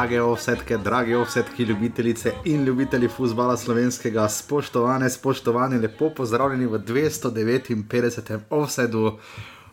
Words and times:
drage 0.00 0.20
ovsetke, 0.22 0.76
drage 0.78 1.16
ovsetke, 1.16 1.64
ljubitelice 1.64 2.32
in 2.44 2.64
ljubitelji 2.64 3.08
futbola 3.08 3.56
slovenskega, 3.56 4.28
spoštovane, 4.28 5.10
spoštovani, 5.10 5.78
lepo 5.78 6.10
pozdravljeni 6.16 6.66
v 6.66 6.78
259. 6.78 8.38
ovsedu 8.50 9.18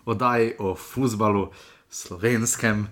oddaji 0.05 0.53
o 0.59 0.75
futbalu 0.75 1.47
slovenskem. 1.89 2.87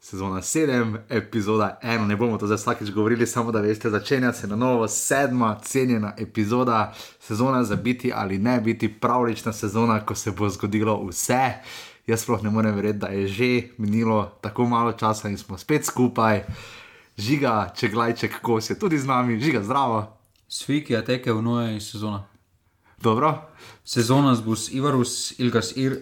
Sezona 0.00 0.42
7, 0.42 0.98
epizoda 1.08 1.78
1, 1.82 2.06
ne 2.06 2.16
bomo 2.16 2.38
to 2.38 2.46
zdaj 2.46 2.56
vsakeč 2.56 2.90
govorili, 2.90 3.26
samo 3.26 3.52
da 3.52 3.60
veste, 3.60 3.90
začenja 3.90 4.32
se 4.32 4.46
na 4.46 4.56
novo 4.56 4.88
sedma, 4.88 5.60
cenjena 5.62 6.12
epizoda, 6.18 6.92
sezona 7.20 7.64
za 7.64 7.76
biti 7.76 8.12
ali 8.14 8.38
ne 8.38 8.60
biti, 8.60 8.92
pravlična 9.00 9.52
sezona, 9.52 10.00
ko 10.00 10.14
se 10.14 10.30
bo 10.30 10.48
zgodilo 10.48 11.06
vse. 11.08 11.52
Jaz 12.06 12.20
sploh 12.20 12.42
ne 12.42 12.50
morem 12.50 12.74
verjeti, 12.74 12.98
da 12.98 13.06
je 13.06 13.26
že 13.26 13.62
minilo 13.78 14.32
tako 14.40 14.66
malo 14.66 14.92
časa 14.92 15.28
in 15.28 15.38
smo 15.38 15.58
spet 15.58 15.84
skupaj. 15.84 16.44
Žiga, 17.16 17.70
če 17.72 17.88
glajček, 17.88 18.40
ko 18.42 18.58
si 18.58 18.74
tudi 18.74 18.98
z 18.98 19.06
nami, 19.06 19.38
žiga 19.38 19.62
zdravo. 19.62 20.00
Sviki 20.48 20.92
je 20.92 21.04
tekel 21.04 21.36
v 21.36 21.42
noje 21.42 21.80
sezona. 21.80 22.24
Dobro, 22.98 23.50
Sezona 23.84 24.34
bus 24.36 24.72
Ivarus, 24.72 25.34
Ilgas 25.38 25.76
Ir, 25.76 25.98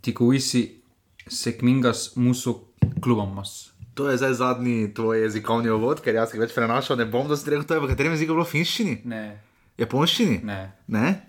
Tikuisi, 0.00 0.80
Sekmingas, 1.24 2.16
Musu, 2.16 2.64
Klubamas. 3.00 3.70
to 3.94 4.08
je 4.08 4.16
zdaj 4.16 4.34
zadnji 4.34 4.94
tvoj 4.94 5.20
jezikovni 5.22 5.68
uvod, 5.68 6.00
ker 6.00 6.14
jaz 6.14 6.32
jih 6.32 6.40
več 6.40 6.54
prenašal 6.54 6.96
ne 6.96 7.04
bom, 7.04 7.28
da 7.28 7.36
se 7.36 7.50
reče, 7.50 7.66
to 7.66 7.74
je 7.74 7.80
v 7.80 7.88
katerem 7.88 8.12
jeziku 8.12 8.32
bilo 8.32 8.44
finščini, 8.44 9.02
Ne, 9.04 9.42
japonščini. 9.76 10.40
ne, 10.42 10.72
ne? 10.88 11.20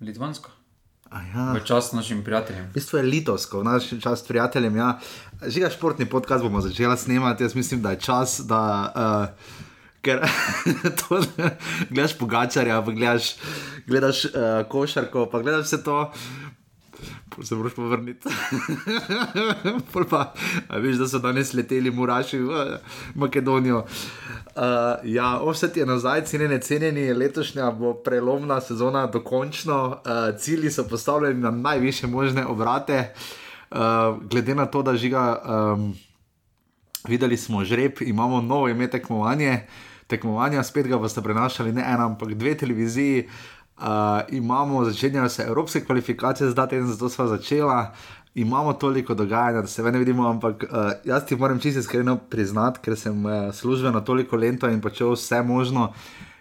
Litvansko. 0.00 0.50
Ja. 1.12 1.52
V 1.52 1.60
čast 1.64 1.92
našim 1.92 2.24
prijateljem. 2.24 2.64
V 2.66 2.74
bistvu 2.74 2.98
je 2.98 3.02
litovsko, 3.04 3.60
v 3.60 3.64
naš 3.64 3.90
čas 4.00 4.24
prijateljem. 4.26 4.76
Ja. 4.76 4.98
Žiga 5.44 5.70
športni 5.70 6.06
podcast 6.06 6.42
bomo 6.42 6.60
začeli 6.60 6.96
snemati, 6.96 7.44
jaz 7.44 7.54
mislim, 7.54 7.82
da 7.82 7.90
je 7.90 8.00
čas, 8.00 8.40
da. 8.44 8.92
Uh, 8.96 9.56
Ker 10.00 10.20
to, 10.98 11.20
da 11.36 11.50
gledaš 11.90 12.18
pogačarja, 12.18 12.80
gledaš, 12.80 13.34
gledaš 13.86 14.24
uh, 14.24 14.30
košarko, 14.68 15.26
pa 15.32 15.38
gledaš 15.42 15.66
vse 15.66 15.82
to, 15.84 16.12
se 17.42 17.54
moraš 17.54 17.74
povrniti. 17.74 18.28
Pa, 20.10 20.32
a 20.68 20.78
veš, 20.78 20.96
da 20.96 21.08
so 21.08 21.18
danes 21.18 21.52
leteli 21.52 21.90
muraši 21.90 22.38
v 22.38 22.78
Makedonijo. 23.14 23.78
Uh, 23.78 24.62
ja, 25.04 25.40
vse 25.50 25.72
ti 25.72 25.80
je 25.80 25.86
nazaj, 25.86 26.24
cenjeni, 26.24 26.60
cenjeni, 26.60 27.12
letošnja 27.12 27.70
bo 27.70 27.94
prelomna 27.94 28.60
sezona, 28.60 29.06
dokončno. 29.06 29.86
Uh, 29.88 30.38
cilji 30.38 30.70
so 30.70 30.84
postavljeni 30.88 31.40
na 31.40 31.50
najviše 31.50 32.06
možne 32.06 32.46
obrate. 32.46 33.12
Uh, 33.14 33.45
glede 34.30 34.54
na 34.54 34.66
to, 34.66 34.82
da 34.82 34.96
žiga, 34.96 35.42
um, 35.74 35.94
videli 37.08 37.36
smo 37.36 37.64
žreb, 37.64 37.92
imamo 38.00 38.40
novo 38.40 38.68
ime 38.68 38.90
tekmovanje. 38.90 39.66
Tekmovanja 40.06 40.62
spet 40.62 40.86
ga 40.86 40.98
boste 40.98 41.22
prenašali 41.22 41.72
ne 41.72 41.82
ena, 41.82 42.06
ampak 42.06 42.34
dve 42.34 42.54
televiziji. 42.54 43.28
Uh, 43.76 43.84
imamo, 44.28 44.84
začenjajo 44.84 45.28
se 45.28 45.42
evropske 45.42 45.80
kvalifikacije, 45.84 46.50
zdaj 46.50 46.68
teden, 46.68 46.86
zato 46.86 47.08
smo 47.08 47.26
začela. 47.26 47.94
Imamo 48.34 48.72
toliko 48.72 49.14
dogajanja, 49.14 49.60
da 49.60 49.66
se 49.66 49.82
ne 49.82 49.98
vidimo, 49.98 50.28
ampak 50.28 50.64
uh, 50.70 50.92
jaz 51.04 51.26
ti 51.26 51.36
moram 51.36 51.58
čisto 51.58 51.80
iskreno 51.80 52.16
priznati, 52.16 52.80
ker 52.82 52.96
sem 52.96 53.26
uh, 53.26 53.54
službeno 53.54 54.00
toliko 54.00 54.36
lento 54.36 54.68
in 54.68 54.80
počel 54.80 55.12
vse 55.12 55.42
možno. 55.42 55.92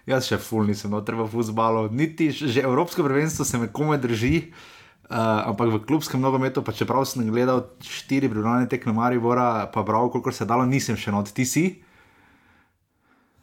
Jaz 0.05 0.27
še 0.27 0.37
ful 0.37 0.67
nisem 0.67 0.91
noter 0.91 1.15
v 1.15 1.25
futbalu, 1.27 1.89
niti 1.89 2.29
že 2.31 2.61
Evropsko 2.61 3.03
prvenstvo 3.03 3.45
se 3.45 3.57
me 3.57 3.67
kome 3.67 3.97
drži. 3.97 4.37
Uh, 4.37 4.74
ampak 5.09 5.69
v 5.69 5.79
klubskem 5.85 6.21
nogometu, 6.21 6.63
pa 6.65 6.73
čeprav 6.73 7.05
sem 7.05 7.27
gledal 7.29 7.65
štiri 7.81 8.29
pripravljene 8.29 8.69
tekme 8.69 8.93
Maribora, 8.93 9.69
pa 9.73 9.83
bral, 9.85 10.09
koliko 10.09 10.31
se 10.31 10.43
je 10.43 10.49
dalo, 10.49 10.65
nisem 10.65 10.97
še 10.97 11.13
not, 11.13 11.29
ti 11.29 11.45
si. 11.45 11.65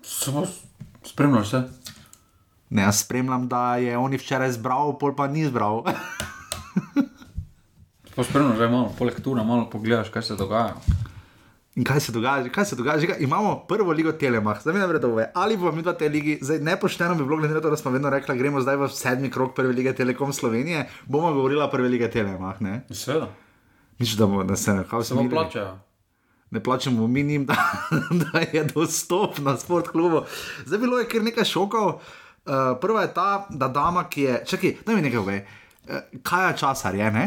Samo 0.02 0.46
spremljaš 1.06 1.50
se? 1.50 1.62
Ne, 2.72 2.82
jaz 2.82 3.04
spremljam, 3.04 3.46
da 3.48 3.76
je 3.76 3.98
on 3.98 4.14
včeraj 4.16 4.56
zbral, 4.56 4.96
pol 4.98 5.14
pa 5.14 5.28
ni 5.28 5.44
zbral. 5.46 5.84
Spremljaš 8.12 8.58
že 8.58 8.68
malo, 8.68 8.90
poleg 8.98 9.20
tura, 9.24 9.44
malo 9.44 9.70
pogledaš, 9.70 10.10
kaj 10.12 10.22
se 10.22 10.36
dogaja. 10.36 10.74
In 11.74 11.84
kaj 11.84 12.00
se 12.00 12.12
dogaja, 12.12 12.48
kaj 12.48 12.64
se 12.64 12.76
dogaja? 12.76 12.98
Že 12.98 13.06
ga- 13.06 13.16
imamo 13.18 13.64
prvo 13.64 13.92
ligo 13.92 14.12
Telemach, 14.12 14.60
zdaj 14.60 14.74
ne 14.74 14.86
verjete, 14.86 15.06
ove, 15.06 15.30
ali 15.34 15.56
bomo 15.56 15.72
mi 15.72 15.82
dva 15.82 15.92
te 15.94 16.08
ligi, 16.08 16.38
zdaj 16.42 16.58
nepošteno 16.60 17.14
bi 17.14 17.24
bilo, 17.24 17.36
glede 17.38 17.54
na 17.54 17.60
to, 17.60 17.70
da 17.70 17.76
smo 17.76 17.90
vedno 17.90 18.10
rekli, 18.10 18.36
gremo 18.36 18.60
zdaj 18.60 18.76
v 18.76 18.88
sedmi 18.90 19.30
krok 19.30 19.54
prve 19.54 19.72
lige 19.72 19.94
Telekom 19.94 20.32
Slovenije, 20.32 20.82
bomo 21.06 21.32
govorila 21.32 21.70
prve 21.70 21.88
lige 21.88 22.10
Telemach, 22.10 22.60
ne? 22.60 22.82
Seveda, 22.90 23.30
Misliš, 23.98 24.16
da 24.16 24.26
bomo, 24.26 24.44
da 24.44 24.56
se 24.56 24.74
nekako 24.74 25.02
samo 25.02 25.20
smirili? 25.20 25.34
plačajo. 25.34 25.78
ne 26.50 26.60
plačemo 26.60 27.06
mi 27.06 27.22
njim, 27.22 27.46
da, 27.48 27.56
da 28.12 28.38
je 28.42 28.64
dostop 28.64 29.38
na 29.38 29.56
sport 29.56 29.88
klubu. 29.88 30.22
Zdaj 30.66 30.78
bilo 30.78 30.98
je 30.98 31.08
kar 31.08 31.22
nekaj 31.22 31.44
šokov. 31.46 31.86
Uh, 31.86 32.52
prva 32.80 33.02
je 33.02 33.14
ta, 33.14 33.46
da 33.50 33.68
dama, 33.68 34.04
ki 34.04 34.22
je, 34.22 34.42
čakaj, 34.46 34.74
da 34.86 34.92
mi 34.92 35.02
nekaj 35.02 35.20
ve, 35.20 35.46
uh, 35.84 35.94
kaj 36.22 36.50
je 36.50 36.56
časar, 36.58 36.94
je 36.94 37.10
ne? 37.10 37.24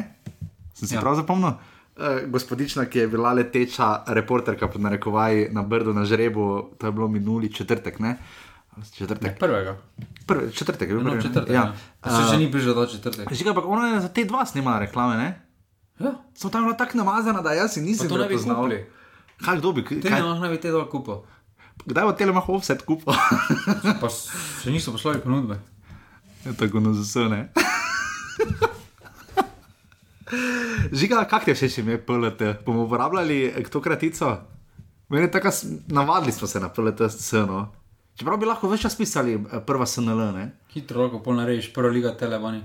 Sem 0.74 0.88
si. 0.88 0.96
Ja. 0.96 1.02
prav 1.02 1.16
zapomnil. 1.16 1.52
Uh, 1.96 2.04
gospodična, 2.28 2.86
ki 2.86 3.00
je 3.00 3.08
bila 3.08 3.32
leteča 3.34 4.04
reporterka 4.08 4.68
pod 4.68 4.82
narekovaj 4.82 5.48
na 5.52 5.64
Brdu 5.64 5.94
na 5.94 6.04
žrebu, 6.06 6.46
to 6.78 6.88
je 6.88 6.92
bilo 6.92 7.08
minuli 7.08 7.48
četrtek, 7.48 8.00
ne? 8.00 8.18
Četrtek. 8.92 9.40
Prvega. 9.40 9.78
Prvi, 10.28 10.52
četrtek 10.52 10.90
je 10.90 10.96
bil 10.96 11.04
No, 11.04 11.10
prvi, 11.10 11.18
ne? 11.18 11.24
četrtek. 11.24 11.50
Ja. 11.50 11.62
Ja. 11.62 11.74
Pa 12.02 12.10
Se 12.12 12.32
še 12.32 12.38
ni 12.38 12.52
prišel 12.52 12.74
do 12.74 12.84
četrtek. 12.86 13.32
Žiga, 13.32 13.50
ampak 13.50 13.66
ona 13.66 13.88
je 13.88 14.02
za 14.02 14.10
te 14.10 14.26
dva 14.26 14.44
snimala 14.46 14.80
reklame, 14.80 15.16
ne? 15.16 15.30
Ja, 16.00 16.12
Sem 16.34 16.52
tam 16.52 16.64
bila 16.64 16.76
tako 16.76 16.98
namazana, 16.98 17.40
da 17.42 17.54
jaz 17.54 17.78
nisem 17.78 18.10
to 18.10 18.18
ne 18.18 18.28
kupili. 18.28 18.84
Kaj 19.40 19.58
kdo 19.58 19.72
bi? 19.72 19.86
Te 19.88 20.10
ne 20.10 20.20
lahko 20.22 20.50
bi 20.50 20.60
te 20.60 20.72
dol 20.72 20.90
kupil. 20.92 21.24
kdaj 21.86 22.04
bo 22.04 22.12
Telemach 22.12 22.50
offset 22.50 22.84
kupil? 22.84 23.16
Pa 24.02 24.12
še 24.12 24.68
niso 24.68 24.92
poslali 24.92 25.24
ponudbe. 25.24 25.56
Je 26.44 26.52
tako 26.54 26.80
na 26.80 26.92
zasene. 26.92 27.46
Žiga, 30.92 31.26
kak 31.30 31.46
ti 31.46 31.52
je 31.52 31.56
všeč 31.56 31.78
ime 31.84 31.98
PLT? 32.02 32.66
Bomo 32.66 32.86
uporabljali 32.86 33.54
to 33.72 33.82
kratico? 33.82 34.38
Meni 35.10 35.26
je 35.26 35.32
tako, 35.32 35.50
navadili 35.88 36.32
smo 36.32 36.48
se 36.48 36.60
na 36.60 36.70
PLT 36.70 37.10
sceno. 37.10 37.72
Čeprav 38.16 38.40
bi 38.40 38.48
lahko 38.48 38.70
več 38.72 38.86
čas 38.88 38.96
pisali 38.96 39.36
eh, 39.36 39.60
prva 39.68 39.86
SNL, 39.86 40.32
ne? 40.34 40.46
Hitro 40.74 41.04
lahko 41.04 41.20
pol 41.24 41.36
narediš, 41.38 41.74
prva 41.76 41.92
liga 41.92 42.16
telebani. 42.18 42.64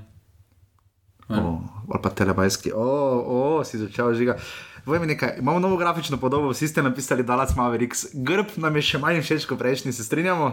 O, 1.31 1.60
ali 1.91 2.00
pa 2.03 2.10
telebajski, 2.10 2.72
o, 2.75 2.87
o, 3.22 3.65
si 3.65 3.78
začel 3.78 4.15
žiga. 4.19 4.34
Povej 4.82 5.03
mi 5.03 5.12
nekaj, 5.12 5.37
imamo 5.38 5.60
novo 5.62 5.77
grafično 5.78 6.19
podobo, 6.19 6.50
vsi 6.50 6.69
ste 6.69 6.82
napisali 6.82 7.22
Dallas 7.22 7.54
Mavericks, 7.56 8.09
grb 8.15 8.56
nam 8.59 8.75
je 8.77 8.82
še 8.82 8.98
manj 8.98 9.21
všeč 9.22 9.47
kot 9.47 9.60
prejšnji, 9.60 9.92
se 9.94 10.06
strinjamo? 10.06 10.48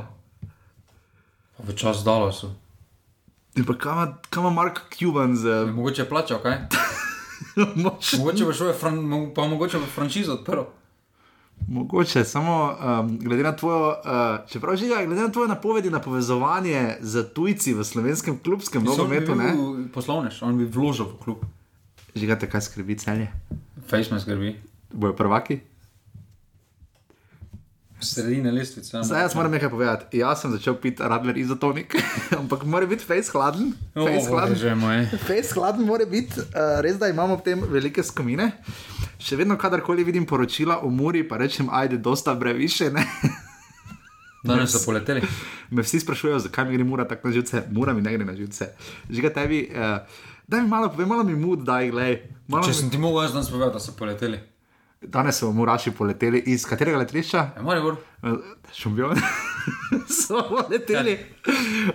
Pa 1.58 1.66
v 1.66 1.74
čas 1.74 2.04
dalo 2.06 2.30
so. 2.30 2.52
In 3.58 3.66
pa 3.66 3.74
kam 3.74 3.98
ima- 3.98 4.18
kam 4.30 4.44
ima 4.44 4.54
Mark 4.54 4.80
Cuban 4.92 5.36
z 5.36 5.66
Mogoče 5.68 6.02
je 6.02 6.10
plačal, 6.10 6.40
kaj? 6.40 6.58
Mogoče 8.18 8.46
bo 8.46 8.54
šel, 8.54 8.74
fran, 8.74 8.98
pa 9.36 9.44
mogoče 9.44 9.78
bo 9.78 9.86
franšizo 9.86 10.34
odprl. 10.34 10.62
Mogoče, 11.68 12.24
samo 12.24 12.78
um, 13.00 13.20
glede 13.20 13.44
na 13.44 13.52
tvojo, 13.52 13.90
uh, 13.90 13.96
čeprav 14.48 14.76
že 14.76 14.86
glede 14.88 15.22
na 15.22 15.30
tvoje 15.30 15.48
napovedi 15.48 15.90
na 15.90 16.00
povezovanje 16.00 16.96
z 17.02 17.24
tujci 17.26 17.74
v 17.74 17.84
slovenskem 17.84 18.38
klubskem 18.38 18.84
nogometu, 18.84 19.36
ne? 19.36 19.56
Poslovnež, 19.90 20.42
on 20.42 20.58
bi 20.58 20.66
vložil 20.66 21.06
v 21.08 21.18
klub. 21.18 21.40
Žigate, 22.16 22.46
kaj 22.46 22.62
skrbi 22.62 22.96
celje? 22.96 23.28
Face 23.88 24.14
me 24.14 24.20
skrbi. 24.20 24.54
Bojo 24.94 25.14
prvaki? 25.14 25.60
Sredine 28.00 28.52
lestvice. 28.52 29.04
Zdaj 29.04 29.22
jaz 29.22 29.36
moram 29.36 29.52
nekaj 29.52 29.70
povedati. 29.70 30.18
Jaz 30.18 30.42
sem 30.42 30.52
začel 30.52 30.76
piti 30.82 31.04
Radler 31.04 31.38
izotonik, 31.38 31.96
ampak 32.42 32.64
mora 32.64 32.86
biti 32.86 33.06
face 33.06 33.32
hladen. 33.34 33.74
Face 33.94 34.30
hladen. 34.30 34.56
že 34.56 34.76
moje. 34.76 35.10
Face 35.26 35.54
hladen 35.58 35.86
mora 35.86 36.06
biti, 36.06 36.40
uh, 36.40 36.78
res 36.86 37.00
da 37.02 37.10
imamo 37.10 37.36
v 37.36 37.42
tem 37.42 37.64
velike 37.66 38.04
skomine. 38.04 38.52
Še 39.18 39.40
vedno, 39.42 39.58
kadarkoli 39.58 40.06
vidim 40.06 40.26
poročila 40.30 40.78
o 40.86 40.92
Muri, 40.94 41.24
pa 41.26 41.42
rečem, 41.42 41.72
ajde, 41.74 41.98
dosta 41.98 42.36
breviše. 42.38 42.92
Ne? 42.94 43.02
Danes 44.46 44.72
so 44.72 44.84
poleteli. 44.86 45.26
Me 45.74 45.82
vsi 45.82 46.00
sprašujejo, 46.00 46.40
zakaj 46.46 46.70
mi 46.70 46.78
gre 46.78 46.86
mura 46.86 47.08
tako 47.08 47.32
na 47.32 47.34
živce, 47.34 47.64
mura 47.74 47.98
mi 47.98 48.06
ne 48.06 48.14
gre 48.14 48.26
na 48.26 48.36
živce. 48.38 48.70
Žiga 49.10 49.34
tebi, 49.34 49.64
uh, 49.74 50.06
daj 50.48 50.62
mi 50.62 50.70
malo, 50.70 50.92
povej 50.94 51.10
malo 51.10 51.26
mi 51.26 51.34
mud, 51.36 51.66
daj, 51.66 51.90
glej. 51.90 52.22
Malo 52.48 52.64
Če 52.64 52.76
mi... 52.76 52.80
sem 52.84 52.94
ti 52.94 53.02
mogel 53.02 53.26
jaz 53.26 53.34
danes 53.34 53.50
povedati, 53.50 53.74
da 53.74 53.82
so 53.82 53.98
poleteli. 53.98 54.40
Danes 55.02 55.38
so 55.38 55.52
muraši 55.54 55.92
poleteli 55.92 56.40
iz 56.50 56.66
katerega 56.66 56.98
letališča? 56.98 57.38
Ja, 57.56 57.62
Maribor. 57.62 58.00
Šumbion. 58.74 59.20
so 60.26 60.42
leteli 60.70 61.18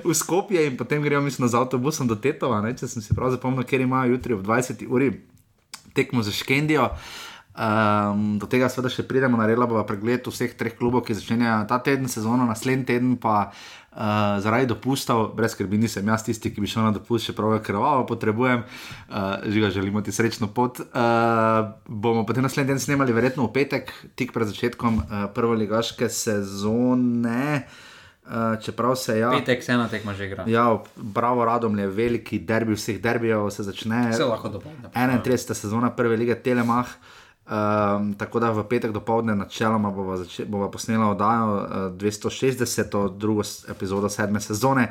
v 0.04 0.14
Skopje 0.14 0.66
in 0.66 0.76
potem 0.76 1.02
grejo, 1.02 1.20
mislim, 1.20 1.48
z 1.48 1.58
avtobusom 1.58 2.06
do 2.08 2.16
Tetova, 2.16 2.60
ne? 2.62 2.76
če 2.78 2.88
sem 2.88 3.02
si 3.02 3.14
prav 3.14 3.34
zapomnil, 3.34 3.66
ker 3.66 3.82
imajo 3.82 4.14
jutri 4.14 4.38
ob 4.38 4.46
20 4.46 4.86
uri 4.86 5.10
tekmo 5.98 6.22
za 6.22 6.30
Škendijo. 6.30 6.92
Um, 7.52 8.38
do 8.40 8.46
tega 8.48 8.70
seveda 8.72 8.88
še 8.88 9.04
pridemo, 9.04 9.36
naredila 9.36 9.66
bova 9.68 9.82
pregled 9.84 10.24
vseh 10.30 10.54
treh 10.56 10.72
klubov, 10.72 11.02
ki 11.04 11.18
začenjajo 11.18 11.66
ta 11.68 11.82
teden 11.84 12.08
sezono, 12.08 12.46
naslednji 12.48 12.86
teden 12.94 13.16
pa 13.20 13.50
uh, 13.92 14.40
zaradi 14.40 14.66
dopustov, 14.66 15.34
brez 15.36 15.52
skrbi 15.52 15.78
nisem 15.78 16.08
jaz 16.08 16.24
tisti, 16.26 16.52
ki 16.54 16.60
bi 16.60 16.70
šel 16.70 16.86
na 16.88 16.92
dopust, 16.96 17.28
še 17.28 17.36
prav 17.36 17.58
krvavo 17.64 18.06
potrebujem, 18.08 18.64
uh, 18.64 19.44
žiga 19.46 19.70
želimo 19.70 20.02
ti 20.02 20.12
srečno 20.12 20.48
pot. 20.48 20.80
Uh, 20.80 21.72
bomo 21.86 22.26
potem 22.28 22.44
naslednji 22.44 22.72
teden 22.72 22.82
snemali, 22.82 23.12
verjetno 23.12 23.46
v 23.46 23.52
petek, 23.52 23.92
tik 24.16 24.32
pred 24.32 24.48
začetkom 24.52 25.00
uh, 25.02 25.24
prve 25.34 25.60
ligaške 25.64 26.08
sezone. 26.08 27.64
Uh, 28.22 28.54
čeprav 28.62 28.94
se 28.96 29.16
ja, 29.18 29.32
Petek 29.34 29.64
se 29.66 29.72
ena 29.74 29.88
tekma 29.90 30.12
že 30.14 30.28
igra. 30.30 30.44
ja, 30.46 30.78
bravo, 30.96 31.44
radom 31.44 31.74
je 31.78 31.88
veliki 31.90 32.38
derbi 32.38 32.76
vseh 32.78 33.00
derbijev, 33.02 33.48
se 33.50 33.66
začne. 33.66 34.12
Se 34.14 34.24
lahko 34.24 34.48
dopolne. 34.48 34.92
31. 34.94 35.54
sezona 35.58 35.90
prve 35.90 36.16
lige 36.16 36.34
Telemach. 36.38 36.94
Um, 37.42 38.14
tako 38.14 38.40
da 38.40 38.50
v 38.50 38.62
petek 38.70 38.92
dopoledne, 38.94 39.34
načeloma, 39.34 39.90
bova, 39.90 40.16
zače, 40.16 40.44
bova 40.46 40.68
posnela 40.70 41.08
oddajo 41.10 41.56
uh, 41.56 41.64
260, 41.98 43.16
drugo 43.18 43.42
epizodo 43.68 44.08
sedme 44.08 44.40
sezone 44.40 44.84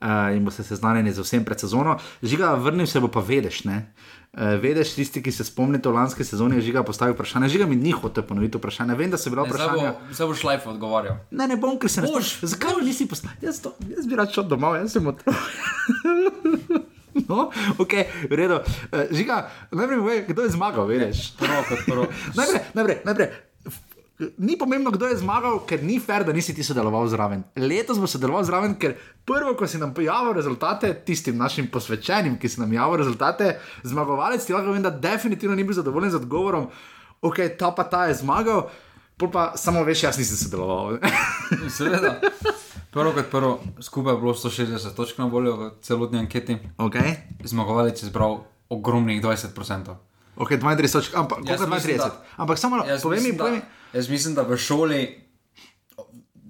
uh, 0.00 0.08
in 0.36 0.44
boste 0.44 0.62
seznanjeni 0.62 1.12
z 1.12 1.22
vsem 1.22 1.44
pred 1.44 1.60
sezono. 1.60 1.94
Žiga, 2.22 2.54
vrnil 2.54 2.86
se 2.86 3.00
bo 3.00 3.08
pa 3.08 3.20
vedeš. 3.20 3.62
Ne? 3.64 3.92
Uh, 4.32 4.58
vedeš, 4.58 4.94
tisti, 4.94 5.22
ki 5.22 5.32
se 5.32 5.44
spomnite 5.44 5.88
v 5.88 5.94
lanski 5.94 6.24
sezoni, 6.24 6.56
je 6.58 6.66
žiga 6.68 6.82
postavil 6.82 7.14
vprašanje. 7.14 7.48
Žiga 7.48 7.66
mi 7.66 7.76
ni 7.76 7.92
hotel 7.92 8.26
ponoviti 8.26 8.58
vprašanje. 8.58 8.94
Vem, 8.94 9.10
da 9.10 9.16
so 9.16 9.30
bila 9.30 9.46
vprašanja. 9.46 9.94
zdaj 10.10 10.26
bo 10.26 10.34
šlajf 10.34 10.66
odgovarjal. 10.66 11.16
Ne, 11.30 11.48
ne 11.48 11.56
bom, 11.56 11.78
ker 11.78 11.90
se 11.90 12.02
ne 12.02 12.08
Boš. 12.10 12.40
Zakaj 12.42 12.80
mi 12.80 12.90
nisi 12.90 13.06
postavil? 13.08 13.38
Jaz, 13.42 13.62
to- 13.62 13.76
jaz 13.88 14.06
bi 14.06 14.16
rad 14.18 14.32
šel 14.34 14.44
domov, 14.44 14.74
jaz 14.76 14.92
sem 14.92 15.06
otrok. 15.06 15.36
No, 17.28 17.50
ok, 17.78 17.92
v 18.28 18.32
redu. 18.32 18.60
Uh, 18.88 19.08
žiga, 19.12 19.48
najprej 19.72 19.98
povej, 20.00 20.20
kdo 20.28 20.40
je 20.46 20.50
zmagal, 20.56 20.84
veš? 20.88 21.32
Prvo 21.36 21.60
prvo. 21.86 22.04
Najprej, 22.38 22.60
najprej, 22.74 22.98
najprej. 23.04 23.28
Ni 24.38 24.54
pomembno, 24.54 24.92
kdo 24.94 25.10
je 25.10 25.18
zmagal, 25.18 25.64
ker 25.66 25.82
ni 25.82 25.98
fair, 25.98 26.22
da 26.22 26.30
nisi 26.32 26.54
ti 26.54 26.62
sodeloval 26.62 27.08
zraven. 27.10 27.42
Letos 27.58 27.98
bo 27.98 28.06
sodeloval 28.06 28.46
zraven, 28.46 28.76
ker 28.78 28.94
prvo, 29.26 29.56
ko 29.58 29.66
si 29.66 29.80
nam 29.82 29.90
pojavil 29.96 30.36
rezultate, 30.36 30.92
tistim 31.02 31.34
našim 31.36 31.66
posvečenim, 31.72 32.38
ki 32.38 32.48
si 32.48 32.62
nam 32.62 32.70
javil 32.70 33.02
rezultate, 33.02 33.56
zmagovalec 33.82 34.44
ti 34.46 34.54
lahko 34.54 34.70
povem, 34.70 34.84
da 34.84 34.94
definitivno 34.94 35.56
ni 35.58 35.66
bil 35.66 35.74
zadovoljen 35.74 36.14
z 36.14 36.22
odgovorom, 36.22 36.70
ok, 37.18 37.42
ta 37.58 37.72
pa 37.74 37.88
ta 37.88 38.06
je 38.12 38.20
zmagal, 38.22 38.68
pa 39.18 39.52
samo 39.58 39.82
veš, 39.86 40.06
jaz 40.06 40.20
nisem 40.22 40.38
sodeloval. 40.38 41.02
Seveda. 41.76 42.20
Prvo 42.92 43.12
kot 43.12 43.30
prvo, 43.30 43.52
skupaj 43.80 44.12
je 44.12 44.18
bilo 44.18 44.34
160 44.34 44.94
točk 44.94 45.18
na 45.18 45.24
voljo 45.26 45.56
v 45.56 45.70
celotni 45.80 46.18
anketi. 46.18 46.58
okay? 46.76 47.14
Zmagovalec 47.42 47.96
je 47.96 48.06
zbral 48.06 48.38
ogromnih 48.68 49.22
20%. 49.22 49.96
Ok, 50.36 50.50
32 50.52 50.92
točk, 50.92 51.14
ampak 51.14 51.38
koliko 51.38 51.66
mislim, 51.66 51.94
32? 51.94 51.98
da- 51.98 52.24
Ampak 52.36 52.58
samo 52.58 52.84
Jaz 52.84 53.02
povej 53.02 53.20
mi, 53.22 53.32
povej 53.32 53.52
mi. 53.52 53.60
jaz 53.92 54.08
mislim, 54.08 54.34
da 54.34 54.42
v 54.42 54.56
šoli, 54.56 55.21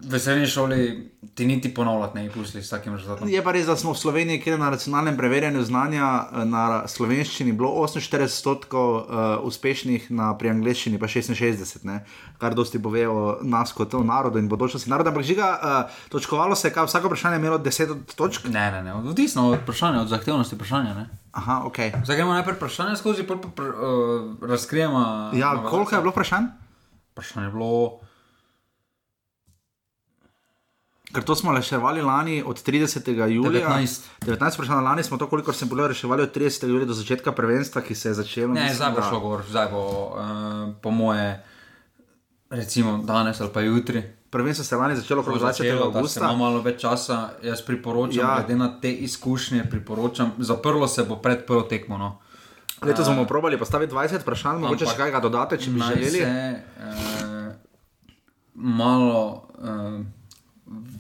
v 0.05 0.19
srednji 0.19 0.47
šoli, 0.47 1.11
ti 1.35 1.47
niti 1.47 1.75
ponavljati 1.75 2.17
ne 2.17 2.23
bi 2.25 2.31
pustili 2.31 2.65
s 2.65 2.71
takim 2.71 2.95
rezultatom. 2.95 3.29
Je 3.29 3.43
pa 3.45 3.53
res, 3.53 3.67
da 3.67 3.77
smo 3.77 3.93
v 3.93 3.99
Sloveniji, 3.99 4.41
kjer 4.43 4.55
je 4.55 4.59
na 4.59 4.71
nacionalnem 4.71 5.17
preverjanju 5.17 5.63
znanja 5.65 6.09
eh, 6.25 6.45
na 6.45 6.89
slovenščini 6.89 7.53
bilo 7.53 7.71
48 7.71 8.23
odstotkov 8.23 8.95
uh, 8.97 9.05
uspešnih, 9.47 10.11
na, 10.11 10.33
pri 10.39 10.51
angleščini 10.51 10.99
pa 10.99 11.07
66, 11.07 11.85
ne? 11.87 12.01
kar 12.43 12.57
dosti 12.59 12.81
pove 12.83 13.05
o 13.09 13.39
nas 13.43 13.73
kot 13.73 13.95
o 13.95 14.03
narodu 14.03 14.41
in 14.43 14.49
bodočnosti 14.49 14.91
naroda. 14.91 15.13
Ampak 15.13 15.27
žiga, 15.27 15.49
uh, 15.55 15.99
točkovalo 16.11 16.57
se 16.59 16.69
je, 16.69 16.75
kaj 16.75 16.89
vsako 16.91 17.13
vprašanje 17.13 17.39
je 17.39 17.45
imelo 17.45 17.59
10 17.59 17.97
točk. 18.17 18.49
Ne, 18.51 18.71
ne, 18.71 18.83
ne, 18.83 18.95
odvisno 18.95 19.49
od 19.51 19.61
vprašanja, 19.63 20.03
od 20.03 20.09
zahtevnosti 20.09 20.59
vprašanja. 20.59 20.95
Ne? 20.95 21.09
Aha, 21.33 21.63
ok. 21.67 21.79
Zdaj 22.05 22.17
gremo 22.17 22.33
najprej 22.33 22.57
vprašanje 22.57 22.97
skozi, 22.97 23.27
pa 23.29 23.35
uh, 23.35 23.45
razkrijemo. 24.43 25.31
Ja, 25.39 25.55
koliko 25.69 25.95
je 25.95 26.01
bilo 26.03 26.13
vprašanj? 26.13 26.51
Vprašanje 27.13 27.47
je 27.47 27.53
bilo. 27.53 28.01
Ker 31.13 31.23
to 31.23 31.35
smo 31.37 31.53
reševali 31.53 32.03
lani 32.03 32.43
od 32.47 32.63
30. 32.63 33.29
julija. 33.29 33.69
19. 33.69 34.01
19 34.21 34.55
vprašanj 34.55 34.85
lani 34.85 35.03
smo 35.03 35.17
to, 35.17 35.27
kolikor 35.27 35.55
sem 35.55 35.69
bilo 35.69 35.89
reševali 35.89 36.23
od 36.23 36.37
30. 36.37 36.69
julija 36.69 36.87
do 36.87 36.95
začetka 36.95 37.33
prvenstva, 37.33 37.83
ki 37.83 37.95
se 37.95 38.09
je 38.09 38.15
začelo. 38.15 38.55
Ne, 38.55 38.61
mislim, 38.61 38.77
zdaj 38.77 38.93
bo 38.93 39.03
šlo 39.03 39.21
gor, 39.21 39.43
zdaj 39.49 39.69
bo 39.71 39.83
uh, 39.83 40.17
po 40.83 40.91
moje, 40.91 41.43
recimo 42.51 42.99
danes 42.99 43.41
ali 43.41 43.51
pa 43.53 43.61
jutri. 43.61 44.03
Prvenstvo 44.31 44.65
se 44.65 44.75
je 44.75 44.79
lani 44.79 44.97
začelo 44.97 45.21
okrog 45.21 45.37
20. 45.37 45.41
začelo, 45.43 45.91
da 45.91 46.09
se 46.09 46.21
ima 46.21 46.29
augusta. 46.29 46.33
malo 46.33 46.61
več 46.63 46.81
časa. 46.81 47.29
Jaz 47.43 47.61
priporočam, 47.63 48.19
Ja. 48.19 48.35
glede 48.37 48.57
na 48.57 48.81
te 48.81 48.93
izkušnje, 48.93 49.65
priporočam. 49.71 50.33
Zaprlo 50.39 50.89
se 50.89 51.05
bo 51.05 51.17
pred 51.17 51.45
prvo 51.47 51.63
tekmo. 51.63 51.99
No. 51.99 52.19
Letos 52.83 53.07
bomo 53.07 53.25
probali 53.25 53.59
postaviti 53.59 53.93
20 53.95 54.21
vprašanj, 54.21 54.59
mogoče 54.59 54.87
še 54.87 54.97
kaj 54.97 55.21
dodate, 55.21 55.59
če 55.59 55.71
bi 55.71 55.81
želeli. 55.81 56.11
Se, 56.11 56.63
uh, 56.79 57.55
malo 58.55 59.49
uh, 59.59 60.01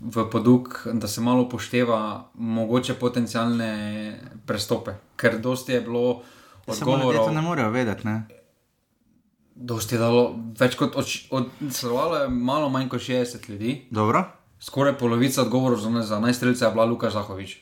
v 0.02 0.26
poduk, 0.30 0.86
da 0.92 1.08
se 1.08 1.20
malo 1.20 1.42
upošteva 1.42 2.30
mogoče 2.34 2.94
potencijalne 2.94 4.20
prestope. 4.46 4.94
Ker 5.16 5.38
dosti 5.40 5.72
je 5.72 5.80
bilo 5.80 6.22
odgovorov. 6.66 7.26
to 7.26 7.32
ne 7.32 7.40
morejo 7.42 7.70
vedeti. 7.70 8.06
Ne? 8.06 8.22
Dosti 9.54 9.94
je 9.94 9.98
dalo, 9.98 10.36
več 10.58 10.76
kot 10.76 10.96
od, 10.96 11.06
od 11.30 11.50
sodelovalo 11.70 12.16
je 12.16 12.28
malo 12.28 12.68
manj 12.68 12.88
kot 12.88 13.00
60 13.00 13.50
ljudi. 13.50 13.86
Dobro. 13.90 14.24
Skoraj 14.60 14.98
polovica 14.98 15.42
odgovorov 15.42 15.78
za, 15.78 16.02
za 16.02 16.20
najstrelce 16.20 16.64
je 16.64 16.70
bila 16.70 16.84
Luka 16.84 17.10
Zahovič. 17.10 17.56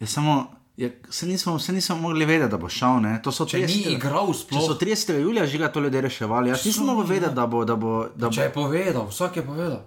Je 0.00 0.06
samo, 0.06 0.46
je, 0.76 1.00
se, 1.10 1.26
nismo, 1.26 1.58
se 1.58 1.72
nismo 1.72 1.96
mogli 1.96 2.24
vedeti, 2.24 2.50
da 2.50 2.56
bo 2.58 2.68
šel. 2.68 3.00
Ne? 3.00 3.22
To 3.22 3.32
so 3.32 3.46
Če 3.46 3.58
ni 3.58 3.66
30. 3.66 3.92
igral 3.94 4.26
Če 4.26 4.34
so 4.34 4.40
sploh, 4.42 4.78
30. 4.80 5.18
julija 5.20 5.46
žiga 5.46 5.68
to 5.68 5.80
ljudje 5.80 6.00
reševali, 6.00 6.50
jaz 6.50 6.64
nisem 6.66 6.86
mogel 6.86 7.06
vedeti, 7.06 7.34
da 7.34 7.46
bo. 7.46 7.64
Da 7.64 7.76
bo, 7.76 8.06
da 8.14 8.26
bo 8.28 8.34
če 8.34 8.48
je 8.48 8.52
povedal, 8.52 9.06
vsak 9.08 9.36
je 9.36 9.42
povedal. 9.46 9.80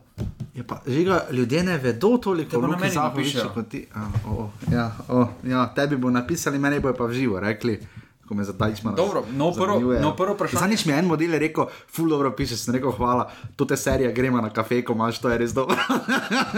je 0.56 0.64
pa, 0.68 0.82
žiga, 0.88 1.26
ljudje 1.32 1.64
ne 1.64 1.78
vedo 1.78 2.18
toliko 2.18 2.52
Te 2.52 2.58
pa 2.58 2.60
o 2.60 2.62
na 2.62 2.68
Luki 2.68 2.82
meni 2.82 2.94
Zahoviču 2.94 3.38
napišejo. 3.38 3.54
kot 3.54 3.68
ti. 3.70 3.86
A, 3.94 4.08
o, 4.30 4.50
ja, 4.72 4.92
o, 5.10 5.28
ja, 5.44 5.68
tebi 5.76 5.96
bo 5.98 6.10
napisali, 6.10 6.60
meni 6.60 6.80
bo 6.80 6.94
pa 6.94 7.06
v 7.06 7.14
živo 7.14 7.40
rekli. 7.40 7.80
Ko 8.28 8.36
me 8.36 8.44
zadajš 8.44 8.84
malo. 8.84 8.96
Dobro, 8.96 9.24
no, 9.32 9.52
prvo- 9.52 10.02
no, 10.02 10.16
prvo 10.16 10.34
vprašanje. 10.34 10.60
Zadnjič 10.60 10.86
mi 10.86 10.94
je 10.94 11.00
en 11.00 11.06
model 11.06 11.34
je 11.34 11.40
rekel, 11.40 11.66
ful 11.88 12.10
dobro 12.10 12.32
piše, 12.36 12.58
sem 12.58 12.74
rekel, 12.76 12.92
hvala, 12.92 13.32
to 13.56 13.66
te 13.66 13.78
serija, 13.78 14.12
gremo 14.12 14.42
na 14.42 14.50
kafe, 14.50 14.82
ko 14.84 14.94
imaš, 14.94 15.20
to 15.20 15.30
je 15.30 15.38
res 15.38 15.54
dobro. 15.54 15.78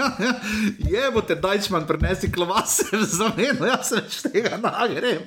je, 0.93 1.11
bo 1.13 1.21
te 1.21 1.35
Dajčman 1.35 1.85
prinesi 1.87 2.31
klovase 2.31 2.89
v 2.97 3.05
zameno, 3.05 3.69
jaz 3.69 3.89
se 3.89 4.01
več 4.01 4.21
tega 4.25 4.57
nagrem. 4.57 5.21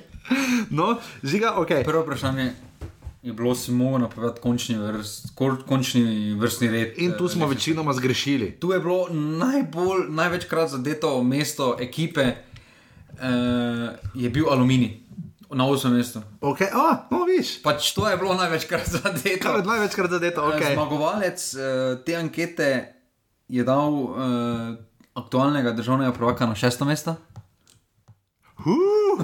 No, 0.69 0.97
žiga, 1.23 1.55
ok. 1.57 1.83
Prvo 1.85 2.03
vprašanje 2.03 2.51
je 3.23 3.33
bilo, 3.33 3.55
mogel 3.67 3.99
napovedati 3.99 4.41
končni, 4.41 4.75
vrst, 4.77 5.31
končni 5.67 6.33
vrstni 6.33 6.67
red. 6.67 6.93
In 6.97 7.13
tu 7.17 7.25
eh, 7.25 7.29
smo 7.29 7.45
lestvice. 7.45 7.55
večinoma 7.55 7.93
zgrešili. 7.93 8.51
Tu 8.51 8.71
je 8.71 8.79
bilo 8.79 9.07
najbolj, 9.13 10.09
največkrat 10.09 10.69
zadeto 10.69 11.23
mesto 11.23 11.77
ekipe, 11.79 12.25
uh, 13.13 13.19
je 14.13 14.29
bil 14.29 14.49
Aluminij 14.49 15.02
na 15.53 15.65
8. 15.67 15.89
mestu. 15.93 16.21
Okay. 16.41 16.67
Oh, 16.73 16.97
no, 17.11 17.25
viš. 17.25 17.61
Pač 17.63 17.93
to 17.93 18.09
je 18.09 18.17
bilo 18.17 18.33
največkrat 18.33 18.89
zadeto. 18.89 19.57
je 19.57 19.63
največkrat 19.63 20.09
zadeto, 20.11 20.41
Okay. 20.41 20.57
ok. 20.57 20.73
Zmagovalec 20.73 21.39
uh, 21.53 21.61
te 22.05 22.15
ankete 22.15 22.69
je 23.47 23.63
dal 23.63 23.93
uh, 23.93 24.15
aktualnega 25.13 25.71
državnega 25.71 26.11
prvaka 26.13 26.45
na 26.45 26.55
šesto 26.55 26.85
mesto. 26.85 27.15
Uh. 28.65 29.21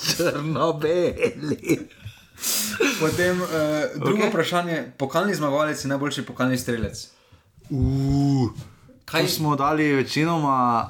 Črnobeli. 0.00 1.78
Potem 3.00 3.40
uh, 3.40 3.48
drugo 3.94 4.12
Ok. 4.12 4.18
okay. 4.18 4.28
vprašanje, 4.28 4.92
pokalni 4.98 5.34
zmagovalec 5.34 5.84
je 5.84 5.88
najboljši 5.88 6.26
pokalni 6.26 6.58
strelec. 6.58 7.08
Uh. 7.70 8.50
Kaj 9.04 9.28
smo 9.28 9.56
dali 9.56 9.92
večinoma. 9.92 10.88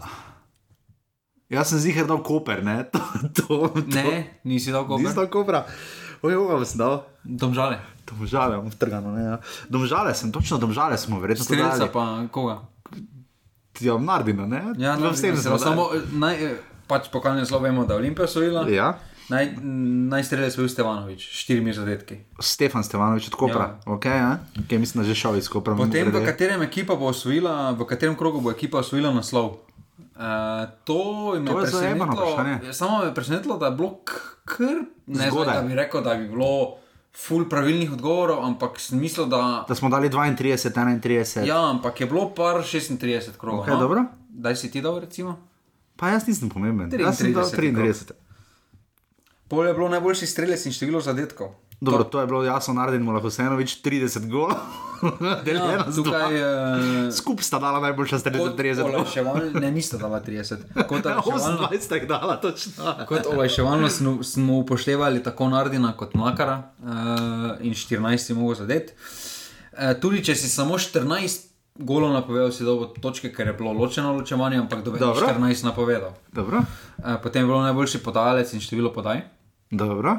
Jaz 1.51 1.73
sem 1.73 1.79
zihar 1.83 2.07
dal 2.07 2.23
koper, 2.23 2.63
ne? 2.63 2.85
To, 2.95 3.03
to, 3.35 3.57
to. 3.75 3.91
Ne, 3.91 4.41
nisi 4.45 4.71
dal 4.71 4.87
Nisi 4.87 5.11
koga. 5.11 5.15
dal 5.15 5.29
kopra. 5.29 5.61
Oj, 6.23 6.35
koga 6.39 6.65
sem 6.65 6.79
dal? 6.79 7.03
Domžale. 7.25 7.81
Domžale, 8.07 8.55
imam 8.55 8.71
vtrgano, 8.71 9.11
ne? 9.15 9.23
Ja. 9.25 9.37
Domžale 9.67 10.15
sem, 10.15 10.31
točno 10.33 10.59
domžale 10.63 10.99
smo, 10.99 11.19
verjetno 11.19 11.45
Strelca 11.45 11.91
pa 11.91 12.27
koga. 12.31 12.61
Ja, 13.81 13.99
Nardina, 13.99 14.47
ne? 14.47 14.75
Ja, 14.79 14.95
V 14.95 15.11
vsem 15.11 15.35
dali. 15.35 15.59
samo 15.59 15.91
naj, 16.13 16.35
eh, 16.37 16.59
pač 16.87 17.09
pokalni 17.11 17.45
zelo 17.45 17.61
vemo, 17.61 17.87
da 17.87 17.95
je 17.95 17.99
Olimpija 17.99 18.25
osvojila. 18.25 18.69
Ja. 18.69 18.99
Naj, 19.31 19.55
najstrelec 20.11 20.55
je 20.55 20.59
bil 20.59 20.69
Stevanovič, 20.69 21.23
s 21.23 21.47
štirimi 21.47 21.73
zadetki. 21.73 22.19
Stefan 22.43 22.83
Stevanovič 22.85 23.31
od 23.31 23.35
Kopra, 23.39 23.79
ja. 23.79 23.93
ok, 23.95 24.05
ja? 24.05 24.39
okay 24.59 24.79
mislim, 24.79 25.03
da 25.03 25.09
že 25.09 25.15
šel 25.15 25.39
iz 25.39 25.49
Kopra. 25.49 25.77
Potem, 25.79 26.11
v 26.11 26.25
katerem 26.27 26.63
ekipa 26.63 26.99
bo 26.99 27.07
osvojila, 27.15 27.71
v 27.79 27.87
katerem 27.87 28.19
krogu 28.19 28.43
bo 28.43 28.51
ekipa 28.51 28.83
osvojila 28.83 29.15
naslov. 29.15 29.70
Uh, 30.21 30.27
to 30.85 30.95
To 31.47 31.61
je 31.61 31.95
vprašanje. 31.95 32.67
ja, 32.67 32.73
Samo 32.73 32.99
me 32.99 33.07
je 33.07 33.15
presenetilo, 33.15 33.57
da 33.57 33.67
je 33.67 33.73
bilo 33.73 34.01
kar 34.45 34.77
ne 35.07 35.29
Zgodaj. 35.29 35.45
zdaj, 35.45 35.63
da 35.63 35.69
bi 35.69 35.75
rekel, 35.75 36.03
da 36.03 36.15
bi 36.15 36.29
bilo 36.29 36.77
full 37.17 37.49
pravilnih 37.49 37.93
odgovorov, 37.93 38.45
ampak 38.45 38.81
sem 38.81 39.01
mislil, 39.01 39.27
da. 39.27 39.65
Da 39.69 39.75
smo 39.75 39.89
dali 39.89 40.11
32, 40.11 40.71
31. 40.71 41.45
Ja, 41.47 41.71
ampak 41.71 42.01
je 42.01 42.07
bilo 42.07 42.35
par 42.35 42.57
36 42.57 43.37
krogov. 43.39 43.61
Ok, 43.61 43.69
dobro. 43.69 44.05
Daj 44.29 44.57
si 44.57 44.71
ti 44.71 44.81
dal, 44.81 45.01
recimo. 45.01 45.39
Pa 45.97 46.09
jaz 46.09 46.27
nisem 46.29 46.49
pomemben. 46.49 46.93
Jaz 47.01 47.17
sem 47.17 47.33
dal 47.33 47.45
33 47.45 47.73
33. 47.73 48.13
Pol 49.49 49.67
je 49.67 49.75
bilo 49.75 49.89
najboljši 49.89 50.27
strelec 50.27 50.67
in 50.67 50.73
število 50.73 51.01
zadetkov. 51.01 51.49
Dobro, 51.81 52.05
to 52.05 52.21
je 52.21 52.27
bilo 52.27 52.45
jasno, 52.45 52.75
naredil 52.75 53.01
mu 53.01 53.13
lahko 53.13 53.31
vseeno 53.33 53.57
več 53.57 53.79
30 53.85 54.29
golov. 54.29 54.59
Ja, 55.01 55.85
tukaj 55.97 56.35
uh, 56.37 57.13
Skupaj 57.17 57.45
sta 57.47 57.59
dala 57.59 57.81
najboljša 57.81 58.19
s 58.19 58.25
30 58.25 58.83
golov. 58.85 59.07
Ne, 59.57 59.71
nista 59.73 59.97
dala 59.97 60.21
30. 60.21 60.67
Kot 60.89 61.07
olajševalno, 61.09 61.69
28 61.73 61.81
sta 61.81 61.97
jih 61.97 62.09
dala, 62.09 62.37
točno. 62.37 62.95
kot 63.09 63.27
olajševalno 63.33 63.89
smo, 63.89 64.19
smo 64.23 64.59
upoštevali 64.59 65.23
tako 65.23 65.49
Nardina 65.49 65.95
kot 65.97 66.15
Makara 66.15 66.63
uh, 66.83 66.91
in 67.65 67.73
14 67.73 68.31
je 68.31 68.37
mogel 68.37 68.59
zadeti. 68.61 68.93
Uh, 69.73 69.95
tudi 70.01 70.21
če 70.25 70.35
si 70.37 70.51
samo 70.53 70.77
14 70.77 71.47
golov 71.81 72.13
napovedal, 72.13 72.53
si 72.53 72.67
dobil 72.69 72.93
točke, 73.01 73.31
ker 73.33 73.49
je 73.49 73.55
bilo 73.57 73.73
ločeno 73.73 74.13
ločevanje, 74.13 74.59
ampak 74.61 74.85
dobil 74.85 75.01
Dobro. 75.01 75.33
14 75.33 75.65
napovedal. 75.65 76.13
Dobro, 76.33 76.61
Uh, 77.01 77.17
potem 77.23 77.41
je 77.41 77.47
bilo 77.49 77.63
najboljši 77.65 78.03
podajalec 78.05 78.53
in 78.53 78.61
število 78.61 78.93
podaj. 78.93 79.23
dobro. 79.71 80.19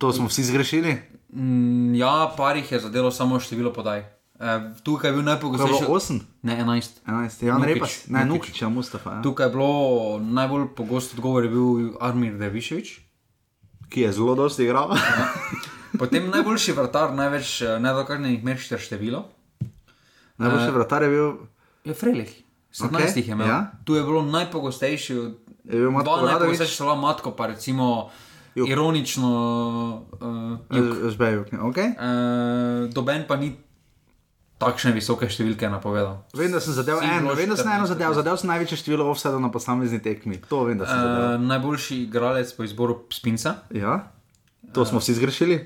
To 0.00 0.08
smo 0.10 0.26
vsi 0.26 0.44
zgrešili. 0.44 0.96
Mm, 1.30 1.94
ja, 1.94 2.12
par 2.32 2.56
jih 2.56 2.64
je 2.66 2.80
zadelo 2.80 3.10
samo 3.10 3.36
število 3.38 3.70
podaj. 3.70 4.00
Uh, 4.34 4.46
tukaj 4.80 5.08
je 5.08 5.12
bil 5.12 5.18
To 5.18 5.22
je 5.22 5.30
najpogostejši. 5.30 5.80
bilo 5.80 5.94
8, 5.94 6.20
Ne, 6.42 6.54
11. 6.56 6.90
11, 7.04 7.42
Jan 7.42 7.58
Nukić, 7.58 7.74
Repas, 7.74 8.06
ne, 8.08 8.18
Nukić. 8.20 8.30
Nukič, 8.48 8.56
ja, 8.58 8.68
Mustafa, 8.70 9.10
ja. 9.10 9.22
Tukaj 9.22 9.46
je 9.46 9.50
bilo 9.50 9.70
najbolj 10.18 10.66
pogost 10.70 11.12
odgovor, 11.12 11.44
je 11.44 11.50
bil 11.50 11.68
Armir 12.00 12.32
Deviševič. 12.34 13.00
ki 13.88 14.00
je 14.00 14.12
zelo 14.12 14.34
dosti 14.34 14.64
igral. 14.64 14.94
Potem 15.92 16.30
najboljši 16.30 16.72
vrtar, 16.72 17.12
največ 17.12 17.60
eh, 17.60 17.78
nedokaženih 17.78 18.40
meščer 18.40 18.78
število. 18.80 19.24
Najboljši 20.38 20.70
vratar 20.70 21.02
je 21.02 21.08
bil, 21.10 21.32
Je 21.84 21.94
Frelih. 21.94 22.32
17 22.72 22.86
Ok, 22.86 23.16
jih 23.16 23.28
je 23.28 23.32
imel. 23.32 23.48
ja. 23.48 23.72
Tu 23.84 23.94
je 23.94 24.02
bilo 24.02 24.22
najpogostejši, 24.24 25.14
od- 25.16 25.38
je 25.64 25.76
bil 25.76 25.90
Matko 25.90 26.04
dva 26.06 26.16
Radovič, 26.16 26.30
najpogostejši 26.32 26.72
so 26.72 26.84
bila 26.84 26.96
Matko, 26.96 27.30
pa 27.32 27.46
recimo 27.46 28.10
Juk. 28.54 28.68
ironično 28.68 29.30
uh, 30.20 31.10
Žbejuk, 31.10 31.52
ok. 31.54 31.78
uh, 31.78 32.92
Doben 32.92 33.26
pa 33.28 33.36
ni 33.36 33.54
takšne 34.60 34.92
visoke 34.92 35.24
številke 35.30 35.70
napovedal. 35.72 36.20
Vem, 36.36 36.52
da 36.52 36.60
sem 36.60 36.74
zadev 36.76 37.00
Vsi 37.00 37.08
eno, 37.08 37.32
vem, 37.38 37.48
da 37.48 37.56
sem 37.56 37.64
14, 37.64 37.76
eno 37.78 37.88
zadev, 37.88 38.14
zadev 38.18 38.40
sem 38.42 38.50
največje 38.52 38.80
število 38.82 39.06
offside 39.08 39.40
na 39.40 39.48
posamezni 39.48 40.02
tekmi. 40.04 40.40
To 40.52 40.66
vem, 40.68 40.80
da 40.80 40.88
sem. 40.90 41.00
Uh, 41.00 41.36
najboljši 41.48 42.02
igralec 42.04 42.52
po 42.52 42.66
izboru 42.66 42.98
Spinca. 43.14 43.62
Ja, 43.72 44.10
to 44.76 44.84
smo 44.84 45.00
vsi 45.00 45.16
zgrešili. 45.16 45.62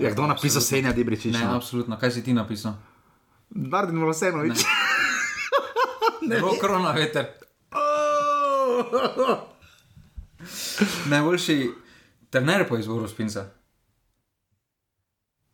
Ja, 0.00 0.10
kdo 0.10 0.26
napisal 0.26 0.64
Senja 0.64 0.92
Dibričič? 0.96 1.36
Ne, 1.36 1.44
absolutno. 1.52 2.00
Kaj 2.00 2.16
si 2.16 2.24
ti 2.24 2.32
napisal? 2.32 2.74
Nardin 3.52 4.00
Volosenovič. 4.00 4.64
Rok 6.40 6.56
korona 6.62 6.96
veter. 6.96 7.28
Najboljši 11.12 11.81
trener 12.32 12.64
po 12.64 12.76
izboru 12.76 13.04
Spinca. 13.04 13.44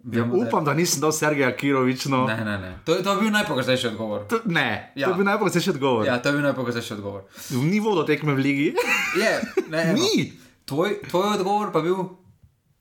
Ja, 0.04 0.22
je- 0.22 0.30
upam, 0.38 0.62
da 0.62 0.70
nisem 0.72 1.00
dal 1.00 1.12
Sergeja 1.12 1.50
Kirovič. 1.50 2.06
No. 2.06 2.22
Ne, 2.24 2.36
ne, 2.38 2.58
ne. 2.58 2.78
To, 2.84 2.94
to 2.94 3.12
je 3.12 3.20
bil 3.20 3.30
najpogostejši 3.30 3.86
odgovor. 3.88 4.26
To, 4.26 4.38
ne, 4.46 4.62
ja. 4.94 5.00
Ja. 5.00 5.04
to 5.04 5.10
je 5.10 5.16
bil 5.16 5.26
najpogostejši 5.26 5.70
odgovor. 5.70 6.06
Ja. 6.06 6.12
Ja, 6.12 6.22
to 6.22 6.28
je 6.28 6.32
bil 6.32 6.42
najpogostejši 6.42 6.94
odgovor. 6.94 7.22
Ni 7.50 7.80
vodo 7.80 8.04
tekme 8.04 8.32
v 8.32 8.38
ligi. 8.38 8.68
Je, 9.22 9.32
ne, 9.68 9.82
evo. 9.84 9.98
Ni. 9.98 10.32
Tvoj, 10.64 11.02
tvoj 11.02 11.34
odgovor 11.34 11.72
pa 11.72 11.80
bil 11.80 11.96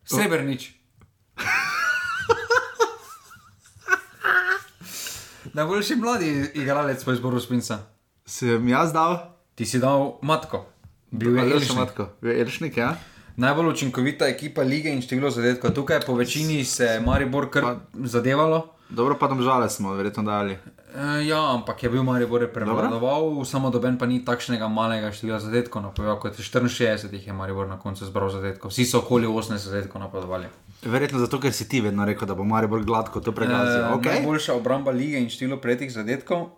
srebrnič. 0.06 0.72
Najboljši 5.54 5.96
mladi 5.96 6.52
igralec 6.54 7.04
po 7.04 7.12
izboru 7.12 7.40
Spinca. 7.40 7.78
Sem 8.26 8.68
jaz 8.68 8.94
dal, 8.94 9.18
Ti 9.56 9.66
si 9.66 9.80
dal 9.80 10.20
matko. 10.22 10.66
Bil 11.10 11.34
je 11.34 11.44
Elšnik. 11.50 11.78
matko. 11.78 12.10
Bil 12.22 12.32
je 12.32 12.42
Elšnik, 12.42 12.78
ja. 12.78 12.94
Najbolj 13.38 13.68
učinkovita 13.70 14.28
ekipa 14.28 14.62
lige 14.62 14.90
in 14.90 15.02
število 15.02 15.30
zadetkov. 15.30 15.72
Tukaj 15.72 16.00
po 16.06 16.16
večini 16.16 16.66
se 16.66 16.86
je 16.86 17.00
Maribor 17.00 17.50
kar 17.52 17.76
zadevalo. 17.94 18.74
Dobro, 18.90 19.18
pa 19.20 19.28
tam 19.28 19.42
žale 19.42 19.70
smo 19.70 19.94
verjetno 19.94 20.24
dali. 20.24 20.58
E, 20.96 21.28
ja, 21.28 21.54
ampak 21.54 21.84
je 21.84 21.90
bil 21.90 22.04
Maribor 22.04 22.48
prevladoval, 22.54 23.46
samo 23.46 23.70
doben 23.70 23.98
pa 23.98 24.06
ni 24.06 24.26
takšnega 24.26 24.68
malega 24.68 25.12
števila 25.12 25.40
zadetkov 25.40 25.82
napovedal, 25.82 26.18
kot 26.20 26.40
je 26.40 26.44
64 26.44 27.14
jih 27.14 27.28
je 27.28 27.34
Maribor 27.34 27.68
na 27.68 27.78
koncu 27.80 28.06
zbral 28.06 28.30
zadetkov. 28.30 28.72
Vsi 28.72 28.86
so 28.86 29.04
okoli 29.06 29.28
80 29.28 29.58
zadetkov 29.58 30.02
napadovali. 30.02 30.48
Verjetno 30.82 31.20
zato, 31.20 31.38
ker 31.40 31.54
si 31.54 31.70
ti 31.70 31.82
vedno 31.82 32.06
rekel, 32.06 32.28
da 32.28 32.36
bo 32.36 32.44
Maribor 32.44 32.84
gladko 32.84 33.20
to 33.22 33.32
pregazil. 33.32 33.86
E, 33.86 33.88
Okay. 33.98 34.18
Najboljša 34.18 34.54
obramba 34.54 34.92
lige 34.92 35.20
in 35.22 35.30
število 35.30 35.62
prejetih 35.62 35.94
zadetkov. 35.94 36.50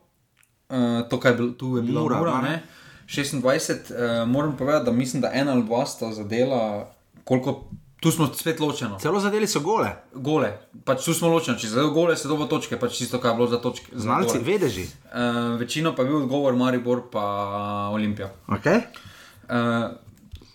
E, 0.69 1.09
to, 1.09 1.19
kaj 1.19 1.31
je 1.31 1.37
bil, 1.37 1.53
tu 1.57 1.77
je 1.77 1.83
bila 1.83 2.01
Mura, 2.01 2.17
Mura, 2.19 2.41
ne? 2.41 2.49
ne? 2.49 2.61
26. 3.09 3.71
E, 3.71 4.25
moram 4.25 4.57
povedati, 4.57 4.85
da 4.85 4.91
mislim, 4.91 5.21
da 5.21 5.31
ena 5.33 5.51
ali 5.51 5.63
dva 5.63 5.85
sta 5.85 6.11
zadela, 6.13 6.89
koliko. 7.23 7.63
Tu 7.99 8.11
smo 8.11 8.27
spet 8.33 8.59
ločeno. 8.59 8.99
Celo 8.99 9.19
zadeli 9.19 9.47
so 9.47 9.59
gole, 9.59 9.89
Gole, 10.13 10.53
pač 10.85 11.03
tu 11.03 11.11
smo 11.13 11.27
ločeni, 11.27 11.59
če 11.59 11.67
zadeva 11.67 11.89
gole, 11.91 12.13
se 12.17 12.29
dobo 12.31 12.45
točke, 12.47 12.77
pač 12.79 12.95
čisto 12.95 13.19
kaj 13.19 13.31
je 13.31 13.35
bilo 13.35 13.47
za 13.51 13.57
točke. 13.59 13.91
za 13.91 13.99
znalci, 14.05 14.37
gole. 14.37 14.43
vedeži. 14.45 14.85
Uh, 15.11 15.59
večino 15.59 15.91
pa 15.95 16.05
je 16.05 16.07
bil 16.07 16.17
odgovor 16.21 16.55
Maribor 16.55 17.01
pa 17.11 17.25
Olimpija. 17.91 18.29
Okay. 18.47 18.85
Uh, 19.49 19.97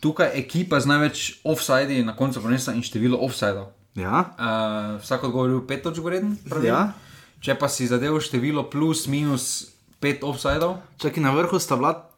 tukaj 0.00 0.32
ekipa 0.40 0.80
z 0.80 0.86
največ 0.88 1.40
offside 1.44 2.00
na 2.04 2.16
koncu 2.16 2.40
prenesla 2.40 2.72
in 2.74 2.82
število 2.82 3.18
offside. 3.20 3.66
Ja, 3.94 4.24
Uh, 4.38 5.02
vsak 5.02 5.24
odgovor 5.24 5.50
je 5.50 5.58
bil 5.58 5.66
pet 5.68 5.82
točk 5.84 6.00
vreden. 6.00 6.38
Ja. 6.64 6.94
Če 7.44 7.58
pa 7.60 7.68
si 7.68 7.84
zadeval 7.86 8.24
število 8.24 8.70
plus 8.70 9.04
minus 9.06 9.68
pet 10.00 10.24
offside, 10.24 10.64
čakaj 10.96 11.22
na 11.22 11.36
vrhu 11.36 11.60
sta 11.60 11.76
bila, 11.76 12.08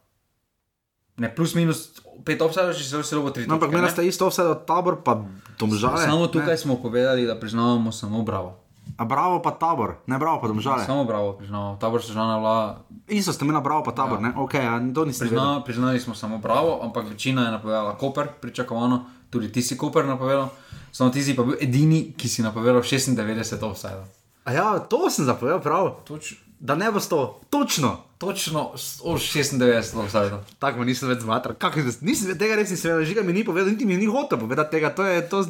ne 1.17 1.35
plus 1.35 1.55
minus 1.55 1.91
pet 2.25 2.43
offside, 2.43 2.75
če 2.75 2.85
se 2.85 3.03
zelo 3.03 3.31
tri. 3.31 3.47
no, 3.47 3.57
ampak 3.57 3.73
meni 3.73 3.87
ne? 3.87 3.93
sta 3.93 4.03
isto 4.03 4.29
vse 4.29 4.45
od 4.45 4.65
tabor, 4.69 5.01
pa 5.05 5.21
domžale. 5.59 6.05
Samo 6.05 6.27
tukaj 6.27 6.57
smo 6.57 6.77
povedali, 6.77 7.27
da 7.27 7.39
priznavamo 7.41 7.93
samo 7.93 8.23
bravo. 8.23 8.57
A 8.97 9.05
bravo 9.05 9.43
pa 9.43 9.51
tabor, 9.51 9.97
ne 10.07 10.19
bravo 10.19 10.41
pa 10.41 10.49
domžale. 10.49 10.85
Samo 10.87 11.05
bravo 11.05 11.33
priznavamo. 11.33 11.77
Tabor 11.81 12.03
se 12.03 12.13
žena 12.13 12.39
vla 12.39 12.79
Isto 13.09 13.33
ste 13.33 13.45
imeli 13.45 13.63
bravo 13.63 13.83
pa 13.85 13.93
tabor, 13.93 14.19
ja. 14.19 14.29
ne? 14.29 14.33
Ok, 14.37 14.55
ja, 14.55 14.79
to 14.95 15.05
nisem 15.05 15.29
vedel. 15.29 15.39
Prizna, 15.39 15.65
priznali 15.65 16.01
smo 16.01 16.15
samo 16.15 16.39
bravo, 16.39 16.81
ampak 16.83 17.09
večina 17.09 17.45
je 17.45 17.51
napovedala 17.51 17.99
Koper, 17.99 18.29
pričakovano, 18.41 19.05
tudi 19.31 19.53
ti 19.53 19.63
si 19.63 19.77
Koper 19.77 20.07
napovedal, 20.07 20.49
samo 20.93 21.11
ti 21.11 21.23
si 21.23 21.37
pa 21.37 21.43
bil 21.43 21.57
edini, 21.61 22.13
ki 22.17 22.29
si 22.29 22.43
napovedal 22.43 22.83
96 22.83 23.63
offside. 23.63 24.05
A 24.45 24.53
ja, 24.53 24.79
to 24.79 25.11
sem 25.11 25.25
zapovedal 25.25 25.61
prav. 25.61 25.95
Toč, 26.07 26.35
Da 26.61 26.75
ne 26.75 26.93
bo 26.93 27.01
sto, 27.01 27.41
točno. 27.51 28.06
Točno 28.19 28.73
s- 28.75 29.01
o 29.01 29.15
96 29.15 29.61
offside. 29.95 30.39
Tako 30.59 30.79
me 30.79 30.85
nisem 30.85 31.09
več 31.09 31.21
zmatral. 31.21 31.57
Nisem 32.01 32.33
tega 32.35 32.55
res 32.55 32.71
nisem 32.71 32.91
vedel, 32.91 33.05
žiga 33.05 33.23
mi 33.23 33.33
ni 33.33 33.43
povedal, 33.43 33.71
niti 33.71 33.85
mi 33.85 33.97
ni 33.97 34.07
hotel 34.07 34.37
povedati 34.37 34.71
tega. 34.71 34.91
To 34.91 35.03
je 35.03 35.23
to, 35.23 35.45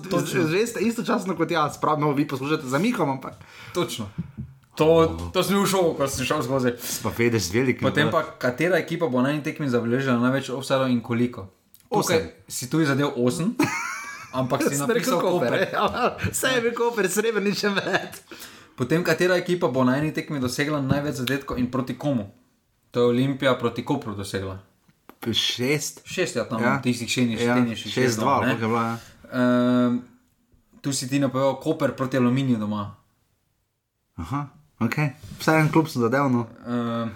že 0.44 0.66
ste 0.66 0.80
istočasno 0.82 1.32
kot 1.32 1.48
jaz, 1.48 1.76
pravno 1.76 2.12
vi 2.12 2.24
poslušate 2.24 2.64
za 2.64 2.78
Mihom, 2.78 3.10
ampak 3.10 3.38
Točno. 3.72 4.10
To, 4.74 4.86
to 5.32 5.40
sem 5.40 5.56
bil 5.56 5.64
v 5.64 5.68
šoku, 5.68 5.90
ko 5.94 6.04
sem 6.04 6.20
šel 6.22 6.42
skozi. 6.42 6.70
pa 7.00 7.08
vedeš 7.08 7.42
z 7.44 7.52
velikim. 7.54 7.80
Potem 7.82 8.10
pa, 8.10 8.20
katera 8.28 8.76
ekipa 8.76 9.06
bo 9.06 9.22
na 9.22 9.30
eni 9.30 9.40
tekmi 9.40 9.64
zabeležila 9.66 10.20
največ 10.20 10.50
offside 10.50 10.84
in 10.86 11.00
koliko? 11.00 11.48
Tukaj 11.88 12.44
si 12.44 12.66
tu 12.66 12.82
zadev 12.82 13.16
8, 13.16 13.56
ampak 14.36 14.60
si 14.62 14.76
napisal 14.76 15.16
Koper. 15.16 15.70
Vse 16.28 16.48
je 16.50 16.60
bil 16.60 16.74
koper, 16.74 17.06
srebrničem 17.06 17.72
več. 17.72 18.20
Potem, 18.74 19.00
katera 19.00 19.36
ekipa 19.36 19.64
bo 19.66 19.80
na 19.80 19.96
eni 19.96 20.12
tekmi 20.12 20.36
dosegla 20.36 20.82
največ 20.82 21.14
zadetkov 21.16 21.56
in 21.56 21.70
proti 21.70 21.96
komu? 21.96 22.28
To 22.90 23.00
je 23.00 23.06
Olimpija 23.06 23.54
proti 23.54 23.84
Kopru 23.84 24.14
dosegla. 24.14 24.58
Šest. 25.26 26.00
Šest, 26.04 26.36
ja, 26.36 26.44
tam 26.44 26.62
Ja. 26.62 26.80
tistih 26.80 27.08
šeniš, 27.08 27.40
Ja, 27.40 27.54
šeniš, 27.56 27.82
šest, 27.84 28.18
dva, 28.18 28.36
koliko 28.36 28.52
je 28.52 28.58
bilo. 28.58 28.78
ja. 28.78 28.96
Um, 29.88 30.02
tu 30.80 30.92
si 30.92 31.08
ti 31.08 31.18
napovedal 31.18 31.56
Koper 31.56 31.92
proti 31.92 32.16
Aluminiju 32.16 32.58
doma. 32.58 32.94
Aha, 34.16 34.46
ok. 34.80 34.94
Vsaj 35.38 35.60
en 35.60 35.68
klub 35.68 35.88
sem 35.88 36.00
zadev, 36.00 36.28
no. 36.28 36.46
Um, 36.64 37.10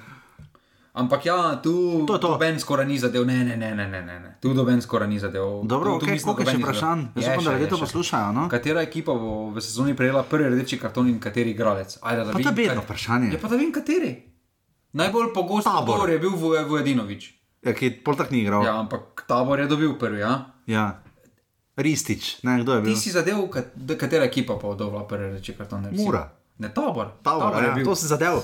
ampak 0.93 1.25
ja, 1.25 1.57
tu 1.57 2.03
To 2.05 2.15
je 2.15 2.21
to. 2.21 2.29
doben 2.29 2.59
skoraj 2.59 2.87
ni 2.87 2.99
zadev, 2.99 3.25
ne, 3.25 3.37
ne, 3.37 3.57
ne, 3.57 3.75
ne, 3.75 3.87
ne, 3.87 4.01
ne, 4.03 4.37
tu 4.39 4.55
doben 4.55 4.83
skoraj 4.83 5.07
ni 5.07 5.19
zadev. 5.19 5.63
Dobro, 5.65 5.93
tu, 5.93 5.99
tu 6.01 6.05
ok, 6.05 6.11
mislim, 6.11 6.19
da 6.19 6.25
koliko 6.27 6.41
je 6.41 6.47
še 6.47 6.57
ni 6.57 6.63
vprašanj? 6.63 7.01
Jaz 7.15 7.25
Je 7.25 7.31
upam, 7.31 7.37
da 7.37 7.41
še, 7.43 7.53
ljudje 7.53 7.65
je 7.65 7.71
to 7.71 7.77
še. 7.77 7.81
poslušajo, 7.83 8.33
no. 8.33 8.49
Katera 8.49 8.83
ekipa 8.83 9.13
bo 9.15 9.31
v 9.51 9.61
sezoni 9.61 9.95
prejela 9.95 10.23
prvi 10.25 10.51
rdeči 10.51 10.79
karton 10.79 11.09
in 11.09 11.21
kateri 11.21 11.51
igralec? 11.51 11.99
Ajde, 12.03 12.25
da 12.25 12.33
Pa 12.33 12.39
to 12.41 12.49
je 12.49 12.55
bedno 12.55 12.83
vprašanje. 12.83 13.31
Ja, 13.31 13.39
pa 13.39 13.49
da 13.49 13.57
vem 13.57 13.73
kateri. 13.73 14.13
Najbolj 14.93 15.33
pogost 15.35 15.65
Tabor. 15.65 15.81
odgovor 15.81 16.11
je 16.11 16.19
bil 16.19 16.35
Vujedinovič. 16.67 17.23
Ja, 17.63 17.73
ki 17.77 18.01
pol 18.01 18.17
tak 18.17 18.33
ni 18.33 18.43
igral. 18.43 18.65
Ja, 18.65 18.81
ampak 18.81 19.23
tabor 19.29 19.61
je 19.61 19.69
dobil 19.69 19.93
prvi, 19.95 20.25
ja. 20.25 20.49
ja. 20.67 20.99
Ristič, 21.77 22.43
ne, 22.43 22.61
kdo 22.65 22.75
je 22.75 22.81
bil? 22.83 22.95
Ti 22.95 23.01
si 23.01 23.11
zadev, 23.13 23.45
kat- 23.53 23.77
katera 23.97 24.25
ekipa 24.25 24.57
pa 24.57 24.73
bo 24.73 24.75
dobila 24.75 25.05
prvi 25.05 25.37
reči 25.37 25.53
karton? 25.53 25.87
Ne, 25.87 25.93
Mura. 25.93 26.25
Ne, 26.59 26.73
tabor. 26.73 27.21
Tabor, 27.23 27.57
je 27.57 27.69
ja, 27.69 27.85
to 27.85 27.95
si 27.95 28.09
zadev. 28.09 28.41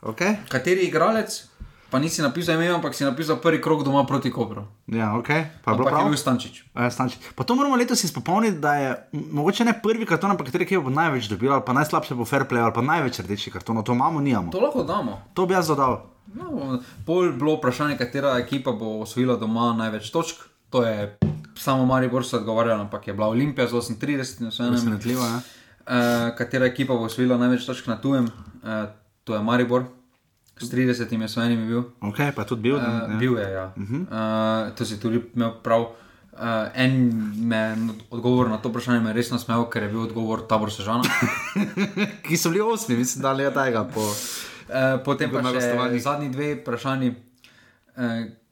Okay? 0.00 0.40
Kateri 0.48 0.88
igralec, 0.88 1.49
pa 1.90 1.98
nisi 1.98 2.22
napisal 2.22 2.54
ime, 2.54 2.68
ampak 2.68 2.94
si 2.94 3.04
napisal 3.04 3.36
prvi 3.42 3.60
krok 3.62 3.82
doma 3.84 4.04
proti 4.06 4.30
Kopru. 4.30 4.64
Ja, 4.86 5.16
ok, 5.18 5.26
pa 5.26 5.34
je 5.34 5.76
bilo 5.76 5.86
Ampak 5.86 5.86
je 5.86 5.96
prav. 5.96 6.08
bil 6.08 6.16
Stančič. 6.18 6.64
Ja, 6.74 6.90
Stančič. 6.90 7.18
Pa 7.34 7.44
to 7.44 7.54
moramo 7.54 7.76
letos 7.76 8.04
izpopolniti, 8.04 8.58
da 8.58 8.74
je 8.74 8.94
mogoče 9.12 9.64
ne 9.64 9.74
prvi 9.82 10.06
karton, 10.06 10.30
ampak 10.30 10.46
kateri 10.46 10.78
bo 10.78 10.90
največ 10.90 11.28
dobil, 11.28 11.52
ali 11.52 11.62
pa 11.66 11.72
najslabše 11.72 12.14
bo 12.14 12.24
fair 12.24 12.46
play, 12.46 12.62
ali 12.62 12.72
pa 12.74 12.82
največ 12.82 13.20
rdečih 13.20 13.52
kartonov. 13.52 13.84
To 13.84 13.92
imamo, 13.92 14.20
nijamo. 14.20 14.52
To 14.52 14.60
lahko 14.60 14.82
damo. 14.82 15.22
To 15.34 15.46
bi 15.46 15.54
jaz 15.54 15.68
dodal. 15.68 16.06
No, 16.34 16.78
pol 17.06 17.32
bilo 17.34 17.56
vprašanje, 17.58 17.98
katera 17.98 18.38
ekipa 18.38 18.72
bo 18.72 19.00
osvojila 19.02 19.36
doma 19.36 19.72
največ 19.74 20.10
točk. 20.10 20.46
To 20.70 20.86
je 20.86 21.18
samo 21.58 21.86
Maribor 21.86 22.26
so 22.26 22.36
odgovarjali, 22.36 22.80
ampak 22.80 23.08
je 23.08 23.14
bila 23.14 23.26
Olimpija 23.28 23.66
z 23.66 23.72
38 23.72 24.48
osvojenim. 24.48 24.78
Presenetljivo, 24.78 25.24
ja. 25.24 25.40
Uh, 25.90 26.36
katera 26.38 26.66
ekipa 26.66 26.94
bo 26.94 27.10
osvojila 27.10 27.38
največ 27.38 27.66
točk 27.66 27.86
na 27.86 27.96
tujem? 28.00 28.24
Uh, 28.62 28.86
to 29.24 29.34
je 29.34 29.42
Maribor, 29.42 29.84
s 30.60 30.72
30 30.72 31.24
osvojenimi 31.24 31.66
bil. 31.66 31.82
Ok, 32.00 32.16
pa 32.34 32.42
je 32.42 32.46
tudi 32.46 32.62
bil. 32.62 32.76
Uh, 32.76 32.82
ja. 32.82 33.16
bil 33.18 33.38
je, 33.38 33.50
ja. 33.50 33.72
Uh 33.76 33.82
-huh. 33.82 34.68
uh, 34.68 34.76
to 34.76 34.84
si 34.84 35.00
tudi 35.00 35.22
imel 35.34 35.52
prav. 35.62 35.80
Uh, 36.32 36.68
en 36.74 37.12
me, 37.48 37.76
odgovor 38.10 38.48
na 38.48 38.58
to 38.58 38.68
vprašanje 38.68 39.00
me 39.00 39.10
je 39.10 39.14
res 39.14 39.30
nasmejal, 39.30 39.70
ker 39.70 39.82
je 39.82 39.88
bil 39.88 40.00
odgovor 40.00 40.46
tabor 40.46 40.72
Sežana. 40.72 41.02
Ki 42.28 42.36
so 42.36 42.48
bili 42.48 42.60
osmi, 42.60 42.96
mislim, 42.96 43.22
da 43.22 43.42
je 43.42 43.54
tega. 43.54 43.84
Po... 43.94 44.00
Uh, 44.00 45.02
potem 45.04 45.30
pa 45.30 45.42
še 45.42 45.98
zadnji 45.98 46.28
dve 46.28 46.54
vprašanji. 46.54 47.14
Uh, 47.96 48.04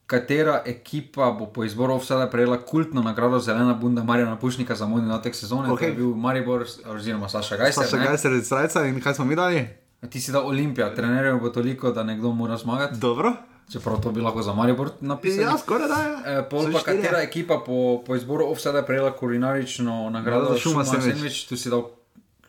katera 0.06 0.62
ekipa 0.66 1.30
bo 1.30 1.46
po 1.46 1.64
izboru 1.64 1.98
vsega 1.98 2.30
prejela 2.30 2.56
kultno 2.64 3.02
nagrado 3.02 3.40
Zelena 3.40 3.74
Bunda 3.74 4.04
Marjana 4.04 4.36
Pušnika 4.36 4.74
za 4.74 4.86
modni 4.86 5.08
natek 5.08 5.34
sezone? 5.34 5.72
Ok. 5.72 5.78
To 5.78 5.84
je 5.84 5.92
bil 5.92 6.14
Maribor 6.14 6.64
oziroma 6.86 7.28
Saša 7.28 7.56
Gajser. 7.56 7.84
Saša 7.84 7.96
ne? 7.96 8.04
Gajser 8.04 8.32
iz 8.32 8.52
Rajca 8.52 8.86
in 8.86 9.00
kaj 9.00 9.14
smo 9.14 9.24
mi 9.24 9.36
dali? 9.36 9.68
Ti 10.00 10.20
si 10.20 10.32
da 10.32 10.42
Olimpija, 10.42 10.94
trenerjev 10.94 11.38
bo 11.38 11.48
toliko, 11.48 11.90
da 11.90 12.02
nekdo 12.02 12.32
mora 12.32 12.56
zmagati. 12.56 12.98
Dobro. 12.98 13.32
Čeprav 13.68 14.00
to 14.00 14.10
bi 14.10 14.20
lahko 14.20 14.42
za 14.42 14.54
Maribor 14.54 14.90
napisali. 15.00 15.42
Ja, 15.42 15.58
skoraj 15.58 15.88
da 15.88 15.94
je. 15.94 16.38
Eh, 16.38 16.48
Pol 16.50 16.72
pa 16.72 16.80
katera 16.80 17.18
ekipa 17.20 17.58
po, 17.58 18.02
po 18.06 18.16
izboru 18.16 18.46
offseda 18.46 18.82
prejela 18.82 19.12
kulinarično 19.12 20.10
nagrado 20.10 20.40
Nagrado 20.40 20.58
Šuma 20.58 20.84
Šuma 20.84 20.84
sendvič. 20.84 21.12
Sandvič, 21.12 21.44
tu 21.44 21.56
si 21.56 21.70
dal 21.70 21.82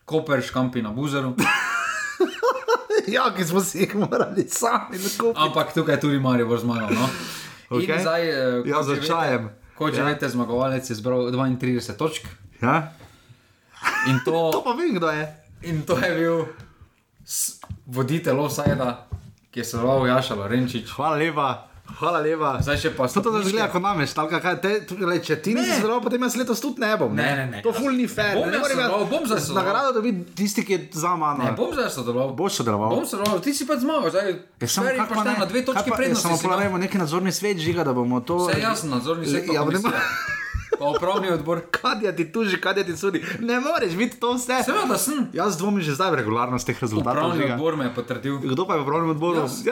Koper, 0.06 0.42
Škampi 0.42 0.82
na 0.82 0.90
Buzeru. 0.92 1.34
Ja, 3.08 3.34
ki 3.34 3.42
smo 3.44 3.62
si 3.62 3.80
jih 3.80 3.96
morali 3.96 4.44
sami 4.46 4.94
nakupiti. 4.94 5.34
Ampak 5.36 5.74
tukaj 5.74 5.96
je 5.96 6.00
tudi 6.00 6.20
Maribor 6.20 6.60
zmagal. 6.60 6.90
No? 6.92 7.10
Ok. 7.70 7.82
In 7.82 7.98
zdaj, 7.98 8.22
eh, 8.24 8.62
Ja, 8.66 8.84
za 8.84 8.96
čajem. 8.98 9.50
Kot 9.76 9.94
že 9.94 10.02
Ja. 10.02 10.06
veste, 10.06 10.30
zmagovalec 10.30 10.84
je 10.84 10.94
zbral 10.94 11.32
32 11.32 11.96
točk. 11.96 12.28
Ja? 12.62 12.92
In 14.06 14.20
To 14.26 14.52
to, 14.54 14.62
pa 14.62 14.74
vem, 14.74 14.94
kdo 14.94 15.10
je. 15.10 15.26
in 15.64 15.82
to 15.82 15.98
je 15.98 16.16
bil 16.16 16.46
voditelj 17.88 18.40
offsida, 18.40 19.08
ki 19.50 19.60
je 19.60 19.66
sodeloval 19.66 20.08
Jaša 20.08 20.36
Lorenčič. 20.36 20.90
Hvala 20.90 21.18
lepa. 21.18 21.50
Hvala 21.92 22.20
lepa. 22.20 22.50
Zdaj 22.60 22.78
še 22.78 22.90
pa 22.92 23.08
To 23.08 23.18
to 23.20 23.42
zgleda 23.42 23.66
kot 23.68 23.82
nameš, 23.82 24.14
tako 24.14 24.38
kaj 24.38 24.56
te, 24.58 24.72
gled, 24.92 25.24
če 25.24 25.36
ti 25.38 25.54
nisi 25.54 25.68
Ne. 25.68 25.76
sodeloval, 25.76 26.04
potem 26.04 26.22
jaz 26.22 26.36
letos 26.36 26.60
tudi 26.60 26.78
ne 26.80 26.94
bom. 26.96 27.10
Ne, 27.12 27.30
ne, 27.36 27.46
ne. 27.48 27.60
To 27.60 27.72
ful 27.72 27.90
ni 27.92 28.06
fair. 28.08 28.36
Bom 28.36 28.46
ne 28.46 28.54
jaz 28.54 28.62
morem 28.62 28.78
sodeloval, 28.78 29.06
bom 29.08 29.24
zdaj 29.24 29.40
sodeloval. 29.40 29.66
Nagrado 29.66 29.90
dobi 29.92 30.12
tisti, 30.32 30.62
ki 30.62 30.72
je 30.72 30.80
za 30.96 31.16
mano. 31.16 31.42
Ne, 31.42 31.52
bom 31.54 31.74
zdaj 31.74 31.90
sodeloval. 31.90 32.30
Boš 32.36 32.52
sodeloval. 32.56 32.90
Bom 32.92 33.06
sodeloval, 33.06 33.42
ti 33.42 33.52
si 33.52 33.66
pa 33.66 33.74
zmagal, 33.76 34.06
zdaj 34.08 34.26
Ja, 34.62 34.68
samo 34.70 34.86
kako 34.96 35.14
pa 35.16 35.24
ne? 35.24 35.34
na 35.36 35.46
dve 35.48 35.66
pa- 35.66 35.74
ja, 35.82 35.98
prednosti. 35.98 36.22
Samo 36.22 36.36
imel. 36.36 36.44
polarajmo 36.44 36.78
neki 36.80 36.98
nadzorni 36.98 37.32
svet 37.32 37.58
žiga, 37.60 37.82
da 37.84 37.92
bomo 37.92 38.22
to. 38.22 38.38
Vse 38.44 38.62
jasno, 38.62 38.90
nadzorni 38.92 39.26
svet. 39.26 39.50
Ja, 39.50 39.66
pa 40.80 40.86
upravni 40.86 41.32
odbor. 41.32 41.62
Kadja 41.72 42.16
ti 42.16 42.32
tuži, 42.32 42.62
kadja 42.62 42.84
ti 42.84 42.98
sudi. 42.98 43.26
Ne 43.40 43.60
moreš 43.60 43.94
biti 43.94 44.20
to 44.20 44.34
vse. 44.34 44.64
Seveda 44.66 44.98
sem. 44.98 45.28
Jaz 45.34 45.58
dvomim 45.58 45.82
že 45.82 45.96
zdaj 45.96 46.12
v 46.12 46.16
regularnost 46.24 46.68
teh 46.68 46.82
rezultatov. 46.82 47.28
Upravni 47.28 47.44
Žiga. 47.44 47.54
odbor 47.54 47.76
me 47.76 47.86
je 47.86 47.94
potrdil. 47.96 48.40
Kdo 48.40 48.66
pa 48.66 48.74
je 48.74 48.80
v 48.80 48.84
upravnem 48.88 49.10
odboru? 49.12 49.40
Jaz. 49.44 49.60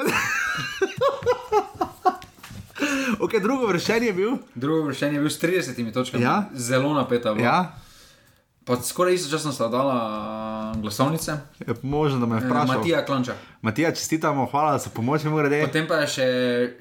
ok, 3.24 3.32
drugo 3.42 3.68
vršenje 3.68 4.08
je 4.08 4.14
bil. 4.14 4.32
Drugo 4.56 4.84
vršenje 4.92 5.16
je 5.16 5.20
bil 5.24 5.30
s 5.30 5.40
30 5.42 5.94
točkami. 5.94 6.24
Ja. 6.24 6.44
Zelo 6.54 6.94
napeta. 6.94 7.34
bila. 7.34 7.48
Ja, 7.48 7.74
Pa 8.68 8.76
skoraj 8.78 9.14
istočasno 9.14 9.52
sta 9.52 9.68
dala 9.68 9.98
glasovnice. 10.78 11.32
je 11.60 11.74
možno, 11.82 12.20
da 12.20 12.26
me 12.26 12.38
Eh, 12.38 12.40
vprašal. 12.40 12.68
Matija 12.68 13.06
Klanča. 13.06 13.34
Matija, 13.62 13.92
čestitamo, 13.92 14.46
hvala 14.46 14.78
za 14.78 14.90
pomoč, 14.90 15.24
mi 15.24 15.38
grede. 15.38 15.62
Potem 15.66 15.88
pa 15.88 15.96
je 15.96 16.08
še 16.08 16.28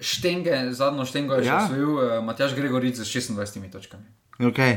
štenge, 0.00 0.72
zadnjo 0.72 1.04
štengo 1.04 1.34
je 1.34 1.42
še 1.42 1.48
Ja. 1.48 1.64
osvojil 1.64 1.90
uh, 1.90 2.24
Matjaš 2.24 2.54
Gregoric 2.54 2.96
z 2.96 3.04
26 3.04 3.70
točkami. 3.70 4.04
Okay. 4.40 4.76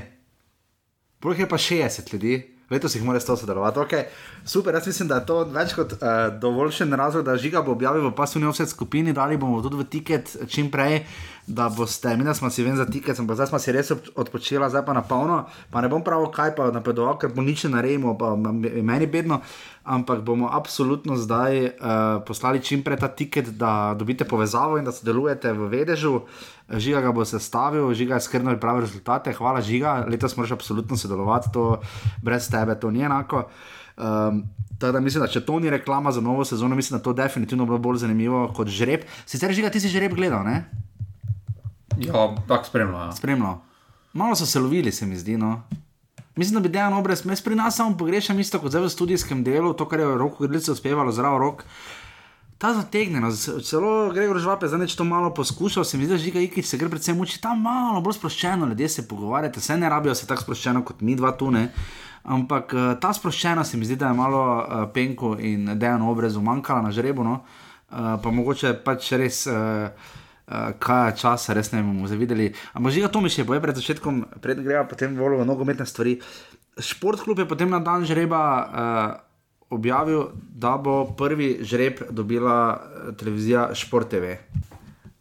Prvo 1.20 1.34
je 1.34 1.50
pa 1.50 1.58
60 1.58 2.13
ljudi, 2.13 2.59
letos 2.70 2.96
jih 2.96 3.04
mora 3.04 3.20
100 3.20 3.38
sodelovati. 3.40 3.80
Okay. 3.80 4.04
Super, 4.46 4.74
jaz 4.74 4.88
mislim, 4.88 5.08
da 5.08 5.16
je 5.16 5.26
to 5.26 5.44
več 5.44 5.74
kot 5.74 5.94
uh, 5.94 6.00
dovoljšen 6.42 6.94
razlog, 6.94 7.26
da 7.26 7.38
žiga 7.38 7.62
bo 7.62 7.72
objavil 7.72 8.08
v 8.08 8.16
pasivni 8.16 8.48
offset 8.48 8.70
skupini, 8.70 9.14
dali 9.14 9.38
bomo 9.38 9.62
tudi 9.62 9.77
v 9.77 9.88
tiket 9.90 10.36
čim 10.48 10.72
prej, 10.72 11.03
da 11.48 11.70
boste, 11.70 12.14
mi 12.18 12.34
smo 12.34 12.50
si 12.50 12.64
ven 12.64 12.77
za 12.77 12.86
tiket, 12.86 13.20
ampak 13.20 13.36
zdaj 13.36 13.48
smo 13.48 13.60
si 13.60 13.72
res 13.72 13.92
od- 13.92 14.12
odpočila, 14.16 14.70
zdaj 14.70 14.86
pa 14.86 14.94
na 14.94 15.01
polno, 15.01 15.46
pa 15.72 15.82
ne 15.82 15.90
bom 15.90 16.03
prav 16.03 16.27
kaj 16.32 16.55
pa 16.55 16.70
napredoval, 16.72 17.18
ker 17.18 17.34
bo 17.34 17.42
nič 17.42 17.64
ne 17.66 17.74
naredimo, 17.77 18.18
pa 18.18 18.38
je 18.70 18.84
meni 18.86 19.08
bedno, 19.08 19.42
ampak 19.84 20.22
bomo 20.22 20.50
absolutno 20.53 21.18
zdaj 21.18 21.66
uh, 21.66 22.22
poslali 22.25 22.62
čim 22.62 22.84
prej 22.84 23.01
ta 23.01 23.08
tiket, 23.10 23.50
da 23.58 23.96
dobite 23.98 24.25
povezavo 24.25 24.77
in 24.77 24.86
da 24.86 24.92
sodelujete 24.92 25.53
v 25.53 25.70
vedežu. 25.74 26.22
Žiga 26.70 27.01
ga 27.01 27.12
bo 27.12 27.25
sestavil, 27.25 27.88
žiga 27.98 28.20
je 28.20 28.27
skrbno 28.27 28.53
pripravil 28.53 28.86
rezultate, 28.86 29.34
hvala 29.34 29.62
žiga, 29.62 30.05
letos 30.05 30.36
moraš 30.38 30.51
absolutno 30.51 30.98
sodelovati, 30.98 31.50
to 31.53 31.82
brez 32.22 32.50
tebe 32.51 32.75
to 32.79 32.92
ni 32.92 33.01
enako. 33.01 33.48
Um, 33.98 34.44
Tako 34.79 34.92
da 34.92 35.00
mislim, 35.00 35.22
da 35.22 35.27
če 35.27 35.42
to 35.46 35.60
ni 35.60 35.70
reklama 35.70 36.12
za 36.12 36.22
novo 36.22 36.46
sezono, 36.46 36.75
mislim, 36.75 36.98
da 36.98 37.03
to 37.03 37.14
definitivno 37.14 37.66
bilo 37.66 37.77
bolj 37.77 37.98
zanimivo 37.98 38.46
kot 38.55 38.68
žreb. 38.72 39.01
Sicer 39.25 39.51
žiga, 39.51 39.70
ti 39.70 39.79
si 39.84 39.92
žreb 39.92 40.14
gledal, 40.16 40.46
ne? 40.48 40.70
Ja, 42.00 42.29
tako 42.48 42.64
spremljal. 42.64 43.10
Ja. 43.10 43.12
Spremljal. 43.12 43.58
Malo 44.14 44.36
so 44.36 44.46
se 44.46 44.60
lovili, 44.60 44.92
se 44.92 45.05
mi 45.05 45.18
zdi. 45.20 45.36
No. 45.38 45.62
Mislim, 46.36 46.55
da 46.55 46.64
bi 46.64 46.72
dejan 46.72 46.94
obraz, 46.94 47.25
jaz 47.25 47.42
pri 47.44 47.55
nas 47.55 47.75
samo 47.75 47.98
pogrešam 47.98 48.40
isto 48.40 48.60
kot 48.60 48.72
zdaj 48.72 48.86
v 48.86 48.94
študijskem 48.94 49.44
delu, 49.44 49.74
to, 49.74 49.88
kar 49.90 50.00
je 50.00 50.05
roko 50.18 50.46
gledalice 50.46 50.72
uspevalo, 50.72 51.12
zraven 51.12 51.40
rok. 51.40 51.66
Ta 52.59 52.74
zategnjenost, 52.75 53.50
celo 53.63 54.11
Gregor 54.11 54.35
Žvap 54.43 54.63
je 54.63 54.67
zdaj 54.67 54.87
to 54.98 55.03
malo 55.07 55.29
poskušal, 55.33 55.83
se 55.83 55.98
mi 55.98 56.03
zdi, 56.03 56.13
da 56.13 56.17
žiga 56.19 56.39
Ikič 56.43 56.65
se 56.65 56.77
gre 56.77 56.89
predvsem 56.89 57.19
uči 57.19 57.39
tam 57.41 57.61
malo 57.63 58.01
bolj 58.03 58.17
sproščeno, 58.17 58.67
ljudje 58.67 58.89
se 58.89 59.07
pogovarjate, 59.07 59.63
vse 59.63 59.77
ne 59.77 59.89
rabijo 59.89 60.15
se 60.15 60.27
tako 60.27 60.41
sproščeno 60.41 60.81
kot 60.83 61.00
mi 61.01 61.15
dva 61.15 61.31
tu, 61.39 61.51
ne. 61.55 61.69
Ampak 62.24 62.74
eh, 62.75 62.89
ta 63.00 63.13
sproščenost 63.15 63.72
se 63.72 63.79
mi 63.79 63.87
zdi, 63.87 63.95
da 63.95 64.11
je 64.11 64.17
malo 64.17 64.41
uh, 64.57 64.83
penko 64.93 65.37
in 65.39 65.72
dejan 65.79 66.03
obrazu 66.03 66.43
manjkala 66.43 66.81
na 66.81 66.91
žrebu, 66.91 67.24
no. 67.24 67.37
uh, 67.39 68.19
pa 68.19 68.31
mogoče 68.31 68.75
pač 68.83 69.13
res. 69.15 69.45
Uh, 69.48 70.17
Uh, 70.50 70.72
kaj 70.81 71.11
je 71.11 71.17
čas, 71.22 71.43
res 71.53 71.67
ne 71.75 71.83
bomo 71.85 72.07
zavideli. 72.09 72.48
Ampak 72.74 72.93
že 72.95 73.09
to 73.13 73.22
mi 73.22 73.29
še 73.29 73.43
boje 73.45 73.61
pred 73.61 73.77
začetkom, 73.77 74.24
predtem 74.41 74.65
greva 74.65 74.81
potem 74.89 75.13
v 75.13 75.45
nogometne 75.45 75.85
stvari. 75.85 76.15
Športklub 76.74 77.37
je 77.37 77.45
potem 77.45 77.69
na 77.69 77.77
dan 77.77 78.01
žreba 78.01 78.41
uh, 78.41 79.28
objavil, 79.70 80.24
da 80.34 80.77
bo 80.77 81.05
prvi 81.18 81.60
žreb 81.62 82.01
dobila 82.10 82.77
uh, 82.77 83.16
televizija 83.16 83.70
Šport 83.74 84.10
TV. 84.10 84.36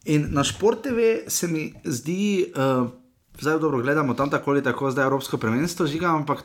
In 0.05 0.29
na 0.33 0.45
Šport 0.45 0.83
TV 0.83 1.29
se 1.29 1.49
mi 1.49 1.73
zdi, 1.85 2.53
uh, 2.57 2.89
zdaj 3.41 3.59
dobro 3.59 3.83
gledamo 3.83 4.15
tam 4.15 4.31
tako 4.31 4.51
ali 4.51 4.63
tako, 4.65 4.91
zdaj 4.91 5.05
Evropsko 5.05 5.37
prvenstvo 5.37 5.87
žiga, 5.87 6.07
ampak 6.07 6.45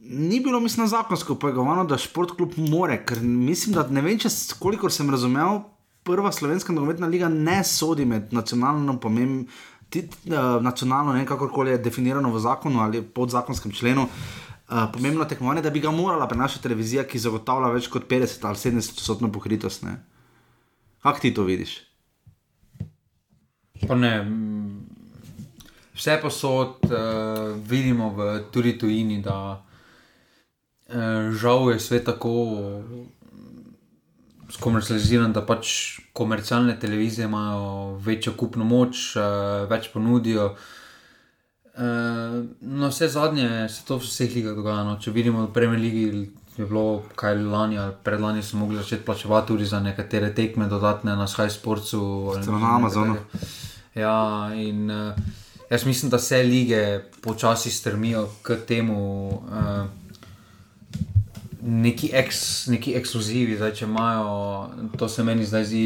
ni 0.00 0.40
bilo, 0.40 0.60
mislim, 0.60 0.86
zakonsko 0.86 1.34
pojegovano, 1.34 1.84
da 1.84 1.98
športklub 1.98 2.52
more, 2.56 3.02
ker 3.06 3.20
mislim, 3.20 3.74
da 3.74 3.86
ne 3.90 4.00
vem, 4.00 4.18
če 4.18 4.28
kolikor 4.58 4.92
sem 4.92 5.10
razumel, 5.10 5.60
prva 6.02 6.32
slovenska 6.32 6.72
nogometna 6.72 7.06
liga 7.06 7.28
ne 7.28 7.64
sodi 7.64 8.04
med 8.04 8.32
nacionalno 8.32 8.96
pomembno. 9.00 9.44
Ti, 9.90 10.04
uh, 10.06 10.62
nacionalno, 10.62 11.12
ne 11.12 11.26
kakorkoli 11.26 11.72
je 11.74 11.78
definirano 11.82 12.30
v 12.30 12.38
zakonu 12.38 12.78
ali 12.80 13.02
podzakonskem 13.02 13.72
členu, 13.74 14.04
uh, 14.06 14.49
pomembno 14.92 15.24
tekmovanje, 15.24 15.62
da 15.62 15.70
bi 15.70 15.80
ga 15.80 15.90
morala 15.90 16.28
prenašati 16.28 16.62
televizija, 16.62 17.04
ki 17.04 17.18
zagotavlja 17.18 17.72
več 17.74 17.88
kot 17.90 18.06
50 18.10 18.46
ali 18.46 18.56
70 18.56 18.98
odstotno 18.98 19.32
pokritost. 19.32 19.82
ne. 19.82 19.96
Kako 21.02 21.20
ti 21.20 21.34
to 21.34 21.44
vidiš? 21.44 21.80
Pa 23.88 23.94
ne, 23.94 24.12
vse 25.94 26.18
posod 26.22 26.84
uh, 26.84 26.90
vidimo 27.66 28.10
v 28.14 28.28
tudi 28.52 28.78
tujini, 28.78 29.22
da 29.22 29.38
uh, 29.56 31.32
žal 31.32 31.72
je 31.72 31.80
svet 31.80 32.04
tako 32.04 32.34
mm, 32.60 33.06
skomercializiran, 34.52 35.32
da 35.32 35.42
pač 35.46 35.98
komercialne 36.12 36.78
televizije 36.80 37.24
imajo 37.24 37.96
večjo 38.04 38.36
kupno 38.36 38.64
moč, 38.64 39.16
uh, 39.16 39.64
več 39.70 39.88
ponudijo. 39.92 40.52
Uh, 40.52 40.79
no, 42.60 42.88
vse 42.88 43.08
zadnje 43.08 43.68
se 43.68 43.84
to 43.84 43.98
v 43.98 44.02
vseh 44.02 44.34
ligah 44.34 44.54
dogaja. 44.54 44.84
No. 44.84 44.98
Če 45.00 45.10
vidimo 45.10 45.46
v 45.46 45.52
Premier 45.52 45.80
League, 45.80 46.28
je 46.56 46.66
bilo 46.66 47.02
kaj 47.14 47.38
lani 47.38 47.78
ali 47.78 47.94
predlani, 48.04 48.42
so 48.42 48.56
mogli 48.56 48.76
začeti 48.76 49.04
plačevati 49.04 49.48
tudi 49.48 49.64
za 49.64 49.80
nekatere 49.80 50.34
tekme, 50.34 50.68
dodatne 50.68 51.16
na 51.16 51.26
Sky 51.26 51.50
Sportsu. 51.50 52.34
na 52.46 52.76
Amazonu. 52.76 53.16
Ja, 53.94 54.50
in 54.54 54.90
uh, 54.90 55.14
jaz 55.70 55.86
mislim, 55.86 56.10
da 56.10 56.16
vse 56.16 56.42
lige 56.42 57.00
počasi 57.22 57.70
strmijo 57.70 58.28
k 58.42 58.58
temu. 58.66 59.28
Uh, 59.28 59.86
Neki, 61.62 62.08
eks, 62.16 62.66
neki 62.72 62.94
ekskluzivi, 62.96 63.56
zdaj, 63.56 63.74
če 63.76 63.84
imajo, 63.84 64.30
to 64.96 65.08
se 65.12 65.20
meni 65.24 65.44
zdaj 65.44 65.64
zdi 65.68 65.82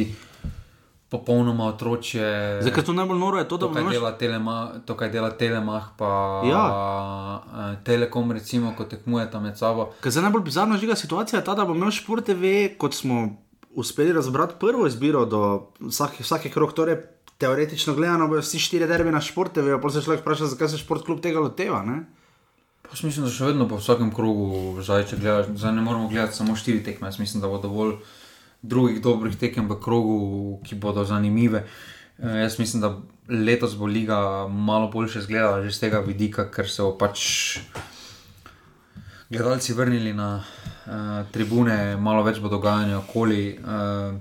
popolnoma 1.15 1.69
otročje. 1.71 2.27
Zdaj, 2.65 2.75
kar 2.75 2.85
to 2.85 2.97
najbolj 2.97 3.21
noro 3.23 3.39
je 3.39 3.47
to, 3.49 3.57
da 3.57 3.69
To, 3.69 3.73
kaj 3.75 3.87
dela, 3.95 4.13
telema, 4.19 4.57
to, 4.87 4.97
kaj 4.99 5.13
dela 5.15 5.31
Telemah, 5.31 5.89
pa 5.99 6.11
Ja. 6.51 6.65
uh, 6.67 7.79
Telekom, 7.87 8.35
recimo, 8.35 8.75
ko 8.75 8.85
tekmujeta 8.91 9.41
med 9.41 9.59
sabo. 9.59 9.93
Ker 10.03 10.11
zdaj 10.11 10.27
najbolj 10.29 10.47
bizarna 10.51 10.79
žiga 10.83 10.99
situacija 10.99 11.39
je 11.41 11.47
ta, 11.47 11.55
da 11.55 11.65
bo 11.65 11.75
imel 11.75 11.95
Šport 11.95 12.27
TV, 12.27 12.75
kot 12.79 12.95
smo 12.99 13.29
uspeli 13.75 14.13
razbrati 14.13 14.55
prvo 14.61 14.87
izbiro 14.87 15.25
do 15.27 15.43
vsake, 15.81 16.23
vsake 16.23 16.51
krok, 16.51 16.75
torej 16.75 17.01
teoretično 17.39 17.95
gledano, 17.95 18.29
bojo 18.29 18.43
vsi 18.45 18.59
štiri 18.63 18.87
derbi 18.87 19.11
na 19.11 19.21
športe, 19.21 19.63
vejo, 19.63 19.81
pa 19.83 19.91
se 19.91 20.03
človek 20.03 20.21
vpraša, 20.23 20.47
zakaj 20.55 20.69
se 20.69 20.79
šport 20.79 21.03
kljub 21.05 21.21
tega 21.21 21.41
loteva. 21.43 21.83
Ne? 21.83 22.05
Jaz 22.91 23.03
mislim, 23.03 23.27
da 23.27 23.33
še 23.33 23.49
vedno 23.49 23.67
po 23.69 23.81
vsakem 23.81 24.13
krogu, 24.15 24.79
zdaj, 24.85 25.09
če 25.11 25.19
gledaš, 25.19 25.51
zdaj 25.59 25.73
ne 25.75 25.83
moramo 25.83 26.09
gledati 26.09 26.37
samo 26.37 26.55
štiri 26.57 26.85
tekme. 26.87 27.09
Jaz 27.11 27.19
mislim, 27.19 27.43
da 27.43 27.51
bo 27.51 27.59
dovolj 27.59 27.97
drugih 28.65 29.03
dobrih 29.03 29.37
tekem 29.37 29.69
v 29.69 29.77
krogu, 29.81 30.19
ki 30.65 30.79
bodo 30.81 31.05
zanimive. 31.05 31.65
Eh, 32.19 32.41
Jaz 32.45 32.59
mislim, 32.59 32.83
da 32.83 32.97
letos 33.29 33.77
bo 33.77 33.87
liga 33.87 34.49
malo 34.49 34.89
boljše 34.89 35.19
izgledala 35.19 35.63
že 35.63 35.71
z 35.71 35.81
tega 35.81 35.99
vidika, 36.01 36.51
ker 36.51 36.69
se 36.69 36.83
bo 36.83 36.97
pač 36.99 37.59
gledalci 39.31 39.73
vrnili 39.73 40.13
na 40.13 40.45
uh, 40.87 41.27
tribune, 41.33 41.97
malo 41.97 42.23
več 42.23 42.39
bo 42.41 42.49
dogajanja 42.49 42.99
okoli. 42.99 43.59
Uh, 43.59 44.15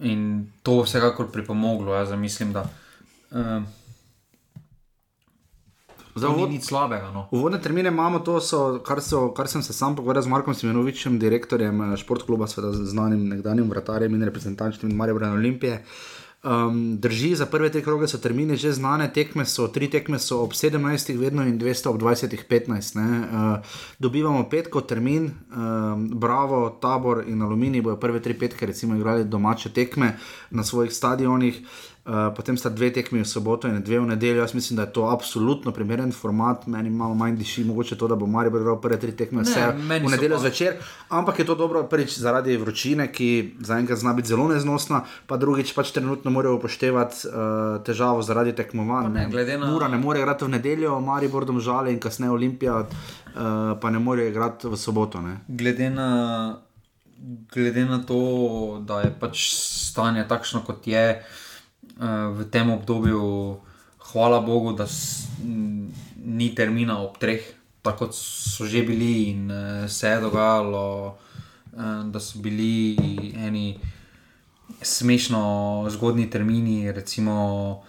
in 0.00 0.52
to 0.62 0.82
vsekakor 0.84 1.32
pripomoglo. 1.32 1.94
Jaz 1.94 2.12
mislim, 2.12 2.52
da 2.52 2.62
uh, 2.62 3.64
Za 6.16 6.26
to 6.26 6.32
ni 6.32 6.42
uvod- 6.42 6.50
nič 6.50 6.64
slabega. 6.64 7.10
No. 7.12 7.28
Uvodne 7.30 7.60
termine 7.62 7.88
imamo, 7.88 8.18
to 8.18 8.40
so, 8.40 8.80
kar, 8.80 9.00
so, 9.00 9.30
kar 9.36 9.48
sem 9.48 9.62
se 9.62 9.72
sam 9.72 9.96
pogovarjal 9.96 10.22
z 10.22 10.28
Markom 10.28 10.54
Simenovičem, 10.54 11.18
direktorjem 11.18 11.92
eh, 11.92 11.96
športkluba, 11.96 12.46
seveda 12.46 12.72
znanim 12.72 13.28
nekdanjim 13.28 13.70
vratarjem 13.70 14.14
in 14.14 14.22
reprezentančnim 14.22 14.96
Marijo 14.96 15.32
Olimpije. 15.32 15.84
Um, 16.44 16.98
drži, 17.00 17.34
za 17.34 17.46
prve 17.46 17.72
te 17.72 17.82
kroge 17.82 18.06
so 18.06 18.18
termini 18.18 18.56
že 18.56 18.72
znane, 18.72 19.12
tekme 19.12 19.44
so, 19.44 19.66
tri 19.68 19.90
tekme 19.90 20.18
so 20.18 20.44
ob 20.44 20.52
17, 20.52 21.18
vedno 21.18 21.42
in 21.42 21.58
200 21.58 21.88
ob 21.88 21.96
20, 21.98 22.38
15. 22.48 22.96
Uh, 22.98 23.58
dobivamo 23.98 24.48
petko 24.48 24.80
termin, 24.80 25.24
um, 25.24 26.08
Bravo, 26.14 26.78
Tabor 26.80 27.24
in 27.26 27.42
Aluminij 27.42 27.82
bojo 27.82 27.96
prve 27.96 28.22
tri 28.22 28.38
petke, 28.38 28.66
recimo, 28.66 28.94
igrali 28.96 29.24
domače 29.24 29.72
tekme 29.72 30.16
na 30.50 30.64
svojih 30.64 30.92
stadionih. 30.92 31.60
Uh, 31.60 31.95
potem 32.06 32.54
sta 32.54 32.70
dve 32.70 32.92
tekmi 32.94 33.18
v 33.20 33.26
soboto 33.26 33.66
in 33.66 33.82
dve 33.82 33.98
v 33.98 34.06
nedeljo. 34.06 34.40
Jaz 34.40 34.54
mislim, 34.54 34.76
da 34.76 34.82
je 34.82 34.92
to 34.92 35.10
absolutno 35.10 35.72
primeren 35.72 36.12
format. 36.12 36.66
Meni 36.66 36.90
malo 36.90 37.14
manj 37.14 37.36
diši, 37.36 37.64
mogoče 37.64 37.96
to, 37.98 38.06
da 38.08 38.14
bo 38.14 38.26
Marijo 38.26 38.60
igral 38.60 38.80
prve 38.80 38.98
tri 39.00 39.10
tekme 39.16 39.42
Ne, 39.42 39.50
vse 39.50 39.72
meni 39.74 40.06
v 40.06 40.10
nedeljo 40.10 40.38
zvečer. 40.38 40.76
Ampak 41.08 41.38
je 41.38 41.46
to 41.46 41.54
dobro, 41.54 41.82
prvič 41.82 42.18
zaradi 42.18 42.56
vročine, 42.56 43.08
ki 43.12 43.56
zaenkrat 43.60 43.98
zna 43.98 44.12
biti 44.12 44.28
zelo 44.28 44.46
neznosna, 44.48 45.02
pa 45.26 45.36
drugič 45.36 45.74
pač 45.74 45.90
trenutno 45.90 46.30
morajo 46.30 46.56
upoštevati 46.56 47.26
uh, 47.26 47.34
težavo 47.82 48.22
zaradi 48.22 48.52
tekmovanj. 48.54 49.10
ne, 49.12 49.26
glede 49.30 49.58
na- 49.58 49.66
Mura 49.66 49.88
ne 49.88 49.98
more 49.98 50.20
igrati 50.20 50.44
v 50.44 50.48
nedeljo, 50.48 51.00
Marijo 51.00 51.30
Bordom 51.30 51.60
žale 51.60 51.92
in 51.92 51.98
kasneje 51.98 52.30
Olimpija, 52.30 52.76
uh, 52.86 52.86
pa 53.80 53.90
ne 53.90 53.98
more 53.98 54.28
igrati 54.28 54.68
v 54.68 54.76
soboto. 54.76 55.20
Ne. 55.20 55.40
Glede 55.48 55.90
na, 55.90 56.58
glede 57.50 57.84
na 57.84 57.98
to, 57.98 58.78
da 58.86 59.00
je 59.00 59.10
pač 59.20 59.50
stanje 59.90 60.22
takšno, 60.28 60.62
kot 60.62 60.86
je 60.86 61.18
uh, 61.18 61.45
v 62.36 62.44
tem 62.50 62.70
obdobju, 62.70 63.56
hvala 64.12 64.40
Bogu, 64.40 64.72
da 64.72 64.86
ni 66.26 66.54
termina 66.54 67.00
ob 67.02 67.18
treh, 67.18 67.42
tako 67.82 68.06
kot 68.06 68.14
so 68.14 68.66
že 68.66 68.82
bili 68.82 69.30
in 69.30 69.50
uh, 69.50 69.88
se 69.88 70.08
je 70.08 70.20
dogajalo, 70.20 71.16
uh, 71.72 72.04
da 72.10 72.20
so 72.20 72.38
bili 72.38 72.96
eni 73.36 73.78
smešno 74.82 75.86
zgodni 75.90 76.30
termini, 76.30 76.92
recimo. 76.92 77.82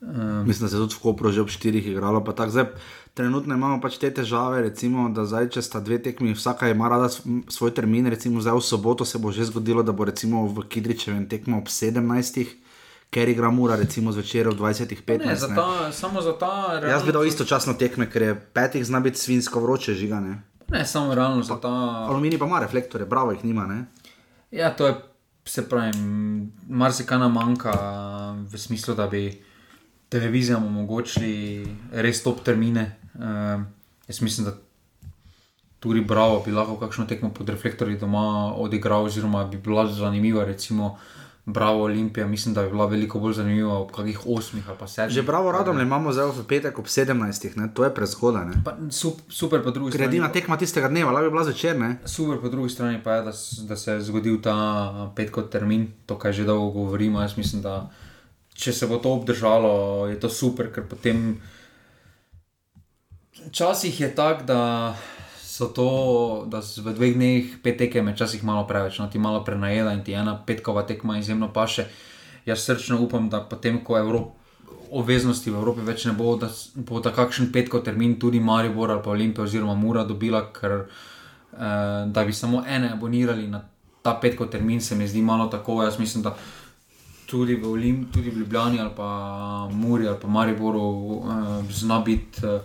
Um, 0.00 0.46
Mislim, 0.46 0.66
da 0.66 0.68
se 0.68 0.76
je 0.76 0.80
tudi 0.80 0.94
v 0.94 1.02
Kopru 1.02 1.32
že 1.32 1.40
ob 1.40 1.48
štirih 1.48 1.86
igralo. 1.86 2.24
pa 2.24 2.32
tako. 2.32 2.50
Zdaj, 2.50 2.66
trenutno 3.14 3.54
imamo 3.54 3.80
pač 3.80 3.96
te 3.96 4.10
težave, 4.10 4.62
recimo, 4.62 5.08
da 5.08 5.24
zdaj, 5.24 5.48
če 5.48 5.62
sta 5.62 5.80
dve 5.80 5.98
tekmi, 6.02 6.34
vsaka 6.34 6.68
ima 6.68 6.88
rada 6.88 7.08
svoj 7.48 7.72
termin. 7.74 8.06
Recimo, 8.06 8.40
zdaj 8.40 8.58
v 8.58 8.62
soboto 8.62 9.04
se 9.04 9.18
bo 9.18 9.32
že 9.32 9.48
zgodilo, 9.48 9.82
da 9.82 9.92
bo 9.92 10.04
recimo 10.04 10.44
v 10.46 10.68
Kidričevem 10.68 11.24
tekmo 11.28 11.58
ob 11.58 11.72
17. 11.72 12.65
Ker 13.16 13.28
igra 13.28 13.48
mura, 13.50 13.76
recimo 13.80 14.12
zvečer 14.12 14.48
ob 14.48 14.58
20.15. 14.60 15.24
ne, 15.26 15.36
za 15.36 15.48
ta, 15.48 15.92
samo 15.92 16.20
za 16.20 16.36
ta. 16.36 16.80
Jaz 16.84 17.00
bi 17.02 17.12
dal 17.12 17.22
realno- 17.22 17.28
istočasno 17.28 17.72
tekme, 17.72 18.10
ker 18.10 18.22
je 18.22 18.34
petih 18.52 18.84
zna 18.84 19.00
biti 19.00 19.18
svinsko 19.18 19.60
vroče 19.60 19.94
žigane. 19.94 20.42
Ne, 20.68 20.84
samo 20.86 21.14
realno 21.14 21.42
za 21.42 21.56
ta. 21.56 21.68
Aluminij 22.12 22.38
pa 22.38 22.44
ima 22.44 22.60
reflektore, 22.60 23.04
bravo 23.04 23.32
jih 23.32 23.44
nima. 23.44 23.64
Ne? 23.66 23.84
Ja, 24.50 24.68
to 24.76 24.86
je, 24.86 24.94
se 25.44 25.68
pravi, 25.68 25.92
marsikaj 26.68 27.18
nam 27.18 27.32
manjka 27.32 27.72
v 28.52 28.58
smislu, 28.58 28.94
da 28.94 29.06
bi 29.06 29.42
televizijam 30.08 30.66
omogočili 30.66 31.64
res 31.92 32.22
top 32.22 32.44
termine. 32.44 32.98
Uh, 33.14 33.64
jaz 34.08 34.20
mislim, 34.20 34.44
da 34.44 34.52
tudi 35.78 36.00
Bravo 36.00 36.42
bi 36.44 36.52
lahko 36.52 36.76
kakšno 36.76 37.06
tekmo 37.06 37.30
pod 37.30 37.48
reflektorji 37.48 37.96
doma 37.98 38.52
odigral, 38.54 39.04
oziroma 39.04 39.44
bi 39.44 39.56
bila 39.56 39.86
zanimiva, 39.86 40.44
recimo 40.44 40.98
Bravo 41.46 41.82
Olimpija. 41.82 42.26
Mislim, 42.26 42.54
da 42.54 42.62
bi 42.62 42.70
bila 42.70 42.86
veliko 42.86 43.18
bolj 43.18 43.32
zanimiva 43.32 43.78
ob 43.78 43.90
kakih 43.94 44.20
osmih 44.26 44.68
ali 44.68 44.78
pa 44.78 44.86
sedmih. 44.86 45.14
Že 45.14 45.22
bravo 45.22 45.52
radom 45.52 45.78
imamo 45.80 46.12
zdaj 46.12 46.32
v 46.34 46.44
petek 46.48 46.78
ob 46.78 46.86
17. 46.86 47.56
Ne? 47.56 47.68
To 47.74 47.84
je 47.84 47.94
prezgodaj. 47.94 48.44
sup, 48.90 49.20
super, 49.28 49.62
po 49.62 49.70
drugi 49.70 49.92
Ker 49.92 50.00
je 50.00 50.06
edina 50.06 50.26
strani. 50.26 50.40
tekma 50.40 50.56
tistega 50.58 50.88
dneva, 50.88 51.12
lahko 51.12 51.30
bi 51.30 51.30
bila 51.30 51.44
zvečer. 51.44 51.78
Ne? 51.78 51.96
Super, 52.04 52.40
po 52.42 52.48
drugi 52.48 52.70
strani 52.70 52.98
pa 53.04 53.12
je, 53.12 53.22
da, 53.22 53.32
da 53.68 53.76
se 53.76 53.92
je 53.92 54.00
zgodil 54.00 54.40
ta 54.42 55.12
petkov 55.16 55.46
termin, 55.46 55.86
to, 56.06 56.18
kar 56.18 56.32
že 56.32 56.44
dolgo 56.44 56.70
govorimo. 56.70 57.22
Jaz 57.22 57.36
mislim, 57.38 57.62
da 57.62 57.90
če 58.54 58.72
se 58.72 58.86
bo 58.86 58.98
to 58.98 59.12
obdržalo, 59.14 60.06
je 60.10 60.18
to 60.20 60.28
super, 60.28 60.72
ker 60.74 60.82
potem. 60.90 61.38
Včasih 63.46 64.00
je 64.00 64.14
tako, 64.14 64.42
da 64.50 64.96
so 65.56 65.72
to, 65.72 65.88
da 66.52 66.60
v 66.60 66.92
dveh 66.92 67.14
dneh 67.16 67.44
pet 67.64 67.78
tekem 67.80 68.08
je 68.08 68.14
včasih 68.14 68.44
malo 68.44 68.66
preveč, 68.68 68.98
no 69.00 69.08
ti 69.08 69.16
malo 69.18 69.40
prenajeda 69.40 69.94
in 69.96 70.02
ti 70.04 70.12
ena 70.12 70.36
petkova 70.36 70.82
tekma 70.84 71.16
izjemno 71.18 71.48
paše. 71.52 71.86
Jaz 72.44 72.60
srčno 72.60 73.00
upam, 73.00 73.30
da 73.32 73.40
potem, 73.40 73.80
ko 73.84 73.96
Evropa. 73.98 74.36
Obveznosti 74.86 75.50
v 75.50 75.58
Evropi 75.58 75.82
več 75.82 76.04
ne 76.06 76.12
bo, 76.14 76.36
da 76.38 76.46
bo 76.76 77.00
ta 77.02 77.10
kakšen 77.10 77.48
petkov 77.52 77.82
termin 77.82 78.20
tudi 78.22 78.38
Maribor 78.38 78.92
ali 78.92 79.02
pa 79.02 79.10
Olimpija 79.10 79.42
oziroma 79.42 79.74
Mura 79.74 80.04
dobila, 80.06 80.44
ker 80.54 80.74
eh, 80.76 82.04
da 82.06 82.24
bi 82.24 82.32
samo 82.32 82.62
ene 82.62 82.92
abonirali 82.94 83.48
na 83.50 83.64
ta 84.02 84.14
petkov 84.22 84.46
termin, 84.52 84.80
se 84.80 84.94
mi 84.94 85.08
zdi 85.08 85.22
malo 85.22 85.48
tako. 85.50 85.82
Jaz 85.82 85.98
mislim, 85.98 86.22
da 86.22 86.36
tudi 87.26 87.56
v, 87.56 87.66
Olim, 87.66 88.04
tudi 88.14 88.30
v 88.30 88.44
Ljubljani 88.44 88.80
ali 88.80 88.94
pa 88.96 89.08
Muri 89.72 90.06
ali 90.06 90.20
pa 90.22 90.28
Mariboru 90.28 90.86
eh, 91.24 91.72
zna 91.72 91.98
biti 92.06 92.46
eh, 92.46 92.60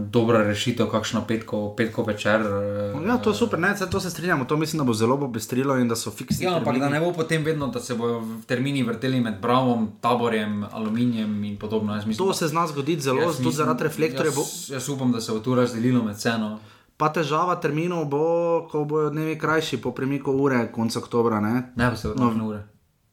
dobra 0.00 0.42
rešitev, 0.44 0.86
kakšna 0.90 1.20
petkov, 1.28 1.76
petkov 1.76 2.06
večer. 2.06 2.40
Eh, 2.40 3.06
Ja, 3.08 3.18
to 3.18 3.30
je 3.30 3.34
super, 3.34 3.58
ne, 3.58 3.74
to 3.90 4.00
se 4.00 4.10
strinjamo. 4.10 4.44
To 4.44 4.56
mislim, 4.56 4.78
da 4.78 4.84
bo 4.84 4.94
zelo 4.94 5.20
popestrilo 5.20 5.76
in 5.78 5.88
da 5.88 5.96
so 5.96 6.10
fiksni. 6.10 6.44
Ja, 6.44 6.56
ampak 6.56 6.78
da 6.78 6.88
ne 6.88 7.00
bo 7.00 7.12
potem 7.12 7.44
vedno, 7.44 7.66
da 7.66 7.80
se 7.80 7.94
bodo 7.94 8.18
v 8.18 8.44
termini 8.46 8.82
vrteli 8.82 9.20
med 9.20 9.40
Bravom, 9.40 9.88
Taborjem, 10.00 10.64
Aluminijem 10.72 11.44
in 11.44 11.58
podobno. 11.58 11.94
Jaz 11.94 12.06
mislim, 12.06 12.26
To 12.26 12.34
se 12.34 12.48
zna 12.48 12.66
zgoditi 12.66 13.02
zelo, 13.02 13.20
jaz 13.20 13.36
tudi 13.36 13.56
zaradi 13.56 13.84
reflektorjev. 13.84 14.32
Jaz, 14.36 14.70
jaz 14.70 14.88
upam, 14.88 15.12
da 15.12 15.20
se 15.20 15.32
bo 15.32 15.38
tu 15.38 15.54
razdelilo 15.54 16.04
med 16.04 16.16
ceno. 16.16 16.58
Pa 16.96 17.08
težava 17.08 17.56
terminov 17.60 18.04
bo, 18.04 18.68
ko 18.70 18.84
bojo 18.84 19.10
dnevi 19.10 19.38
krajši, 19.38 19.80
po 19.80 19.92
premiku 19.92 20.32
ure, 20.32 20.72
konec 20.72 20.96
oktobra. 20.96 21.40
Ne? 21.40 21.72
Ne 21.76 21.90
bo 21.90 21.96
se 21.96 22.08
vrnilo 22.08 22.32
no. 22.32 22.48
ure. 22.48 22.62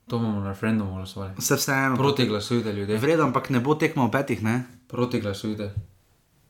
To 0.07 0.19
bomo 0.19 0.39
na 0.39 0.49
referendumu 0.49 0.95
glasovali. 0.95 1.33
Vse 1.37 1.55
vseeno. 1.55 1.95
Proti 1.95 2.25
glasujte, 2.25 2.73
ljudje. 2.73 2.97
Vredno, 2.97 3.23
ampak 3.23 3.49
ne 3.49 3.59
bo 3.59 3.75
tekmo 3.75 4.05
o 4.05 4.11
petih, 4.11 4.43
ne? 4.43 4.63
Proti 4.87 5.19
glasujte. 5.21 5.73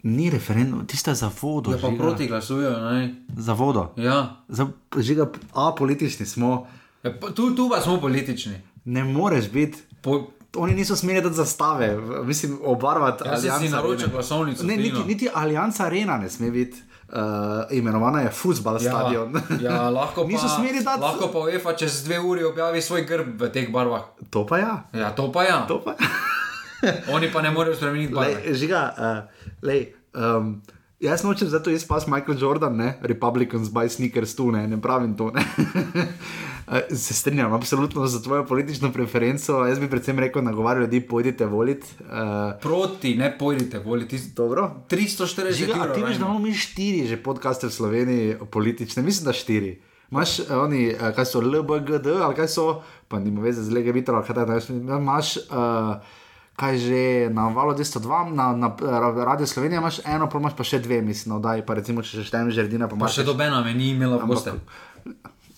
Ni 0.08 0.30
referendum, 0.30 0.86
tiste 0.86 1.12
za 1.14 1.28
vodo. 1.42 1.72
Ja, 1.72 1.78
pa 1.78 1.90
žiga. 1.90 2.00
proti 2.00 2.28
glasujejo? 2.28 2.76
Za 3.38 3.54
vodo. 3.54 3.92
Ja. 3.98 4.36
Za, 4.48 4.68
žiga, 4.98 5.26
a 5.54 5.74
politični 5.74 6.26
smo. 6.26 6.68
ja 7.04 7.12
pa, 7.12 7.28
tu, 7.30 7.52
tu 7.52 7.68
pa 7.68 7.82
smo 7.82 8.00
politični. 8.00 8.56
Ne 8.86 9.04
moreš 9.06 9.50
biti. 9.50 9.78
Po, 10.02 10.28
Oni 10.56 10.74
niso 10.74 10.96
smeli 10.96 11.22
dati 11.22 11.36
zastave, 11.36 11.92
mislim, 12.24 12.58
obarvati. 12.64 13.24
jaz 13.26 13.42
sem 13.42 13.60
si 13.60 13.70
naročil 13.70 14.08
glasovnico. 14.10 14.64
Ne, 14.64 14.78
niti, 14.78 15.04
niti 15.06 15.30
Allianz 15.34 15.80
Arena 15.80 16.18
ne 16.18 16.30
sme 16.30 16.52
biti. 16.52 16.82
Uh, 17.08 17.16
imenovana 17.72 18.20
je 18.22 18.30
futbal 18.32 18.74
ja, 18.76 18.80
stadion. 18.82 19.32
ja, 19.62 19.90
lahko 19.90 20.22
pa, 20.24 20.28
Niso 20.28 20.48
smeli 20.50 20.80
dati- 20.80 21.02
Lahko 21.02 21.28
pa 21.28 21.40
UEFA 21.40 21.74
čez 21.74 22.04
dve 22.04 22.20
uri 22.20 22.44
objavi 22.44 22.82
svoj 22.82 23.02
grb 23.04 23.42
v 23.42 23.50
teh 23.50 23.72
barvah. 23.72 24.02
to 24.30 24.46
pa 24.46 24.58
ja. 24.58 24.74
Ja, 24.94 25.12
to 25.12 25.32
pa 25.32 25.44
ja. 25.44 25.64
To 25.68 25.80
pa 25.80 25.96
Oni 27.10 27.32
pa 27.32 27.42
ne 27.42 27.52
morejo 27.52 27.76
spremeniti 27.76 28.14
barve. 28.14 28.34
Lej, 28.36 28.54
žiga, 28.54 28.82
uh, 28.92 29.24
lej, 29.62 29.94
um, 30.18 30.62
jaz 31.00 31.24
nočem 31.24 31.48
zato 31.48 31.70
izpas 31.70 32.08
Michael 32.08 32.38
Jordan, 32.42 32.76
ne? 32.76 32.98
Republicans 33.02 33.70
by 33.70 33.90
sneakers 33.90 34.36
tu, 34.36 34.52
ne, 34.52 34.68
ne 34.68 34.82
pravim 34.82 35.18
to. 35.18 35.32
Ne? 35.32 35.46
Eh, 36.68 36.96
Se 36.96 37.14
strinjam, 37.14 37.54
absolutno 37.54 38.08
za 38.08 38.22
tvojo 38.22 38.46
politično 38.46 38.92
preferenco. 38.92 39.66
Jaz 39.66 39.80
bi 39.80 39.90
predvsem 39.90 40.20
rekel, 40.20 40.44
nagovarjal 40.44 40.82
ljudi, 40.84 41.00
pojdite 41.02 41.46
voliti. 41.46 41.88
Uh, 42.00 42.60
Proti, 42.62 43.16
ne 43.16 43.38
pojdite, 43.38 43.80
volite. 43.80 44.18
dobro. 44.36 44.76
340 44.90 45.52
Žiga, 45.52 45.74
a 45.80 45.94
ti 45.94 46.04
veš, 46.04 46.18
da 46.18 46.26
imamo 46.26 46.40
mi 46.40 46.54
štiri 46.54 47.08
že 47.08 47.18
podcaste 47.24 47.68
v 47.68 47.72
Sloveniji 47.72 48.36
politične, 48.52 49.04
mislim, 49.04 49.26
da 49.26 49.34
štiri. 49.34 49.82
Imaš 50.12 50.40
eh, 50.40 50.44
oni, 50.56 50.96
kaj 51.16 51.26
so 51.26 51.42
LBGD 51.42 52.08
ali 52.22 52.36
kaj 52.36 52.48
so, 52.48 52.82
pa 53.08 53.20
nima 53.20 53.42
veze 53.42 53.64
z 53.64 53.72
Vitra, 53.72 54.16
ali 54.16 54.26
kaj 54.28 54.36
takega. 54.36 54.60
Imaš, 54.98 55.38
uh, 55.38 55.96
kaj 56.58 56.74
že 56.82 57.02
na 57.30 57.54
valu 57.54 57.78
202, 57.78 58.34
na, 58.34 58.58
na 58.58 58.74
eh, 58.74 59.26
Radio 59.26 59.46
Slovenija 59.46 59.78
imaš 59.78 60.02
eno, 60.06 60.26
pa 60.30 60.42
imaš 60.42 60.58
pa 60.58 60.66
še 60.66 60.82
dve, 60.82 61.02
mislim, 61.06 61.38
da 61.42 61.54
pa 61.62 61.78
recimo, 61.78 62.02
če 62.02 62.18
še 62.18 62.26
štejem 62.32 62.50
žerdina, 62.50 62.90
pa 62.90 62.98
Pa 62.98 63.06
imaš 63.06 63.22
še 63.22 63.28
dobena 63.28 63.62
me 63.62 63.78
ni 63.78 63.94
imela 63.94 64.18
v 64.18 64.26
goste. 64.26 64.58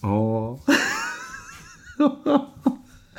Oh. 0.03 0.59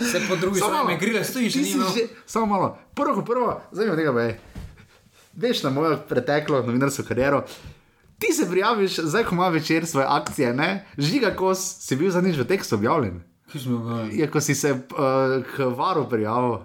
Se 0.01 0.21
po 0.29 0.37
drugi 0.37 0.61
strani 0.61 0.97
grile, 1.01 1.25
stojiš 1.25 1.57
in 1.61 1.65
že, 1.97 2.07
samo 2.29 2.47
malo, 2.53 2.69
prvo, 2.97 3.25
prvo, 3.25 3.61
zdaj 3.73 3.89
mi 3.89 3.97
tega 3.97 4.13
ve. 4.17 4.29
Veš 5.41 5.65
na 5.65 5.73
mojo 5.73 5.97
preteklo 6.09 6.61
novinarsko 6.65 7.05
kariero. 7.09 7.45
Ti 8.21 8.33
se 8.37 8.45
prijaviš, 8.49 9.01
zdaj 9.09 9.25
ko 9.29 9.37
ima 9.37 9.49
večer 9.49 9.87
svoje 9.89 10.07
akcije, 10.09 10.53
ne? 10.53 10.85
žiga 11.01 11.33
kos, 11.37 11.61
si 11.81 11.97
bil 11.97 12.13
zadnjič 12.13 12.41
v 12.41 12.49
tekstu 12.49 12.77
objavljen. 12.77 13.23
Kaj 13.53 13.61
smo 13.61 13.79
govorili? 13.79 14.21
Je, 14.21 14.29
ko 14.29 14.41
si 14.41 14.55
se 14.55 14.73
uh, 14.73 14.81
k 15.45 15.69
varu 15.77 16.05
prijavil. 16.09 16.61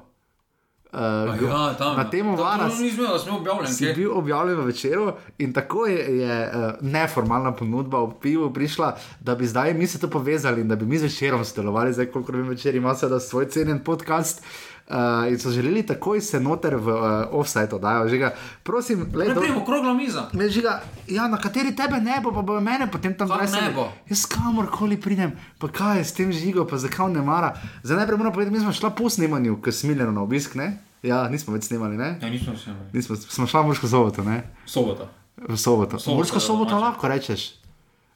Uh, 0.95 1.01
Ja, 1.43 1.73
tam. 1.73 1.97
na 1.97 2.03
temo 2.05 2.36
vara 2.38 2.69
To 2.69 2.75
nismo, 2.77 3.03
da 3.05 3.19
smo 3.19 3.38
objavljeni. 3.38 3.67
si 3.69 3.84
kaj? 3.84 3.93
bil 3.93 4.12
objavljen 4.13 4.55
v 4.55 4.65
večeru 4.65 5.05
in 5.38 5.53
tako 5.53 5.86
je, 5.86 6.17
je 6.17 6.36
uh, 6.45 6.53
neformalna 6.81 7.51
ponudba 7.51 7.99
v 7.99 8.13
pivu 8.17 8.47
prišla, 8.49 8.89
da 9.19 9.36
bi 9.36 9.43
zdaj 9.45 9.73
mi 9.73 9.88
se 9.88 9.99
to 9.99 10.08
povezali 10.10 10.62
in 10.62 10.67
da 10.67 10.75
bi 10.75 10.86
mi 10.86 10.97
z 10.97 11.03
večerom 11.03 11.45
sodelovali, 11.45 11.93
zdaj 11.93 12.05
koliko 12.08 12.31
vem 12.31 12.47
večer 12.47 12.75
ima 12.75 12.95
seveda 12.95 13.19
svoj 13.19 13.45
cenjen 13.47 13.79
podcast. 13.81 14.41
Uh, 14.88 14.95
in 15.27 15.39
so 15.39 15.49
želeli 15.49 15.84
takoj 15.84 16.21
se 16.21 16.39
noter 16.39 16.75
v 16.75 16.88
uh, 16.88 17.01
offside 17.31 17.69
oddajo. 17.71 18.08
Žiga, 18.08 18.34
prosim, 18.63 19.05
le 19.13 19.25
Ne 19.25 19.34
do- 19.34 19.41
prijemo 19.41 19.62
okrogla 19.62 19.93
miza. 19.93 20.29
Me 20.34 20.45
žiga, 20.47 20.75
ja, 21.08 21.27
na 21.27 21.38
kateri 21.38 21.75
tebe 21.75 21.97
ne 21.97 22.19
bo, 22.23 22.31
pa 22.31 22.41
bo 22.43 22.60
mene 22.62 22.86
potem 22.88 23.13
tam 23.13 23.27
Kam 23.27 23.38
dresali. 23.39 23.62
ne 23.63 23.71
bo? 23.71 23.88
Jaz 24.08 24.25
kamorkoli 24.27 24.97
pridem, 24.97 25.31
pa 25.58 25.67
kaj 25.69 25.97
je 25.97 26.05
s 26.05 26.13
tem 26.13 26.31
žigo, 26.31 26.65
pa 26.65 26.77
zakaj 26.77 27.10
ne 27.10 27.21
mara. 27.23 27.53
Zdaj 27.84 27.97
najprej 27.97 28.17
moram 28.17 28.31
povedati, 28.31 28.53
mi 28.53 28.62
smo 28.62 28.71
šla 28.71 28.89
po 28.91 29.10
snemanju, 29.10 29.58
ker 29.58 29.73
smiljeno 29.73 30.12
na 30.12 30.21
obisk, 30.21 30.55
ne? 30.55 30.77
Ja, 31.05 31.25
nismo 31.29 31.53
več 31.53 31.67
snimali, 31.67 31.97
ne? 31.97 32.15
Ja, 32.17 32.29
nismo 32.29 32.55
se 32.57 32.71
imeli. 32.71 32.89
Nismo, 32.93 33.15
smo 33.15 33.45
šla 33.45 33.61
v 33.61 33.67
Mursko 33.67 33.87
soboto, 33.87 34.23
ne? 34.23 34.39
Sobota. 34.65 35.05
V 35.37 35.53
soboto. 35.53 35.99
Soboto, 35.99 36.17
Mursko 36.17 36.39
soboto 36.39 36.79
lahko 36.79 37.07
rečeš. 37.07 37.59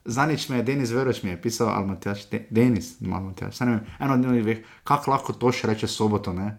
Zanič 0.05 0.47
me 0.49 0.57
je, 0.57 0.63
Denis 0.63 0.91
Veroš 0.91 1.21
mi 1.21 1.29
je 1.29 1.37
pisal, 1.37 1.69
ali 1.69 1.85
Matjaš, 1.85 2.29
De, 2.29 2.47
Denis, 2.49 2.95
ima 3.01 3.19
Matjaš, 3.19 3.59
ne 3.59 3.65
vem, 3.67 3.81
eno 3.99 4.13
od 4.13 4.19
njih 4.21 4.43
dveh, 4.43 4.59
kako 4.83 5.11
lahko 5.11 5.33
to 5.33 5.51
še 5.51 5.67
reče 5.67 5.87
soboto, 5.87 6.33
ne? 6.33 6.55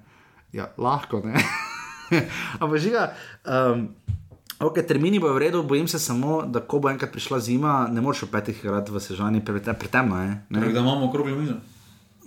Ja, 0.53 0.69
lahko, 0.79 1.23
ne? 1.25 1.41
Ampak 2.61 2.79
žiga, 2.79 3.09
um, 3.43 3.89
ok, 4.61 4.83
termini 4.85 5.19
bojo 5.19 5.35
v 5.35 5.39
redu, 5.41 5.63
bojim 5.63 5.89
se 5.89 5.99
samo, 5.99 6.43
da 6.45 6.61
ko 6.61 6.79
bo 6.79 6.91
enkrat 6.91 7.11
prišla 7.11 7.41
zima, 7.41 7.89
ne 7.89 8.01
moreš 8.01 8.29
v 8.29 8.31
petih 8.31 8.61
igrati 8.61 8.93
v 8.93 9.01
sežani, 9.01 9.41
pre- 9.41 9.63
pretemno 9.75 10.21
je, 10.21 10.31
Torej, 10.53 10.69
ne? 10.69 10.73
da 10.73 10.81
imamo 10.81 11.09
okroglo 11.09 11.35
mizo. 11.35 11.57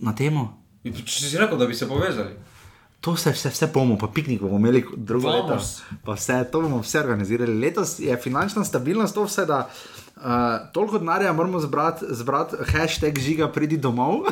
Na 0.02 0.12
temo. 0.12 0.50
Če 0.84 1.30
si 1.30 1.38
rekel, 1.38 1.56
da 1.56 1.70
bi 1.70 1.76
se 1.76 1.88
povezali. 1.88 2.34
To 3.04 3.12
vse, 3.12 3.34
vse, 3.36 3.50
vse 3.52 3.68
bomo, 3.68 3.98
pa 4.00 4.08
piknik 4.08 4.42
bomo 4.42 4.58
imeli 4.58 4.86
drugo 4.96 5.28
leto. 5.28 5.48
Vamos. 5.48 5.82
Pa 6.06 6.14
vse, 6.16 6.38
to 6.52 6.62
bomo 6.62 6.80
vse 6.80 7.00
organizirali. 7.00 7.60
Letos 7.60 8.00
je 8.00 8.18
finančna 8.18 8.64
stabilnost 8.64 9.16
to 9.16 9.26
vse, 9.28 9.46
da 9.46 9.68
uh, 9.68 10.24
toliko 10.74 11.00
denarja 11.00 11.34
moramo 11.34 11.60
zbrati, 11.60 12.06
zbrati 12.10 12.56
hashtag 12.72 13.20
žiga 13.20 13.52
pridi 13.52 13.78
domov. 13.78 14.24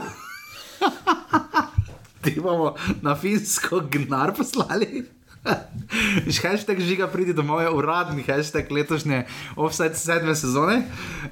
Ti 2.24 2.40
bomo 2.40 2.76
na 3.02 3.16
finsko 3.16 3.82
gnar 3.92 4.32
poslali. 4.38 5.04
Hashtag 6.42 6.80
žiga 6.80 7.08
pridi 7.08 7.34
domov 7.34 7.62
je 7.62 7.70
uradni 7.70 8.24
hashtag 8.24 8.72
letošnje 8.72 9.26
offside 9.56 9.96
sedme 9.96 10.36
sezone. 10.36 10.84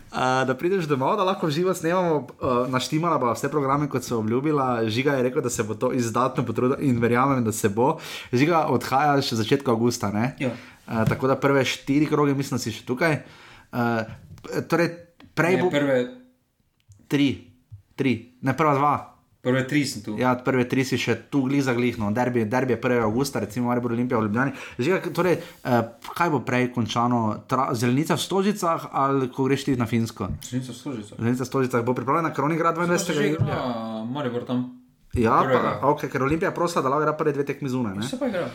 Uh, 0.10 0.48
da 0.48 0.56
prideš 0.58 0.88
domov, 0.89 1.17
da 1.17 1.24
lahko 1.24 1.50
živo 1.50 1.74
snemamo, 1.74 2.15
uh, 2.15 2.69
naštimala 2.69 3.17
bo 3.22 3.30
vse 3.34 3.50
programe, 3.50 3.89
kot 3.89 4.04
so 4.04 4.17
obljubila. 4.19 4.89
Žiga 4.89 5.19
je 5.19 5.24
rekel, 5.24 5.41
da 5.41 5.50
se 5.50 5.63
bo 5.63 5.78
to 5.78 5.91
izdatno 5.93 6.45
potrudil 6.45 6.78
in 6.82 7.00
verjamem, 7.02 7.43
da 7.43 7.52
se 7.52 7.69
bo. 7.69 7.98
Žiga 8.34 8.65
odhajaš 8.74 9.32
v 9.32 9.41
začetku 9.43 9.72
avgusta, 9.72 10.12
ne? 10.12 10.34
Ja. 10.39 10.56
Uh, 10.88 11.06
tako 11.10 11.28
da 11.28 11.36
prve 11.36 11.65
štiri 11.65 12.10
kroge, 12.10 12.34
mislim, 12.34 12.58
da 12.58 12.63
si 12.63 12.74
še 12.74 12.86
tukaj. 12.86 13.22
Uh, 13.72 14.10
torej, 14.67 14.89
prej 15.38 15.56
Ne, 15.56 15.62
bo 15.62 15.69
prve, 15.69 16.02
tri, 17.08 17.30
tri, 17.95 18.17
ne 18.41 18.58
prva 18.58 18.74
dva. 18.74 19.18
Prve 19.41 19.67
tri 19.67 19.86
sem 19.86 20.04
tu. 20.04 20.15
Ja, 20.19 20.34
prve 20.36 20.65
tri 20.69 20.84
si 20.88 20.99
še 20.99 21.15
tu 21.32 21.43
gliza 21.47 21.73
glihno, 21.78 22.12
derbi, 22.15 22.45
derbi 22.45 22.75
je 22.75 22.80
1. 22.82 23.04
augusta, 23.04 23.39
recimo 23.39 23.69
Maribor 23.71 23.93
Olimpija 23.95 24.19
v 24.19 24.28
Ljubljani. 24.28 24.56
Žiga, 24.80 25.13
torej, 25.15 25.39
eh, 25.39 25.80
kaj 26.15 26.30
bo 26.30 26.41
prej 26.45 26.71
končano, 26.75 27.43
Tra, 27.47 27.69
zelenica 27.73 28.15
v 28.15 28.21
Stožicah 28.21 28.89
ali 28.91 29.30
ko 29.32 29.47
greš 29.47 29.63
ti 29.69 29.78
na 29.80 29.86
Finsko? 29.86 30.28
Še 30.43 30.60
niso 30.60 30.73
služice. 30.73 31.15
Zelenica 31.15 31.43
v 31.43 31.47
Stožicah 31.47 31.86
bo 31.86 31.95
pripravljena, 31.95 32.34
Kronigrad 32.34 32.75
22. 32.75 33.13
Že 33.13 33.13
julija. 33.13 33.39
igra 33.39 33.60
Maribor 34.06 34.43
tam. 34.43 34.75
Ja, 35.13 35.41
prvega. 35.41 35.80
pa, 35.82 35.88
okay, 35.89 36.10
ker 36.12 36.23
Olimpija 36.23 36.52
prosila, 36.52 36.84
da 36.86 36.89
lahko 36.89 37.08
igra 37.08 37.15
prve 37.17 37.34
dve 37.34 37.45
tekmi 37.45 37.69
zunaj. 37.69 38.04
Se 38.06 38.19
pa 38.19 38.28
igra. 38.30 38.49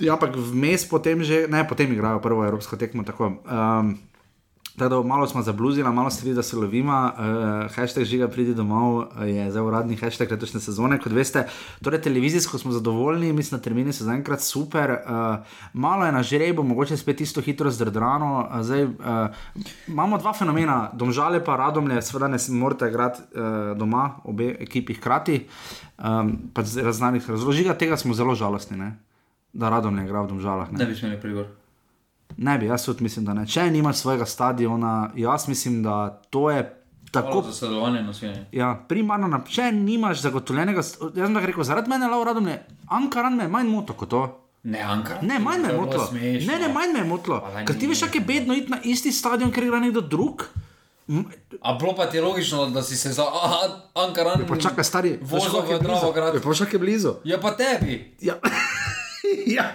Ja, 0.00 0.14
ampak 0.14 0.36
vmes 0.36 0.86
potem 0.88 1.20
že, 1.20 1.44
ne, 1.52 1.66
potem 1.68 1.92
igrajo 1.92 2.22
prvo 2.24 2.46
evropsko 2.46 2.78
tekmo. 2.80 3.04
Tako. 3.04 3.44
Um, 3.44 3.98
Tako 4.78 4.88
da 4.88 5.08
malo 5.08 5.26
smo 5.26 5.42
zabluzili, 5.42 5.92
malo 5.92 6.10
se 6.10 6.24
vidi, 6.24 6.34
da 6.34 6.42
se 6.42 6.56
lovimo. 6.56 7.10
Uh, 7.12 7.74
hashtag 7.74 8.04
žiga 8.04 8.28
pridi 8.28 8.54
domov 8.54 9.02
eh, 9.02 9.28
je 9.28 9.50
zdaj 9.50 9.62
uradni 9.62 9.96
hashtag 9.96 10.30
letošnje 10.30 10.60
sezone. 10.60 10.98
Kot 10.98 11.12
veste, 11.12 11.44
torej 11.84 12.00
televizijsko 12.00 12.58
smo 12.58 12.72
zadovoljni, 12.72 13.32
mislim, 13.32 13.58
da 13.58 13.62
termini 13.64 13.92
so 13.92 14.04
zaenkrat 14.04 14.40
super. 14.40 14.90
Uh, 14.90 15.44
malo 15.72 16.06
je 16.06 16.12
na 16.12 16.22
žrebu, 16.22 16.62
mogoče 16.62 16.96
spet 16.96 17.20
isto 17.20 17.40
hitro 17.40 17.70
zdradrano. 17.70 18.48
Uh, 18.50 18.62
zdaj, 18.62 18.84
uh, 18.84 18.92
imamo 19.88 20.18
dva 20.18 20.32
fenomena, 20.32 20.90
domžale 20.92 21.44
pa 21.44 21.56
radomlje, 21.56 22.02
seveda 22.02 22.28
ne 22.28 22.38
morete 22.48 22.88
igrati 22.88 23.22
uh, 23.22 23.78
doma, 23.78 24.10
obe 24.24 24.56
ekipi 24.60 24.94
hkrati. 24.94 25.46
Um, 25.98 26.38
pa 26.54 26.64
z 26.64 26.82
raznanih 26.82 27.30
razlogov. 27.30 27.54
Žiga 27.54 27.74
tega 27.74 27.96
smo 27.96 28.14
zelo 28.14 28.34
žalostni, 28.34 28.76
ne? 28.76 28.96
da 29.52 29.68
radom 29.68 29.94
ne 29.94 30.04
igra 30.04 30.22
v 30.22 30.28
domžalah. 30.28 30.72
Ne? 30.72 30.78
Ne 30.78 30.86
bi 30.86 30.96
smeli 30.96 31.20
prigor. 31.20 31.61
Ne 32.36 32.58
bi, 32.58 32.66
jaz 32.66 32.84
tudi 32.84 33.02
mislim, 33.02 33.24
da 33.24 33.34
ne. 33.34 33.46
Če 33.46 33.70
nimaš 33.70 33.96
svojega 33.96 34.26
stadiona, 34.26 35.10
jaz 35.16 35.48
mislim, 35.48 35.82
da 35.82 36.20
to 36.30 36.50
je 36.50 36.62
Tako 37.10 37.28
tako. 37.28 37.42
za 37.42 37.52
sodelovanje 37.52 38.02
na 38.02 38.14
svijanju. 38.14 38.44
Ja, 38.52 38.84
primarno, 38.88 39.28
na, 39.28 39.44
če 39.48 39.72
nimaš 39.72 40.20
zagotovljenega, 40.20 40.78
jaz 40.78 40.96
sem 40.98 41.34
tako 41.34 41.46
rekel, 41.46 41.64
zaradi 41.64 41.90
mene, 41.90 42.08
Laura, 42.08 42.32
ne, 42.40 42.66
Ankaran 42.88 43.36
me 43.36 43.44
je 43.44 43.48
manj 43.48 43.68
moto 43.68 43.92
kot 43.92 44.08
to. 44.08 44.22
Ne, 44.62 44.80
Ankara. 44.80 45.18
Ne, 45.22 45.38
manj 45.38 45.62
me 45.62 45.68
je 45.68 45.78
smešno. 46.08 46.52
Ne, 46.52 46.58
ne, 46.58 46.68
manj 46.72 46.92
me 46.92 46.98
je 46.98 47.18
daj, 47.26 47.64
Ker 47.66 47.78
ti 47.78 47.86
veš, 47.86 48.00
kako 48.00 48.18
je 48.18 48.24
bedno 48.24 48.54
iti 48.54 48.70
na 48.70 48.78
isti 48.84 49.12
stadion, 49.12 49.50
ker 49.50 49.64
igra 49.64 49.80
nekdo 49.80 50.00
drug. 50.00 50.44
A 51.60 51.74
bilo 51.74 51.96
pa 51.96 52.06
ti 52.06 52.16
je 52.16 52.22
logično, 52.22 52.66
da 52.70 52.82
si 52.82 52.96
se 52.96 53.12
za 53.12 53.24
Ankaran 53.94 54.46
Pa 54.48 54.56
čakaj, 54.56 54.84
stari, 54.84 55.18
vozil 55.22 55.50
je 55.68 55.78
v? 55.78 55.82
Dravograd. 55.82 56.34
Ja, 56.34 56.66
je 56.72 56.78
blizu. 56.78 57.14
Ja, 57.24 57.40
pa 57.40 57.56
tebi. 57.56 58.16
Ja. 58.20 58.34
ja. 59.56 59.74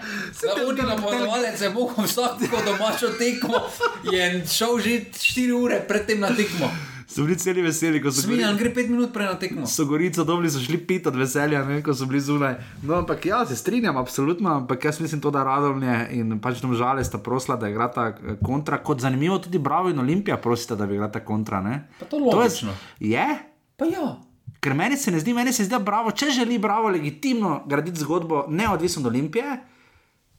Oni 0.67 0.81
napovedovalec 0.81 1.61
je 1.61 1.69
mogel 1.69 2.05
vsako 2.05 2.61
domačo 2.65 3.07
tekmo 3.17 3.63
in 4.11 4.47
šel 4.47 4.79
že 4.79 4.99
4 5.11 5.51
ure 5.63 5.81
predtem 5.87 6.19
na 6.19 6.27
tekmo. 6.35 6.71
So 7.07 7.23
bili 7.23 7.37
celi 7.39 7.61
veseli, 7.61 8.01
ko 8.03 8.11
so 8.11 8.27
bili. 8.27 8.35
Svinjan 8.35 8.57
gre 8.57 8.73
5 8.75 8.89
minut 8.89 9.13
prej 9.13 9.25
na 9.25 9.37
tekmo. 9.39 9.67
So 9.67 9.85
gorico 9.87 10.23
dobili, 10.27 10.51
so 10.51 10.59
šli 10.59 10.77
pit 10.77 11.07
od 11.07 11.15
veselja, 11.15 11.63
ne, 11.65 11.79
ko 11.83 11.95
so 11.95 12.05
bili 12.05 12.19
zunaj. 12.21 12.57
No, 12.83 12.97
ampak 12.99 13.25
ja, 13.25 13.45
se 13.45 13.55
strinjam, 13.55 13.97
absolutno, 13.97 14.51
ampak 14.57 14.85
jaz 14.85 14.99
mislim 14.99 15.21
to, 15.21 15.31
da 15.31 15.43
radovne 15.47 16.09
in 16.11 16.35
pač 16.43 16.59
tam 16.61 16.75
žale 16.75 17.03
sta 17.07 17.17
prosila, 17.17 17.55
da 17.55 17.71
igrata 17.71 18.09
eh, 18.11 18.35
kontra. 18.43 18.83
Kot 18.83 18.99
zanimivo, 19.01 19.39
tudi 19.39 19.59
Bravo 19.59 19.89
in 19.89 19.99
Olimpija 19.99 20.37
prosita, 20.37 20.75
da 20.75 20.85
bi 20.85 20.99
igrata 20.99 21.23
kontra. 21.25 21.61
Ne? 21.63 21.87
Pa 21.99 22.05
to 22.05 22.19
logično. 22.19 22.75
Je, 22.99 23.15
je? 23.15 23.39
Pa 23.79 23.85
ja. 23.85 24.17
Ker 24.59 24.73
meni 24.73 24.97
se 24.97 25.11
ne 25.11 25.19
zdi, 25.19 25.33
meni 25.33 25.53
se 25.53 25.63
zdi, 25.63 25.71
da 25.75 25.79
Bravo, 25.79 26.11
če 26.11 26.31
želi 26.31 26.57
Bravo 26.57 26.89
legitimno 26.89 27.63
graditi 27.65 27.99
zgodbo, 27.99 28.45
neodvisno 28.49 29.01
od 29.01 29.07
Olimpije. 29.07 29.57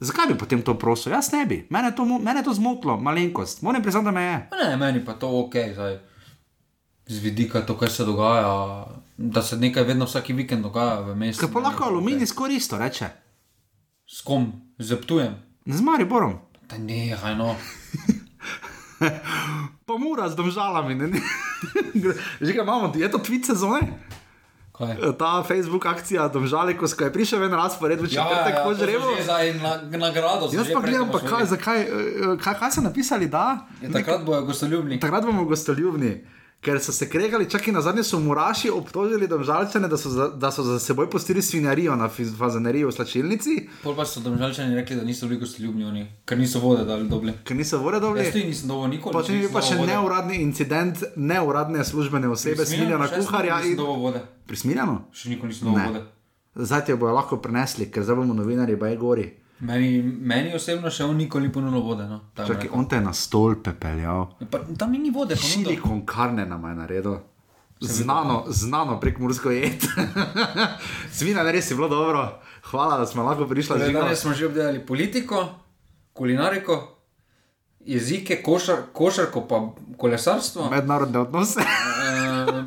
Zakaj 0.01 0.27
bi 0.27 0.39
potem 0.39 0.63
to 0.63 0.75
prosil? 0.79 1.13
Jaz 1.13 1.33
ne 1.33 1.47
bi. 1.47 1.67
Mene 1.71 1.91
to, 1.97 2.05
mene 2.05 2.43
to 2.45 2.55
zmotilo, 2.55 2.97
malenkost. 3.01 3.63
Moram 3.63 3.83
priznati, 3.83 4.05
da 4.05 4.11
me 4.11 4.23
je. 4.23 4.49
Ne, 4.65 4.77
meni 4.77 5.05
pa 5.05 5.15
to 5.15 5.31
ok, 5.41 5.55
zdaj. 5.73 5.99
Z 7.07 7.23
vidika 7.25 7.63
to, 7.67 7.79
kar 7.79 7.91
se 7.91 8.05
dogaja, 8.05 8.87
da 9.17 9.43
se 9.43 9.57
nekaj 9.57 9.83
vedno 9.83 10.05
vsak 10.05 10.29
vikend 10.29 10.63
dogaja 10.63 11.01
v 11.01 11.17
mestu. 11.17 11.47
Ker 11.47 11.53
pa 11.53 11.61
lahko 11.61 11.85
aluminij 11.85 12.27
skoristo 12.27 12.79
reče. 12.79 13.09
S 14.07 14.23
kom? 14.23 14.53
Zeptujem. 14.79 15.35
Z 15.67 15.81
Mariborom. 15.81 16.39
Da 16.69 16.79
ne, 16.79 17.17
hajno. 17.17 17.55
Pa 19.89 19.95
mora 19.97 20.29
z 20.29 20.35
domžalami. 20.37 20.95
ne, 20.95 21.07
ne. 21.09 21.21
Že 22.45 22.53
ga 22.53 22.63
imamo, 22.63 22.93
je 22.95 23.09
to 23.09 23.19
tweet 23.19 23.47
sezone? 23.47 23.81
Kaj? 24.79 24.95
Ta 25.19 25.43
Facebook 25.43 25.87
akcija, 25.87 26.29
domžale, 26.31 26.79
ko 26.79 26.87
je 26.87 27.11
prišel 27.11 27.43
ven 27.43 27.51
razpored, 27.51 27.99
v 27.99 28.07
četrtek 28.07 28.55
ja, 28.55 28.63
ja, 28.63 28.63
to 28.63 28.63
so 28.63 28.69
požrevo. 28.71 29.11
že 29.19 29.23
Zdaj 29.27 29.47
na, 29.59 29.73
nagrado. 29.99 30.47
Jaz 30.55 30.71
pa 30.71 30.81
gledam, 30.81 31.11
pa 31.11 31.19
kaj, 31.19 31.45
zakaj, 31.51 31.81
eh, 31.83 31.89
kaj, 32.39 32.55
kaj 32.63 32.71
so 32.71 32.81
napisali, 32.87 33.27
da 33.27 33.67
Ja, 33.83 33.91
takrat 33.91 34.23
bojo 34.23 34.47
gostoljubni. 34.47 35.01
takrat 35.03 35.27
bomo 35.27 35.45
gostoljubni. 35.45 36.23
Ker 36.61 36.81
so 36.83 36.93
se 36.93 37.07
kregali, 37.09 37.47
čak 37.51 37.69
in 37.69 37.75
na 37.75 37.81
zadnje 37.81 38.03
so 38.03 38.19
muraši 38.19 38.71
obtožili 38.71 39.29
domžalčane, 39.31 39.89
da 39.89 39.97
so, 39.97 40.11
za, 40.11 40.29
da 40.29 40.51
so 40.51 40.63
za 40.63 40.79
seboj 40.79 41.07
pustili 41.11 41.43
svinjarijo 41.43 41.95
na 41.97 42.09
fazaneriji 42.09 42.85
v 42.85 42.93
slačilnici, 42.93 43.55
Pol 43.83 43.95
pa 43.95 44.05
so 44.05 44.21
domžalčani 44.21 44.75
rekli, 44.75 44.97
da 44.97 45.05
niso 45.07 45.29
bili 45.31 45.39
gostoljubni 45.41 45.85
oni, 45.85 46.07
ker 46.27 46.39
niso 46.39 46.59
vode 46.59 46.85
dali 46.85 47.09
dobri. 47.09 47.33
ker 47.45 47.57
niso 47.57 47.79
vode 47.79 48.01
dobili. 48.01 48.25
Jaz 48.25 48.33
tudi 48.33 48.45
nisem 48.45 48.69
dovolj 48.69 48.91
nikoli. 48.91 49.13
Potem 49.13 49.41
je 49.41 49.49
pa 49.55 49.63
še 49.63 49.79
vode. 49.79 49.93
neuradni 49.93 50.43
incident, 50.43 51.05
neuradne 51.17 51.85
službene 51.85 52.29
osebe, 52.29 52.67
sem 52.67 52.91
kuharja 53.15 53.63
in 53.63 53.79
prismiljano. 54.47 55.05
Še 55.13 55.29
nikoli 55.31 55.55
nisem 55.55 55.69
dovolj 55.71 55.87
vode. 55.87 56.07
Zdaj 56.59 56.85
ti 56.85 56.91
jo 56.91 56.97
bojo 56.97 57.15
lahko 57.15 57.39
prenesli, 57.39 57.87
ker 57.87 58.03
zdaj 58.03 58.17
bomo 58.19 58.35
novinari, 58.35 58.75
baj 58.77 58.97
gori. 58.97 59.31
Meni, 59.61 60.03
meni 60.03 60.53
osebno 60.55 60.91
še 60.91 61.03
on 61.05 61.17
nikoli 61.19 61.49
ni 61.49 61.53
ponudil 61.53 61.83
vode. 61.83 62.05
No, 62.07 62.21
Čakaj, 62.37 62.69
on 62.73 62.87
te 62.89 63.01
je 63.01 63.03
na 63.03 63.13
stolpe 63.13 63.73
peljal. 63.75 64.29
pa, 64.51 64.61
tam 64.79 64.93
ni 64.93 65.11
vode, 65.11 65.35
ponudil. 65.35 65.65
Silikon 65.65 66.05
karne 66.07 66.47
nam 66.47 66.63
je 66.69 66.75
naredil. 66.75 67.17
znano, 67.81 68.45
znano 68.49 69.01
prek 69.01 69.19
Mursko 69.19 69.51
jed. 69.51 69.83
Svina, 71.17 71.43
res 71.51 71.71
je 71.71 71.77
bilo 71.77 71.89
dobro. 71.89 72.41
Hvala, 72.71 72.99
da 72.99 73.07
smo 73.07 73.23
lahko 73.23 73.47
prišli 73.47 73.79
Torej. 73.79 73.93
Danes 73.93 74.21
smo 74.21 74.35
že 74.35 74.47
obdelali 74.47 74.87
politiko, 74.87 75.47
kulinariko, 76.13 76.79
jezike, 77.81 78.43
košar, 78.43 78.77
košarko, 78.93 79.47
pa 79.49 79.63
kolesarstvo. 79.97 80.71
Mednarodne 80.71 81.19
odnose. 81.19 81.67
E, 82.09 82.63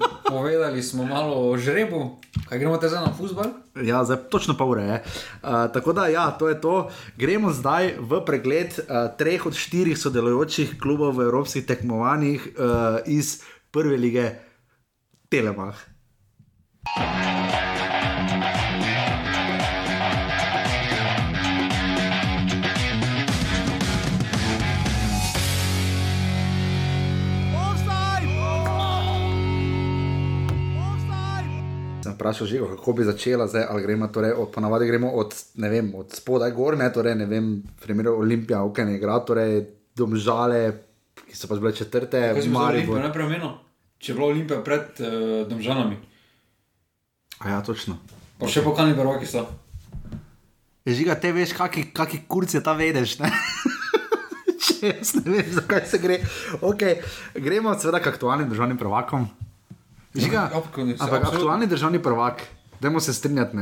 povedali 0.52 0.84
smo 0.84 1.08
malo 1.08 1.48
o 1.48 1.58
žrebu, 1.58 2.20
kaj 2.50 2.60
gremo 2.60 2.76
te 2.78 2.90
zdaj 2.92 3.06
na 3.08 3.14
futbol. 3.16 3.56
Ja, 3.80 4.04
zdaj 4.04 4.28
točno 4.28 4.58
pa 4.60 4.68
ure 4.68 4.84
je. 4.84 4.98
Uh, 5.00 5.72
tako 5.72 5.94
da, 5.96 6.08
ja, 6.12 6.28
to 6.36 6.52
je 6.52 6.60
to. 6.62 6.92
Gremo 7.16 7.54
zdaj 7.56 7.96
v 8.00 8.20
pregled 8.28 8.76
uh, 8.76 9.16
treh 9.16 9.46
od 9.48 9.56
štirih 9.56 9.96
sodelujočih 9.96 10.76
klubov 10.76 11.16
v 11.16 11.32
evropskih 11.32 11.64
tekmovanjih 11.64 12.52
uh, 12.52 13.00
iz 13.08 13.40
prve 13.72 13.96
lige 13.96 14.44
Telemach. 15.32 15.88
Vprašal 32.22 32.48
že, 32.48 32.62
kako 32.78 32.94
bi 32.94 33.08
začela 33.10 33.50
zdaj, 33.50 33.66
ali 33.66 33.82
gremo, 33.82 34.08
torej, 34.14 34.36
od, 34.38 34.54
ponavadi 34.54 34.86
gremo 34.86 35.10
od, 35.18 35.34
vem, 35.58 35.90
od 35.98 36.14
spodaj 36.14 36.54
gor, 36.54 36.78
ne, 36.78 36.92
torej, 36.94 37.18
ne 37.18 37.26
vem, 37.26 37.50
primer 37.82 38.14
Olimpija, 38.14 38.62
ok, 38.62 38.86
ne 38.86 39.00
igra, 39.02 39.18
torej 39.26 39.66
domžale, 39.98 40.62
ki 41.26 41.34
so 41.36 41.50
pač 41.50 41.60
bile 41.64 41.74
četrte, 41.74 42.22
Maribor. 42.54 43.02
najprej 43.02 43.26
omenil? 43.26 43.58
Če 44.02 44.14
je 44.14 44.18
bila 44.18 44.30
Olimpija 44.32 44.62
pred 44.66 45.02
uh, 45.02 45.44
Domžalami, 45.50 45.98
A 47.42 47.50
ja, 47.50 47.62
točno. 47.66 47.98
pa 48.38 48.46
še 48.50 48.62
pokalni 48.62 48.94
prvaki 48.94 49.26
so. 49.26 49.44
Je 50.86 50.94
žiga, 50.98 51.16
te 51.18 51.30
veš, 51.34 51.54
kaki, 51.58 51.90
kaki 51.94 52.24
kurci 52.30 52.62
ta 52.62 52.74
vedeš. 52.78 53.20
Ne? 53.22 53.30
Če 54.62 54.94
jaz 54.94 55.14
ne 55.20 55.26
vem, 55.26 55.50
zakaj 55.54 55.86
se 55.90 56.00
gre. 56.02 56.18
Okay. 56.62 56.98
Gremo 57.38 57.74
seveda 57.78 58.02
k 58.02 58.14
aktualnim 58.14 58.50
državnim 58.50 58.78
prvakom. 58.82 59.26
Žiga, 60.16 60.52
Ja, 60.52 60.62
ampak 61.00 61.24
aktualni 61.24 61.68
državni 61.68 62.00
prvak, 62.04 62.44
dajmo 62.80 63.00
se 63.00 63.14
strinjati. 63.14 63.58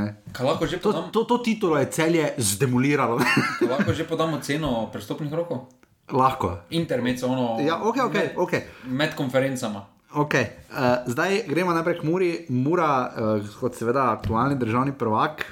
Že 0.66 0.78
To, 0.80 0.92
podam, 0.92 1.12
to, 1.12 1.24
to 1.24 1.38
titulo 1.38 1.78
je 1.78 1.86
celje 1.86 2.34
zdemoliralo. 2.38 3.22
lahko 3.70 3.94
že 3.94 4.04
podamo 4.04 4.42
ceno 4.42 4.90
prestopnih 4.92 5.34
rokov? 5.34 5.70
Lahko. 6.10 6.58
Intermezzo, 6.70 7.28
ono. 7.28 7.62
Ja, 7.62 7.78
ok, 7.78 7.98
ok. 8.10 8.18
okay. 8.38 8.62
Med 8.90 9.14
konferencama. 9.16 9.86
Okay. 10.10 10.58
Uh, 10.74 11.06
zdaj 11.06 11.46
gremo 11.46 11.70
naprej 11.70 12.02
k 12.02 12.04
Muri. 12.04 12.30
Mura, 12.50 13.14
uh, 13.14 13.46
kot 13.62 13.78
seveda 13.78 14.10
aktualni 14.18 14.58
državni 14.58 14.90
prvak, 14.98 15.46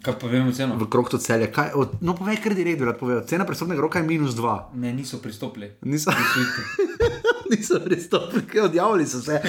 Kaj 0.00 0.16
pa 0.20 0.26
vemo 0.28 0.52
ceno? 0.52 0.76
v 0.76 0.84
krog 0.88 1.08
to 1.08 1.16
celje. 1.20 1.48
Kaj, 1.52 1.72
od, 1.76 2.00
no, 2.00 2.12
povej, 2.16 2.40
kar 2.40 2.52
direkt 2.56 2.80
bi 2.80 2.84
rad 2.88 2.96
povedal. 3.00 3.24
Cena 3.24 3.44
prestopnega 3.44 3.80
roka 3.80 4.00
je 4.00 4.08
minus 4.08 4.36
dva. 4.36 4.68
Ne, 4.76 4.92
niso 4.92 5.20
pristopili. 5.20 5.76
Niso, 5.84 6.12
Niso 7.52 7.80
pristopili, 7.80 8.60
odjavili 8.60 9.06
so 9.06 9.20
se. 9.20 9.40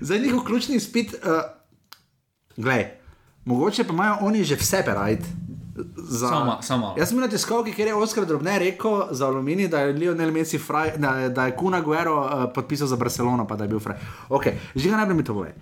Zdaj 0.00 0.18
njihov 0.18 0.44
ključni 0.44 0.76
izpit. 0.76 1.14
Uh, 1.14 1.30
glej, 2.56 2.86
mogoče 3.44 3.84
pa 3.84 3.92
imajo 3.92 4.16
oni 4.20 4.44
že 4.44 4.54
vse 4.56 4.82
perajt. 4.84 5.20
Za... 5.98 6.26
Sama- 6.28 6.62
sama. 6.62 6.94
Jaz 6.98 7.08
sem 7.08 7.18
na 7.18 7.28
tiskovki, 7.28 7.72
kjer 7.72 7.88
je 7.88 7.94
Oskar 7.94 8.24
Drobne 8.26 8.58
rekel 8.58 8.90
za 9.10 9.26
Alumini, 9.26 9.68
da 9.68 9.80
je 9.80 9.92
Lionel 9.92 10.32
Messi, 10.32 10.58
fraj, 10.58 10.96
da, 10.96 11.10
je- 11.10 11.28
da 11.30 11.46
je 11.46 11.56
Kuna 11.56 11.80
Guerrero 11.80 12.16
uh, 12.16 12.30
podpisal 12.54 12.86
za 12.86 12.96
Barcelono, 12.96 13.46
pa 13.46 13.56
da 13.56 13.64
je 13.64 13.68
bil 13.68 13.80
fraj. 13.80 13.96
Ok, 14.28 14.46
že 14.74 14.90
ga 14.90 14.96
najprej 14.96 15.16
mi 15.16 15.24
to 15.24 15.34
pove. 15.34 15.54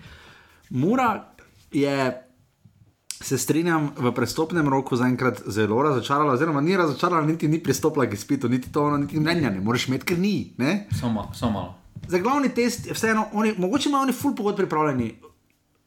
Mura 0.71 1.23
je, 1.71 2.26
se 3.19 3.37
strinjam, 3.37 3.91
v 3.95 4.11
prestopnem 4.11 4.67
roku 4.67 4.95
zaenkrat 4.95 5.41
zelo 5.47 5.81
razočarala, 5.81 6.33
oziroma 6.33 6.61
ni 6.61 6.77
razočarala, 6.77 7.21
niti 7.23 7.47
ni 7.47 7.59
pristopila 7.59 8.05
k 8.05 8.13
izpitu, 8.13 8.49
niti 8.49 8.71
to, 8.71 8.83
ono, 8.83 8.97
niti 8.97 9.19
mnenja 9.19 9.49
ne 9.49 9.59
moreš 9.59 9.87
imeti, 9.87 10.05
ker 10.05 10.19
ni. 10.19 10.53
Samo, 10.91 11.31
samo 11.33 11.51
malo. 11.51 11.75
Za 12.07 12.19
glavni 12.19 12.49
test 12.49 12.85
je 12.85 12.93
vseeno, 12.93 13.27
oni, 13.33 13.55
mogoče 13.57 13.89
imajo 13.89 14.03
oni 14.03 14.13
full 14.13 14.35
pogod 14.35 14.55
pripravljeni. 14.55 15.15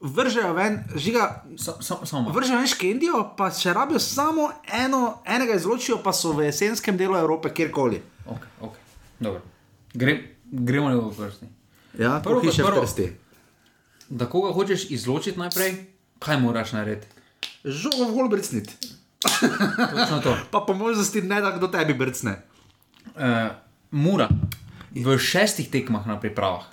Vržejo 0.01 0.53
ven, 0.53 0.79
žiga, 0.95 1.45
sa- 1.57 1.77
Samo 2.03 2.21
malo. 2.21 2.33
vržejo 2.33 2.57
ven 2.57 2.67
škendijo, 2.67 3.33
pa 3.37 3.49
če 3.51 3.73
rabijo 3.73 3.99
samo 3.99 4.49
eno, 4.75 5.01
enega 5.25 5.53
izločijo, 5.53 5.97
pa 5.97 6.13
so 6.13 6.31
v 6.31 6.43
jesenskem 6.43 6.97
delu 6.97 7.17
Evrope 7.17 7.49
kjerkoli. 7.51 8.01
Ok, 8.25 8.39
ok. 8.61 8.73
Dobro. 9.19 9.41
Gre, 9.93 10.17
gremo 10.43 10.89
v 11.01 11.13
vrsti. 11.17 11.45
Ja, 11.93 12.19
Prvo 12.19 12.41
prvo, 12.41 12.51
prvo. 12.65 12.85
Da 14.09 14.25
koga 14.25 14.51
hočeš 14.51 14.89
izločiti 14.89 15.39
najprej, 15.39 15.75
kaj 16.19 16.39
moraš 16.39 16.71
narediti? 16.71 17.07
Žogo 17.65 18.09
v 18.09 18.13
gol 18.15 18.29
brcniti. 18.29 18.73
Pa 20.53 20.59
po 20.65 20.73
možnosti 20.73 21.21
ne 21.21 21.41
da 21.41 21.51
kdo 21.57 21.67
tebi 21.67 21.93
brcne. 21.93 22.41
Uh, 23.15 23.53
Mura 23.91 24.29
v 24.95 25.17
šestih 25.17 25.71
tekmah 25.71 26.07
na 26.07 26.19
pripravah, 26.19 26.67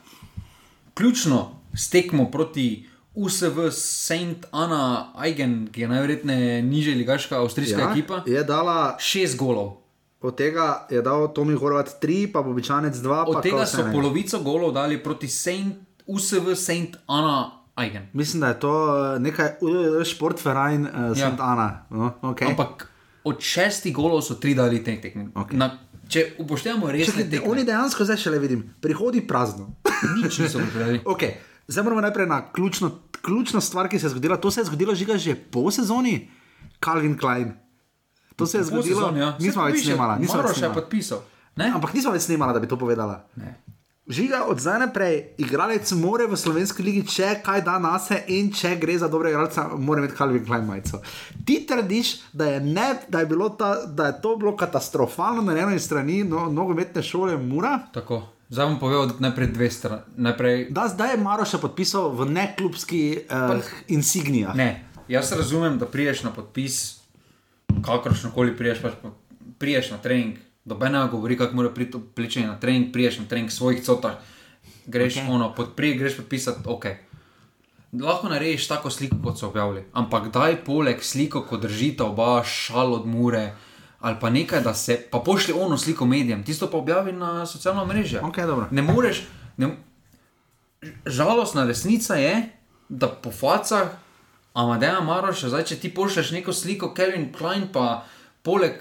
ključno 0.94 1.54
s 1.74 1.90
tekmo 1.90 2.30
proti 2.30 2.88
USV 3.14 3.70
St. 3.70 4.46
Anna 4.52 5.12
Eigen, 5.24 5.68
ki 5.72 5.80
je 5.80 5.88
najverjetneje 5.88 6.62
nižja 6.62 6.94
ligaška 6.96 7.38
avstrijska 7.38 7.80
ja, 7.80 7.90
ekipa, 7.90 8.22
je 8.26 8.44
dala, 8.44 8.96
šest 8.98 9.36
golov. 9.36 9.76
od 10.20 10.36
tega 10.36 10.86
je 10.90 11.02
dal 11.02 11.32
Tomi 11.34 11.54
Horvat 11.54 12.02
3, 12.02 12.32
pa 12.32 12.42
Bobičanec 12.42 12.94
2. 12.94 13.24
Od 13.26 13.34
pa 13.34 13.42
tega 13.42 13.66
so 13.66 13.86
polovico 13.92 14.38
golov 14.42 14.72
dali 14.72 15.02
proti 15.02 15.28
Saint, 15.28 15.74
USV 16.06 16.54
St. 16.54 16.98
Anna 17.06 17.57
Eigen. 17.78 18.08
Mislim, 18.12 18.40
da 18.40 18.48
je 18.48 18.60
to 18.60 18.72
eh, 19.14 19.18
nekaj 19.18 19.46
uh, 19.60 19.70
športverein 20.04 20.82
uh, 20.82 20.92
Ja. 21.12 21.30
St. 21.30 21.40
Ana. 21.40 21.86
No, 21.90 22.14
okay. 22.22 22.46
Ampak 22.46 22.88
od 23.24 23.40
šestih 23.40 23.94
golov 23.94 24.22
so 24.22 24.34
tri 24.34 24.54
dali 24.54 24.84
te 24.84 25.00
tekme. 25.00 25.28
Okej. 25.34 25.58
Na- 25.58 25.78
Če 26.08 26.22
upoštevamo 26.38 26.88
Čakaj, 26.88 27.28
tekme, 27.28 27.44
oni 27.44 27.64
dejansko 27.64 28.00
zdaj 28.00 28.16
še 28.16 28.30
le 28.30 28.38
vidim, 28.38 28.62
prihodi 28.80 29.20
prazno. 29.20 29.74
nič 30.16 30.38
niso 30.38 30.56
pripravili. 30.58 31.02
Okay. 31.04 31.36
Zdaj 31.68 31.84
moramo 31.84 32.00
najprej 32.00 32.26
na 32.26 32.38
ključno, 32.48 32.88
ključno 33.20 33.60
stvar, 33.60 33.88
ki 33.88 33.98
se 33.98 34.06
je 34.06 34.10
zgodila. 34.10 34.36
To 34.36 34.48
se 34.48 34.60
je 34.60 34.64
zgodilo 34.64 34.94
žiga 34.94 35.18
že 35.18 35.34
po 35.36 35.68
sezoni, 35.68 36.30
Calvin 36.80 37.12
Klein. 37.12 37.52
To 38.36 38.46
se 38.46 38.56
je 38.56 38.62
Po 38.62 38.68
zgodilo, 38.70 39.00
sezoni, 39.02 39.20
ja. 39.20 39.36
nismo 39.36 39.64
več 39.64 39.74
piše, 39.74 39.84
snimala. 39.84 40.16
Nismo 40.16 40.40
več 40.40 40.56
snemala. 40.56 40.74
podpisal. 40.74 41.20
Ne? 41.56 41.72
Ampak 41.74 41.92
nismo 41.92 42.12
več 42.12 42.22
snimala, 42.22 42.52
da 42.52 42.60
bi 42.60 42.66
to 42.66 42.78
povedala. 42.78 43.26
Ne. 43.36 43.52
Žiga 44.08 44.44
od 44.48 44.60
zdaj 44.60 44.78
naprej, 44.78 45.16
igralec 45.38 45.92
more 45.92 46.24
v 46.26 46.36
slovenski 46.36 46.82
ligi, 46.82 47.02
če 47.12 47.42
kaj 47.44 47.60
da 47.66 47.74
na 47.78 47.98
se 48.00 48.22
in 48.32 48.48
če 48.52 48.70
gre 48.80 48.94
za 48.98 49.08
dobrega 49.08 49.36
igralca, 49.36 49.66
mora 49.76 50.00
imeti 50.00 50.16
Calvin 50.16 50.46
Klein 50.46 50.64
majico. 50.64 51.02
Ti 51.44 51.58
trdiš, 51.68 52.14
da 52.32 52.46
je, 52.54 52.60
ne, 52.60 52.86
da 53.08 53.20
je, 53.20 53.28
ta, 53.58 53.74
da 53.86 54.06
je 54.06 54.16
to 54.22 54.36
bilo 54.36 54.56
katastrofalno 54.56 55.42
na 55.42 55.58
eni 55.60 55.78
strani 55.78 56.24
no, 56.24 56.46
nogometne 56.48 57.02
šole 57.02 57.36
Mura. 57.36 57.78
Tako. 57.92 58.22
Zdaj 58.48 58.66
bom 58.66 58.78
povedal 58.80 59.12
najprej 59.20 59.52
dve 59.52 59.70
strani. 59.70 60.02
Najprej, 60.16 60.66
Da, 60.72 60.88
zdaj 60.88 61.12
je 61.12 61.20
Maroš 61.20 61.52
še 61.52 61.60
podpisal 61.60 62.08
v 62.16 62.30
neklubski 62.32 63.02
uh, 63.28 63.60
insignijah. 63.92 64.56
ne, 64.56 64.88
jaz 65.08 65.32
razumem, 65.36 65.76
da 65.78 65.86
priješ 65.86 66.22
na 66.24 66.32
podpis, 66.32 67.00
kakršno 67.84 68.32
koli 68.32 68.56
priješ, 68.56 68.80
pač 68.80 68.96
pa 69.02 69.12
priješ 69.60 69.90
na 69.90 70.00
trening. 70.00 70.40
Doben 70.68 70.92
ne 70.92 71.06
govori, 71.08 71.36
kako 71.38 71.56
mora 71.56 71.70
priti 71.74 71.96
oblečen 71.96 72.46
na 72.46 72.58
trening, 72.60 72.92
priješ 72.92 73.18
na 73.18 73.24
trening 73.28 73.50
svojih 73.50 73.84
cotah, 73.84 74.18
greš 74.86 75.14
okay. 75.14 75.30
ono, 75.30 75.54
podprij, 75.54 75.94
greš 75.98 76.16
podpisati, 76.16 76.60
ok. 76.64 76.84
Lahko 78.02 78.28
narediš 78.28 78.68
tako 78.68 78.90
sliko, 78.90 79.16
kot 79.24 79.38
so 79.38 79.48
objavili, 79.48 79.86
ampak 79.92 80.28
daj 80.32 80.58
poleg 80.64 81.00
sliko, 81.02 81.42
ko 81.48 81.56
držita 81.56 82.04
oba 82.04 82.42
šal 82.44 82.92
od 82.94 83.06
mure. 83.06 83.54
Ali 84.00 84.16
pa 84.20 84.30
nekaj, 84.30 84.60
da 84.60 84.74
se 84.74 85.00
pa 85.10 85.18
pošlje 85.18 85.54
ono 85.54 85.78
sliko 85.78 86.06
medijem, 86.06 86.44
tisto 86.44 86.68
pa 86.70 86.76
objavi 86.76 87.12
na 87.12 87.46
socialno 87.46 87.86
mrežo. 87.86 88.20
Ok, 88.22 88.36
dobro. 88.36 88.66
Ne 88.70 88.82
moreš. 88.82 89.22
Ne, 89.56 89.72
žalostna 91.06 91.64
resnica 91.64 92.14
je, 92.14 92.48
da 92.88 93.08
po 93.08 93.30
facah 93.30 93.88
Amadeja 94.54 95.00
Maroša, 95.00 95.48
zdaj 95.48 95.64
če 95.64 95.76
ti 95.80 95.94
pošlješ 95.94 96.30
neko 96.30 96.52
sliko, 96.52 96.92
Kevin 96.94 97.32
Klein, 97.32 97.68
pa 97.72 98.04
poleg, 98.42 98.78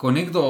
ko 0.00 0.08
nekdo 0.10 0.42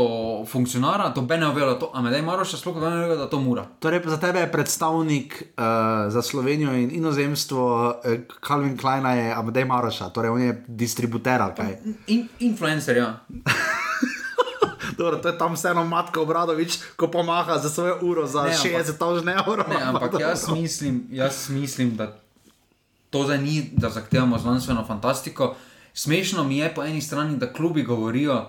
funkcionara, 0.46 1.10
to 1.10 1.26
bene 1.26 1.42
ovela, 1.50 1.74
to 1.74 1.90
Amadej 1.90 2.22
Maroša, 2.22 2.54
sploh 2.54 2.76
ne 2.78 3.08
ve, 3.10 3.16
da 3.18 3.26
to 3.26 3.40
mura. 3.42 3.66
Torej, 3.82 4.06
za 4.06 4.14
tebe 4.22 4.46
je 4.46 4.52
predstavnik 4.52 5.42
uh, 5.42 5.64
za 6.06 6.22
Slovenijo 6.22 6.70
in 6.78 6.90
inozemstvo 6.94 7.90
uh, 7.90 8.22
Calvin 8.46 8.78
Kleina, 8.78 9.14
je 9.18 9.34
Amadej 9.34 9.64
Maroša, 9.66 10.14
torej 10.14 10.30
on 10.30 10.42
je 10.42 10.52
distributer 10.68 11.42
ali 11.42 11.54
kaj. 11.56 11.72
In, 12.06 12.28
influencer, 12.38 12.96
ja. 12.96 13.18
Dobro, 14.98 15.18
to 15.18 15.28
je 15.28 15.38
tam 15.38 15.58
vseeno 15.58 15.82
Matko 15.84 16.22
Obradovič, 16.22 16.78
ko 16.94 17.10
pomaha 17.10 17.58
za 17.58 17.70
svojo 17.70 17.98
uro 18.06 18.26
za 18.30 18.46
Ne, 18.46 18.54
ampak- 18.54 18.86
60 18.86 18.98
tavžne 18.98 19.34
evrov. 19.34 19.66
Ne, 19.66 19.82
ampak 19.82 20.14
jaz 20.20 20.46
mislim, 20.48 21.10
jaz 21.10 21.50
mislim, 21.50 21.96
da 21.96 22.14
to 23.10 23.26
zdaj 23.26 23.42
ni, 23.42 23.70
da 23.74 23.90
zahtevamo 23.90 24.38
znanstveno 24.38 24.86
fantastiko. 24.86 25.56
Smešno 25.94 26.44
mi 26.44 26.58
je 26.62 26.74
po 26.74 26.86
eni 26.86 27.02
strani, 27.02 27.36
da 27.36 27.52
klubi 27.52 27.82
govorijo, 27.82 28.46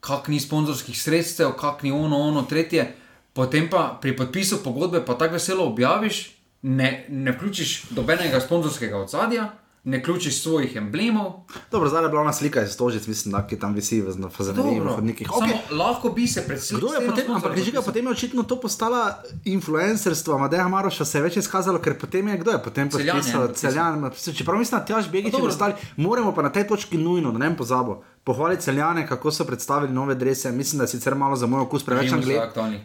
kak 0.00 0.28
ni 0.28 0.40
sponzorskih 0.40 1.02
sredstev, 1.02 1.52
kak 1.58 1.82
ni 1.82 1.92
ono, 1.92 2.18
ono, 2.18 2.42
tretje, 2.42 2.94
potem 3.32 3.68
pa 3.70 3.98
pri 4.02 4.16
podpisu 4.16 4.62
pogodbe 4.64 5.04
pa 5.06 5.14
tako 5.14 5.34
veselo 5.38 5.66
objaviš, 5.66 6.36
ne, 6.62 7.06
ne 7.08 7.32
vključiš 7.32 7.90
dobenega 7.90 8.40
sponzorskega 8.40 8.98
odzadja, 8.98 9.50
ne 9.84 9.98
vključiš 9.98 10.42
svojih 10.42 10.76
emblemov. 10.76 11.32
Dobro, 11.70 11.88
zdaj 11.88 12.02
je 12.02 12.08
bila 12.08 12.20
ona 12.20 12.32
slika 12.32 12.62
iz 12.62 12.70
Stožic, 12.70 13.06
mislim, 13.06 13.32
da 13.32 13.46
ki 13.46 13.58
tam 13.58 13.74
visi 13.74 14.02
v 14.02 14.12
zanimivih 14.38 14.82
hodnikih. 14.84 15.28
Samo 15.28 15.46
Okay. 15.46 15.72
lahko 15.72 16.08
bi 16.08 16.26
se. 16.26 16.44
Kdo 16.70 16.92
je 16.92 17.06
potem, 17.06 17.30
ampak 17.30 17.58
že 17.58 17.70
ga 17.72 17.82
potem 17.82 18.04
je 18.04 18.10
očitno 18.10 18.42
to 18.42 18.60
postala 18.60 19.22
influencerstvo, 19.44 20.38
Madeja 20.38 20.68
Maroša 20.68 21.04
se 21.04 21.18
je 21.18 21.22
več 21.22 21.36
izkazalo, 21.36 21.78
ker 21.78 21.98
potem 21.98 22.28
je 22.28 22.38
kdo 22.38 22.50
je 22.50 22.62
potem 22.62 22.86
je 22.86 22.90
podpisal, 22.90 23.12
podpisal. 23.40 23.54
celjan, 23.54 24.00
podpisal. 24.02 24.34
čeprav 24.34 24.58
mislim, 24.58 24.80
da 24.80 24.84
Tjaž 24.86 25.08
Begič 25.08 25.26
in 25.26 25.32
dobro. 25.32 25.48
ostali, 25.48 25.74
moramo 25.96 26.34
pa 26.34 26.42
na 26.42 26.50
tej 26.50 26.66
točki 26.66 26.98
nujno, 26.98 27.32
da 27.32 27.38
ne 27.38 27.56
pozabo, 27.56 28.02
pohvaliti 28.24 28.62
celjane, 28.62 29.06
kako 29.06 29.30
so 29.30 29.44
predstavili 29.44 29.92
nove 29.92 30.14
drese, 30.14 30.52
mislim, 30.52 30.78
da 30.78 30.84
je 30.84 30.88
sicer 30.88 31.14
malo 31.14 31.36
za 31.36 31.46
moj 31.46 31.60
okus 31.60 31.84
preveč 31.84 32.12
angleščine. 32.12 32.84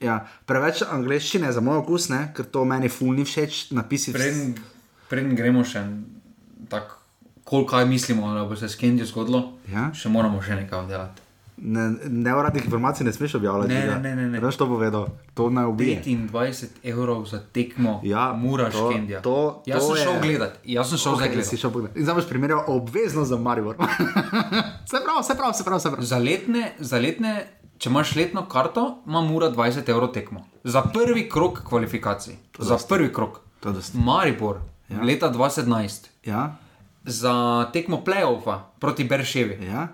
Ja, 0.00 0.16
preveč 0.46 0.82
angleščine 0.82 1.52
za 1.52 1.60
moj 1.60 1.76
okus, 1.76 2.08
ne, 2.08 2.32
ker 2.36 2.44
to 2.46 2.64
meni 2.64 2.88
fulni 2.88 3.24
všeč, 3.24 3.70
napisi 3.70 4.12
vs- 4.12 4.14
Preden, 4.14 4.54
preden 5.08 5.34
gremo 5.34 5.64
še 5.64 5.82
tako, 6.68 6.96
koliko 7.44 7.70
kaj 7.70 7.84
mislimo, 7.86 8.34
da 8.34 8.44
bo 8.44 8.56
se 8.56 8.68
s 8.68 8.76
Kendijo 8.76 9.06
zgodilo, 9.06 9.42
Ja. 9.68 9.90
še 9.92 10.08
moramo 10.08 10.40
še 10.40 10.56
nekaj 10.56 10.78
oddelati. 10.80 11.20
Ne, 11.56 11.82
neuradnih 12.04 12.64
informacij 12.64 13.04
ne 13.04 13.12
smeš 13.12 13.34
objavljati. 13.34 13.70
Ne, 13.70 13.80
tega. 13.80 13.98
ne, 13.98 14.16
ne, 14.16 14.24
ne. 14.28 14.40
Veš, 14.40 14.56
to 14.56 14.66
povedal, 14.66 15.04
to 15.34 15.50
naj 15.50 15.64
ubije. 15.66 16.00
25 16.02 16.66
evrov 16.84 17.26
za 17.26 17.38
tekmo, 17.48 18.00
Ja, 18.02 18.32
moraš 18.34 18.72
to- 18.72 18.90
Kendija. 18.90 19.20
to- 19.22 19.62
Jaz 19.64 19.78
to 19.80 19.86
sem 19.86 20.02
šel 20.02 20.12
je- 20.14 20.20
gledat, 20.22 20.58
jaz 20.64 20.88
sem 20.88 20.98
šel 20.98 21.12
okay, 21.12 21.30
gledat. 21.30 21.54
šel 21.56 21.70
pogledat. 21.70 21.96
In 21.96 22.02
zdaj 22.02 22.14
boš 22.14 22.26
primerjal 22.26 22.64
obvezno 22.68 23.24
za 23.24 23.36
Maribor. 23.38 23.76
se 24.84 24.98
pravi, 24.98 25.22
se 25.22 25.34
pravi, 25.34 25.54
se 25.54 25.64
pravi. 25.64 25.80
Se 25.80 25.90
pravi. 25.90 26.04
Za 26.04 26.18
letne, 26.18 26.72
za 26.80 26.98
letne, 26.98 27.46
če 27.78 27.88
imaš 27.88 28.16
letno 28.16 28.48
karto, 28.48 29.02
ima 29.06 29.20
mora 29.22 29.48
20 29.48 29.88
evrov 29.88 30.08
tekmo. 30.08 30.42
Za 30.64 30.82
prvi 30.84 31.28
krok 31.28 31.62
kvalifikacij. 31.62 32.34
Za 32.58 32.78
prvi 32.88 33.12
krok. 33.12 33.40
To 33.60 33.72
dosti. 33.72 33.98
Maribor, 33.98 34.58
ja. 34.88 35.02
leta 35.02 35.30
2017, 35.30 36.08
Ja, 36.24 36.56
za 37.04 37.34
tekmo 37.72 38.00
playoffa 38.00 38.60
proti 38.78 39.04
Berševi. 39.04 39.64
ja. 39.66 39.88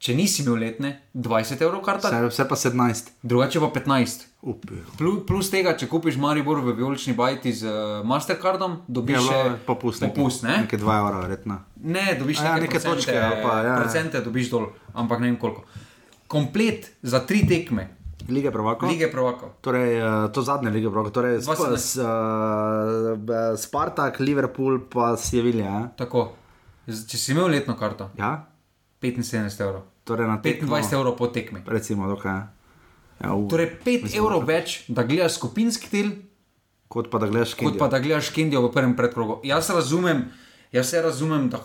Če 0.00 0.14
nisi 0.16 0.40
imel 0.40 0.54
letne, 0.56 0.90
20 1.12 1.60
evrov 1.60 1.82
karta, 1.84 2.08
Vse, 2.08 2.28
vse 2.30 2.44
pa 2.48 2.56
17. 2.56 3.08
drugače 3.22 3.60
pa 3.60 3.68
15. 3.68 4.22
Upi. 4.42 4.78
Plus, 4.96 5.18
plus 5.26 5.50
tega, 5.52 5.74
če 5.76 5.84
kupiš 5.86 6.16
Maribor 6.16 6.62
v 6.64 6.72
vijolični 6.72 7.12
bajti 7.12 7.52
z 7.52 7.68
uh, 7.68 8.06
Mastercardom, 8.08 8.78
dobiš 8.88 9.18
Je 9.18 9.26
še 9.28 9.40
popust. 9.66 10.00
popust 10.00 10.42
ne? 10.42 10.62
Nekaj 10.64 10.78
2 10.80 10.96
evra, 10.96 11.20
verjetno. 11.20 11.58
Ne, 11.84 12.16
dobiš 12.16 12.40
A 12.40 12.44
ja, 12.44 12.54
neke, 12.54 12.62
neke 12.62 12.80
procente, 12.80 13.12
točke 13.12 13.42
pa, 13.44 13.52
ja, 13.58 13.66
ja. 13.66 13.76
procente 13.76 14.20
dobiš 14.24 14.48
dol, 14.48 14.70
ampak 14.94 15.20
ne 15.20 15.26
vem 15.26 15.36
koliko. 15.36 15.66
Komplet 16.26 16.88
za 17.02 17.20
tri 17.20 17.44
tekme, 17.44 17.90
Lige 18.28 18.50
prvako. 18.50 18.86
lige 18.86 19.10
prvakov. 19.10 19.48
Torej, 19.60 20.02
uh, 20.02 20.32
to 20.32 20.42
zadnje 20.42 20.70
lige 20.70 20.90
prvako. 20.90 21.10
Torej, 21.10 21.40
sp 21.46 21.50
2017. 21.50 21.76
s, 21.76 21.96
uh, 21.96 23.58
Spartak, 23.58 24.20
Liverpool 24.20 24.80
pa 24.90 25.16
Sevilja. 25.16 25.64
Ja? 25.64 25.88
Tako. 25.96 26.32
Če 26.86 27.18
si 27.18 27.32
imel 27.32 27.50
letno 27.52 27.76
karto, 27.78 28.10
ja, 28.18 28.46
75 29.02 29.60
evrov. 29.62 29.82
torej 30.04 30.26
tekmo. 30.42 30.76
25 30.76 30.94
evrov 30.94 31.16
po 31.16 31.26
tekmi. 31.26 31.62
Recimo, 31.66 32.08
dokaj. 32.08 32.40
Ja, 33.20 33.34
u, 33.34 33.48
Torej 33.48 33.78
5 33.84 34.16
evrov 34.16 34.44
več, 34.48 34.84
da 34.88 35.04
gledaš 35.04 35.36
skupinski 35.36 35.90
del, 35.92 36.10
kot 36.88 37.10
pa 37.12 37.20
da 37.20 37.28
gledaš 37.28 37.54
kot 37.54 37.76
pa 37.78 37.86
da 37.92 38.00
gledaš 38.00 38.32
Kendijo 38.34 38.64
v 38.64 38.72
prvem 38.72 38.96
predkrogu. 38.96 39.40
Jaz 39.44 39.70
razumem, 39.70 40.24
jaz 40.72 40.88
se 40.90 41.02
razumem, 41.04 41.50
da, 41.52 41.60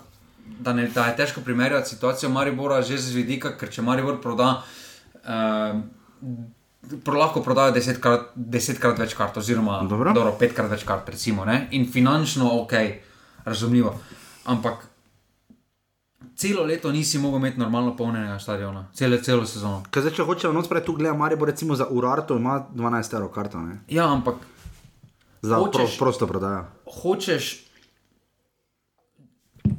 da, 0.60 0.76
ne, 0.76 0.90
da 0.94 1.08
je 1.10 1.16
težko 1.24 1.42
primerjati 1.42 1.96
situacijo 1.96 2.30
Maribora 2.30 2.82
že 2.84 3.00
z 3.00 3.16
vidika, 3.16 3.56
ker 3.58 3.72
če 3.72 3.82
Maribor 3.82 4.20
proda. 4.22 4.62
Uh, 5.26 5.82
lahko 7.08 7.42
prodajo 7.42 7.72
desetkrat, 7.72 8.28
desetkrat 8.36 9.00
več 9.00 9.14
kart, 9.14 9.38
oziroma 9.38 9.80
Dobro. 9.84 10.14
dobro, 10.14 10.36
petkrat 10.40 10.70
več 10.70 10.84
kart, 10.84 11.10
recimo, 11.10 11.46
ne? 11.46 11.68
in 11.72 11.88
finančno 11.88 12.52
ok, 12.56 12.74
razumljivo. 13.46 13.96
Ampak 14.46 14.86
celo 16.36 16.64
leto 16.64 16.92
nisi 16.92 17.18
mogel 17.18 17.40
imeti 17.40 17.60
normalno 17.60 17.96
polnjenega 17.98 18.40
stadiona, 18.40 18.88
celo, 18.94 19.18
celo 19.18 19.46
sezono. 19.46 19.84
Ker 19.90 20.02
zdaj, 20.02 20.14
če 20.14 20.24
hočejo 20.24 20.54
noč 20.54 20.68
prej 20.68 20.84
tu 20.84 20.94
gledati, 20.94 21.18
Maribor 21.18 21.48
recimo 21.48 21.76
za 21.76 21.88
Urarto 21.88 22.36
ima 22.36 22.66
12 22.72 23.14
evrov 23.14 23.30
karto, 23.30 23.58
ne? 23.60 23.80
Ja, 23.90 24.10
ampak 24.10 24.36
Za 25.42 25.56
pro, 25.56 25.66
Hočeš- 25.66 26.00
prosto 26.00 26.26
prodajo. 26.26 26.66
hočeš. 26.88 27.66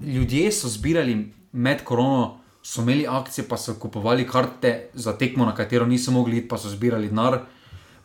Ljudje 0.03 0.53
so 0.53 0.68
zbirali 0.68 1.16
med 1.53 1.84
korono, 1.84 2.38
so 2.67 2.83
imeli 2.83 3.07
akcije, 3.07 3.45
pa 3.49 3.57
so 3.57 3.75
kupovali 3.75 4.27
karte 4.27 4.73
za 4.95 5.12
tekmo, 5.12 5.45
na 5.45 5.55
katero 5.55 5.87
niso 5.87 6.11
mogli 6.11 6.39
iti, 6.39 6.49
pa 6.49 6.59
so 6.59 6.69
zbirali 6.69 7.09
denar, 7.09 7.39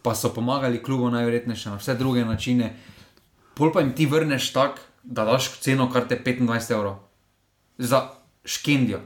pa 0.02 0.16
so 0.16 0.30
pomagali 0.30 0.84
klubu 0.84 1.10
najverjetneje 1.10 1.58
še 1.58 1.70
na 1.70 1.78
vse 1.78 1.96
druge 1.96 2.26
načine. 2.26 2.76
Pol 3.54 3.72
pa 3.74 3.82
jim 3.82 3.90
ti 3.92 4.06
vrneš 4.06 4.52
tako, 4.54 4.78
da 5.04 5.26
daš 5.26 5.50
ceno 5.60 5.90
karte 5.90 6.20
25 6.20 6.72
evrov 6.72 7.00
za 7.78 8.04
škendijo. 8.46 9.02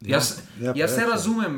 Jaz, 0.00 0.30
ja, 0.58 0.66
ja, 0.66 0.72
pa 0.72 0.78
jaz 0.78 0.94
se 0.94 1.00
ja. 1.00 1.06
razumem. 1.06 1.54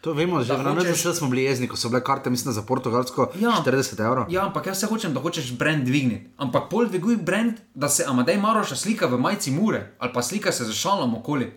To 0.00 0.12
vemo, 0.12 0.42
že 0.42 0.56
na 0.58 0.74
hočeš- 0.74 1.06
MZS 1.06 1.18
smo 1.18 1.28
bili 1.28 1.44
jezni, 1.44 1.68
ko 1.68 1.76
so 1.76 1.88
bile 1.88 2.00
karte, 2.00 2.30
mislim, 2.30 2.54
za 2.54 2.62
Portugalsko 2.62 3.30
Ja. 3.36 3.52
40 3.62 4.00
evrov. 4.00 4.26
Ja, 4.28 4.46
ampak 4.46 4.66
jaz 4.66 4.80
se 4.80 4.86
hočem, 4.86 5.14
da 5.14 5.20
hočeš 5.20 5.52
brand 5.52 5.84
dvigniti. 5.84 6.30
Ampak 6.36 6.66
pol 6.70 6.88
dviguj 6.88 7.16
brand, 7.16 7.60
da 7.74 7.88
se 7.88 8.04
Amadej 8.08 8.36
Maroša 8.36 8.76
slika 8.76 9.06
v 9.06 9.20
majici 9.20 9.50
mure 9.50 9.92
ali 9.98 10.12
pa 10.12 10.22
slika 10.22 10.52
se 10.52 10.64
za 10.64 10.72
šalom 10.72 11.14
okoli. 11.14 11.52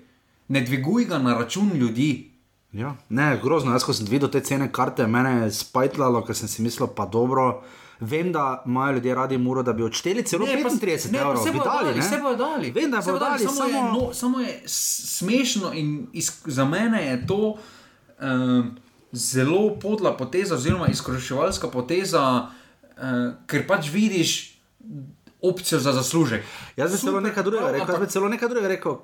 Ne 0.47 0.61
dviguj 0.61 1.05
ga 1.05 1.17
na 1.17 1.33
račun 1.37 1.71
ljudi. 1.73 2.31
Ja. 2.71 2.95
Ne, 3.09 3.39
grozno, 3.43 3.71
jaz 3.71 3.85
ko 3.87 3.93
sem 3.93 4.07
videl 4.09 4.29
te 4.29 4.41
cene 4.43 4.67
karte, 4.71 5.07
mene 5.07 5.45
je 5.45 5.51
spajtlalo, 5.55 6.21
ker 6.27 6.35
sem 6.35 6.51
si 6.51 6.61
mislil, 6.61 6.89
pa 6.91 7.05
dobro. 7.05 7.63
Vem, 7.99 8.31
da 8.31 8.63
imajo 8.65 8.97
ljudje 8.97 9.15
radi 9.15 9.37
muro, 9.37 9.63
da 9.63 9.73
bi 9.73 9.83
odšteli 9.83 10.23
celo 10.23 10.45
35 10.45 11.11
ne, 11.11 11.19
evrov. 11.19 11.43
se 11.43 11.51
bi 11.51 11.57
bodo 11.57 11.69
dali, 11.69 11.85
dali, 11.85 11.99
ne? 11.99 12.03
se 12.03 12.17
bodo 12.21 12.35
dali. 12.35 12.71
Vem, 12.71 12.91
da 12.91 13.01
bodo 13.05 13.19
dali, 13.19 13.39
samo, 13.39 13.63
je, 13.67 13.73
samo... 13.73 13.91
no, 13.91 14.13
samo 14.13 14.39
je 14.39 14.63
smešno 14.65 15.73
in 15.73 16.07
iz, 16.13 16.31
za 16.45 16.65
mene 16.65 17.05
je 17.05 17.27
to 17.27 17.55
um, 18.21 18.75
zelo 19.11 19.79
podla 19.79 20.17
poteza, 20.17 20.55
oziroma 20.55 20.87
izkoriščevalska 20.87 21.67
poteza, 21.67 22.47
uh, 22.97 23.33
ker 23.47 23.67
pač 23.67 23.89
vidiš 23.93 24.59
opcijo 25.41 25.79
za 25.79 25.93
zaslužek. 25.93 26.43
Jaz 26.75 26.91
bi 26.91 26.97
celo 26.97 27.19
nekaj 27.19 27.43
drugega 27.43 27.71
rekel. 27.71 27.95
Jaz 27.95 27.99
bi 27.99 28.11
celo 28.11 28.29
nekaj 28.29 28.49
drugega 28.49 28.67
rekel. 28.67 28.99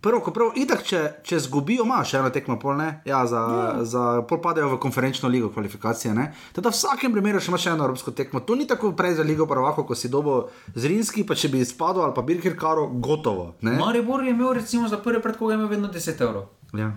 Prvo, 0.00 0.20
ko 0.22 0.30
prav, 0.30 0.52
itak, 0.54 0.84
če, 0.86 0.98
če 1.26 1.40
zgubijo, 1.42 1.82
ima 1.82 1.98
še 2.06 2.20
eno 2.20 2.28
tekmo, 2.30 2.54
pol 2.62 2.76
ne, 2.78 2.86
ja, 3.08 3.24
za, 3.26 3.40
ja. 3.50 3.70
za 3.82 4.02
pol 4.30 4.38
padejo 4.38 4.68
v 4.70 4.78
konferenčno 4.78 5.26
ligo 5.26 5.50
kvalifikacije. 5.50 6.12
ne. 6.14 6.28
Teda 6.54 6.70
v 6.70 6.76
vsakem 6.76 7.16
primeru 7.16 7.40
še 7.42 7.50
imaš 7.50 7.64
še 7.66 7.72
eno 7.72 7.88
evropsko 7.88 8.14
tekmo. 8.14 8.44
To 8.46 8.54
ni 8.54 8.68
tako 8.70 8.92
prej 8.98 9.16
za 9.18 9.26
ligo 9.26 9.48
prvako, 9.50 9.82
ko 9.88 9.98
si 9.98 10.10
dobo 10.12 10.36
zrinski, 10.78 11.26
pa 11.26 11.34
če 11.34 11.50
bi 11.50 11.64
izpadel 11.66 12.06
ali 12.06 12.14
pa 12.14 12.22
Birkir 12.22 12.54
Karo, 12.54 12.86
gotovo. 12.86 13.56
Ne? 13.66 13.74
Maribor 13.80 14.22
je 14.22 14.36
imel 14.36 14.54
recimo 14.60 14.86
za 14.86 15.02
prvi 15.02 15.22
predkog 15.24 15.56
imel 15.56 15.66
vedno 15.66 15.90
10 15.90 16.22
evrov. 16.28 16.46
Ja. 16.78 16.92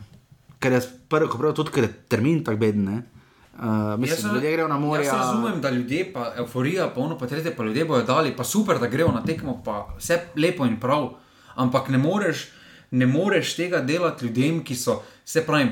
Ker 0.61 0.77
je 0.77 0.85
prvo, 1.09 1.31
ko 1.33 1.41
prav, 1.41 1.57
tudi 1.57 1.73
ker 1.73 1.89
je 1.89 1.93
termin 2.05 2.45
tako 2.45 2.61
beden. 2.67 2.85
ne. 2.85 3.01
Uh, 3.61 3.99
mislim, 3.99 4.29
da 4.29 4.37
ljudje 4.37 4.51
grejo 4.51 4.67
na 4.67 4.77
morje. 4.79 5.05
Jaz 5.05 5.17
razumem, 5.17 5.61
da 5.61 5.69
ljudje, 5.69 6.13
pa 6.13 6.31
euforija, 6.37 6.89
pa 6.93 7.01
ono, 7.01 7.17
pa 7.17 7.27
tretje, 7.27 7.55
pa 7.55 7.63
ljudje 7.63 7.85
bojo 7.85 8.05
dali, 8.05 8.31
pa 8.37 8.43
super, 8.43 8.79
da 8.79 8.87
grejo 8.87 9.11
na 9.11 9.25
tekmo, 9.25 9.61
pa 9.65 9.87
vse 9.97 10.21
lepo 10.35 10.65
in 10.65 10.79
prav. 10.79 11.11
Ampak 11.55 11.89
ne 11.89 11.97
moreš, 11.97 12.47
ne 12.91 13.05
moreš 13.07 13.55
tega 13.55 13.79
delati 13.79 14.25
ljudem, 14.25 14.63
ki 14.63 14.75
so, 14.75 14.95
se 15.25 15.41
pravi, 15.41 15.69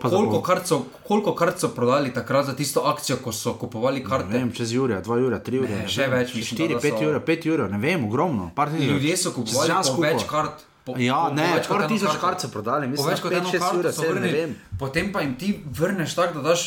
koliko 0.00 0.40
kart 0.40 0.66
so, 0.66 0.78
koliko 1.04 1.34
kart 1.34 1.58
so 1.58 1.68
prodali 1.68 2.12
takrat 2.12 2.46
za 2.46 2.54
tisto 2.54 2.80
akcijo, 2.82 3.16
ko 3.16 3.32
so 3.32 3.54
kupovali 3.54 3.98
Ne 3.98 4.04
karte. 4.04 4.28
vem, 4.28 4.52
čez 4.52 4.72
Jurija, 4.72 5.00
dva 5.00 5.18
Jurija, 5.18 5.38
tri 5.40 5.56
Jurija. 5.56 5.78
Ne, 5.78 5.88
še 5.88 6.06
več, 6.06 6.34
mislim, 6.34 6.58
4, 6.60 6.74
da 6.74 6.80
5 6.80 6.90
so- 6.92 7.02
Jurija, 7.02 7.20
5 7.22 7.46
Jurija, 7.46 7.68
ne 7.68 7.78
vem, 7.78 8.04
ogromno. 8.04 8.50
Ljudje 8.72 9.16
so 9.16 9.32
kupovali 9.32 9.72
več 10.02 10.24
kart. 10.26 10.64
Po, 10.84 10.94
Ja, 10.98 11.28
po, 11.28 11.34
ne, 11.34 11.44
eno 11.44 11.88
tisoč 11.88 12.08
karto. 12.08 12.20
kart 12.20 12.40
so 12.40 12.48
prodali, 12.48 12.88
mislim, 12.88 13.08
več 13.08 13.20
kot 13.20 13.32
5, 13.32 13.36
eno 13.36 13.48
6 13.48 13.58
karto 13.60 13.76
Jurija, 13.76 13.92
so 13.92 14.02
7, 14.02 14.20
ne 14.20 14.32
vem. 14.32 14.56
Potem 14.78 15.12
pa 15.12 15.20
jim 15.20 15.34
ti 15.36 15.52
vrneš 15.70 16.14
tako, 16.14 16.34
da 16.34 16.48
daš 16.48 16.64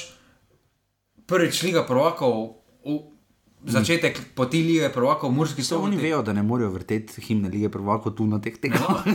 prvič 1.25 1.63
liga 1.63 1.83
prvakov, 1.83 2.55
v 2.85 2.99
začetek 3.65 4.19
poti 4.31 4.63
lige 4.63 4.89
prvakov, 4.89 5.31
Murski 5.31 5.63
To 5.63 5.79
oni 5.79 5.97
vejo, 5.97 6.21
da 6.21 6.31
ne 6.31 6.41
morejo 6.41 6.69
vrteti 6.71 7.21
himne 7.21 7.49
lige 7.49 7.69
prvako 7.69 8.11
tu 8.11 8.25
na 8.25 8.39
teh 8.39 8.53
tekmah. 8.55 9.05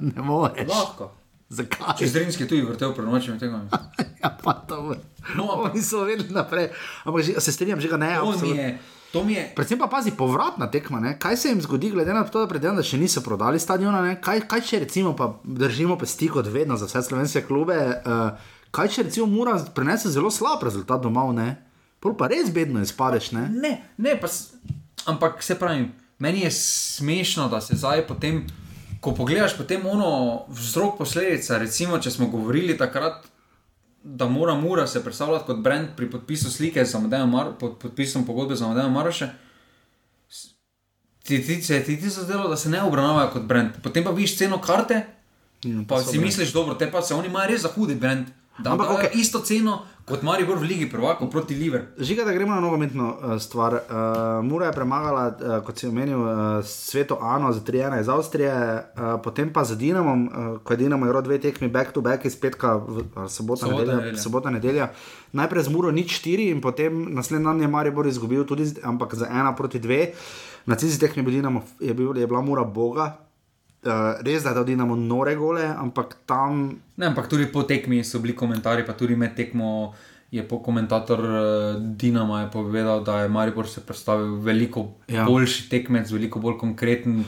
ne 0.00 0.22
moreš. 0.22 0.68
Lahko. 0.68 1.10
Zakaj? 1.50 1.96
Če 1.98 2.06
Zrinski 2.06 2.46
tudi 2.46 2.62
vrtel 2.62 2.92
pred 2.94 3.06
nočnimi 3.06 3.38
tekmami. 3.38 3.68
Ja, 4.20 4.28
pa 4.34 4.52
to. 4.52 4.92
No, 5.32 5.48
ampak- 5.48 5.72
Oni 5.72 5.80
so 5.80 6.04
vedeli 6.04 6.28
naprej. 6.28 6.68
Ampak 7.02 7.22
že, 7.22 7.40
se 7.40 7.50
strinjam, 7.50 7.80
že 7.80 7.88
ga 7.88 7.96
ne. 7.96 8.20
To 8.20 8.36
mi 8.38 8.52
je, 8.52 8.66
to 9.10 9.24
mi 9.24 9.32
je, 9.32 9.44
Predvsem 9.50 9.78
pa 9.78 9.88
pazi 9.88 10.12
povratna 10.12 10.68
tekma, 10.68 11.00
ne? 11.00 11.16
kaj 11.16 11.34
se 11.34 11.48
jim 11.48 11.58
zgodi, 11.58 11.88
glede 11.88 12.12
na 12.12 12.20
to, 12.22 12.38
da, 12.38 12.46
predvidevam, 12.46 12.76
da 12.76 12.84
še 12.84 12.98
niso 12.98 13.20
prodali 13.20 13.56
stadiona. 13.56 14.02
Ne? 14.02 14.20
Kaj, 14.20 14.44
kaj 14.44 14.60
če 14.62 14.78
recimo, 14.78 15.14
pa 15.14 15.30
držimo 15.42 15.96
pesti 15.96 16.28
kot 16.28 16.46
vedno 16.46 16.76
za 16.76 16.84
vse 16.84 17.00
slovenske 17.02 17.42
klube, 17.42 17.74
uh, 17.98 18.36
kaj 18.70 18.88
če 18.90 19.02
recimo 19.04 19.24
mora 19.26 19.56
prenese 19.72 20.12
zelo 20.12 20.28
slab 20.30 20.60
rezultat 20.60 21.00
domov, 21.00 21.32
ne? 21.32 21.48
Pol 22.00 22.16
pa 22.16 22.30
res 22.32 22.48
bedno 22.52 22.82
izpadeš, 22.82 23.32
ne? 23.36 23.48
ne, 23.52 23.72
ne, 23.96 24.14
pa, 24.20 24.28
ampak 25.12 25.42
se 25.44 25.58
pravi, 25.58 25.88
meni 26.18 26.40
je 26.46 26.50
smešno, 26.50 27.48
da 27.48 27.60
se 27.60 27.76
zdaj 27.76 28.06
potem, 28.08 28.46
ko 29.00 29.12
pogledaš 29.14 29.56
potem 29.56 29.84
ono 29.86 30.46
vzrok 30.48 30.96
posledica, 30.98 31.58
recimo, 31.58 31.98
če 31.98 32.10
smo 32.10 32.30
govorili 32.32 32.78
takrat, 32.78 33.26
da 34.02 34.28
mora 34.28 34.54
Mura 34.54 34.86
se 34.86 35.04
predstavljati 35.04 35.44
kot 35.46 35.58
brand 35.60 35.88
pri 35.96 36.10
podpisu 36.10 36.50
slike 36.50 36.84
za 36.84 36.98
Mar 37.26 37.52
pod 37.58 37.78
podpisom 37.78 38.26
pogodbe 38.26 38.56
za 38.56 38.68
Madeja 38.68 38.88
Maroša. 38.88 39.28
Ti, 41.22 41.46
ti, 41.46 41.60
ti, 41.60 41.84
ti, 41.84 42.00
ti 42.00 42.10
se 42.10 42.22
zdelo, 42.22 42.48
da 42.48 42.56
se 42.56 42.68
ne 42.68 42.82
obravnavajo 42.82 43.30
kot 43.32 43.42
brand. 43.42 43.70
Potem 43.82 44.04
pa 44.04 44.10
vidiš 44.10 44.38
ceno 44.38 44.60
karte, 44.60 45.02
In 45.64 45.84
pa 45.84 46.00
si 46.00 46.16
brand. 46.16 46.24
misliš, 46.24 46.52
dobro, 46.52 46.74
te 46.74 46.90
pa 46.90 47.02
se 47.02 47.14
oni 47.14 47.28
imajo 47.28 47.48
res 47.48 47.62
za 47.62 47.68
hudi 47.68 47.94
brand. 47.94 48.26
Da 48.60 48.72
Ampak, 48.72 48.86
imajo 48.86 48.98
okej. 48.98 49.10
isto 49.14 49.40
ceno 49.40 49.80
kot 50.04 50.22
Maribor 50.22 50.58
v 50.58 50.66
Ligi 50.66 50.86
prvakov 50.90 51.30
proti 51.30 51.54
Liver. 51.54 51.94
Žiga, 51.94 52.24
da 52.24 52.32
gremo 52.32 52.50
na 52.50 52.60
nogometno 52.60 53.06
uh, 53.14 53.38
stvar. 53.38 53.72
Uh, 53.74 53.80
Mura 54.44 54.66
je 54.66 54.72
premagala, 54.72 55.24
uh, 55.30 55.64
kot 55.64 55.78
si 55.78 55.86
omenil, 55.86 56.18
uh, 56.18 56.30
sveto 56.60 57.18
Ano 57.22 57.52
za 57.52 57.60
3-1 57.60 58.00
iz 58.00 58.08
Avstrije, 58.08 58.50
uh, 58.50 59.22
potem 59.22 59.52
pa 59.52 59.64
za 59.64 59.76
Dinamom, 59.76 60.26
uh, 60.26 60.32
ko 60.60 60.72
je 60.72 60.76
Dinamo 60.76 61.06
igral 61.06 61.22
dve 61.22 61.38
tekmi 61.38 61.68
back 61.68 61.92
to 61.92 62.00
back 62.00 62.24
iz 62.24 62.34
petka, 62.36 62.74
v, 62.76 63.06
uh, 63.14 63.28
sobota, 63.30 63.64
Sobota, 63.64 63.66
nedelja, 63.70 63.96
nedelja. 63.96 64.18
sobota, 64.18 64.50
nedelja. 64.50 64.86
Najprej 65.32 65.62
z 65.62 65.68
Muro 65.70 65.90
nič 65.90 66.18
4 66.18 66.50
in 66.50 66.60
potem 66.60 67.14
naslednji 67.14 67.46
dan 67.46 67.62
je 67.62 67.68
Maribor 67.68 68.06
izgubil 68.06 68.42
tudi, 68.44 68.66
ampak 68.82 69.14
za 69.14 69.30
1 69.30 69.56
proti 69.56 69.78
2. 69.78 70.10
Na 70.66 70.74
cizi 70.74 70.98
tekmi 70.98 71.22
je, 71.22 71.24
bil 71.24 71.34
Dinamo, 71.38 71.62
je, 71.80 71.94
bil, 71.94 72.12
je 72.18 72.26
bila 72.26 72.42
Mura 72.42 72.64
Boga. 72.64 73.29
Uh, 73.80 74.20
res 74.20 74.42
da 74.44 74.50
je 74.52 74.54
dal 74.54 74.64
Dinamo 74.64 74.96
nore 74.96 75.34
gole, 75.36 75.64
ampak 75.64 76.18
tam 76.28 76.76
Ne, 76.96 77.06
ampak 77.06 77.30
tudi 77.32 77.46
po 77.48 77.62
tekmi 77.64 78.04
so 78.04 78.20
bili 78.20 78.34
komentarji, 78.36 78.84
pa 78.84 78.92
tudi 78.92 79.16
med 79.16 79.32
tekmo 79.32 79.94
je 80.30 80.44
po 80.48 80.58
komentator 80.62 81.18
uh, 81.18 81.80
Dinama 81.80 82.42
je 82.42 82.50
povedal, 82.52 83.00
da 83.04 83.22
je 83.22 83.28
Maribor 83.28 83.68
se 83.68 83.80
predstavil 83.80 84.36
veliko 84.44 84.86
Ja. 85.08 85.24
boljši 85.24 85.68
tekmec, 85.70 86.10
veliko 86.10 86.38
bolj 86.38 86.58
konkreten. 86.58 87.24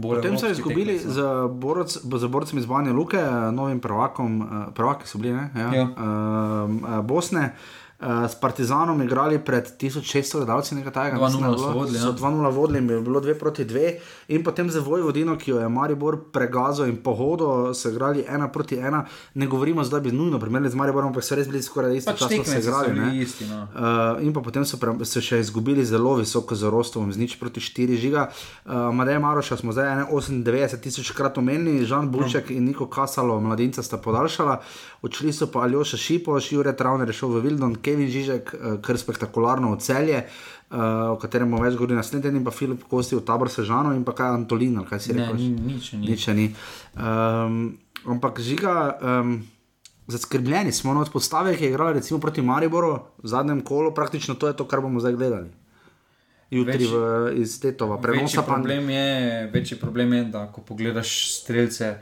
Potem 0.00 0.38
so 0.38 0.48
izgubili 0.48 0.96
tekmec, 0.96 1.04
no. 1.04 1.12
z, 1.12 1.20
borc, 1.60 1.98
z 2.18 2.26
borcem 2.26 2.58
iz 2.58 2.66
Banja 2.66 2.92
Luke, 2.92 3.20
eh, 3.20 3.52
novim 3.52 3.80
prvakom, 3.80 4.40
prvaki 4.74 5.06
so 5.06 5.18
bili, 5.18 5.34
ne? 5.34 5.50
Ja. 5.54 5.74
Ja. 5.74 5.84
Uh, 5.84 7.04
Bosne. 7.04 7.52
Uh, 7.52 7.79
s 8.00 8.34
Partizanom 8.40 9.02
igrali 9.02 9.38
pred 9.38 9.64
1600 9.78 10.36
gledalci, 10.36 10.74
nekaj 10.74 10.92
takega. 10.92 11.16
2:0 11.16 11.24
mislim, 11.24 11.42
da 11.42 11.48
je 11.48 11.54
bilo. 11.54 11.72
so 11.72 11.78
vodili, 11.78 11.98
ja. 11.98 12.02
So 12.02 12.12
2-0 12.12 12.52
vodili, 12.54 12.78
in 12.78 12.90
je 12.90 13.00
bilo 13.00 13.20
2 13.20 13.38
proti 13.38 13.64
2, 13.64 13.94
in 14.28 14.44
potem 14.44 14.70
za 14.70 14.80
Vojvodino, 14.80 15.36
ki 15.38 15.50
jo 15.50 15.58
je 15.60 15.68
Maribor 15.68 16.18
pregazil 16.32 16.86
in 16.86 16.96
pohodo, 16.96 17.74
so 17.74 17.90
igrali 17.90 18.24
1 18.28 18.52
proti 18.52 18.76
1. 18.76 19.02
Ne 19.34 19.46
govorimo 19.46 19.84
zdaj, 19.84 20.00
da 20.00 20.10
bi 20.10 20.16
nujno 20.16 20.38
primerjali 20.40 20.70
z 20.70 20.74
Mariborom, 20.74 21.08
ampak 21.08 21.24
so 21.24 21.34
res 21.34 21.48
bili 21.48 21.62
skoraj 21.62 21.96
isto 21.96 22.10
Pač 22.10 22.20
tekmeci 22.28 22.50
so 22.50 22.58
igrali. 22.58 23.00
ne. 23.00 23.22
isti, 23.22 23.44
no. 23.46 23.62
Uh, 23.74 24.22
in 24.24 24.32
pa 24.32 24.40
potem 24.40 24.64
so, 24.64 24.76
pre, 24.76 25.04
so 25.04 25.20
še 25.20 25.40
izgubili 25.40 25.84
zelo 25.84 26.14
visoko 26.16 26.54
z 26.54 26.70
Rostovom, 26.72 27.12
z 27.12 27.18
nič 27.18 27.36
proti 27.36 27.60
4 27.60 28.00
žiga. 28.00 28.30
Uh, 28.64 28.88
Madej 28.94 29.18
Maroša 29.18 29.56
smo 29.56 29.72
zdaj 29.72 30.08
98 30.08 30.80
tisoč 30.80 31.10
krat 31.12 31.38
omenili, 31.38 31.84
Žan 31.84 32.08
Bulček 32.10 32.50
in 32.50 32.64
Niko 32.64 32.86
Kasalo, 32.86 33.40
mladinca 33.40 33.82
sta 33.82 33.96
podaljšala, 34.00 34.60
odšli 35.02 35.32
so 35.32 35.46
pa 35.52 35.60
Aljoša 35.68 35.96
Šipoš, 35.96 36.52
Jure 36.52 36.72
Travner 36.76 37.08
je 37.08 37.12
šel 37.12 37.28
v 37.28 37.40
Vildon, 37.40 37.74
Kevin 37.90 38.06
Žižek, 38.08 38.54
uh, 38.54 38.78
kar 38.78 38.94
spektakularno 38.96 39.74
v 39.74 39.82
celje. 39.82 40.22
Uh, 40.70 41.10
o 41.10 41.18
katerem 41.18 41.50
bomo 41.50 41.64
več 41.66 41.74
govorili 41.74 41.98
naslednji 41.98 42.28
teden, 42.28 42.44
pa 42.46 42.54
Filip 42.54 42.84
Kosti 42.86 43.18
v 43.18 43.24
tabor 43.26 43.50
Sežano 43.50 43.90
in 43.90 44.04
pa 44.06 44.14
kaj 44.14 44.36
Antolin, 44.36 44.78
ali 44.78 44.86
kaj 44.86 45.00
si 45.02 45.10
Ne, 45.10 45.26
rekel. 45.26 45.34
ni, 45.34 45.48
nič 45.74 45.92
ni. 45.92 46.04
Nič 46.06 46.20
še 46.22 46.34
ni. 46.38 46.44
Um, 46.94 47.74
ampak 48.06 48.38
žiga, 48.38 48.74
um, 49.02 49.40
zaskrbljeni 50.06 50.70
smo 50.72 50.94
no, 50.94 51.02
od 51.02 51.10
postave, 51.10 51.56
ki 51.56 51.64
je 51.64 51.70
igrala 51.70 51.92
recimo 51.92 52.20
proti 52.20 52.38
Mariboru 52.40 52.92
v 53.18 53.26
zadnjem 53.26 53.60
kolu, 53.62 53.90
praktično 53.90 54.34
to 54.34 54.46
je 54.46 54.54
to, 54.54 54.62
kar 54.64 54.78
bomo 54.80 55.02
zdaj 55.02 55.18
gledali. 55.18 55.50
Jutri 56.50 56.86
Več- 56.86 56.90
v, 56.90 57.02
iz 57.42 57.58
Tetova, 57.58 57.98
Večji 57.98 58.06
prenosa 58.06 58.42
pa 58.42 58.54
problem, 58.54 58.90
je, 58.90 59.10
večji 59.50 59.76
problem 59.78 60.12
je, 60.12 60.24
da 60.24 60.46
ko 60.46 60.62
pogledaš 60.62 61.10
strelce, 61.34 61.92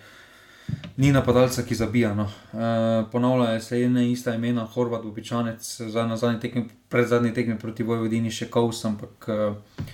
ni 0.97 1.13
napadalca, 1.13 1.63
ki 1.63 1.75
zabija. 1.75 2.15
No. 2.15 2.27
Uh, 2.53 3.11
ponavljajo 3.13 3.61
se 3.61 3.83
ena 3.85 4.03
in 4.03 4.13
ista 4.13 4.35
imena, 4.35 4.67
Horvat, 4.67 5.05
običanec, 5.05 5.69
zdaj 5.89 6.09
na 6.09 6.17
zadnji 6.17 6.41
tekmi, 6.41 6.65
pred 6.89 7.09
zadnji 7.09 7.35
tekmi 7.35 7.59
proti 7.59 7.87
Vojvodini 7.87 8.31
še 8.31 8.51
Kaus, 8.51 8.85
ampak 8.85 9.29
uh, 9.29 9.85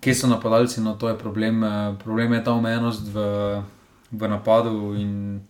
kje 0.00 0.14
so 0.14 0.30
napadalci, 0.30 0.80
no 0.80 0.96
to 0.98 1.08
je 1.08 1.18
problem. 1.18 1.62
Uh, 1.62 1.94
problem 2.02 2.34
je 2.34 2.44
ta 2.44 2.56
omejenost 2.58 3.12
v, 3.14 3.28
v 4.10 4.34
napadu 4.34 4.94
in 4.98 5.40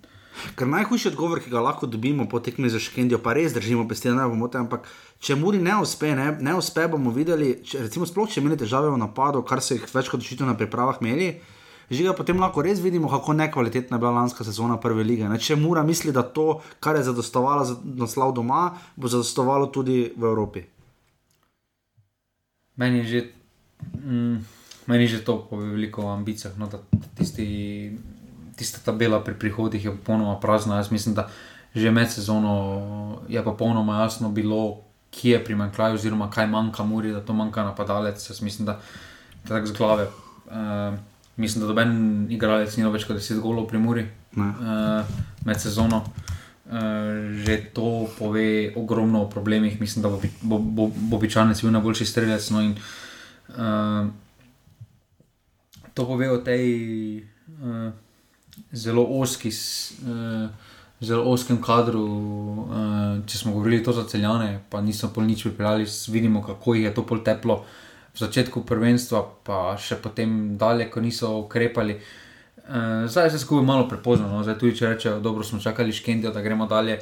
Ker 0.57 0.69
najhujši 0.71 1.11
odgovor, 1.11 1.41
ki 1.43 1.51
ga 1.53 1.61
lahko 1.61 1.89
dobimo 1.91 2.25
po 2.29 2.41
tekmi 2.41 2.71
za 2.71 2.79
Škendijo, 2.81 3.19
pa 3.23 3.35
res 3.37 3.55
držimo 3.55 3.87
pesti, 3.89 4.09
da 4.09 4.23
ne 4.23 4.29
bomo 4.31 4.49
te, 4.49 4.61
ampak 4.61 4.87
če 5.21 5.37
Muri 5.37 5.59
ne 5.63 5.75
uspe, 5.83 6.13
ne, 6.17 6.31
ne 6.41 6.55
uspe, 6.57 6.87
bomo 6.89 7.13
videli, 7.15 7.57
če, 7.67 7.85
recimo 7.87 8.09
sploh 8.09 8.31
če 8.31 8.41
imeli 8.41 8.59
težave 8.61 8.93
v 8.93 9.01
napadu, 9.01 9.43
kar 9.47 9.63
so 9.65 9.77
jih 9.77 9.89
več 9.91 10.11
kot 10.11 10.23
očitno 10.23 10.49
na 10.49 10.57
pripravah 10.59 11.03
imeli. 11.03 11.33
Žiga, 11.91 12.13
potem 12.15 12.39
lahko 12.39 12.63
res 12.63 12.79
vidimo, 12.79 13.09
kako 13.11 13.33
nekvalitetna 13.35 13.97
je 13.97 14.01
bila 14.01 14.13
lanska 14.15 14.45
sezona 14.47 14.77
prve 14.81 15.03
lige. 15.05 15.29
Ne? 15.29 15.39
Če 15.39 15.57
Mura 15.59 15.83
misli, 15.83 16.13
da 16.15 16.23
to, 16.23 16.61
kar 16.81 16.97
je 16.97 17.09
zadostovalo 17.11 17.65
za 17.67 17.75
naslov 17.83 18.35
doma, 18.37 18.69
bo 18.97 19.11
zadostovalo 19.11 19.67
tudi 19.75 20.13
v 20.17 20.31
Evropi. 20.31 20.63
meni 22.81 22.99
je 22.99 23.05
že, 23.05 23.21
mm, 24.01 24.37
meni 24.89 25.05
je 25.05 25.21
že 25.21 25.25
to 25.25 25.45
pove 25.51 25.69
veliko 25.69 26.09
ambicijah. 26.09 26.57
No, 26.57 26.67
da 26.67 26.81
tisti, 27.19 27.45
tista 28.57 28.81
tabela 28.85 29.21
pri 29.21 29.37
prihodih 29.37 29.85
je 29.85 29.93
popolnoma 29.93 30.41
prazna. 30.41 30.81
Jaz 30.81 30.91
mislim, 30.91 31.15
da 31.15 31.29
že 31.75 31.91
med 31.91 32.11
sezono 32.11 33.23
je 33.29 33.45
popolnoma 33.45 34.03
jasno 34.03 34.31
bilo, 34.31 34.83
kje 35.11 35.31
je 35.31 35.45
primankljaj, 35.45 35.95
oziroma 35.95 36.31
kaj 36.31 36.47
manjka 36.47 36.83
Muri, 36.83 37.13
da 37.13 37.21
to 37.21 37.33
manjka 37.33 37.63
napadalec. 37.63 38.31
Jaz 38.31 38.43
mislim, 38.43 38.67
da 38.67 38.81
tako 39.49 39.67
z 39.67 39.73
glave. 39.73 40.09
Uh, 40.51 40.99
mislim, 41.37 41.63
da 41.63 41.69
noben 41.69 42.27
igralec 42.31 42.77
ni 42.77 42.85
več 42.91 43.07
kot 43.09 43.17
10 43.17 43.41
golov 43.41 43.69
pri 43.69 43.79
Muri 43.79 44.07
Ne. 44.37 44.47
uh, 44.47 45.07
med 45.45 45.61
sezono. 45.61 46.05
Uh, 46.71 47.35
že 47.43 47.75
to 47.75 48.07
pove 48.19 48.73
ogromno 48.77 49.23
o 49.23 49.31
problemih. 49.31 49.81
Mislim, 49.81 50.03
da 50.03 50.09
bo, 50.09 50.21
bo, 50.43 50.59
bo, 50.59 50.87
bo 50.87 51.17
običajno 51.17 51.55
bil 51.63 51.73
najboljši 51.73 52.07
strelec. 52.07 52.51
No 52.51 52.63
in, 52.63 52.77
uh, 53.49 54.07
to 55.95 56.07
pove 56.07 56.31
o 56.31 56.39
tej 56.39 56.67
uh, 57.63 57.91
zelo 58.73 59.07
oski. 59.09 59.51
Uh, 60.07 60.51
Zelo 61.01 61.31
oskem 61.33 61.57
kadru, 61.65 62.05
uh, 62.05 63.25
če 63.25 63.39
smo 63.39 63.55
govorili 63.55 63.81
to 63.81 63.93
za 63.97 64.03
celjane, 64.05 64.61
pa 64.69 64.83
nismo 64.85 65.09
pol 65.09 65.25
nič 65.25 65.47
pripeljali, 65.47 65.87
vidimo, 66.13 66.43
kako 66.45 66.75
jih 66.77 66.85
je 66.85 66.93
to 66.93 67.07
pol 67.09 67.23
teplo 67.25 67.65
v 68.11 68.19
začetku 68.19 68.67
prvenstva, 68.67 69.23
pa 69.47 69.79
še 69.79 70.01
potem 70.03 70.59
dalje, 70.59 70.91
ko 70.91 71.01
niso 71.01 71.31
ukrepali. 71.47 71.97
Uh, 72.71 73.07
zdaj 73.11 73.31
vse 73.31 73.41
skupaj 73.43 73.67
malo 73.67 73.87
prepozno, 73.91 74.29
no? 74.31 74.43
zdaj 74.47 74.59
tudi 74.59 74.77
če 74.79 74.95
rečejo, 74.95 75.21
dobro 75.23 75.47
smo 75.47 75.63
čakali 75.63 75.95
škendijo, 75.95 76.35
da 76.35 76.43
gremo 76.43 76.67
dalje. 76.71 77.01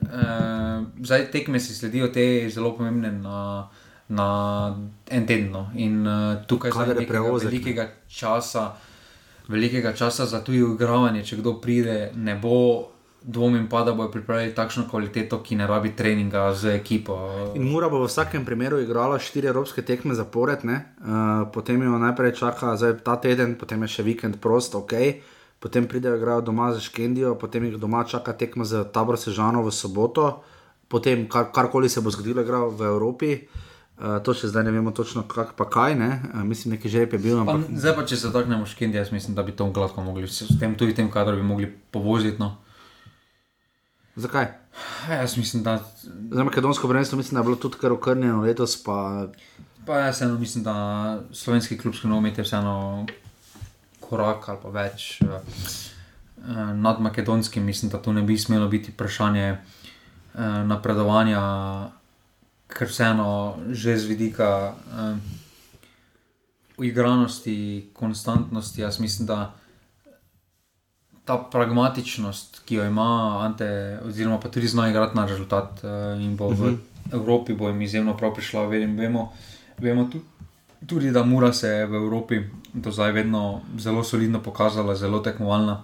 Uh, 0.00 0.84
zdaj 1.00 1.30
tekme 1.32 1.60
si 1.60 1.76
sledijo 1.76 2.08
te 2.12 2.48
zelo 2.52 2.74
pomembne 2.76 3.12
na, 3.12 3.68
na 4.08 4.28
en 5.08 5.28
teden. 5.28 5.52
No? 5.52 5.68
In 5.76 6.04
uh, 6.04 6.42
tukaj 6.48 6.72
zdaj 6.72 6.92
nekega 6.94 7.08
prevozek, 7.12 7.48
ne. 7.48 7.52
velikega 7.52 7.88
časa, 8.08 8.66
velikega 9.48 9.92
časa 9.96 10.26
za 10.28 10.40
tujo 10.44 10.74
igravanje, 10.74 11.24
če 11.24 11.40
kdo 11.40 11.56
pride, 11.60 12.12
ne 12.16 12.36
bo. 12.40 12.95
Dvomim 13.26 13.64
pa, 13.66 13.80
da 13.82 13.90
bodo 13.90 14.12
pripravili 14.14 14.54
takšno 14.54 14.84
kvaliteto, 14.90 15.40
ki 15.42 15.56
ne 15.58 15.66
rabi 15.66 15.90
treninga 15.98 16.52
z 16.54 16.76
ekipo. 16.78 17.16
In 17.58 17.64
Mura 17.66 17.88
bo 17.90 17.98
v 17.98 18.06
vsakem 18.06 18.44
primeru 18.46 18.78
igrala 18.78 19.18
štiri 19.18 19.50
evropske 19.50 19.82
tekme 19.82 20.14
zapored, 20.14 20.62
ne? 20.62 20.76
uh, 21.02 21.42
potem 21.50 21.82
jo 21.82 21.98
najprej 21.98 22.36
čaka 22.38 22.76
zdaj, 22.78 23.02
ta 23.02 23.16
teden, 23.18 23.56
potem 23.58 23.82
je 23.82 23.98
še 23.98 24.06
vikend 24.06 24.38
prost, 24.38 24.78
ok. 24.78 25.18
Potem 25.58 25.90
pridejo 25.90 26.14
igrajo 26.14 26.44
doma 26.46 26.70
za 26.70 26.78
Škendijo, 26.78 27.34
potem 27.34 27.66
jih 27.66 27.80
doma 27.82 28.04
čaka 28.06 28.30
tekma 28.30 28.62
za 28.62 28.84
tabor 28.86 29.18
Sežano 29.18 29.66
v 29.66 29.74
soboto, 29.74 30.46
potem 30.86 31.26
kar, 31.26 31.50
karkoli 31.50 31.90
se 31.90 31.98
bo 31.98 32.14
zgodilo, 32.14 32.46
igrajo 32.46 32.70
v 32.78 32.86
Evropi. 32.86 33.30
Uh, 33.98 34.22
to 34.22 34.36
še 34.38 34.52
zdaj 34.54 34.68
ne 34.68 34.76
vemo 34.76 34.94
točno, 34.94 35.24
kak, 35.26 35.58
pa 35.58 35.66
kaj. 35.66 35.98
Ne? 35.98 36.22
Uh, 36.30 36.46
mislim, 36.46 36.78
neki 36.78 36.86
žreb 36.86 37.18
je 37.18 37.18
bil. 37.18 37.42
Pa, 37.42 37.58
Ampak, 37.58 37.74
zdaj 37.74 37.96
pa, 37.98 38.06
če 38.06 38.20
se 38.22 38.30
dotaknemo 38.30 38.70
škendija, 38.70 39.02
jaz 39.02 39.10
mislim, 39.10 39.34
da 39.34 39.42
bi 39.42 39.50
to 39.50 39.66
gladko 39.74 40.06
mogli, 40.06 40.30
s 40.30 40.46
tem 40.62 40.78
tudi 40.78 40.94
tem 40.94 41.10
kadrom 41.10 41.42
bi 41.42 41.42
mogli 41.42 41.66
povoziti. 41.90 42.38
No. 42.38 42.62
Zakaj? 44.16 44.46
Ja, 45.08 45.14
Jaz 45.14 45.36
mislim, 45.36 45.62
da, 45.62 45.84
Za 46.30 46.44
makedonsko 46.44 46.88
prvenstvo 46.88 47.18
mislim, 47.18 47.34
da 47.34 47.40
je 47.40 47.44
bilo 47.44 47.56
tudi 47.56 47.76
kar 47.80 47.92
okrnjeno 47.92 48.42
letos. 48.42 48.84
Pa, 48.84 49.28
pa 49.86 49.98
jaz 49.98 50.14
vseeno 50.14 50.38
mislim, 50.38 50.64
da 50.64 51.18
slovenski 51.32 51.78
klubski 51.78 52.08
nogomet 52.08 52.38
je 52.38 52.44
vseeno 52.44 53.06
korak 54.00 54.48
ali 54.48 54.58
pa 54.62 54.68
več 54.68 55.22
eh, 55.22 55.26
eh, 55.26 56.74
nad 56.74 57.00
makedonskim. 57.00 57.64
Mislim, 57.64 57.90
da 57.90 57.98
to 57.98 58.12
ne 58.12 58.22
bi 58.22 58.38
smelo 58.38 58.68
biti 58.68 58.92
vprašanje 58.92 59.46
eh, 59.48 59.58
napredovanja, 60.64 61.42
ker 62.66 62.88
vseeno 62.88 63.56
že 63.70 63.98
z 63.98 64.06
vidika 64.06 64.74
eh, 64.74 65.16
uigranosti, 66.76 67.90
konstantnosti, 67.92 68.80
jaz 68.80 69.00
mislim, 69.00 69.26
da 69.26 69.54
ta 71.26 71.36
pragmatičnost, 71.50 72.62
ki 72.64 72.74
jo 72.74 72.84
ima 72.86 73.40
Ante, 73.42 73.98
oziroma 74.06 74.38
pa 74.40 74.48
tudi 74.48 74.68
zna 74.68 74.88
igrati 74.88 75.16
na 75.16 75.26
rezultat 75.26 75.84
eh, 75.84 76.22
in 76.22 76.36
bo 76.36 76.48
v 76.48 76.76
Evropi 77.12 77.54
bo 77.54 77.68
jim 77.68 77.82
izjemno 77.82 78.16
prav 78.16 78.34
prišla. 78.34 78.66
Vem, 78.66 78.96
vemo, 78.96 79.32
vemo 79.78 80.06
tu, 80.12 80.20
tudi, 80.86 81.10
da 81.10 81.24
Mura 81.24 81.52
se 81.52 81.68
je 81.68 81.86
v 81.86 81.94
Evropi 81.94 82.40
do 82.74 82.90
zdaj 82.90 83.12
vedno 83.12 83.60
zelo 83.78 84.04
solidno 84.04 84.42
pokazala, 84.42 84.94
zelo 84.94 85.18
tekmovalna. 85.18 85.82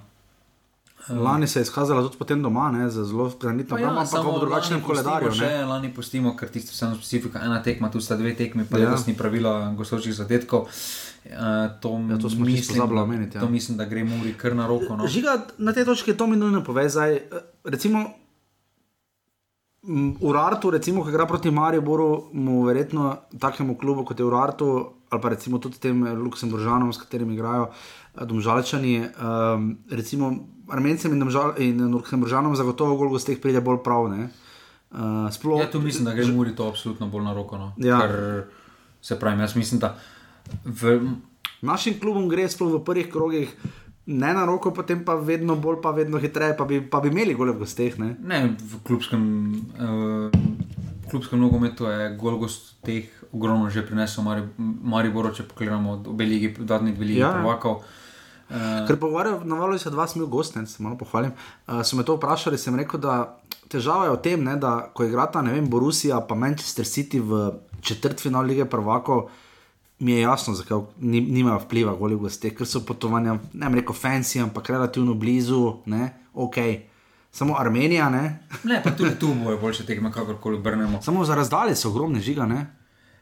Lani 1.08 1.46
se 1.46 1.58
je 1.58 1.62
izkazala 1.62 2.02
tudi 2.02 2.16
potem 2.16 2.42
doma, 2.42 2.70
ne, 2.70 2.86
z 2.86 3.04
zelo 3.04 3.32
granitno 3.36 3.74
ja, 3.74 3.82
obrambo, 3.82 4.00
ampak 4.00 4.12
samo 4.12 4.32
v 4.32 4.40
drugačnem 4.40 4.80
koledarju. 4.80 5.28
pustimo 5.28 5.46
ne. 5.46 5.52
Še, 5.52 5.64
lani 5.64 5.88
pustimo, 5.90 6.36
ker 6.36 6.48
tisto 6.48 6.70
vseeno 6.70 6.94
specifika, 6.94 7.40
ena 7.40 7.58
tekma, 7.60 7.90
tu 7.90 7.98
sta 7.98 8.14
dve 8.14 8.34
tekmi, 8.34 8.64
pa 8.64 8.78
Ja. 8.78 8.84
ja. 8.84 8.88
letosni 8.88 9.14
pravila 9.14 9.72
gostovskih 9.72 10.14
zadetkov. 10.14 10.68
Uh, 11.24 11.30
to, 11.80 11.90
Ja, 12.04 12.18
to 12.18 12.26
smo 12.28 12.44
pozabili 12.44 12.78
da- 12.90 13.02
omeniti, 13.02 13.36
ja. 13.36 13.40
To 13.40 13.48
mislim, 13.48 13.76
da 13.76 13.84
gre 13.84 14.04
Muri 14.04 14.34
kar 14.34 14.54
na 14.54 14.66
roko. 14.66 14.96
No. 14.96 15.06
Žiga, 15.06 15.36
na 15.58 15.72
tej 15.72 15.84
točki 15.84 16.14
to 16.14 16.26
mi 16.26 16.36
nujno 16.36 16.62
pove. 16.62 16.88
Zdaj, 16.88 17.12
eh, 17.12 17.20
recimo, 17.64 18.06
Urartu, 20.20 20.70
recimo, 20.70 21.02
ki 21.02 21.10
igra 21.10 21.26
proti 21.26 21.50
Mariboru, 21.50 22.06
mu 22.32 22.62
verjetno 22.62 23.08
takemu 23.34 23.74
klubu 23.74 24.04
kot 24.04 24.14
je 24.14 24.24
Urartu, 24.24 24.68
ali 25.10 25.20
pa 25.20 25.28
recimo 25.28 25.58
tudi 25.58 25.78
tem 25.78 26.06
eh, 26.06 26.12
Luksemburžanom, 26.12 26.92
s 26.92 26.98
katerimi 26.98 27.34
igrajo 27.34 27.66
eh, 27.66 28.24
Domžalčani, 28.24 29.00
um, 29.00 29.66
recimo 29.90 30.30
Armencem 30.68 31.12
in, 31.12 31.20
Domžal, 31.20 31.54
in 31.58 31.80
Luksemburžanom 31.90 32.56
zagotovo 32.56 32.96
gol 32.96 33.10
gosteh 33.10 33.40
pride 33.40 33.60
bolj 33.60 33.82
prav. 33.82 34.08
Ne? 34.12 34.30
Uh, 34.92 35.26
sploh, 35.32 35.60
Ja, 35.60 35.70
tu 35.70 35.80
mislim, 35.80 36.04
da 36.04 36.14
gre 36.14 36.26
Muri 36.28 36.54
to 36.56 36.68
absolutno 36.68 37.08
bolj 37.08 37.24
na 37.24 37.34
roko. 37.34 37.58
No. 37.58 37.72
Ja. 37.76 38.00
Ker, 38.00 38.44
se 39.02 39.18
pravi, 39.18 39.40
jaz 39.40 39.56
mislim, 39.56 39.80
da 39.80 39.96
v, 40.64 41.00
Našim 41.62 41.94
klubom 42.00 42.26
gre 42.28 42.48
sploh 42.50 42.74
v 42.74 42.84
prvih 42.84 43.08
krogih. 43.10 43.50
Ne 44.06 44.32
na 44.34 44.42
roko, 44.44 44.72
potem 44.74 45.04
pa 45.06 45.14
vedno 45.14 45.54
bolj, 45.56 45.78
pa 45.82 45.94
vedno 45.94 46.18
hitreje, 46.18 46.56
pa 46.58 46.66
bi, 46.66 46.80
pa 46.82 46.98
bi 47.00 47.12
imeli 47.12 47.36
gole 47.38 47.54
v 47.54 47.62
gosteh. 47.62 47.98
Ne? 48.02 48.16
ne, 48.18 48.56
v 48.58 48.80
klubskem, 48.82 49.22
uh, 49.78 50.26
klubskem 51.06 51.38
nogometu 51.38 51.86
je 51.86 52.10
gol 52.18 52.40
gost 52.42 52.82
teh 52.82 53.06
ogromno 53.30 53.70
že 53.70 53.86
prinesel 53.86 54.26
Mari, 54.26 54.42
Mariboro, 54.58 55.30
če 55.30 55.46
pogledamo 55.46 56.02
obe 56.02 56.26
ligi, 56.26 56.50
zadnji 56.66 56.96
dve 56.98 57.14
ligi 57.14 57.22
ja. 57.22 57.30
prvakov. 57.38 57.78
Uh, 57.78 58.01
Ker 58.86 58.98
pogovarjam, 59.00 59.46
navalo 59.48 59.78
se 59.78 59.90
dva 59.90 60.06
smil 60.08 60.26
gost, 60.26 60.56
ne, 60.56 60.66
se 60.66 60.82
malo 60.82 60.96
pohvalim. 61.00 61.32
Uh, 61.66 61.80
so 61.82 61.96
me 61.96 62.04
to 62.04 62.16
vprašali, 62.16 62.58
sem 62.58 62.76
rekel, 62.76 63.00
da 63.00 63.38
težava 63.72 64.08
je 64.08 64.16
v 64.16 64.20
tem, 64.24 64.44
ne, 64.44 64.56
da 64.60 64.74
ko 64.94 65.06
igrata, 65.08 65.42
ne 65.42 65.54
vem, 65.54 65.68
Borussia 65.70 66.20
pa 66.28 66.36
Manchester 66.36 66.88
City 66.88 67.20
v 67.20 67.48
četrtfinal 67.80 68.44
lige 68.44 68.64
prvakov, 68.64 69.30
mi 70.02 70.12
je 70.12 70.20
jasno, 70.20 70.54
zakaj 70.54 70.80
ni, 71.00 71.20
nimajo 71.20 71.62
vpliva 71.64 71.94
goli 71.94 72.18
v 72.18 72.26
gosteh, 72.26 72.54
ker 72.56 72.66
so 72.66 72.82
potovanja, 72.84 73.38
ne 73.52 73.66
vem, 73.68 73.80
rekel 73.80 73.96
fancy, 73.96 74.42
ampak 74.42 74.68
relativno 74.74 75.14
blizu, 75.14 75.82
ne, 75.86 76.12
ok. 76.34 76.58
Samo 77.32 77.56
Armenija, 77.56 78.10
ne, 78.12 78.44
ne, 78.68 78.82
pa 78.84 78.90
tudi 78.92 79.14
tu 79.18 79.32
bojo 79.44 79.56
boljše 79.58 79.86
tekme, 79.88 80.12
kakorkoli 80.12 80.58
obrnemo. 80.60 81.00
samo 81.02 81.24
za 81.24 81.34
razdalje 81.34 81.76
so 81.76 81.88
ogromne 81.88 82.20
žiga, 82.20 82.46
ne. 82.46 82.66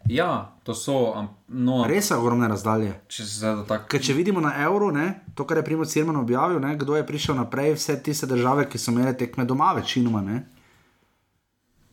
Ja, 0.07 0.53
to 0.65 0.75
so, 0.75 1.13
am- 1.15 1.29
no, 1.49 1.85
Res 1.85 2.07
so 2.07 2.19
ogromne 2.19 2.49
razdalje. 2.49 2.95
če 3.09 3.23
dotaknemo. 3.41 3.89
Ker 3.89 4.01
če 4.01 4.15
vidimo 4.15 4.41
na 4.41 4.55
evro, 4.59 4.91
ne, 4.91 5.05
to, 5.35 5.45
kar 5.45 5.57
je 5.57 5.65
Primo 5.65 5.85
Cirman 5.85 6.17
objavil, 6.17 6.61
ne, 6.61 6.77
kdo 6.77 6.97
je 6.97 7.07
prišel 7.07 7.35
naprej, 7.35 7.75
vse 7.75 8.03
tiste 8.03 8.27
države, 8.27 8.69
ki 8.69 8.79
so 8.79 8.91
imele 8.91 9.13
tekme 9.15 9.45
doma, 9.45 9.73
večinoma. 9.73 10.21
Ne. 10.23 10.47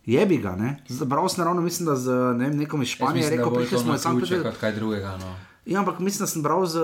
Je 0.06 0.26
bi 0.26 0.38
ga, 0.38 0.56
ne. 0.56 0.78
Bral 1.06 1.30
sem 1.30 1.44
ravno, 1.44 1.62
mislim, 1.62 1.86
da 1.86 1.96
z 1.96 2.08
ne 2.34 2.50
vem, 2.50 2.58
nekom 2.58 2.82
iz 2.82 2.88
Španije, 2.88 3.24
je 3.24 3.30
rekel, 3.30 3.56
prišli 3.56 3.80
smo 3.80 3.94
iz 3.94 4.02
Sankt. 4.02 4.22
Peterburga. 4.22 4.52
Kaj 4.60 4.72
drugega. 4.72 5.18
No. 5.18 5.36
Ja, 5.68 5.80
ampak 5.80 6.00
mislim, 6.00 6.24
da 6.24 6.28
sem 6.32 6.44
bral 6.44 6.66
z, 6.66 6.80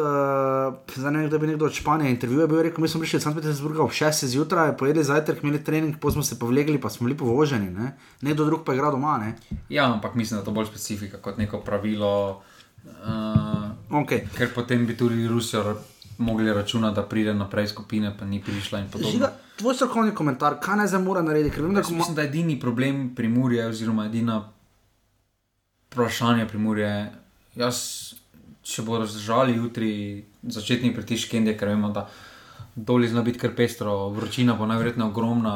zdaj 0.95 1.11
ne 1.11 1.19
vem, 1.21 1.29
da 1.31 1.37
bi 1.39 1.47
nekdo 1.47 1.65
od 1.65 1.73
Španije 1.73 2.11
intervjuval, 2.11 2.47
bil 2.51 2.57
je 2.57 2.63
rekel, 2.63 2.81
mi 2.83 2.87
smo 2.91 2.99
prišli 2.99 3.17
iz 3.17 3.23
Sankt 3.23 3.39
Peterburga 3.39 3.83
ob 3.83 3.91
6 3.95 4.25
zjutraj, 4.27 4.73
pojedli 4.77 5.03
zajtrk, 5.07 5.43
imeli 5.43 5.63
trening, 5.63 5.95
potem 5.99 6.19
smo 6.19 6.23
se 6.23 6.39
povlegli, 6.39 6.81
pa 6.81 6.89
smo 6.91 7.07
bili 7.07 7.17
povoženi, 7.17 7.69
ne. 7.71 7.93
Nekdo 8.21 8.45
drug 8.45 8.65
pa 8.65 8.73
je 8.73 8.81
igral 8.81 8.91
doma, 8.91 9.17
ne. 9.17 9.37
Ja, 9.69 9.87
ampak 9.93 10.15
mislim, 10.19 10.35
da 10.37 10.41
je 10.41 10.45
to 10.45 10.51
bolj 10.51 10.67
specifika 10.67 11.17
kot 11.17 11.37
neko 11.37 11.63
pravilo. 11.63 12.41
Uh, 12.83 13.71
Okay. 13.93 14.25
ker 14.37 14.49
potem 14.53 14.85
bi 14.85 14.97
tudi 14.97 15.27
Rusijo 15.27 15.77
mogli 16.17 16.53
računati, 16.53 16.95
da 16.95 17.03
pride 17.03 17.33
naprej 17.33 17.67
skupine, 17.67 18.15
pa 18.19 18.25
ni 18.25 18.41
prišla 18.41 18.79
in 18.79 18.89
podobno. 18.89 19.11
Žiga, 19.11 19.31
tvoj 19.55 19.75
strokovni 19.75 20.15
komentar, 20.15 20.59
kaj 20.59 20.77
naj 20.77 20.87
zdaj 20.87 21.01
mora 21.01 21.21
narediti, 21.21 21.61
vem, 21.61 21.73
da 21.73 21.79
Jaz 21.79 21.87
ko 21.87 21.93
mislim, 21.93 22.15
da 22.15 22.21
je 22.21 22.27
edini 22.27 22.59
problem 22.59 23.15
pri 23.15 23.27
Muri, 23.29 23.61
oziroma 23.61 24.05
edina 24.05 24.49
vprašanje 25.91 26.47
pri 26.47 26.57
Muri 26.57 26.81
je, 26.81 27.11
jaz, 27.55 27.77
če 28.63 28.85
bodo 28.87 29.05
zdržali 29.05 29.57
jutri 29.57 29.89
začetni 30.43 30.93
pritisk 30.95 31.31
Kendije, 31.31 31.57
ker 31.59 31.73
vemo, 31.73 31.91
da 31.91 32.07
dol 32.75 33.05
zna 33.05 33.21
biti 33.21 33.37
kar 33.37 33.51
pestro, 33.53 34.09
vročina 34.09 34.55
bo 34.57 34.65
najverjetneje 34.65 35.05
ogromna. 35.05 35.53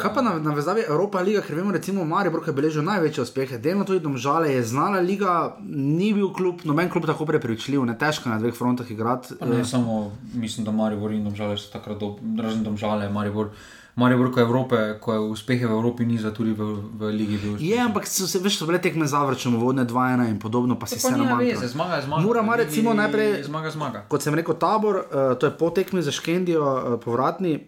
Kaj 0.00 0.12
pa 0.14 0.22
na, 0.24 0.38
na 0.40 0.54
vezavi 0.56 0.86
Evropa 0.88 1.20
liga, 1.20 1.42
ker 1.44 1.58
vemo, 1.58 1.74
recimo 1.74 2.04
Maribor, 2.08 2.40
ki 2.44 2.50
je 2.50 2.56
beležil 2.56 2.86
največje 2.86 3.24
uspehe, 3.26 3.58
delno 3.60 3.84
tudi 3.84 4.00
domžale, 4.00 4.54
je 4.54 4.62
znala 4.64 5.02
liga, 5.04 5.56
ni 5.60 6.14
bil 6.16 6.30
klub, 6.32 6.64
noben 6.64 6.88
klub 6.92 7.04
tako 7.08 7.26
prepričljiv, 7.28 7.84
ne 7.84 7.96
težko 7.98 8.32
na 8.32 8.38
dveh 8.40 8.56
frontah 8.56 8.90
igrati. 8.90 9.36
Ne 9.44 9.64
samo, 9.68 10.12
mislim, 10.32 10.64
da 10.64 10.72
Maribor 10.72 11.12
in 11.12 11.26
Domžale 11.28 11.58
so 11.60 11.68
takrat, 11.72 12.00
do, 12.00 12.14
razen 12.40 12.64
Domžale, 12.64 13.10
Maribor. 13.12 13.52
Maribor, 13.96 14.28
ko 14.28 14.40
je, 14.40 14.44
Evrope, 14.44 14.76
ko 15.00 15.12
je 15.12 15.18
uspehe 15.20 15.66
v 15.66 15.72
Evropi 15.72 16.04
niza, 16.04 16.28
tudi 16.30 16.52
v, 16.52 16.60
v 16.92 17.10
Ligi 17.10 17.38
bil. 17.38 17.56
Je, 17.58 17.80
ampak 17.80 18.04
so 18.04 18.26
se 18.26 18.38
veš, 18.38 18.58
so 18.58 18.66
bile 18.66 18.76
tekme 18.76 19.06
zavrčene, 19.06 19.56
vodne 19.56 19.84
2-1 19.84 20.28
in 20.28 20.36
podobno, 20.36 20.76
pa 20.76 20.84
se 20.86 21.00
Pa 21.00 21.10
na 21.10 21.16
nima 21.16 21.34
manj. 21.34 21.44
veze, 21.46 21.68
zmaga 21.68 22.02
zmaga. 22.02 22.22
Mura 22.22 22.40
ima 22.40 22.56
recimo 22.56 22.92
najprej- 22.92 23.44
Zmaga, 23.44 23.70
zmaga. 23.70 24.04
Kot 24.08 24.20
sem 24.20 24.34
rekel, 24.34 24.54
tabor, 24.54 24.96
uh, 24.98 25.32
to 25.34 25.46
je 25.46 25.52
po 25.52 25.70
tekmi 25.70 26.02
za 26.02 26.12
Škendijo, 26.12 26.60
uh, 26.60 27.00
povratni. 27.00 27.66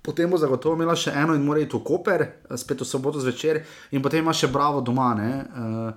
Potem 0.00 0.30
bo 0.30 0.38
zagotovo 0.38 0.74
imela 0.74 0.94
še 0.94 1.10
eno 1.12 1.34
in 1.34 1.42
mora 1.42 1.58
iti 1.58 1.74
v 1.74 1.82
Koper, 1.82 2.22
eh, 2.22 2.56
spet 2.56 2.80
v 2.80 2.86
soboto 2.86 3.18
zvečer, 3.18 3.64
in 3.90 3.98
potem 4.00 4.22
ima 4.22 4.30
še 4.32 4.46
Bravo 4.46 4.78
doma, 4.80 5.10
ne, 5.12 5.42
uh, 5.42 5.90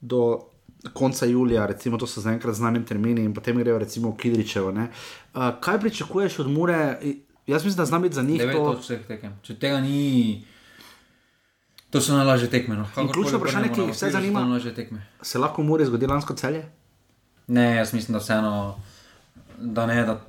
do 0.00 0.46
konca 0.92 1.26
julija, 1.26 1.66
recimo 1.66 1.98
to 1.98 2.06
so 2.06 2.20
zaenkrat 2.20 2.54
znani 2.54 2.84
termini, 2.84 3.24
in 3.24 3.34
potem 3.34 3.58
grejo 3.58 3.78
recimo 3.78 4.10
v 4.10 4.16
Kidričevo. 4.16 4.70
ne. 4.70 4.90
Uh, 5.34 5.58
kaj 5.58 5.80
pričakuješ 5.80 6.38
od 6.38 6.46
Mure? 6.48 6.98
Jaz 7.46 7.64
mislim, 7.64 7.76
da 7.76 7.84
zna 7.84 7.98
biti 7.98 8.14
za 8.14 8.22
njih 8.22 8.42
to. 8.52 8.80
Če 9.42 9.54
tega 9.54 9.80
ni, 9.80 10.44
to 11.90 12.00
so 12.00 12.16
najlažje 12.16 12.50
tekme. 12.50 12.76
No. 12.76 12.86
Ključno 13.12 13.38
vprašanje, 13.38 13.68
ki 13.74 13.86
vse 13.90 14.10
zanima-. 14.10 14.58
Se 15.22 15.38
lahko 15.38 15.62
v 15.62 15.66
Muri 15.66 15.86
zgodi 15.86 16.06
lansko 16.06 16.34
celje? 16.34 16.64
Ne, 17.46 17.76
jaz 17.76 17.92
mislim, 17.94 18.18
da 18.18 18.18
vseeno, 18.18 18.80
da 19.58 19.86
ne. 19.86 20.02
Da 20.04 20.20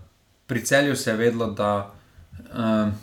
pri 0.47 0.65
celju 0.65 0.95
se 0.95 1.09
je 1.09 1.18
vedlo, 1.18 1.47
da, 1.47 1.91
um, 2.53 2.93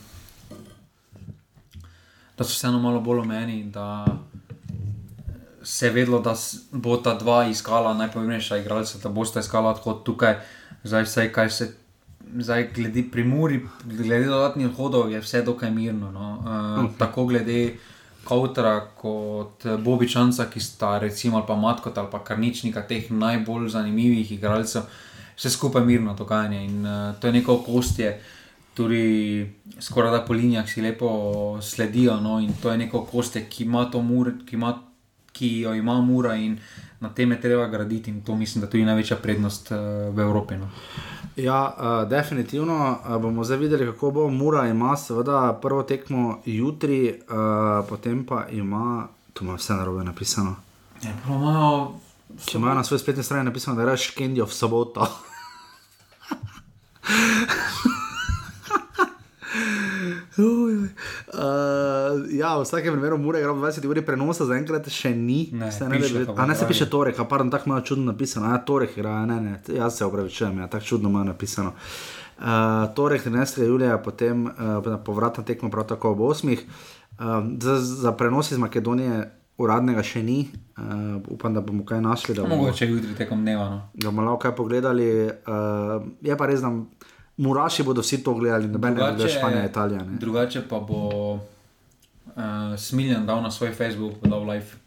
da 2.39 2.45
so 2.45 2.53
vseeno 2.55 2.79
malo 2.79 3.01
bolj 3.01 3.25
omejeni. 3.27 3.65
Da 3.65 4.07
se 5.63 5.87
je 5.87 5.93
vedlo, 5.93 6.21
da 6.21 6.37
bo 6.71 6.97
ta 6.97 7.19
dva 7.19 7.47
iskala 7.51 7.95
najpomembnejša 7.95 8.57
igralca, 8.63 8.99
da 9.03 9.09
bosta 9.09 9.41
iskala 9.41 9.75
odhod 9.75 10.05
tukaj. 10.05 10.39
Zdaj, 10.85 11.03
vse, 11.03 11.33
kaj 11.33 11.51
se. 11.51 11.75
Zdaj, 12.39 12.69
glede 12.75 13.05
pri 13.13 13.25
Muri, 13.25 13.61
glede 13.85 14.27
dodatnih 14.27 14.73
hodov, 14.77 15.11
je 15.13 15.21
vse 15.21 15.43
dokaj 15.43 15.71
mirno. 15.71 16.11
No. 16.13 16.39
Uh, 16.41 16.85
okay. 16.85 16.99
Tako 16.99 17.27
glede 17.27 17.77
Kautra 18.25 18.81
kot 18.97 19.67
Bobičanca, 19.79 20.47
ki 20.51 20.61
sta 20.61 20.99
recimo 20.99 21.37
ali 21.37 21.47
pa 21.47 21.57
Matkot 21.57 21.99
ali 21.99 22.09
pa 22.11 22.25
Karničnika, 22.25 22.87
teh 22.89 23.11
najbolj 23.11 23.69
zanimivih 23.69 24.33
igralcev, 24.33 24.83
vse 25.37 25.51
skupaj 25.51 25.85
mirno 25.85 26.15
dogajanje. 26.15 26.65
In 26.65 26.87
uh, 26.87 27.15
to 27.21 27.27
je 27.27 27.33
neko 27.33 27.55
okostje, 27.55 28.21
tudi 28.75 29.47
skoraj 29.81 30.13
da 30.13 30.25
po 30.25 30.33
linijah 30.33 30.69
si 30.69 30.83
lepo 30.83 31.59
sledijo. 31.63 32.21
No, 32.21 32.41
in 32.41 32.53
to 32.63 32.71
je 32.71 32.79
neko 32.79 32.99
okostje, 32.99 33.45
ki 33.51 33.65
ima 33.65 33.85
to 33.91 34.03
mur, 34.03 34.33
ki, 34.47 34.57
ima, 34.57 34.79
ki 35.33 35.59
jo 35.61 35.75
ima 35.75 36.01
mura 36.01 36.35
in 36.35 36.59
na 37.05 37.11
tem 37.15 37.33
je 37.33 37.41
treba 37.41 37.67
graditi. 37.69 38.11
In 38.11 38.23
to 38.25 38.37
mislim, 38.37 38.61
da 38.61 38.67
je 38.67 38.71
tudi 38.71 38.85
največja 38.85 39.17
prednost 39.17 39.71
uh, 39.71 39.79
v 40.15 40.25
Evropi. 40.25 40.57
No. 40.57 40.71
Ja, 41.37 41.61
uh, 41.69 42.09
definitivno 42.09 42.79
uh, 42.99 43.17
bomo 43.23 43.45
zdaj 43.45 43.59
videli, 43.59 43.87
kako 43.93 44.11
bo. 44.11 44.29
Mura 44.29 44.67
ima 44.69 44.97
seveda 44.97 45.59
prvo 45.63 45.83
tekmo 45.83 46.41
jutri, 46.45 47.21
uh, 47.29 47.85
potem 47.89 48.25
pa 48.27 48.47
ima, 48.51 49.09
tu 49.33 49.45
ima 49.45 49.55
vse 49.55 49.77
narobe 49.77 50.05
napisano. 50.05 50.57
Ja, 51.03 51.13
prav 51.25 51.37
imajo 51.37 51.93
Če 52.47 52.59
imajo 52.59 52.75
na 52.75 52.85
svoji 52.85 52.99
spletni 52.99 53.23
strani 53.23 53.45
napisano, 53.45 53.77
da 53.77 53.83
je 53.83 53.91
reš 53.93 54.11
Kendijo 54.17 54.47
v 54.47 54.55
soboto. 54.55 55.07
Uj, 60.37 60.45
uj. 60.45 60.75
Uh, 60.75 60.91
ja, 62.31 62.57
v 62.59 62.65
vsakem 62.65 62.95
primeru 62.95 63.19
mora 63.19 63.39
igrati 63.39 63.61
20 63.61 63.87
ur 63.89 64.01
prenosa, 64.07 64.47
zaenkrat 64.49 64.89
še 64.89 65.15
ni. 65.15 65.49
Ne, 65.53 65.73
Se 65.73 65.89
ne, 65.89 66.01
piše 66.01 66.27
a 66.37 66.47
ne 66.47 66.55
se 66.55 66.67
piše 66.69 66.89
torek, 66.91 67.19
a 67.19 67.25
pardon, 67.25 67.51
tako 67.51 67.71
malo 67.71 67.81
čudno 67.81 68.13
napisano. 68.13 68.51
Ja, 68.53 68.59
torek 68.65 68.97
igra, 68.97 69.27
ne, 69.27 69.41
ne, 69.41 69.61
jaz 69.69 69.99
se 69.99 70.05
opravičujem, 70.05 70.59
ja, 70.59 70.67
tako 70.67 70.85
čudno 70.85 71.09
ima 71.09 71.25
napisano. 71.25 71.73
Uh, 72.39 72.45
torek 72.95 73.27
13. 73.27 73.63
julija, 73.63 73.99
potem 73.99 74.47
uh, 74.47 74.53
povratna 75.05 75.45
tekma, 75.45 75.71
prav 75.71 75.87
tako 75.87 76.11
ob 76.11 76.19
8. 76.19 76.59
Uh, 76.59 77.27
za, 77.61 77.79
za 77.79 78.13
prenos 78.13 78.51
iz 78.51 78.59
Makedonije 78.59 79.31
uradnega 79.59 80.03
še 80.03 80.23
ni, 80.23 80.49
uh, 80.79 81.23
upam, 81.31 81.55
da 81.55 81.61
bomo 81.61 81.85
kaj 81.87 82.01
našli. 82.01 82.35
Da 82.35 82.43
bomo, 82.43 82.57
Mogoče 82.57 82.89
jutri 82.91 83.15
tekom 83.15 83.43
dneva. 83.43 83.69
No. 83.71 83.83
da 83.95 84.11
bomo 84.11 84.27
lahko 84.27 84.43
kaj 84.49 84.57
pogledali. 84.57 85.09
Uh, 85.47 86.09
je 86.23 86.37
pa 86.37 86.51
res, 86.51 86.65
da 86.65 86.73
Muraši 87.37 87.83
bodo 87.83 88.03
vsi 88.03 88.23
to 88.23 88.35
gledali, 88.35 88.69
noben 88.71 88.95
ne 88.95 89.01
gleda 89.01 89.29
Španija, 89.29 89.65
Italija. 89.67 90.05
Ne. 90.05 90.19
drugače 90.19 90.63
pa 90.69 90.79
bo 90.81 91.39
uh, 92.37 92.75
Smiljan 92.79 93.27
dal 93.27 93.43
na 93.43 93.51
svoj 93.51 93.73
Facebook, 93.73 94.19
bo 94.23 94.31
dal 94.31 94.47
live. 94.47 94.81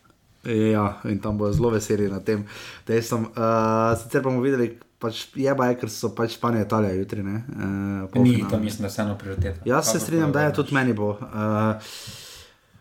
Ja, 0.48 1.02
in 1.04 1.20
tam 1.20 1.38
bodo 1.38 1.52
zelo 1.54 1.70
veseli 1.74 2.08
na 2.08 2.20
tem 2.24 2.45
dejstvu. 2.88 3.18
Uh, 3.18 3.98
sicer 4.00 4.24
pa 4.24 4.30
bomo 4.30 4.41
videli, 4.45 4.78
pač 5.02 5.26
jeba 5.36 5.68
je, 5.72 5.80
ker 5.82 5.91
so 5.91 6.14
pač 6.16 6.38
Španija, 6.38 6.64
Italija 6.64 6.93
jutri. 6.95 7.24
Ne, 7.24 7.41
uh, 7.43 7.66
Ni 7.66 8.08
polfinale. 8.14 8.50
to, 8.52 8.60
mislim, 8.60 8.88
da 8.88 8.93
vseeno 8.93 9.18
prioriteta. 9.18 9.62
Jaz 9.66 9.91
se 9.91 10.00
strinjam, 10.00 10.32
da 10.32 10.48
je 10.48 10.54
tudi 10.54 10.74
meni 10.74 10.93
bo. 10.93 11.18
Uh, 11.20 11.76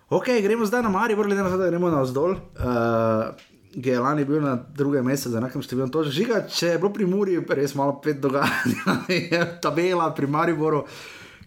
ok, 0.09 0.31
gremo 0.43 0.67
zdaj 0.67 0.83
na 0.83 0.95
Mari, 0.95 1.15
glede 1.15 1.43
na 1.43 1.51
to, 1.51 1.59
da 1.59 1.71
gremo 1.71 1.91
na 1.91 2.03
vzdolj. 2.07 2.39
Uh, 2.55 3.45
Ki 3.77 3.91
je 3.93 4.01
lani 4.01 4.25
bil 4.25 4.41
na 4.41 4.55
drugem 4.73 5.05
mestu, 5.05 5.29
za 5.29 5.37
enakim 5.37 5.61
številom 5.61 5.91
točk. 5.93 6.09
Žiga, 6.17 6.39
če 6.49 6.71
je 6.71 6.77
bilo 6.81 6.89
pri 6.95 7.05
Muri 7.05 7.35
res 7.59 7.75
malo 7.77 7.99
pet 8.01 8.23
dogajanja, 8.25 8.95
je 9.13 9.41
tabela 9.61 10.07
pri 10.17 10.31
Mariboru, 10.33 10.87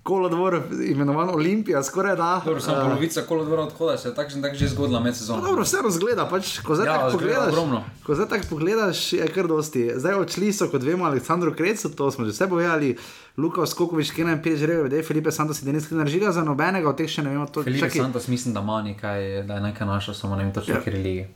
kolodvor, 0.04 0.62
imenovan 0.86 1.30
Olimpija, 1.30 1.84
skoraj 1.84 2.16
da. 2.16 2.42
Dobro, 2.42 2.62
samo 2.62 2.78
Eh, 2.78 2.84
polovica 2.84 3.22
kolodvora 3.22 3.62
odhoda 3.64 3.98
se 3.98 4.08
je 4.08 4.16
takšen 4.16 4.42
tak 4.42 4.56
že 4.56 4.68
zgodila 4.68 5.00
med 5.00 5.16
sezono. 5.16 5.42
Dobro, 5.42 5.64
vseeno 5.64 5.90
zgleda, 5.90 6.26
pač, 6.26 6.60
ko 6.60 6.76
zdaj 6.76 6.88
Ja, 6.88 6.94
tako 6.96 7.12
pogledaš. 7.14 7.48
ogromno. 7.50 7.84
Ko 8.04 8.16
zdaj 8.16 8.28
tako 8.28 8.46
pogledaš, 8.50 9.14
je 9.14 9.28
kar 9.28 9.48
dosti. 9.48 9.92
Zdaj 9.96 10.14
odšli 10.16 10.50
so, 10.52 10.68
kot 10.68 10.82
vemo, 10.82 11.06
Aleksandru 11.06 11.54
Krecu, 11.54 11.90
to 11.92 12.10
smo 12.10 12.26
že 12.26 12.32
vse 12.32 12.48
povedali, 12.48 12.96
Luka 13.38 13.62
Skokovič, 13.64 14.12
Kenan 14.12 14.42
Pej, 14.42 14.58
Žrejo, 14.58 14.84
Vedej, 14.84 15.04
Filipe 15.04 15.32
Santos, 15.32 15.62
Denis 15.62 15.86
Klinar, 15.86 16.08
žiga 16.08 16.32
za 16.32 16.44
nobenega 16.44 16.86
od 16.86 16.96
teh 16.96 17.08
še 17.08 17.22
ne 17.22 17.30
vemo. 17.30 17.46
To, 17.48 17.62
Felipe 17.62 17.86
čakaj, 17.86 18.02
Santos 18.02 18.28
mislim, 18.28 18.54
da 18.54 18.60
ima 18.60 18.82
nekaj, 18.82 19.44
da 19.44 19.54
je 19.54 19.62
nekaj 19.64 19.88
našel, 19.88 20.14
samo 20.14 20.36
ne 20.36 20.44
vem 20.44 20.54
točno, 20.54 20.74
Ja. 20.74 20.76
v 20.76 20.82
kateri 20.82 21.00
ligi. 21.00 21.28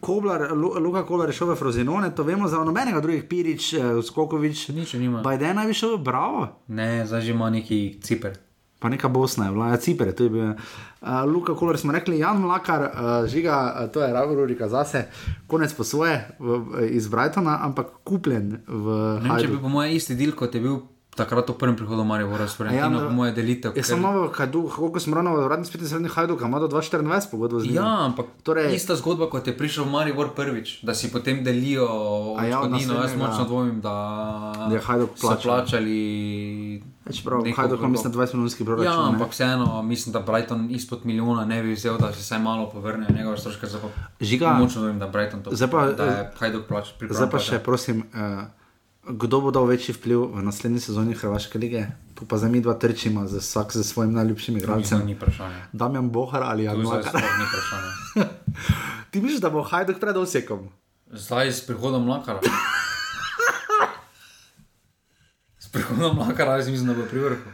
Koblar, 0.00 0.52
Lu, 0.52 0.72
Luka 0.78 1.02
Koblar 1.06 1.28
je 1.28 1.36
šel 1.36 1.52
v 1.52 1.56
Frozinone, 1.56 2.14
to 2.14 2.22
vemo 2.22 2.48
za 2.48 2.64
nobenega 2.64 3.00
drugih, 3.00 3.24
Pirič, 3.28 3.72
eh, 3.74 4.02
Skokovič. 4.02 4.68
Nič 4.68 4.94
nima. 4.94 5.22
Bajden 5.22 5.60
bi 5.66 5.74
šel, 5.74 5.98
bravo. 5.98 6.48
Ne, 6.68 7.06
zdaj 7.06 7.20
že 7.20 7.30
ima 7.30 7.50
neki 7.50 7.98
ciper. 8.02 8.38
Pa 8.82 8.88
neka 8.88 9.08
Bosna 9.08 9.46
je 9.46 9.52
bila, 9.52 9.68
ja, 9.68 9.76
Cipre, 9.76 10.10
to 10.12 10.26
je 10.26 10.30
bil. 10.30 10.42
Uh, 10.42 11.22
Luka 11.26 11.54
Kolar 11.54 11.78
smo 11.78 11.92
rekli, 11.92 12.18
Jan 12.18 12.40
Mlakar, 12.42 12.82
uh, 12.82 13.28
žiga, 13.30 13.86
to 13.94 14.02
je 14.02 14.10
Rurika 14.10 14.68
zase, 14.68 15.06
konec 15.46 15.70
po 15.72 15.84
svoje 15.84 16.18
v, 16.38 16.58
v, 16.58 16.88
iz 16.90 17.06
Brightona, 17.06 17.62
ampak 17.62 18.02
kupljen 18.02 18.58
v 18.66 18.86
Ne 19.22 19.38
če 19.38 19.54
bi 19.54 19.62
po 19.62 19.70
mojem 19.70 19.94
isti 19.94 20.18
del, 20.18 20.34
kot 20.34 20.54
je 20.54 20.60
bil 20.60 20.82
takrat 21.12 21.44
v 21.44 21.54
prvem 21.54 21.76
prihodu 21.76 22.00
Maribora 22.02 22.44
s 22.44 22.54
Florentino, 22.54 22.98
Ja, 22.98 23.04
po 23.04 23.12
mojem 23.12 23.34
delitev. 23.34 23.72
Je 23.72 23.82
samo 23.82 24.12
v 24.22 24.32
Hajdu, 24.32 24.64
koliko 24.66 24.96
smo 24.98 25.12
ravno 25.14 25.36
uradni 25.36 25.64
spletni 25.64 25.84
strani 25.84 26.08
Hajduka, 26.08 26.46
ima 26.46 26.56
do 26.58 26.68
2024 26.68 27.04
pogodbo 27.28 27.60
z 27.60 27.64
njim. 27.66 27.74
Ja, 27.74 28.04
ampak 28.06 28.26
Torej- 28.42 28.72
ista 28.72 28.94
zgodba, 28.94 29.26
kot 29.26 29.44
je 29.44 29.52
prišel 29.52 29.84
Maribor 29.84 30.30
prvič, 30.30 30.80
da 30.80 30.92
si 30.92 31.08
potem 31.08 31.44
delijo 31.44 31.84
ja, 31.84 31.90
od 32.58 32.64
odškodnino. 32.64 32.94
Jaz 32.94 33.02
naslednjega- 33.04 33.28
močno 33.28 33.44
dvomim, 33.44 33.76
da, 33.78 33.94
Da 34.62 34.72
je 34.72 34.80
Hajduk 34.80 35.10
plačal. 35.12 35.42
plačali. 35.42 36.00
Čeprav 37.10 37.42
Hajduk 37.46 37.78
ima 37.78 37.88
mislim 37.88 38.12
20 38.12 38.34
milijonski 38.34 38.64
proračun. 38.64 38.86
Ja, 38.86 38.96
ne. 38.98 39.08
ampak 39.08 39.30
vseeno 39.30 39.82
mislim, 39.82 40.12
da 40.12 40.20
Brighton 40.22 40.70
izpod 40.70 41.00
milijona 41.04 41.44
ne 41.44 41.62
bi 41.62 41.72
vzel, 41.72 41.98
da 41.98 42.08
se 42.08 42.20
vsaj 42.20 42.38
malo 42.40 42.70
povrne 42.70 43.06
njegove 43.10 43.36
stroške. 43.36 43.66
Žiga- 44.20 44.54
močno 44.54 44.82
vem, 44.82 44.98
da 44.98 45.06
Brighton 45.06 45.42
to 45.42 45.50
Zdaj 45.52 45.70
pa- 45.70 45.86
da 45.88 46.04
je 46.04 46.32
Hajduk 46.38 46.64
plačal. 46.64 46.94
Zdaj 47.10 47.30
pa 47.30 47.38
še, 47.38 47.58
prosim, 47.58 48.02
uh, 48.08 48.44
kdo 49.02 49.40
bo 49.40 49.50
dal 49.50 49.64
večji 49.66 49.94
vpliv 49.94 50.20
v 50.30 50.42
naslednji 50.42 50.80
sezoni 50.80 51.14
Hrvaške 51.14 51.58
lige? 51.58 51.86
Tu 52.14 52.26
pa 52.26 52.38
za 52.38 52.48
mi 52.48 52.60
dva 52.60 52.74
trčima, 52.74 53.26
za 53.26 53.38
vsak 53.38 53.72
za 53.72 53.84
svojim 53.84 54.12
najljubšim 54.12 54.56
igralcem. 54.56 55.06
ni 55.06 55.14
vprašanje. 55.14 55.62
Damjan 55.72 56.10
Bohar 56.10 56.42
ali 56.42 56.64
Jan 56.64 56.76
To 56.76 56.82
zdaj 56.82 56.92
Mlakar. 56.94 57.10
sploh 57.10 57.38
ni 57.38 57.44
vprašanje. 57.44 57.90
Ti 59.10 59.20
misliš, 59.20 59.40
da 59.40 59.50
bo 59.50 59.62
Hajduk 59.62 59.98
pred 60.00 60.16
Osekom? 60.16 60.68
Zdaj 61.10 61.52
s 61.52 61.66
prihodom 61.66 62.04
Mlakara. 62.04 62.40
S 65.58 65.68
prihodom 65.68 66.16
Mlakara, 66.16 66.56
jaz 66.56 66.68
mislim, 66.68 66.88
da 66.88 66.94
bo 66.94 67.02
pri 67.10 67.20
vrhu. 67.20 67.50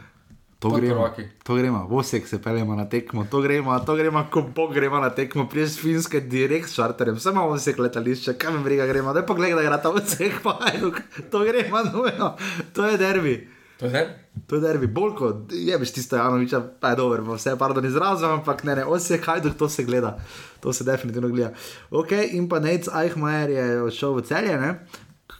To 0.59 0.69
gremo, 0.69 1.09
to 1.43 1.55
gremo, 1.55 1.87
vosek 1.87 2.27
se 2.27 2.41
peljemo 2.41 2.75
na 2.75 2.89
tekmo, 2.89 3.25
to 3.31 3.39
gremo, 3.41 3.79
to 3.79 3.95
gremo, 3.95 4.25
ko 4.31 4.41
bog 4.55 4.73
gremo 4.73 4.99
na 4.99 5.09
tekmo, 5.09 5.45
priješ 5.49 5.69
z 5.69 5.79
finske 5.79 6.19
direkt 6.19 6.69
s 6.69 6.75
čarterjem, 6.75 7.19
samo 7.19 7.45
vosek 7.47 7.79
letališče, 7.79 8.33
kam 8.33 8.53
jim 8.53 8.63
briga 8.63 8.85
gremo, 8.85 9.13
da 9.13 9.23
pa 9.25 9.33
gledaj, 9.33 9.55
da 9.55 9.61
igra 9.61 9.77
ta 9.81 9.89
vosek, 9.89 10.33
pa 10.43 10.57
hajduk, 10.59 10.99
to 11.31 11.39
gremo 11.47 11.83
nujno, 11.93 12.35
to 12.73 12.87
je 12.87 12.97
derbi. 12.97 13.35
To 13.79 13.85
je 13.85 13.89
zdaj? 13.89 14.07
To 14.47 14.55
je 14.55 14.61
derbi, 14.61 14.87
bolj 14.87 15.15
kot 15.15 15.55
jebiš 15.55 15.93
tisto 15.95 16.19
Janoviča, 16.19 16.61
pa 16.79 16.89
je 16.89 16.95
dobro, 16.95 17.23
pa 17.25 17.39
vse, 17.39 17.55
pardon, 17.59 17.85
izrazom, 17.85 18.31
ampak 18.41 18.63
ne, 18.63 18.75
ne, 18.75 18.85
osek, 18.85 19.23
hajduk, 19.25 19.55
to 19.57 19.69
se 19.69 19.83
gleda, 19.83 20.17
to 20.59 20.73
se 20.73 20.83
definitivno 20.83 21.29
gleda. 21.29 21.53
Ok, 21.91 22.11
in 22.31 22.49
pa 22.49 22.59
Nec 22.59 22.91
Eichmajer 23.03 23.49
je 23.49 23.81
odšel 23.83 24.19
v 24.19 24.27
celje, 24.27 24.59
ne? 24.59 24.75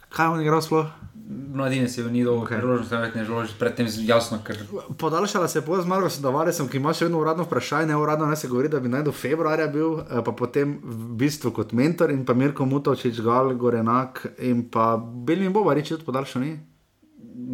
Kaj 0.08 0.26
je 0.26 0.30
on 0.30 0.40
igral 0.40 0.64
sploh? 0.64 0.88
Mladine 1.30 1.88
si 1.88 2.02
ni 2.02 2.24
dolgo, 2.24 2.42
Okej. 2.42 2.56
okay. 2.56 2.60
priložnost, 2.60 3.14
ne 3.14 3.24
žaloži, 3.24 3.52
predtem 3.58 3.86
jasno, 4.02 4.38
ker 4.44 4.56
Podaljšala 4.98 5.48
se 5.48 5.58
je 5.58 5.62
po 5.62 5.78
zmagu 5.82 6.10
s 6.10 6.18
Davaresom, 6.22 6.68
ki 6.68 6.80
ima 6.80 6.92
še 6.94 7.06
vedno 7.06 7.20
uradno 7.20 7.44
vprašanje, 7.46 7.94
uradno 7.96 8.26
ne 8.26 8.36
se 8.36 8.48
govori, 8.48 8.68
da 8.68 8.80
bi 8.80 8.90
naj 8.90 9.04
do 9.06 9.12
februarja 9.12 9.68
bil, 9.70 10.00
eh, 10.00 10.22
pa 10.26 10.32
potem 10.32 10.78
v 10.82 11.14
bistvu 11.22 11.52
kot 11.54 11.72
mentor 11.72 12.10
in 12.10 12.24
pa 12.26 12.34
Mirko 12.34 12.66
Mutovčič, 12.66 13.22
Gal, 13.22 13.54
Gorenak 13.54 14.24
in 14.38 14.66
pa 14.70 14.96
Belmin 14.98 15.52
Bobarič 15.54 15.94
tudi 15.94 16.04
podaljšal 16.04 16.42
ni. 16.42 16.58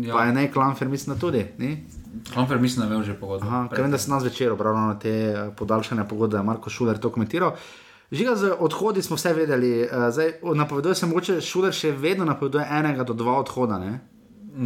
Ja. 0.06 0.14
Pa 0.14 0.24
je 0.24 0.32
ne 0.32 0.52
Klamfer, 0.52 0.88
mislim, 0.88 1.14
da 1.14 1.20
tudi. 1.20 1.44
Ni? 1.58 1.76
Klamfer 2.32 2.60
mislim, 2.60 2.88
da 2.88 2.94
je 2.94 3.02
že 3.02 3.14
pogodbo. 3.20 3.46
Aha, 3.46 3.66
ker 3.68 3.82
vem, 3.82 3.90
da 3.90 3.98
se 3.98 4.10
nas 4.10 4.24
večer 4.24 4.52
obravnava 4.52 4.94
na 4.94 4.98
te 4.98 5.10
eh, 5.10 5.50
podaljšane 5.56 6.08
pogodbe, 6.08 6.36
je 6.36 6.42
Marko 6.42 6.70
Šuler 6.70 6.98
to 6.98 7.12
komentiral. 7.12 7.56
Žiga 8.12 8.36
z 8.36 8.52
odhodi 8.58 9.02
smo 9.02 9.16
vse 9.16 9.32
vedeli, 9.34 9.82
eh, 9.82 10.10
zdaj 10.10 10.32
napoveduje 10.54 10.94
se 10.94 11.06
mogoče 11.06 11.40
Šuler 11.40 11.72
še 11.72 11.92
vedno 11.92 12.24
napoveduje 12.24 12.66
enega 12.70 13.04
do 13.04 13.14
dva 13.14 13.38
odhoda, 13.40 13.78
ne? 13.78 14.00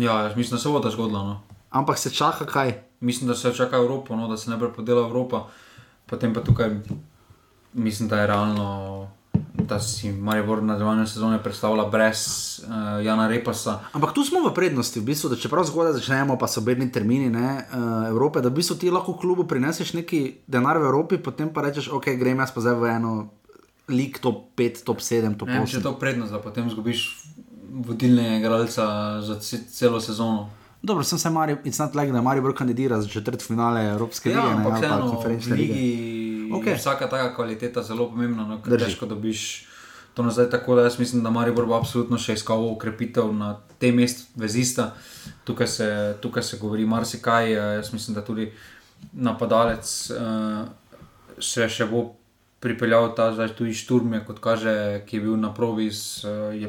Ja, 0.05 0.33
mislim, 0.37 0.57
da 0.57 0.63
se 0.63 0.69
bo 0.69 0.81
to 0.81 0.91
zgodilo. 0.91 1.25
No. 1.25 1.41
ampak 1.71 1.99
se 1.99 2.11
čaka 2.11 2.47
kaj. 2.47 2.83
Mislim, 3.01 3.29
da 3.29 3.35
se 3.35 3.55
čaka 3.55 3.77
Evropa, 3.77 4.17
no, 4.17 4.29
da 4.29 4.37
se 4.37 4.51
najprej 4.51 4.73
podela 4.73 5.07
Evropa, 5.07 5.47
potem 6.07 6.35
pa 6.35 6.41
tukaj 6.41 6.71
mislim, 7.73 8.09
da 8.09 8.21
je 8.21 8.27
realno, 8.27 9.09
da 9.61 9.79
si 9.79 10.11
Maribor 10.11 10.63
nadaljevanje 10.63 11.07
sezone 11.07 11.39
predstavlja 11.39 11.85
brez 11.85 12.21
uh, 12.61 12.71
Jana 13.05 13.29
Repasa. 13.29 13.79
Ampak 13.93 14.13
tu 14.13 14.25
smo 14.25 14.41
v 14.41 14.55
prednosti, 14.55 14.97
v 14.97 15.05
bistvu, 15.05 15.29
da 15.29 15.37
čeprav 15.37 15.65
zgodaj 15.65 15.93
začnemo, 15.93 16.35
pa 16.35 16.47
so 16.47 16.61
bedni 16.61 16.89
termini 16.89 17.31
ne, 17.31 17.65
uh, 17.65 18.09
Evrope, 18.09 18.41
da 18.41 18.49
v 18.49 18.55
bistvu 18.55 18.77
ti 18.77 18.91
lahko 18.91 19.15
klubu 19.15 19.45
prineseš 19.45 19.93
neki 19.93 20.21
denar 20.47 20.79
v 20.79 20.85
Evropi, 20.85 21.19
potem 21.19 21.49
pa 21.49 21.63
rečeš, 21.63 21.89
ok, 21.89 22.11
grem 22.15 22.39
jaz 22.39 22.51
pa 22.51 22.61
zdaj 22.61 22.75
v 22.75 22.91
eno 22.91 23.13
lig 23.89 24.19
top 24.19 24.55
5, 24.57 24.83
top 24.83 24.99
7, 24.99 25.35
top 25.35 25.49
Ne 25.49 25.55
vem, 25.57 25.67
če 25.67 25.73
8. 25.73 25.79
je 25.79 25.83
to 25.83 25.95
prednost, 25.95 26.33
da 26.33 26.39
potem 26.39 26.67
izgubiš 26.67 27.27
vodilnega 27.71 28.37
igralca 28.39 28.87
za 29.21 29.35
ce- 29.37 29.65
celo 29.69 30.01
sezono. 30.01 30.51
Dobro, 30.83 31.05
sem 31.05 31.19
se 31.19 31.31
Mari, 31.31 31.57
it's 31.65 31.79
not 31.79 31.95
like, 31.95 32.13
da 32.13 32.23
Maribor 32.23 32.55
kandidira 32.55 33.01
za 33.01 33.09
četrt 33.09 33.43
finale 33.43 33.85
Evropske 33.87 34.29
lige, 34.29 34.41
Ja, 34.41 34.47
ne, 34.47 34.53
ampak 34.55 34.73
ali 34.73 34.81
pa 34.81 34.87
vseeno, 34.89 35.11
konferenčne 35.11 35.57
lige. 35.57 35.75
Okay. 36.59 36.75
je 36.75 36.81
vsaka 36.81 37.09
taka 37.09 37.35
kvaliteta 37.35 37.83
zelo 37.83 38.09
pomembna, 38.11 38.47
no, 38.47 38.59
ker 38.63 38.79
težko 38.81 39.07
dobiš 39.07 39.67
to 40.15 40.23
nazaj. 40.23 40.51
Tako 40.51 40.75
da 40.75 40.83
jaz 40.83 40.99
mislim, 40.99 41.23
da 41.23 41.31
Maribor 41.31 41.67
bo 41.67 41.79
absolutno 41.79 42.19
še 42.19 42.35
iskal 42.39 42.65
ukrepitev 42.73 43.33
na 43.35 43.55
tem 43.79 43.97
mestu 43.97 44.27
vezista. 44.41 44.93
Tukaj 45.45 45.67
se, 45.67 45.89
tukaj 46.21 46.43
se 46.43 46.59
govori 46.61 46.87
marsikaj, 46.87 47.53
eh, 47.53 47.75
jaz 47.81 47.93
mislim, 47.93 48.15
da 48.15 48.25
tudi 48.25 48.51
napadalec 49.17 49.89
uh, 50.13 50.67
še, 51.41 51.69
še 51.73 51.87
bo 51.89 52.03
pripeljal 52.61 53.15
ta 53.17 53.31
zdaj 53.33 53.55
tudi 53.57 53.73
šturm, 53.73 54.19
kot 54.27 54.43
kaže, 54.45 54.73
ki 55.09 55.17
je 55.17 55.23
bil 55.25 55.39
na 55.41 55.55
provi, 55.57 55.89
z, 55.89 56.29
uh, 56.29 56.53
je 56.53 56.69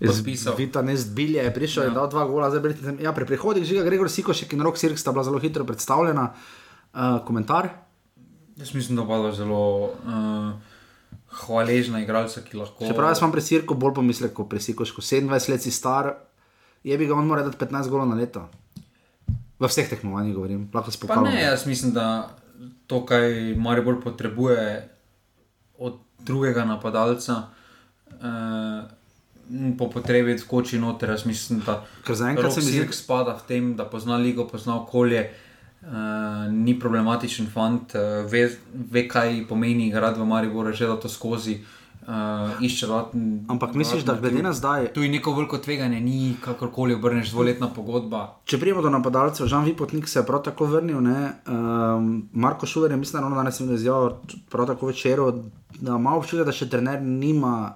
podpisal. 0.00 0.56
Vita 0.56 0.82
Nest 0.82 1.12
Bilje 1.16 1.44
je 1.44 1.52
prišel, 1.52 1.82
ja. 1.84 1.88
je 1.88 1.92
Ja. 1.92 1.98
dal 2.00 2.08
dva 2.10 2.24
gola, 2.24 2.48
zdaj 2.50 2.62
brite, 2.64 2.96
ja, 3.04 3.12
pri 3.12 3.28
prihodih 3.28 3.64
žiga 3.64 3.84
Gregor 3.84 4.08
Sikošek 4.08 4.56
in 4.56 4.64
Rok 4.64 4.80
Sirk 4.80 4.98
sta 4.98 5.12
bila 5.12 5.24
zelo 5.24 5.38
hitro 5.42 5.64
predstavljena. 5.68 6.32
Uh, 6.96 7.20
komentar? 7.28 7.85
Jaz 8.56 8.74
mislim, 8.74 8.96
da 8.96 9.02
bo 9.02 9.32
zelo 9.32 9.84
uh, 9.84 10.52
hvaležna 11.28 12.00
igralca, 12.00 12.40
ki 12.40 12.56
lahko. 12.56 12.86
Čeprav 12.86 13.10
jaz 13.10 13.20
imam 13.20 13.32
pri 13.32 13.42
Sirku 13.42 13.74
bolj 13.74 13.94
pomislek 13.94 14.32
kot 14.32 14.48
pri 14.48 14.60
Sikošku. 14.60 15.00
27 15.00 15.50
let 15.50 15.62
si 15.62 15.70
star, 15.70 16.14
je 16.84 16.98
bi 16.98 17.06
ga 17.06 17.14
on 17.14 17.26
moral 17.26 17.50
dati 17.50 17.60
15 17.64 17.88
golov 17.88 18.08
na 18.08 18.16
leto. 18.16 18.46
V 19.58 19.68
vseh 19.68 19.88
tekmovanjih 19.88 20.34
govorim, 20.34 20.68
lahko 20.74 20.90
spokojno. 20.90 21.22
ne, 21.22 21.42
jaz 21.42 21.66
mislim, 21.66 21.92
da 21.92 22.36
to, 22.86 23.04
kar 23.06 23.20
Maribor 23.56 24.00
potrebuje 24.02 24.88
od 25.78 25.96
drugega 26.18 26.64
napadalca, 26.64 27.42
eh, 28.12 28.82
po 29.78 29.88
potrebi 29.90 30.38
skoči 30.38 30.78
noter. 30.78 31.10
Jaz 31.10 31.24
mislim, 31.24 31.62
da 31.66 31.84
zaenkrat 32.08 32.52
se 32.52 32.60
mi 32.60 32.66
zdi- 32.66 32.72
Sirk 32.72 32.94
spada 32.94 33.32
v 33.32 33.42
tem, 33.48 33.76
da 33.76 33.84
pozna 33.84 34.16
ligo, 34.16 34.48
pozna 34.48 34.80
okolje. 34.82 35.20
Uh, 35.20 35.45
ni 36.52 36.78
problematičen 36.80 37.46
fant, 37.46 37.94
uh, 37.94 38.00
ve, 38.30 38.48
ve, 38.90 39.08
kaj 39.08 39.46
pomeni 39.48 39.86
igrati 39.86 40.20
v 40.20 40.26
Mariboru, 40.26 40.72
že 40.72 40.86
da 40.86 40.96
to 40.96 41.08
skozi 41.08 41.60
uh, 42.02 42.06
išče. 42.60 42.86
Dodatn, 42.86 43.18
Ampak 43.48 43.74
misliš, 43.74 44.02
da 44.02 44.14
glede 44.14 44.42
na 44.42 44.52
zdaj, 44.52 44.92
Tu 44.92 45.02
je 45.02 45.08
neko 45.08 45.34
veliko 45.34 45.58
tveganje, 45.58 46.00
ni 46.00 46.36
kakorkoli 46.40 46.94
obrneš 46.94 47.30
dvoletna 47.30 47.68
pogodba. 47.68 48.36
če 48.44 48.58
prijemo 48.58 48.82
do 48.82 48.90
napadalcev, 48.90 49.46
Žan 49.46 49.64
Vipotnik 49.64 50.08
se 50.08 50.18
je 50.18 50.26
prav 50.26 50.42
tako 50.42 50.66
vrnil, 50.66 51.00
ne? 51.00 51.32
um, 51.46 52.28
Marko 52.32 52.66
Šuler 52.66 52.90
je, 52.90 52.96
mislim, 52.96 53.18
da 53.18 53.20
ravno 53.20 53.36
danes 53.36 53.60
videl 53.60 54.10
prav 54.50 54.66
tako 54.66 54.86
večero, 54.86 55.32
da 55.80 55.96
ima 55.96 56.16
občutek, 56.16 56.46
da 56.46 56.52
še 56.52 56.68
trener 56.68 57.02
nima 57.02 57.74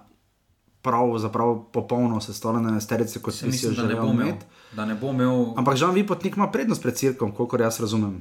prav, 0.83 1.19
zapravo 1.19 1.69
popolno 1.73 2.21
sestavljene 2.21 2.73
nesterice, 2.73 3.21
kot 3.23 3.35
Se 3.35 3.47
bi 3.47 3.53
si 3.53 3.67
jo 3.67 3.71
mislim, 3.71 3.77
da 3.77 3.83
ne 3.83 3.95
želel 3.95 4.07
bo 4.07 4.13
imel. 4.13 4.27
imeti. 4.29 4.47
Da 4.73 4.85
ne 4.87 4.95
bo 4.95 5.11
imel 5.11 5.55
Ampak 5.59 5.77
Žan 5.77 5.95
Vipotnik 5.95 6.37
ima 6.37 6.51
prednost 6.51 6.83
pred 6.83 6.95
cirkom, 6.95 7.33
kolikor 7.35 7.61
jaz 7.61 7.81
razumem. 7.81 8.21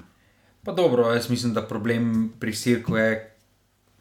Pa 0.63 0.71
dobro, 0.71 1.11
jaz 1.13 1.29
mislim, 1.29 1.53
da 1.53 1.61
problem 1.61 2.33
pri 2.39 2.53
Sirku 2.53 2.97
je 2.97 3.35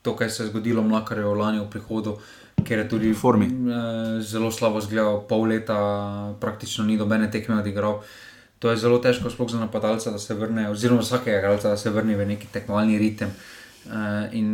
to, 0.02 0.16
kar 0.16 0.30
se 0.30 0.42
je 0.42 0.48
zgodilo 0.48 0.82
Mlakarju 0.82 1.34
lani 1.34 1.60
v 1.60 1.70
prihodu, 1.70 2.16
ker 2.64 2.78
je 2.78 2.88
tudi 2.88 3.12
v 3.12 3.18
formi. 3.18 3.46
Uh, 3.46 4.18
zelo 4.24 4.50
slabo 4.50 4.80
zgledal, 4.80 5.22
pol 5.28 5.46
leta 5.48 5.78
praktično 6.40 6.84
ni 6.84 6.96
dobene 6.98 7.30
tekme 7.30 7.60
odigral. 7.60 8.02
To 8.58 8.70
je 8.70 8.76
zelo 8.76 8.98
težko, 8.98 9.30
sploh 9.30 9.50
za 9.50 9.60
napadalca, 9.60 10.10
da 10.10 10.18
se 10.18 10.34
vrne, 10.34 10.70
oziroma 10.70 11.04
vsakega 11.04 11.38
igralca, 11.38 11.68
da 11.68 11.76
se 11.76 11.90
vrne 11.90 12.16
v 12.16 12.26
neki 12.26 12.48
tekmovalni 12.52 12.98
ritem. 12.98 13.30
Uh, 13.86 14.26
in 14.34 14.48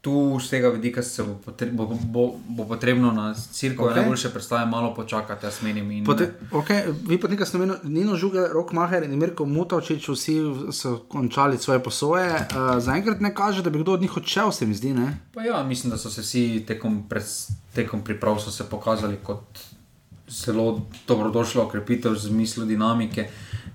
tu 0.00 0.38
z 0.40 0.50
tega 0.50 0.68
vidika 0.68 1.02
se 1.02 1.22
bo, 1.22 1.34
potre, 1.44 1.70
bo, 1.70 1.86
bo, 1.86 2.38
bo 2.48 2.64
potrebno 2.64 3.12
na 3.12 3.34
cirku 3.34 3.84
okay. 3.84 3.96
najboljše 3.96 4.30
predstave 4.30 4.66
malo 4.66 4.94
počakati, 4.94 5.46
jaz 5.46 5.62
menim. 5.62 5.90
In, 5.90 6.04
Pote, 6.04 6.34
okay. 6.50 6.94
Vi 7.06 7.18
pa 7.20 7.28
nekaj 7.28 7.46
ste 7.46 7.58
menili, 7.58 7.78
Nino 7.82 8.16
Žuge, 8.16 8.46
Rok 8.52 8.72
Maher 8.72 9.02
in 9.02 9.18
Mirko 9.18 9.44
Mutovčič, 9.44 10.08
vsi 10.08 10.36
so 10.72 10.98
končali 11.08 11.58
svoje 11.58 11.82
posoje. 11.82 12.30
Uh, 12.30 12.78
Zaenkrat 12.78 13.20
ne 13.20 13.34
kaže, 13.34 13.62
da 13.62 13.70
bi 13.70 13.82
kdo 13.82 13.92
od 13.92 14.00
njih 14.00 14.16
odšel, 14.16 14.52
se 14.52 14.66
mi 14.66 14.74
zdi. 14.74 14.94
Ja, 15.46 15.62
mislim, 15.62 15.90
da 15.90 15.98
so 15.98 16.10
se 16.10 16.22
vsi 16.22 16.64
tekom, 16.66 17.08
pred, 17.08 17.24
tekom 17.74 18.04
priprav 18.04 18.38
pokazali 18.70 19.18
kot 19.22 19.58
zelo 20.28 20.86
dobrodošla 21.08 21.64
okrepitev 21.64 22.14
z 22.14 22.30
mislijo 22.30 22.66
dinamike. 22.66 23.28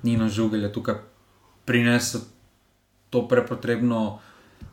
Nino 0.04 0.30
Žuge 0.30 0.58
je 0.58 0.74
tukaj 0.74 0.96
prinesel 1.66 2.22
to 3.10 3.28
prepotrebno 3.28 4.20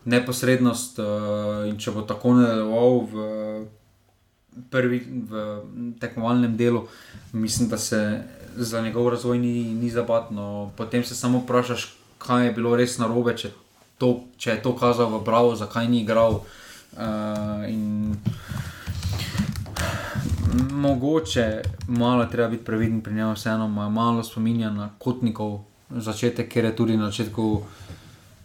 neposrednost. 0.05 0.99
Uh, 0.99 1.69
in 1.69 1.79
če 1.79 1.95
bo 1.95 2.05
tako 2.09 2.35
nadaljeval 2.39 3.01
v, 3.13 3.25
prvi, 4.71 5.01
v 5.31 5.47
tekmovalnem 6.01 6.57
delu, 6.57 6.87
mislim, 7.33 7.69
da 7.69 7.79
se 7.79 8.01
za 8.57 8.81
njegov 8.83 9.09
razvoj 9.09 9.39
ni, 9.39 9.65
ni 9.75 9.91
zabatno. 9.91 10.71
Potem 10.77 11.05
se 11.05 11.15
samo 11.15 11.39
vprašaš, 11.45 11.95
kaj 12.19 12.47
je 12.47 12.53
bilo 12.53 12.77
res 12.77 12.99
narobe, 12.99 13.37
če, 13.37 13.53
to, 13.99 14.15
če 14.37 14.57
je 14.57 14.63
to 14.63 14.75
kazal 14.77 15.13
v 15.15 15.25
Bravo, 15.25 15.55
zakaj 15.57 15.89
ni 15.89 16.03
igral. 16.03 16.43
Uh, 16.91 17.65
in 17.71 18.17
mogoče 20.71 21.63
malo 21.89 22.27
treba 22.27 22.49
biti 22.49 22.65
previden 22.65 23.01
pri 23.01 23.15
njemu, 23.15 23.35
vseeno 23.35 23.69
malo 23.69 24.25
spominja 24.25 24.71
na 24.71 24.91
kotnikov 24.99 25.61
začetek, 25.91 26.49
ker 26.49 26.65
je 26.65 26.77
tudi 26.77 26.97
na 26.97 27.11
začetku 27.11 27.63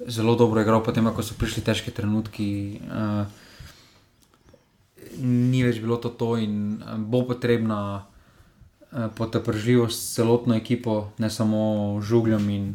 zelo 0.08 0.36
dobro 0.36 0.62
igral, 0.62 0.84
potem 0.84 1.08
ko 1.14 1.24
so 1.24 1.38
prišli 1.40 1.64
težki 1.64 1.92
trenutki. 1.92 2.82
Uh, 2.90 3.26
ni 5.22 5.64
več 5.64 5.80
bilo 5.80 5.98
to, 6.02 6.12
to 6.12 6.36
in 6.42 6.82
uh, 6.82 7.00
bo 7.00 7.24
potrebna 7.24 8.04
uh, 8.04 9.08
potepržljivost 9.16 9.96
s 9.96 10.16
celotno 10.20 10.56
ekipo, 10.56 11.12
ne 11.18 11.30
samo 11.30 12.02
žugljom. 12.04 12.50
In, 12.50 12.74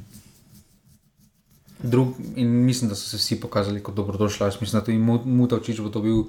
drug, 1.82 2.14
in 2.36 2.48
mislim, 2.64 2.88
da 2.88 2.94
so 2.94 3.08
se 3.08 3.16
vsi 3.16 3.40
pokazali 3.40 3.82
kot 3.82 3.94
dobrodošli. 3.94 4.46
Jaz 4.46 4.60
mislim, 4.60 4.80
da 4.80 4.84
tudi 4.84 4.98
Mutavčič 5.30 5.80
bo 5.80 5.88
dobil 5.88 6.24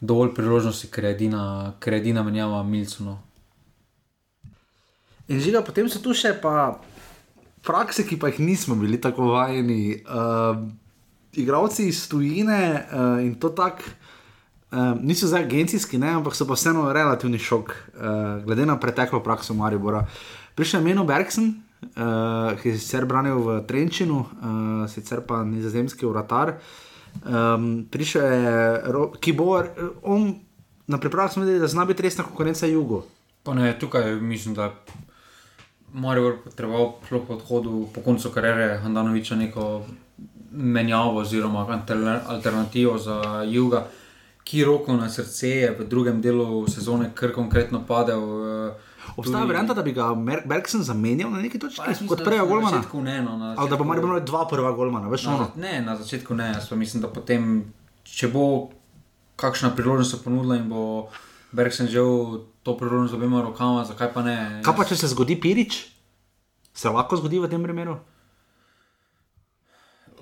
dovolj 0.00 0.34
priložnosti, 0.34 0.88
ker 0.88 1.04
je 1.04 1.10
edina, 1.10 1.72
ker 1.80 1.92
je 1.92 2.00
edina 2.00 2.22
menjava 2.22 2.62
Milcuno. 2.62 3.20
In 5.28 5.40
žiga, 5.40 5.62
potem 5.62 5.88
so 5.88 6.00
tu 6.02 6.14
še 6.16 6.32
pa 6.42 6.80
prakse, 7.66 8.06
ki 8.06 8.18
pa 8.18 8.30
jih 8.30 8.40
nismo 8.40 8.74
bili 8.74 9.00
tako 9.00 9.32
vajeni. 9.34 10.02
Uh, 10.04 10.68
igravci 11.32 11.88
iz 11.88 12.08
tujine 12.08 12.86
uh, 12.92 13.24
in 13.24 13.34
to 13.34 13.48
tako. 13.48 13.82
Uh, 14.70 14.94
niso 15.02 15.26
zdaj 15.26 15.44
agencijski, 15.44 15.98
ne, 15.98 16.12
ampak 16.14 16.34
so 16.34 16.46
pa 16.46 16.54
vseeno 16.54 16.92
relativni 16.92 17.38
šok, 17.38 17.70
uh, 17.70 18.44
glede 18.44 18.66
na 18.66 18.76
preteklo 18.78 19.18
prakso 19.22 19.54
Maribora. 19.54 20.04
Prišel 20.54 20.80
je 20.80 20.84
Meno 20.84 21.04
Bergson, 21.04 21.48
uh, 21.82 22.54
ki 22.62 22.68
je 22.68 22.78
sicer 22.78 23.06
branil 23.06 23.42
v 23.42 23.56
Trenčinu, 23.66 24.20
uh, 24.20 24.86
sicer 24.90 25.24
pa 25.26 25.42
nizozemski 25.44 26.06
uratar. 26.06 26.60
Um, 27.26 27.88
prišel 27.90 28.22
je, 28.22 28.54
ki 29.18 29.34
bo, 29.34 29.58
on 30.06 30.38
na 30.86 30.98
pripravah 30.98 31.32
smo 31.32 31.42
videli, 31.42 31.60
da 31.60 31.66
zna 31.66 31.84
biti 31.84 32.02
resna 32.02 32.24
konkurenca 32.24 32.66
jugu. 32.66 33.02
Pa 33.42 33.54
ne, 33.54 33.78
tukaj 33.78 34.14
mislim, 34.20 34.54
da 34.54 34.70
Marijo 35.92 36.36
potreboval 36.44 36.92
po 37.26 37.34
odhodu, 37.34 37.88
po 37.94 38.00
koncu 38.00 38.30
kariere 38.30 38.78
Handanoviča 38.78 39.36
neko 39.36 39.82
menjavo 40.52 41.20
oziroma 41.20 41.80
alternativo 42.26 42.98
za 42.98 43.42
Juga, 43.50 43.86
ki 44.44 44.64
roko 44.64 44.96
na 44.96 45.10
srce 45.10 45.48
je 45.48 45.76
v 45.78 45.84
drugem 45.88 46.22
delu 46.22 46.68
sezone 46.68 47.10
kar 47.14 47.32
konkretno 47.32 47.84
padel. 47.86 48.22
Eh, 48.68 48.72
Obstaja 49.16 49.44
varianta, 49.44 49.74
da 49.74 49.82
bi 49.82 49.92
ga 49.92 50.14
Bergson 50.44 50.82
zamenjal 50.82 51.30
na 51.30 51.40
neki 51.42 51.58
točki, 51.58 52.06
kot 52.08 52.24
prej 52.24 52.38
Golmana? 52.38 52.70
Na 52.70 52.76
začetku 52.76 53.02
ne. 53.02 53.22
No, 53.22 53.36
na 53.36 53.44
začetku, 53.44 53.60
Ali 53.60 53.70
da 53.70 53.76
bo 53.76 53.84
Marijo 53.84 54.06
imel 54.06 54.20
dva 54.24 54.46
prva 54.46 54.72
Golmana, 54.72 55.08
veš 55.08 55.24
na, 55.24 55.34
ono? 55.34 55.48
Ne, 55.56 55.80
na 55.82 55.96
začetku 55.96 56.34
ne. 56.34 56.52
Jaz 56.54 56.68
pa 56.68 56.76
mislim, 56.76 57.02
da 57.02 57.08
potem, 57.08 57.64
če 58.04 58.28
bo 58.28 58.70
kakšna 59.36 59.72
priložnost 59.76 60.24
ponudila 60.24 60.56
in 60.56 60.68
bo 60.68 61.08
Bergson 61.52 61.88
že 61.88 62.00
v 62.00 62.44
to 62.62 62.76
priložnost 62.76 63.12
z 63.12 63.16
obema 63.16 63.42
rokama, 63.42 63.84
zakaj 63.84 64.12
pa 64.12 64.22
ne? 64.22 64.36
Kaj 64.64 64.76
pa 64.76 64.84
če 64.84 64.96
se 65.00 65.08
zgodi 65.08 65.36
Pirič? 65.40 65.86
Se 66.76 66.88
lahko 66.92 67.16
zgodi 67.16 67.40
v 67.40 67.48
tem 67.50 67.62
primeru? 67.64 67.98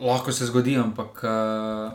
Lahko 0.01 0.32
se 0.32 0.47
zgodi, 0.47 0.76
ampak 0.78 1.22
uh, 1.26 1.91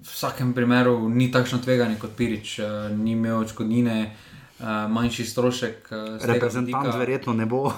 v 0.00 0.06
vsakem 0.06 0.54
primeru 0.54 1.08
ni 1.10 1.30
takšno 1.34 1.58
tveganje 1.58 1.98
kot 1.98 2.14
Pirič, 2.14 2.60
uh, 2.62 2.86
ni 2.94 3.18
imel 3.18 3.42
odškodnine, 3.42 3.96
uh, 4.06 4.86
manjši 4.86 5.26
strošek. 5.26 5.90
Uh, 5.90 6.22
Reprezentant 6.30 6.94
verjetno 6.94 7.34
ne 7.34 7.46
bo. 7.50 7.66
uh, 7.66 7.74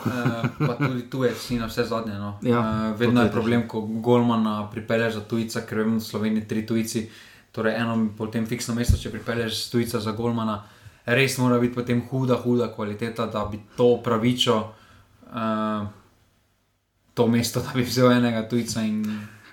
pa 0.60 0.76
tudi 0.76 1.08
tujec, 1.08 1.40
ni 1.50 1.58
na 1.58 1.72
vse 1.72 1.88
zadnje. 1.88 2.20
No. 2.20 2.36
Ja, 2.44 2.60
uh, 2.60 3.00
vedno 3.00 3.24
je 3.24 3.32
problem, 3.32 3.64
ko 3.68 3.80
Golmana 3.80 4.68
pripelješ 4.68 5.18
za 5.22 5.24
tujca, 5.24 5.64
ker 5.64 5.80
vemo, 5.82 5.96
da 5.96 6.04
so 6.04 6.14
Sloveniji 6.14 6.48
tri 6.48 6.66
tujci. 6.68 7.08
Torej, 7.52 7.80
eno 7.80 7.96
potem 8.16 8.44
fiksno 8.48 8.76
mesto, 8.76 9.00
če 9.00 9.10
pripelješ 9.12 9.66
tujca 9.72 10.00
za 10.00 10.12
Golmana, 10.12 10.62
res 11.04 11.38
mora 11.38 11.58
biti 11.58 11.74
potem 11.74 12.02
huda, 12.10 12.36
huda 12.44 12.70
kvaliteta, 12.74 13.26
da 13.26 13.44
bi 13.50 13.60
to 13.76 13.96
pravičo 14.04 14.56
uh, 15.32 15.86
to 17.14 17.26
mesto, 17.26 17.60
da 17.60 17.74
bi 17.74 17.82
vzel 17.82 18.12
enega 18.12 18.44
tujca. 18.48 18.82
In... 18.82 19.02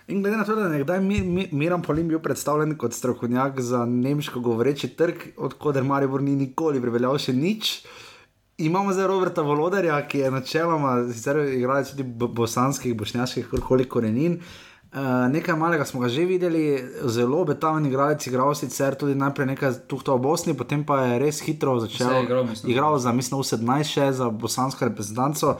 in 0.08 0.22
glede 0.22 0.38
na 0.38 0.46
to, 0.46 0.56
da 0.56 0.68
je 0.68 0.78
nekdaj 0.78 1.02
mi, 1.02 1.22
mi, 1.22 1.48
Miran 1.52 1.82
Polim 1.82 2.08
bil 2.08 2.20
predstavljen 2.20 2.78
kot 2.78 2.94
strokovnjak 2.94 3.60
za 3.62 3.86
nemško 3.86 4.40
govoreči 4.40 4.88
trg, 4.88 5.34
odkuder 5.38 5.84
Maribor 5.84 6.22
ni 6.22 6.36
nikoli 6.36 6.82
pripeljal 6.82 7.18
še 7.18 7.34
nič. 7.34 7.80
Imamo 8.60 8.92
zdaj 8.92 9.08
Roberta 9.08 9.42
Volodarja, 9.42 10.02
ki 10.08 10.20
je 10.20 10.32
načeloma, 10.32 10.98
sicer 11.14 11.38
igrali 11.48 11.86
tudi 11.88 12.04
bosanskih, 12.04 12.96
bošnjaških, 12.96 13.48
kakor 13.48 13.86
korenin. 13.88 14.36
Uh, 14.36 14.69
nekaj 15.30 15.56
malega 15.56 15.86
smo 15.86 16.00
ga 16.02 16.10
že 16.10 16.26
videli, 16.26 16.84
zelo 17.06 17.42
obetaven 17.42 17.86
igralec, 17.86 18.28
igral 18.28 18.56
sicer 18.56 18.96
tudi 18.96 19.16
najprej 19.16 19.48
nekaj 19.54 19.74
tukaj 19.88 20.18
v 20.18 20.22
Bosni, 20.22 20.54
potem 20.58 20.84
pa 20.84 21.04
je 21.04 21.20
res 21.20 21.42
hitro 21.46 21.78
začel 21.80 22.26
igrati 22.66 23.04
za, 23.04 23.14
mislim, 23.14 23.44
17 23.44 23.94
še 23.94 24.12
za 24.12 24.30
bosansko 24.30 24.90
reprezentanco, 24.90 25.60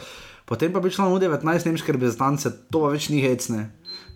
potem 0.50 0.74
pa 0.74 0.82
bi 0.82 0.90
šlo 0.90 1.14
v 1.14 1.22
19 1.22 1.46
nemške 1.46 1.94
reprezentance, 1.94 2.50
to 2.74 2.82
pa 2.82 2.90
več 2.90 3.10
ni 3.14 3.22
hecne. 3.22 3.70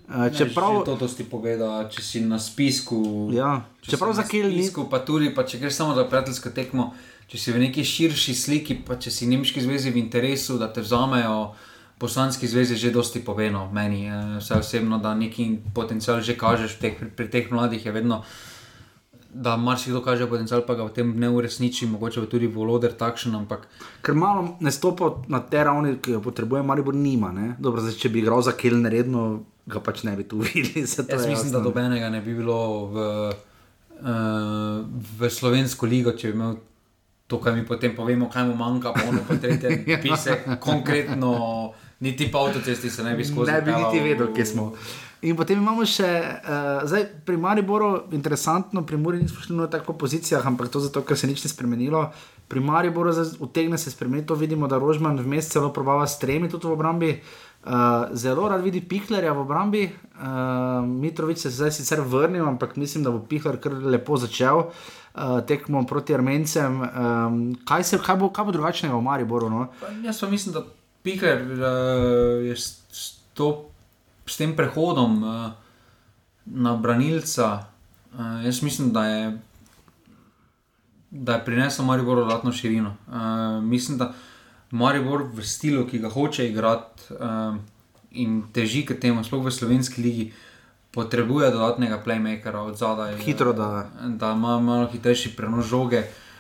Uh, 0.04 0.28
čeprav 0.34 0.84
to, 0.84 0.98
to 1.00 1.08
ti 1.08 1.24
poveda, 1.24 1.86
če 1.88 2.02
si 2.04 2.20
na 2.26 2.36
spisku. 2.42 3.30
Ja, 3.32 3.64
če 3.86 3.96
čeprav 3.96 4.12
za 4.18 4.26
kjer 4.28 4.50
ni. 4.52 4.66
Pa 4.90 5.00
tudi, 5.06 5.30
pa 5.32 5.46
če 5.48 5.62
greš 5.62 5.78
samo 5.78 5.96
za 5.96 6.04
prijateljsko 6.10 6.52
tekmo, 6.52 6.90
če 7.32 7.40
si 7.40 7.54
v 7.56 7.62
neki 7.64 7.86
širši 7.88 8.36
sliki, 8.36 8.82
pa 8.84 8.98
če 9.00 9.14
si 9.14 9.30
nemški 9.32 9.64
zvezi 9.64 9.94
v 9.94 10.02
interesu, 10.02 10.58
da 10.60 10.68
te 10.74 10.84
vzamejo 10.84 11.54
poslanski 12.04 12.48
zvezi 12.52 12.76
že 12.76 12.92
dosti 12.92 13.24
povedano, 13.24 13.72
meni 13.72 14.12
vse 14.12 14.60
osebno, 14.60 15.00
da 15.00 15.16
neki 15.16 15.72
potencial 15.72 16.20
že 16.20 16.36
kažeš 16.36 16.76
teh, 16.76 17.00
pri, 17.00 17.08
pri 17.08 17.28
teh 17.32 17.48
mladih, 17.48 17.80
je 17.80 17.92
vedno, 17.96 18.24
da 19.32 19.56
marsikdo 19.58 20.04
kaže 20.04 20.28
potencial, 20.28 20.68
pa 20.68 20.76
ga 20.76 20.84
v 20.84 20.92
tem 20.92 21.08
ne 21.16 21.32
uresniči, 21.32 21.88
mogoče 21.88 22.28
tudi 22.28 22.52
voloder 22.52 22.92
takšen. 22.92 23.34
Ampak... 23.40 23.66
Ker 24.04 24.20
malo 24.20 24.58
ne 24.60 24.72
stopa 24.72 25.24
na 25.32 25.40
te 25.40 25.64
ravni, 25.64 25.96
ki 26.04 26.18
jo 26.18 26.22
potrebuje, 26.22 26.62
ali 26.68 26.84
bo 26.84 26.92
nima. 26.92 27.32
Dobro, 27.56 27.82
zdaj, 27.82 27.96
če 27.98 28.12
bi 28.12 28.20
igral 28.20 28.44
za 28.44 28.52
Keln 28.52 28.86
redno, 28.86 29.48
ga 29.66 29.80
pač 29.80 30.04
ne 30.04 30.14
bi 30.20 30.28
tu 30.28 30.42
videli. 30.44 30.84
Jaz 30.84 31.00
mislim, 31.08 31.32
jasno. 31.40 31.56
da 31.56 31.64
dobenega 31.64 32.12
ne 32.12 32.20
bi 32.22 32.36
bilo 32.36 32.60
v, 32.92 33.08
uh, 34.04 34.86
v 34.92 35.32
slovensko 35.32 35.88
ligo, 35.88 36.14
če 36.14 36.36
bi 36.36 36.40
imel. 36.40 36.62
To, 37.32 37.40
kar 37.40 37.56
mi 37.56 37.64
potem 37.66 37.96
povemo, 37.96 38.28
kaj 38.30 38.44
mu 38.52 38.54
manjka, 38.60 38.92
pa 38.92 39.08
ono 39.08 39.24
potrete, 39.26 39.72
ja. 39.88 39.98
pise, 40.04 40.44
konkretno 40.62 41.32
niti 42.00 42.32
po 42.32 42.46
avtocesti 42.48 42.90
se 42.90 43.04
ne 43.04 43.16
bi 43.16 43.26
skozi. 43.26 43.52
Ne 43.52 43.62
bi 43.62 43.72
niti 43.72 44.00
vedel, 44.00 44.34
kje 44.34 44.46
smo. 44.46 44.72
In 45.24 45.38
potem 45.40 45.62
imamo 45.62 45.86
še, 45.88 46.04
uh, 46.04 46.82
zdaj 46.84 47.06
pri 47.24 47.38
Mariboru, 47.40 48.10
interesantno, 48.12 48.82
pri 48.84 48.98
Muri 49.00 49.22
nismo 49.22 49.40
šli 49.40 49.56
na 49.56 49.70
tako 49.72 49.96
pozicijah, 49.96 50.44
ampak 50.44 50.68
to 50.68 50.82
zato, 50.84 51.00
ker 51.08 51.16
se 51.16 51.30
nič 51.30 51.46
ni 51.46 51.52
spremenilo. 51.52 52.10
Pri 52.52 52.60
Mariboru 52.60 53.14
utegne 53.40 53.80
se 53.80 53.92
spremeniti, 53.92 54.28
to 54.28 54.36
vidimo, 54.36 54.68
da 54.68 54.82
Rožman 54.84 55.16
vmes 55.24 55.48
celo 55.48 55.72
probava 55.72 56.04
s 56.08 56.20
tremi 56.20 56.52
tudi 56.52 56.68
v 56.68 56.76
obrambi. 56.76 57.14
Uh, 57.64 58.12
zelo 58.20 58.50
rad 58.52 58.60
vidi 58.60 58.82
Pihlerja 58.84 59.32
v 59.32 59.40
obrambi, 59.46 59.86
uh, 59.88 60.84
Mitrovic 60.84 61.40
se 61.40 61.54
zdaj 61.56 61.72
sicer 61.72 62.04
vrnil, 62.04 62.44
ampak 62.44 62.76
mislim, 62.76 63.08
da 63.08 63.16
bo 63.16 63.24
Pihler 63.24 63.56
kar 63.64 63.80
lepo 63.80 64.20
začel 64.20 64.66
uh, 64.68 65.40
tekmo 65.48 65.88
proti 65.88 66.20
Armencem. 66.20 66.84
Um, 66.84 67.42
kaj, 67.64 67.88
se, 67.88 68.04
kaj, 68.04 68.20
bo, 68.20 68.28
kaj 68.36 68.52
bo 68.52 68.60
drugačnega 68.60 69.00
v 69.00 69.08
Mariboru? 69.08 69.48
No? 69.48 69.70
Jaz 70.04 70.20
pa 70.20 70.28
mislim, 70.28 70.60
da 70.60 70.68
Piker 71.04 71.42
uh, 71.42 72.46
je 72.48 72.56
s, 72.56 72.82
s, 72.92 73.20
to, 73.34 73.70
s 74.26 74.38
tem 74.40 74.56
prehodom 74.56 75.24
uh, 75.24 75.52
na 76.46 76.76
branilca. 76.76 77.68
Uh, 78.14 78.46
jaz 78.46 78.62
mislim, 78.64 78.94
da 78.94 79.06
je 79.06 79.38
da 81.14 81.34
je 81.34 81.46
prinesel 81.46 81.86
Maribor 81.86 82.18
dodatno 82.18 82.52
širino. 82.52 82.96
Uh, 83.08 83.64
mislim, 83.64 83.98
da 83.98 84.14
Maribor 84.72 85.28
v 85.34 85.44
stilu, 85.46 85.86
ki 85.88 86.00
ga 86.00 86.10
hoče 86.10 86.48
igrati 86.50 87.14
uh, 87.14 87.56
in 88.12 88.42
teži 88.54 88.86
k 88.86 88.98
temu, 89.00 89.24
sploh 89.24 89.46
v 89.46 89.52
slovenski 89.52 90.02
ligi, 90.02 90.32
potrebuje 90.92 91.52
dodatnega 91.52 92.02
playmakera 92.06 92.66
od 92.66 92.78
zadaj. 92.78 93.18
Hitro, 93.18 93.54
da. 93.54 93.90
Da 94.08 94.32
ima 94.32 94.60
malo 94.60 94.88
hitrejši 94.90 95.36
prenos 95.36 95.66
žoge, 95.66 96.00
uh, 96.00 96.33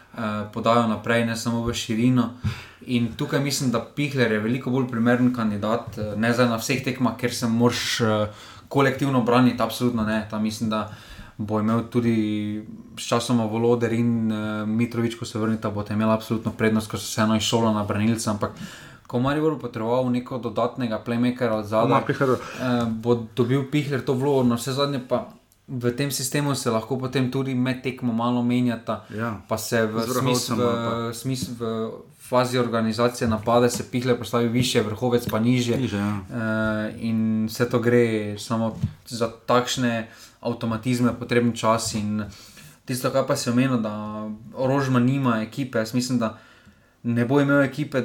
podajo 0.53 0.88
naprej, 0.88 1.26
ne 1.26 1.36
samo 1.36 1.64
v 1.66 1.74
širino. 1.74 2.30
In 2.86 3.14
tukaj 3.18 3.39
mislim, 3.39 3.72
da 3.72 3.80
Pihler 3.95 4.32
je 4.32 4.39
veliko 4.39 4.70
bolj 4.70 4.88
primeren 4.91 5.34
kandidat, 5.36 5.97
ne 6.18 6.34
za 6.34 6.45
na 6.49 6.57
vseh 6.59 6.84
tekmah, 6.84 7.16
ker 7.18 7.34
se 7.34 7.47
moraš 7.47 8.01
uh, 8.01 8.43
kolektivno 8.68 9.22
braniti, 9.22 9.61
absolutno 9.64 10.03
ne. 10.03 10.28
Ta 10.30 10.39
mislim, 10.39 10.70
da 10.70 10.91
bo 11.38 11.59
imel 11.59 11.84
tudi 11.89 12.64
sčasoma 12.99 13.45
Voloder 13.45 13.93
in 13.93 14.34
Mitrovič, 14.68 15.16
ko 15.20 15.26
se 15.26 15.39
vrnita, 15.39 15.70
bo 15.70 15.86
imel 15.89 16.11
absolutno 16.11 16.51
prednost, 16.57 16.91
ker 16.91 16.99
so 16.99 17.07
se 17.07 17.22
eno 17.22 17.36
išolo 17.36 17.74
na 17.74 17.84
branilce. 17.84 18.30
Ampak 18.30 18.51
ko 19.07 19.20
Marijo 19.20 19.53
bo 19.53 19.59
potreboval 19.61 20.09
neko 20.11 20.38
dodatnega 20.38 21.01
playmakera 21.05 21.61
od 21.61 21.66
zadaj, 21.66 22.01
bo 22.89 23.16
dobil 23.36 23.70
Pihler 23.72 24.01
to 24.05 24.14
vlogo, 24.14 24.43
no 24.43 24.57
vse 24.57 24.74
zadnje 24.74 25.01
pa. 25.09 25.28
V 25.68 25.91
tem 25.95 26.11
sistemu 26.11 26.55
se 26.55 26.70
lahko 26.70 26.97
potem 26.99 27.32
tudi 27.32 27.55
med 27.55 27.84
tekmo 27.84 28.14
malo 28.14 28.43
menjata, 28.43 29.05
Ja. 29.16 29.41
pa 29.47 29.57
se 29.57 29.86
v 29.88 30.03
smislu, 30.03 30.55
v, 30.59 31.14
smislu, 31.14 31.55
v 31.59 31.91
fazi 32.20 32.57
organizacije 32.57 33.28
napade, 33.28 33.70
se 33.70 33.84
pihle 33.91 34.16
postavi 34.16 34.47
više, 34.47 34.82
vrhovec 34.82 35.28
pa 35.32 35.39
nižje. 35.39 35.78
Niže, 35.78 35.97
ja. 35.97 36.20
Uh, 36.30 36.99
in 36.99 37.45
vse 37.47 37.70
to 37.70 37.80
gre 37.80 38.36
samo 38.39 38.76
za 39.07 39.32
takšne 39.45 40.07
avtomatizme, 40.41 41.16
potreben 41.20 41.55
čas. 41.55 41.95
In 41.95 42.26
tisto, 42.86 43.11
kar 43.11 43.24
pa 43.28 43.36
se 43.36 43.51
omenja, 43.51 43.78
da 43.78 44.28
Rožma 44.57 44.99
nima 44.99 45.41
ekipe, 45.41 45.80
jaz 45.80 45.93
mislim, 45.93 46.20
da 46.20 46.38
ne 47.03 47.26
bo 47.26 47.39
imel 47.39 47.64
ekipe 47.64 48.03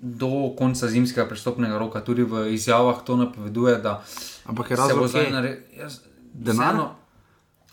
do 0.00 0.54
konca 0.58 0.88
zimskega 0.88 1.26
prestopnega 1.26 1.78
roka. 1.78 2.00
Tudi 2.00 2.22
v 2.22 2.54
izjavah 2.54 3.02
to 3.04 3.16
napoveduje, 3.16 3.76
da 3.82 4.04
Ampak 4.46 4.70
je 4.70 4.76
se 4.76 4.82
bo 4.82 4.88
razlog, 4.88 5.08
zdaj 5.08 5.30
naredil. 5.30 5.90
Denar? 6.36 6.76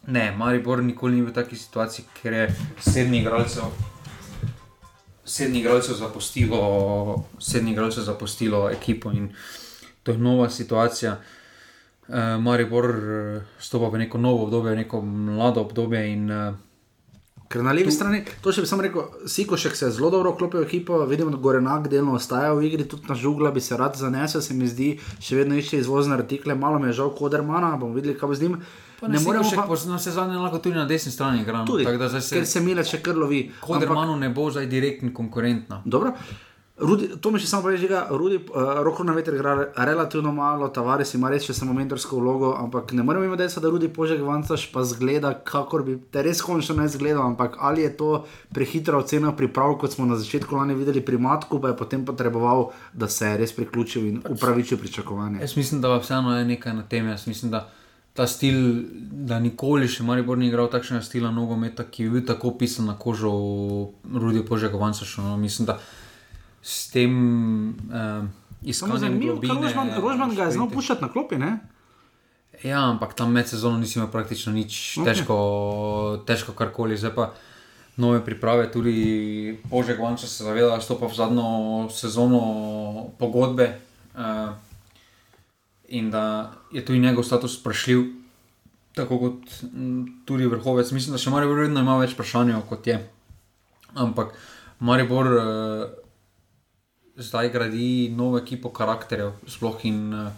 Ne, 0.08 0.32
Maribor 0.32 0.84
nikoli 0.84 1.16
ni 1.16 1.22
v 1.22 1.34
taki 1.36 1.56
situaciji, 1.56 2.06
ker 2.22 2.34
je 2.34 2.46
sedmi 2.80 3.20
igralcev. 3.20 3.72
Sedmi 5.26 5.60
igralcev 5.60 5.96
zapustilo, 6.00 7.24
sedmi 7.40 7.72
igralcev 7.72 8.04
zapustilo 8.04 8.70
ekipo 8.72 9.12
in 9.12 9.34
to 10.04 10.12
je 10.12 10.18
nova 10.18 10.50
situacija. 10.50 11.18
Uh, 12.08 12.16
Maribor 12.40 12.86
uh, 12.86 13.44
stopa 13.60 13.88
v 13.88 14.04
neko 14.04 14.18
novo 14.18 14.44
obdobje, 14.44 14.76
neko 14.76 15.02
mlado 15.02 15.62
obdobje 15.62 16.14
in 16.14 16.32
uh, 16.32 16.56
Ker 17.54 17.62
na 17.62 17.70
levi 17.72 17.92
strani, 17.94 18.24
to 18.42 18.50
še 18.50 18.64
bi 18.64 18.68
sam 18.70 18.80
rekel, 18.82 19.04
Sikošek 19.30 19.76
se 19.78 19.86
je 19.86 19.92
zelo 19.94 20.10
dobro 20.10 20.32
vklopil 20.34 20.64
v 20.64 20.66
ekipo, 20.66 20.98
vidim, 21.06 21.30
da 21.30 21.38
Gorenak 21.38 21.86
delno 21.92 22.16
ostaja 22.18 22.50
v 22.58 22.64
igri, 22.66 22.88
tudi 22.90 23.06
na 23.06 23.14
žugla 23.14 23.52
bi 23.54 23.62
se 23.62 23.78
rad 23.78 23.94
zanesel, 24.00 24.42
se 24.42 24.58
mi 24.58 24.66
zdi, 24.66 24.88
še 25.22 25.38
vedno 25.38 25.60
išče 25.62 25.84
izvozne 25.84 26.18
artikle, 26.18 26.56
malo 26.58 26.80
mi 26.82 26.90
je 26.90 26.96
žal 26.98 27.12
Kodermana, 27.14 27.76
bomo 27.78 27.94
videli, 27.94 28.16
kaj 28.18 28.32
bo 28.32 28.38
z 28.40 28.48
njim. 28.48 28.56
ne 29.06 29.20
moremo 29.22 29.46
še 29.46 29.60
pa... 29.60 29.78
na 29.92 30.00
sezoni 30.02 30.40
lahko 30.40 30.64
tudi 30.66 30.80
na 30.80 30.88
desni 30.90 31.12
strani 31.14 31.44
igrati. 31.44 31.70
Tudi, 31.70 31.86
Tako 31.86 32.02
da 32.02 32.10
zdaj 32.10 32.26
se 32.26 32.40
ker 32.40 32.50
se 32.50 32.64
Mile 32.66 32.88
še 32.88 33.04
kar 33.06 33.22
lovi. 33.22 33.44
Kodermanu 33.62 34.18
ne 34.18 34.32
bo 34.34 34.50
zdaj 34.50 34.66
direktni 34.72 35.14
konkurent. 35.14 35.70
no. 35.70 35.84
Dobro. 35.86 36.16
Rudi, 36.78 37.08
to 37.22 37.30
mi 37.30 37.38
še 37.38 37.46
samo 37.46 37.70
reče, 37.70 37.86
da 37.86 38.00
Rudi, 38.10 38.40
uh, 38.50 38.80
roko 38.82 39.04
na 39.06 39.14
veter 39.14 39.36
igra 39.38 39.52
relativno 39.86 40.32
malo, 40.34 40.72
Tavares 40.74 41.12
ima 41.14 41.30
res 41.30 41.46
še 41.46 41.54
samo 41.54 41.76
mentorsko 41.78 42.18
vlogo, 42.18 42.56
ampak 42.58 42.96
ne 42.98 43.06
moremo 43.06 43.28
imeti 43.28 43.44
dejstva, 43.44 43.62
da 43.62 43.72
Rudi 43.76 43.92
Požek 43.94 44.24
Vancaš 44.26 44.66
pa 44.74 44.82
zgleda, 44.90 45.36
kakor 45.46 45.86
bi 45.86 46.00
te 46.10 46.24
res 46.26 46.42
končno 46.42 46.80
ne 46.80 46.88
zgledal, 46.90 47.22
ampak 47.28 47.60
ali 47.62 47.86
je 47.86 47.94
to 48.00 48.10
prehitra 48.58 48.98
ocena 48.98 49.36
priprav, 49.38 49.78
kot 49.78 49.94
smo 49.94 50.10
na 50.10 50.18
začetku 50.18 50.58
lani 50.58 50.74
videli 50.80 51.06
pri 51.06 51.22
Matku, 51.22 51.62
pa 51.62 51.76
je 51.76 51.78
potem 51.78 52.10
potreboval, 52.10 52.72
da 52.94 53.06
se 53.06 53.30
je 53.30 53.38
res 53.46 53.54
priključil 53.54 54.10
in 54.10 54.20
upravičil 54.34 54.82
pričakovanje. 54.82 55.46
Jaz 55.46 55.54
mislim, 55.62 55.86
da 55.86 55.94
vseeno 56.02 56.34
je 56.40 56.52
nekaj 56.56 56.74
na 56.74 56.90
tem. 56.90 57.14
Jaz 57.14 57.30
mislim, 57.30 57.54
da 57.54 57.68
ta 58.18 58.26
stil, 58.26 58.58
da 59.30 59.38
nikoli 59.42 59.86
še 59.90 60.06
Maribor 60.06 60.42
ni 60.42 60.50
igral 60.50 60.74
takšnega 60.74 61.06
stila 61.06 61.30
nogometa, 61.34 61.86
ki 61.86 62.08
je 62.08 62.14
bil 62.18 62.26
tako 62.26 62.58
pisan 62.58 62.90
na 62.90 62.98
kožo 62.98 63.30
Rudi 64.10 64.42
Požegovanca. 64.46 65.06
No, 65.22 65.38
mislim, 65.38 65.70
da 65.70 65.78
s 66.64 66.88
tem 66.90 67.14
uh, 67.92 68.24
iskanjem 68.64 69.20
globine. 69.20 69.54
Rožman, 69.54 69.92
Rožman 70.00 70.36
ga 70.36 70.48
je 70.48 70.56
znal 70.58 70.70
puščati 70.72 71.04
na 71.04 71.12
klopi, 71.12 71.38
ne? 71.38 71.58
Ja, 72.64 72.86
ampak 72.88 73.18
tam 73.18 73.34
med 73.36 73.50
sezono 73.50 73.78
nisi 73.78 73.98
imel 74.00 74.08
praktično 74.14 74.54
nič, 74.56 75.02
okay. 75.02 75.10
težko, 75.10 75.38
težko 76.28 76.56
karkoli. 76.56 76.96
Zdaj 76.98 77.12
pa 77.18 77.34
nove 78.00 78.22
priprave, 78.26 78.70
tudi 78.72 79.58
Požek 79.70 80.00
Vanča 80.00 80.30
se 80.30 80.46
zaveda, 80.46 80.72
da 80.72 80.82
stopa 80.82 81.10
v 81.12 81.18
zadnjo 81.18 81.48
sezono 81.92 82.44
pogodbe 83.20 83.68
uh, 84.16 84.54
in 85.90 86.08
da 86.14 86.54
je 86.72 86.86
tudi 86.86 87.04
njegov 87.04 87.28
status 87.28 87.60
vprašljiv, 87.60 88.06
tako 88.96 89.20
kot 89.20 89.58
tudi 90.26 90.48
vrhovec. 90.48 90.94
Mislim, 90.96 91.18
da 91.18 91.20
še 91.20 91.34
Maribor 91.34 91.66
vedno 91.66 91.84
ima 91.84 91.98
več 92.00 92.16
vprašanj, 92.16 92.56
kot 92.70 92.88
je. 92.88 93.02
Ampak 94.00 94.32
Maribor 94.80 95.28
uh, 95.34 96.03
zdaj 97.16 97.50
gradi 97.54 98.10
novo 98.16 98.38
ekipo 98.38 98.70
karakterjev, 98.74 99.36
sploh 99.48 99.86
in 99.86 100.14
uh, 100.14 100.32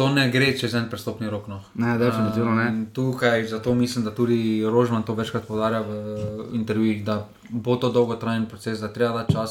To 0.00 0.08
ne 0.08 0.30
gre 0.32 0.54
čez 0.56 0.72
en 0.74 0.86
prestopni 0.88 1.28
rok. 1.28 1.44
No. 1.48 1.58
Ne, 1.74 1.98
definitivno 2.00 2.54
ne. 2.56 2.68
In 2.72 2.86
Tukaj 2.92 3.44
zato 3.44 3.74
mislim, 3.74 4.04
da 4.04 4.14
tudi 4.14 4.64
Rožman 4.64 5.02
to 5.02 5.14
večkrat 5.14 5.44
povdarja 5.46 5.80
v 5.80 6.46
intervjujih, 6.56 7.04
da 7.04 7.28
bo 7.50 7.76
to 7.76 7.90
dolgotrajen 7.92 8.46
proces, 8.46 8.80
da 8.80 8.92
treba 8.92 9.18
dati 9.18 9.32
čas, 9.32 9.50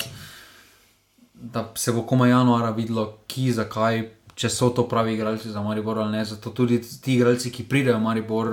da 1.34 1.72
se 1.76 1.93
bo 1.93 2.02
komaj 2.02 2.30
januara 2.30 2.72
videlo, 2.74 3.20
ki, 3.28 3.52
zakaj, 3.52 4.02
če 4.34 4.50
so 4.50 4.72
to 4.74 4.88
pravi 4.89 5.14
igralci 5.14 5.54
za 5.54 5.62
Maribor 5.62 6.00
ali 6.00 6.18
ne. 6.18 6.26
Zato 6.26 6.50
tudi 6.50 6.82
ti 6.82 7.20
igralci, 7.20 7.52
ki 7.52 7.70
pridejo 7.70 8.00
v 8.00 8.08
Maribor, 8.08 8.50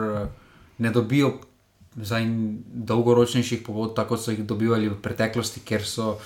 ne 0.79 0.93
dobijo 0.93 1.39
zdaj 1.97 2.29
dolgoročnejših 2.93 3.65
pogodb, 3.65 3.97
tako 3.97 4.19
kot 4.19 4.27
so 4.27 4.37
jih 4.37 4.45
dobivali 4.45 4.93
v 4.93 5.01
preteklosti, 5.01 5.65
ker 5.65 5.81
so 5.81 6.19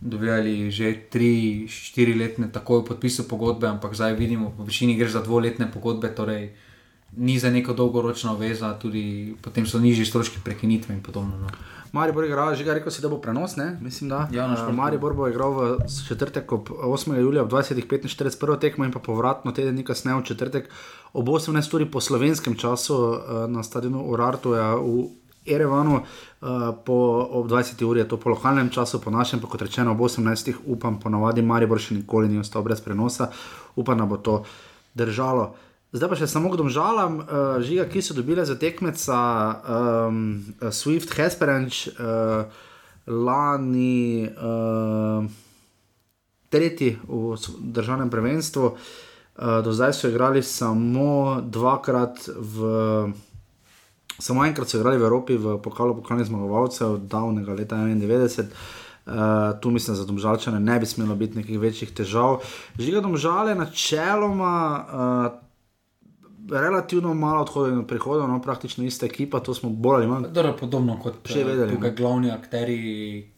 dobivali 0.00 0.70
že 0.70 1.10
3-4 1.10 2.18
letne, 2.18 2.46
tako 2.52 2.78
je 2.78 2.84
podpisal 2.84 3.26
pogodbe, 3.26 3.66
ampak 3.68 3.94
zdaj 3.94 4.14
vidimo, 4.14 4.54
po 4.56 4.64
večini 4.64 4.94
gre 4.94 5.08
za 5.08 5.22
dvoletne 5.22 5.70
pogodbe, 5.72 6.14
torej 6.14 6.54
ni 7.16 7.38
za 7.38 7.50
neko 7.50 7.72
dolgoročno 7.72 8.36
veza, 8.36 8.74
tudi 8.78 9.34
potem 9.42 9.66
so 9.66 9.78
nižji 9.78 10.06
stroški 10.06 10.44
prekinitve 10.44 10.94
in 10.94 11.02
podobno. 11.02 11.38
No. 11.38 11.48
Maribor 11.92 12.24
je 12.24 12.28
igral, 12.28 12.54
že 12.54 12.64
ga 12.64 12.74
rekel 12.76 12.92
si, 12.92 13.00
da 13.00 13.08
bo 13.08 13.16
prenos, 13.16 13.56
ne? 13.56 13.78
Mislim, 13.80 14.10
da. 14.10 14.28
Ja, 14.32 14.46
na 14.46 14.54
Eh, 14.54 14.56
športnem. 14.56 14.76
Maribor 14.76 15.14
bo 15.14 15.28
igral 15.28 15.52
v 15.52 15.78
četrtek 16.08 16.52
ob 16.52 16.68
8. 16.68 17.16
julija 17.16 17.42
ob 17.42 17.50
20.45 17.50 18.38
prvo 18.40 18.56
tekmo 18.56 18.84
in 18.84 18.92
pa 18.92 18.98
povratno 18.98 19.52
teden 19.52 19.74
dni 19.74 19.84
kasneje 19.84 20.20
v 20.20 20.24
četrtek 20.24 20.68
ob 21.12 21.28
18. 21.28 21.74
uri 21.74 21.86
po 21.90 22.00
slovenskem 22.00 22.54
času 22.54 22.94
eh, 22.94 23.48
na 23.48 23.62
stadionu 23.62 24.04
Urartuja 24.04 24.76
v 24.76 25.08
Erevanu. 25.54 26.02
Uh, 26.40 26.70
po, 26.84 26.94
ob 27.40 27.48
20. 27.50 27.84
uri 27.84 28.00
je 28.00 28.08
to 28.08 28.16
po 28.16 28.30
lokalnem 28.30 28.70
času, 28.70 29.00
po 29.00 29.10
našem, 29.10 29.40
pa 29.40 29.50
kot 29.50 29.62
rečeno, 29.62 29.92
ob 29.92 30.00
18. 30.00 30.54
upam, 30.66 31.00
ponavadi 31.02 31.42
Maribor 31.42 31.80
še 31.82 31.98
nikoli 31.98 32.28
ni 32.28 32.38
ostal 32.38 32.62
brez 32.62 32.80
prenosa, 32.84 33.32
upam, 33.76 33.98
da 33.98 34.06
bo 34.06 34.20
to 34.22 34.42
držalo. 34.94 35.54
Zdaj 35.92 36.08
pa 36.12 36.16
še 36.20 36.28
samo 36.28 36.52
k 36.52 36.60
domžalam, 36.60 37.20
uh, 37.24 37.58
žiga, 37.64 37.88
ki 37.88 38.04
so 38.04 38.14
dobile 38.14 38.44
za 38.44 38.58
tekmeca 38.60 39.18
um, 39.56 40.18
Swift 40.68 41.16
Hesperanč, 41.16 41.88
uh, 41.96 42.44
lani 43.08 44.28
uh, 44.28 45.24
tretji 46.52 46.98
v 47.08 47.36
državnem 47.58 48.10
prvenstvu. 48.12 48.76
Uh, 49.38 49.64
do 49.64 49.72
zdaj 49.72 49.92
so 49.92 50.08
igrali 50.12 50.42
samo 50.42 51.40
dvakrat 51.40 52.28
v. 52.36 52.54
Samo 54.18 54.44
enkrat 54.44 54.68
so 54.68 54.78
igrali 54.78 54.98
v 54.98 55.06
Evropi, 55.06 55.36
v 55.38 55.58
pokalu 55.62 55.96
pokalnih 56.00 56.26
zmagovalcev, 56.26 56.98
davnega 57.06 57.54
leta 57.54 57.76
91. 57.76 58.50
Uh, 59.08 59.14
tu 59.60 59.70
mislim, 59.70 59.94
da 59.94 60.02
za 60.02 60.04
domžalčane 60.04 60.60
ne 60.60 60.78
bi 60.78 60.86
smelo 60.86 61.14
biti 61.16 61.38
nekih 61.38 61.58
večjih 61.58 61.94
težav. 61.96 62.42
Žiga 62.78 63.00
domžale, 63.00 63.54
načeloma, 63.54 64.56
uh, 64.84 65.48
relativno 66.50 67.14
malo 67.14 67.42
odhodov 67.42 67.72
in 67.72 67.86
prihodov, 67.86 68.28
no, 68.28 68.40
praktično 68.42 68.84
ista 68.84 69.06
ekipa, 69.06 69.40
to 69.40 69.54
smo 69.54 69.70
bolj 69.70 69.94
ali 69.94 70.06
manj. 70.06 70.28
Dobro, 70.32 70.56
podobno 70.60 70.98
kot 71.02 71.14
Že 71.28 71.40
eh, 71.40 71.44
vedeli, 71.44 71.74
tukaj 71.74 71.90
no. 71.90 71.96
glavni 71.96 72.30
akteri, 72.30 72.78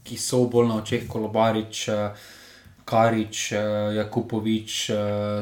ki 0.03 0.17
so 0.17 0.45
bolj 0.47 0.67
na 0.67 0.77
očeh, 0.81 1.07
Kolobarič, 1.07 1.87
eh, 1.87 2.27
Karič, 2.85 3.51
eh, 3.51 3.57
Jakupovič, 3.95 4.89
eh, 4.89 4.95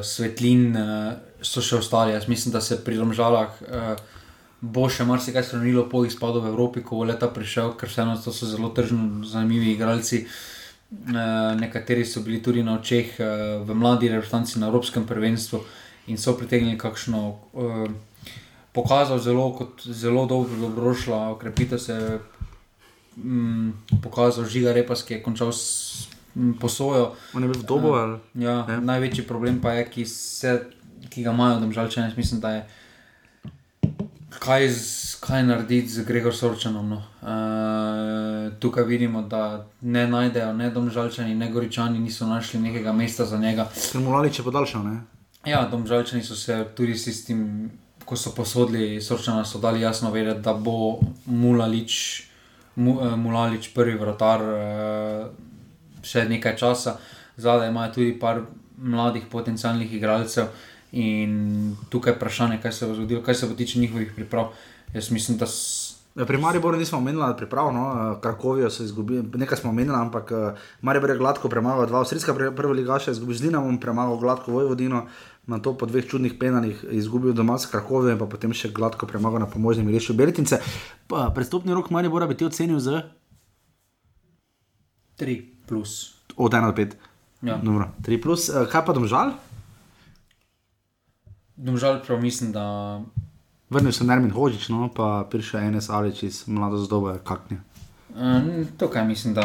Svetlin, 0.04 0.76
eh, 0.76 1.18
so 1.42 1.62
še 1.62 1.78
ostali. 1.78 2.14
Jaz 2.14 2.28
mislim, 2.28 2.54
da 2.54 2.62
se 2.62 2.84
pri 2.84 2.98
Romžalah 2.98 3.62
eh, 3.62 3.96
bo 4.62 4.90
še 4.92 5.06
marsikaj 5.08 5.44
spremenilo 5.44 5.86
po 5.90 6.04
izpadu 6.06 6.42
v 6.44 6.52
Evropi, 6.52 6.84
ko 6.84 7.00
bo 7.00 7.08
leta 7.08 7.28
prišel, 7.32 7.74
ker 7.80 7.90
vseeno 7.90 8.18
to 8.20 8.32
so 8.36 8.46
zelo 8.46 8.70
tržno 8.76 9.24
zanimivi 9.24 9.74
igralci. 9.74 10.26
Eh, 10.90 11.56
nekateri 11.56 12.06
so 12.06 12.22
bili 12.26 12.42
tudi 12.42 12.64
na 12.64 12.80
očeh 12.80 13.20
eh, 13.20 13.26
v 13.62 13.76
mladi 13.78 14.10
reprezentanci 14.10 14.60
na 14.60 14.68
Evropskem 14.68 15.06
prvenstvu 15.06 15.60
in 16.10 16.18
so 16.18 16.34
pritegnili 16.34 16.78
kakšno 16.82 17.20
eh, 17.30 17.92
pokazal 18.74 19.20
zelo, 19.22 19.54
kot 19.54 19.86
zelo 19.86 20.26
dobro, 20.26 20.58
dobrošla, 20.58 21.30
okrepitev 21.38 21.80
se 21.80 21.94
je 21.94 22.20
mm, 23.22 24.02
pokazal, 24.02 24.46
žiga 24.46 24.74
repas, 24.74 25.04
ki 25.06 25.14
je 25.14 25.24
končal 25.24 25.54
s 25.54 26.10
mm, 26.36 26.58
posojo. 26.60 27.14
On 27.34 27.44
je 27.44 27.50
bil 27.50 27.62
v 27.62 27.66
dobu. 27.70 27.94
ali? 27.94 28.18
Ja, 28.34 28.66
Ja. 28.68 28.80
največji 28.82 29.28
problem 29.30 29.62
pa 29.62 29.78
je, 29.78 29.86
ki, 29.90 30.06
se, 30.06 30.60
ki 31.10 31.24
ga 31.24 31.32
imajo, 31.32 31.60
da 31.60 31.72
žalčene, 31.72 32.14
mislim, 32.18 32.42
da 32.42 32.52
je. 32.52 32.66
Kaj, 34.30 34.70
z, 34.70 35.16
kaj 35.26 35.44
narediti 35.44 35.90
z 35.90 36.06
Gregor 36.06 36.36
Sorčanom? 36.36 36.90
No? 36.90 37.02
Uh, 37.22 38.54
tukaj 38.60 38.84
vidimo, 38.84 39.22
da 39.22 39.66
ne 39.82 40.08
najdejo, 40.08 40.54
ne 40.54 40.70
domžalčani, 40.70 41.36
ne 41.36 41.50
goričani 41.52 42.00
niso 42.00 42.28
našli 42.28 42.60
nekega 42.60 42.94
mesta 42.94 43.26
za 43.26 43.38
njega. 43.38 43.66
Ker 43.92 44.02
mu 44.02 44.12
Lalič 44.12 44.40
je 44.40 44.46
podaljšal, 44.46 44.84
ne? 44.84 45.02
Ja, 45.46 45.66
domžalčani 45.72 46.24
so 46.24 46.36
se 46.36 46.66
tudi 46.76 46.98
s 46.98 47.10
tistim, 47.10 47.72
ko 48.06 48.16
so 48.16 48.36
posodili 48.36 49.02
Sorčana, 49.02 49.46
so 49.46 49.60
dali 49.60 49.82
jasno 49.82 50.12
vedeti, 50.12 50.42
da 50.42 50.54
bo 50.54 51.00
Mulalič, 51.26 52.24
Mu, 52.76 53.18
Mulalič 53.18 53.74
prvi 53.74 53.98
vratar 53.98 54.42
eh, 54.42 55.26
še 56.06 56.28
nekaj 56.30 56.56
časa. 56.58 57.00
Zadaj 57.38 57.70
imajo 57.70 57.94
tudi 57.98 58.14
par 58.20 58.44
mladih 58.78 59.26
potencialnih 59.32 59.94
igralcev 59.94 60.48
in 60.92 61.76
tukaj 61.90 62.14
je 62.14 62.18
vprašanje, 62.18 62.60
kaj 62.62 62.72
se 62.72 62.88
bo 62.88 62.96
zgodilo, 62.96 63.22
kaj 63.24 63.36
se 63.36 63.48
bo 63.48 63.54
tiče 63.54 63.80
njihovih 63.80 64.12
priprav. 64.16 64.52
Jaz 64.94 65.12
mislim, 65.12 65.38
da 65.38 65.46
Ja, 66.16 66.26
Pri 66.26 66.38
Mariboru 66.38 66.78
nismo 66.78 66.98
omenili 66.98 67.34
priprav, 67.38 67.74
no, 67.74 67.84
eh, 67.94 68.22
Krakovijo 68.22 68.70
so 68.70 68.84
izgubili, 68.84 69.24
nekaj 69.34 69.58
smo 69.58 69.70
omenili, 69.70 69.96
ampak 69.96 70.32
eh, 70.32 70.56
Maribor 70.82 71.10
je 71.10 71.18
gladko 71.18 71.50
premagal 71.50 71.86
dva 71.86 72.00
avstrijska 72.00 72.34
prva 72.56 72.74
ligaša, 72.74 73.12
izgubil 73.12 73.36
z 73.36 73.42
Dinamom, 73.42 73.78
premagal 73.80 74.18
gladko 74.18 74.52
Vojvodino, 74.52 75.06
na 75.48 75.60
to 75.60 75.78
po 75.78 75.86
dveh 75.86 76.08
čudnih 76.08 76.34
penalih 76.40 76.86
izgubil 76.92 77.34
doma 77.34 77.58
s 77.58 77.66
Krakovijo 77.66 78.12
in 78.12 78.20
pa 78.20 78.26
potem 78.26 78.54
še 78.54 78.70
gladko 78.70 79.06
premagal 79.06 79.40
na 79.40 79.46
pomožnem 79.46 79.88
rešijo 79.88 80.18
Belitince. 80.18 80.60
Pa, 81.08 81.30
Prestopni 81.36 81.74
rok 81.74 81.90
Maribora 81.90 82.28
bi 82.28 82.36
ti 82.36 82.46
ocenil 82.46 82.80
z 82.80 83.02
3 85.18 85.42
plus. 85.68 86.16
od 86.36 86.54
1 86.54 86.66
do 86.66 86.74
5. 86.74 86.94
Ja. 87.42 87.58
Dobro, 87.58 87.88
3 88.02 88.22
plus, 88.22 88.50
Eh, 88.50 88.66
kaj 88.72 88.86
pa 88.86 88.94
domžal? 88.94 89.32
Domžal 91.60 92.00
prav 92.06 92.22
mislim, 92.22 92.52
da 92.52 93.02
Vrnil 93.70 93.92
se 93.92 94.04
Nermin 94.04 94.32
Hožič, 94.32 94.70
no, 94.70 94.88
pa 94.96 95.28
prišel 95.32 95.68
Enes 95.68 95.90
Alič 95.90 96.24
iz 96.24 96.48
mlado 96.48 96.78
zdobe, 96.80 97.20
kakne. 97.24 97.60
Uh, 98.10 98.66
tukaj 98.80 99.06
mislim, 99.06 99.34
da 99.34 99.44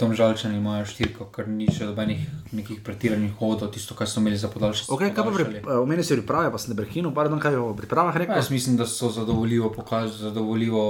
domžalčani 0.00 0.56
imajo 0.56 0.86
štirko, 0.88 1.28
ker 1.30 1.46
ni 1.48 1.68
še 1.70 1.86
dobenih 1.86 2.24
nekih 2.56 2.80
pretiranih 2.84 3.36
hodov, 3.38 3.70
tisto, 3.76 3.94
kar 3.94 4.08
so 4.08 4.24
imeli 4.24 4.40
za 4.40 4.48
podaljšanje. 4.50 4.90
Okay, 4.96 5.12
kaj 5.14 5.24
pa 5.24 5.36
pri, 5.36 5.46
eh, 5.60 5.78
omenil 5.78 6.04
si 6.04 6.16
priprave, 6.16 6.50
pa 6.50 6.58
sem 6.58 6.72
ne 6.72 6.80
prekinil, 6.80 7.12
pardon, 7.14 7.38
kaj 7.38 7.54
je 7.54 7.62
o 7.62 7.70
pripravah 7.76 8.16
rekel? 8.16 8.40
Jaz 8.40 8.50
mislim, 8.50 8.80
da 8.80 8.88
so 8.88 9.12
zadovoljivo 9.14 9.70
pokazali, 9.72 10.32
zadovoljivo 10.32 10.84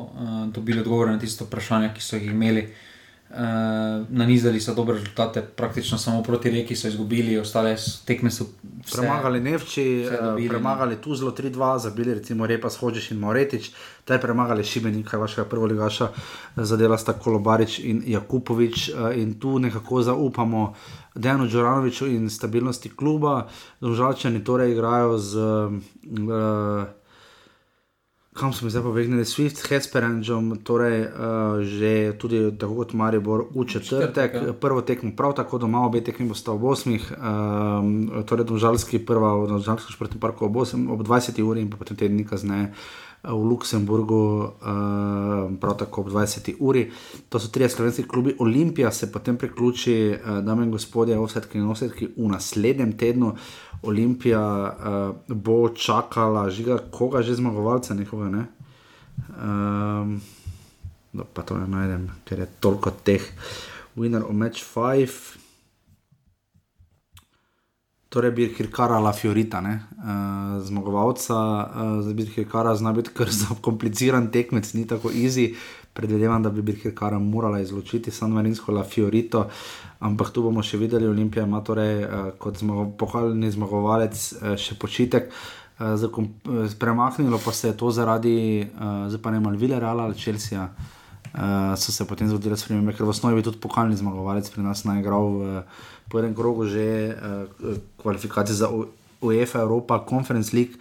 uh, 0.00 0.46
dobili 0.50 0.80
odgovore 0.80 1.12
na 1.12 1.20
tisto 1.20 1.44
vprašanje, 1.44 1.92
ki 1.94 2.02
so 2.02 2.16
jih 2.16 2.32
imeli. 2.32 2.66
Uh, 2.66 2.89
nanizali 4.08 4.60
so 4.60 4.74
dobre 4.74 4.94
rezultate, 4.94 5.42
praktično 5.42 5.98
samo 5.98 6.22
proti 6.22 6.50
reki 6.50 6.76
so 6.76 6.88
izgubili, 6.88 7.38
ostale 7.38 7.76
tekme 8.04 8.30
so 8.30 8.44
vse- 8.44 8.96
Premagali 8.96 9.40
Nevči, 9.40 10.00
eh, 10.02 10.18
dobili, 10.22 10.48
no. 10.48 10.50
premagali 10.50 10.96
Tuzlo 10.96 11.30
3-2, 11.30 11.78
zabili 11.78 12.14
recimo 12.14 12.46
Repas, 12.46 12.76
Hočiš 12.76 13.10
in 13.10 13.18
Moretič, 13.18 13.70
te 14.04 14.18
premagali 14.20 14.64
Šibenika, 14.64 15.18
vašega 15.18 15.44
prvoligaša, 15.48 16.08
eh, 16.56 16.64
zadela 16.64 16.98
sta 16.98 17.12
Kolobarič 17.12 17.78
in 17.78 18.02
Jakupovič 18.06 18.88
eh, 18.88 19.22
in 19.22 19.38
tu 19.38 19.58
nekako 19.58 20.02
zaupamo 20.02 20.74
Dejanu 21.14 21.48
Džoranoviču 21.48 22.06
in 22.06 22.30
stabilnosti 22.30 22.90
kluba. 22.96 23.46
Domžalčani 23.80 24.44
torej 24.44 24.72
igrajo 24.72 25.18
z 25.18 25.36
uh, 25.36 25.72
kam 28.40 28.52
smo 28.52 28.70
zdaj 28.70 28.82
pobegnili, 28.82 29.24
Swift, 29.28 29.60
Hesperanžom, 29.68 30.54
torej 30.64 31.04
uh, 31.04 31.60
že 31.60 32.16
tudi 32.16 32.40
tako 32.56 32.80
kot 32.80 32.94
Maribor 32.96 33.44
v 33.52 33.66
četrtek, 33.68 34.34
ja. 34.34 34.52
prvo 34.56 34.80
tekmo 34.80 35.12
prav 35.16 35.36
tako 35.36 35.60
doma, 35.60 35.84
obe 35.84 36.00
tekmi 36.00 36.28
bosta 36.28 36.54
ob 36.56 36.64
8, 36.64 36.96
um, 37.20 38.24
torej 38.24 38.48
Domžalski 38.48 39.02
prva 39.04 39.36
v 39.44 39.52
Domžalskem 39.52 39.92
športnem 39.92 40.24
parku 40.24 40.48
ob, 40.48 40.56
8, 40.56 40.88
ob 40.88 41.04
20 41.04 41.42
uri 41.44 41.60
in 41.60 41.68
pa 41.68 41.76
potem 41.76 42.00
teden 42.00 42.24
kasneje 42.24 42.72
v 43.22 43.44
Luksemburgu, 43.44 44.42
uh, 44.42 44.50
prav 45.60 45.76
tako 45.76 46.00
ob 46.00 46.08
20 46.08 46.54
uri. 46.58 46.90
To 47.28 47.40
so 47.40 47.48
trije 47.48 47.68
slovenski 47.68 48.02
klubi. 48.08 48.36
Olimpija 48.38 48.92
se 48.92 49.12
potem 49.12 49.36
priključi, 49.36 50.16
uh, 50.24 50.38
dame 50.44 50.64
in 50.64 50.70
gospodje, 50.70 51.18
offsetki 51.18 51.58
in 51.58 51.68
offsetki 51.68 52.08
v 52.16 52.28
naslednjem 52.28 52.96
tednu. 52.96 53.34
Olimpija 53.82 54.44
uh, 54.72 55.36
bo 55.36 55.68
čakala, 55.68 56.50
žiga, 56.50 56.78
koga 56.90 57.22
že 57.22 57.34
zmagovalca, 57.34 57.94
nekoga 57.94 58.28
ne. 58.28 58.46
Um, 59.28 60.20
no, 61.12 61.24
pa 61.34 61.42
to 61.42 61.58
ne 61.58 61.68
najdem, 61.68 62.08
ker 62.24 62.38
je 62.38 62.48
toliko 62.60 62.90
teh. 63.04 63.24
Winner 63.96 64.24
of 64.24 64.32
match 64.32 64.64
5. 64.64 65.39
Torej, 68.10 68.32
Birkirkara 68.34 68.98
La 68.98 69.12
Fiorita, 69.12 69.60
ne? 69.60 69.86
uh, 70.02 70.58
zmagovalca 70.62 71.34
uh, 71.34 72.02
za 72.02 72.12
Birkirkara 72.12 72.74
zna 72.74 72.92
biti 72.92 73.10
kar 73.14 73.30
zakompliciran 73.42 74.30
tekmec, 74.34 74.72
ni 74.74 74.86
tako 74.86 75.12
easy. 75.14 75.54
Predvidevam, 75.94 76.42
da 76.42 76.50
bi 76.50 76.62
Birkirkara 76.62 77.18
morala 77.18 77.60
izločiti 77.60 78.10
San 78.10 78.30
Marinsko 78.34 78.72
La 78.72 78.82
Fiorito, 78.82 79.46
ampak 80.00 80.34
tu 80.34 80.42
bomo 80.42 80.62
še 80.62 80.78
videli, 80.82 81.06
Olimpija 81.06 81.46
ima 81.46 81.62
torej 81.62 82.02
uh, 82.02 82.28
kot 82.38 82.58
zmago, 82.58 82.88
pohvaljeni 82.98 83.50
zmagovalec 83.54 84.18
uh, 84.18 84.54
še 84.58 84.74
počitek. 84.74 85.30
Uh, 85.30 85.94
zakom, 85.94 86.32
uh, 86.50 86.66
premaknilo 86.78 87.38
pa 87.38 87.54
se 87.54 87.70
je 87.70 87.78
to 87.78 87.94
zaradi, 87.94 88.66
uh, 88.66 89.06
zdaj 89.06 89.22
pa 89.22 89.30
ne 89.30 89.38
malo 89.38 89.58
Villareala 89.58 90.10
ali 90.10 90.18
Chelsea. 90.18 90.66
Uh, 90.66 90.98
so 91.76 91.92
se 91.92 92.04
potem 92.04 92.28
zgodile 92.28 92.56
spremembe, 92.58 92.92
ker 92.92 93.06
v 93.06 93.14
osnovi 93.14 93.38
je 93.38 93.50
tudi 93.50 93.62
pokalni 93.62 93.96
zmagovalec 93.96 94.50
pri 94.50 94.64
nas 94.66 94.82
naigral 94.84 95.28
v 95.38 95.62
po 96.10 96.18
enem 96.18 96.34
krogu 96.34 96.66
že 96.66 97.14
uh, 97.14 97.78
kvalifikacije 98.02 98.56
za 98.56 98.68
UEFA 99.20 99.60
Europa 99.60 100.04
Conference 100.08 100.56
League, 100.56 100.74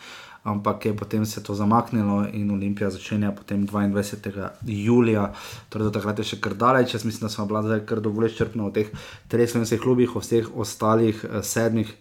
ampak 0.44 0.86
je 0.86 0.94
potem 0.98 1.26
se 1.26 1.44
to 1.44 1.56
zamaknilo 1.56 2.26
in 2.34 2.52
Olimpija 2.52 2.90
začenja 2.90 3.32
potem 3.32 3.68
22. 3.68 4.50
julija, 4.66 5.34
torej 5.70 5.86
do 5.86 5.92
takrat 5.92 6.20
je 6.20 6.34
še 6.34 6.42
kar 6.42 6.56
daleč. 6.56 6.94
Jaz 6.94 7.06
mislim, 7.06 7.28
da 7.28 7.30
smo 7.30 7.46
bila 7.46 7.62
zdaj 7.62 7.86
kar 7.86 8.02
dovolj 8.02 8.32
izčrpna 8.32 8.66
v 8.66 8.74
teh 8.74 8.88
treh 9.28 9.50
slovenskih 9.50 9.82
klubih, 9.84 10.16
o 10.16 10.24
vseh 10.24 10.48
ostalih 10.56 11.20
uh, 11.28 11.44
sedmih, 11.46 11.92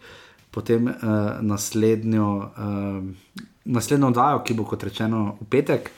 potem 0.54 0.88
uh, 0.88 1.42
naslednjo, 1.44 2.30
uh, 2.54 3.42
naslednjo 3.66 4.14
oddajo, 4.14 4.40
ki 4.46 4.56
bo 4.56 4.64
kot 4.64 4.88
rečeno 4.88 5.36
v 5.42 5.50
petek. 5.50 5.92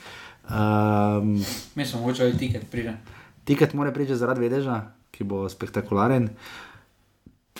Um, 0.51 1.39
Mislim, 1.75 2.01
mogoče 2.01 2.23
ali 2.23 2.37
tiket 2.37 2.69
pride. 2.71 2.97
Tiket 3.43 3.73
mora 3.73 3.91
priti 3.91 4.15
zaradi 4.15 4.41
vedeža, 4.41 4.81
ki 5.11 5.23
bo 5.23 5.49
spektakularen. 5.49 6.29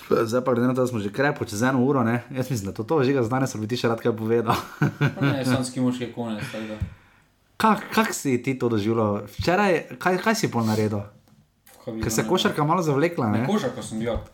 Zdaj 0.09 0.43
pa 0.43 0.53
glede 0.53 0.67
na 0.67 0.73
to, 0.73 0.81
da 0.81 0.87
smo 0.87 0.99
že 0.99 1.11
krepo 1.11 1.45
čez 1.45 1.61
eno 1.61 1.79
uro, 1.79 2.03
ne? 2.03 2.23
jaz 2.31 2.49
mislim, 2.51 2.65
da 2.65 2.73
to, 2.73 2.83
to 2.83 3.03
že 3.03 3.13
danes 3.21 3.55
bi 3.55 3.67
ti 3.67 3.77
še 3.77 3.87
rad 3.87 4.01
kaj 4.01 4.11
povedal. 4.11 4.55
Ne, 5.21 5.45
sanski 5.45 5.79
moški 5.79 6.03
je 6.03 6.13
konec. 6.13 6.43
tako 6.51 6.67
da. 6.67 6.77
Kak, 7.91 8.13
si 8.13 8.41
ti 8.43 8.59
to 8.59 8.69
doživljal? 8.69 9.21
Včeraj, 9.29 9.95
kaj, 9.99 10.17
kaj 10.17 10.36
si 10.36 10.51
pol 10.51 10.66
naredil? 10.66 11.03
Ker 11.86 12.11
se 12.11 12.25
košarka 12.28 12.63
malo 12.63 12.82
zavlekla, 12.82 13.29
Ne, 13.32 13.39
ne? 13.39 13.47
košarko 13.47 13.83
sem 13.83 13.99
gledal. 13.99 14.25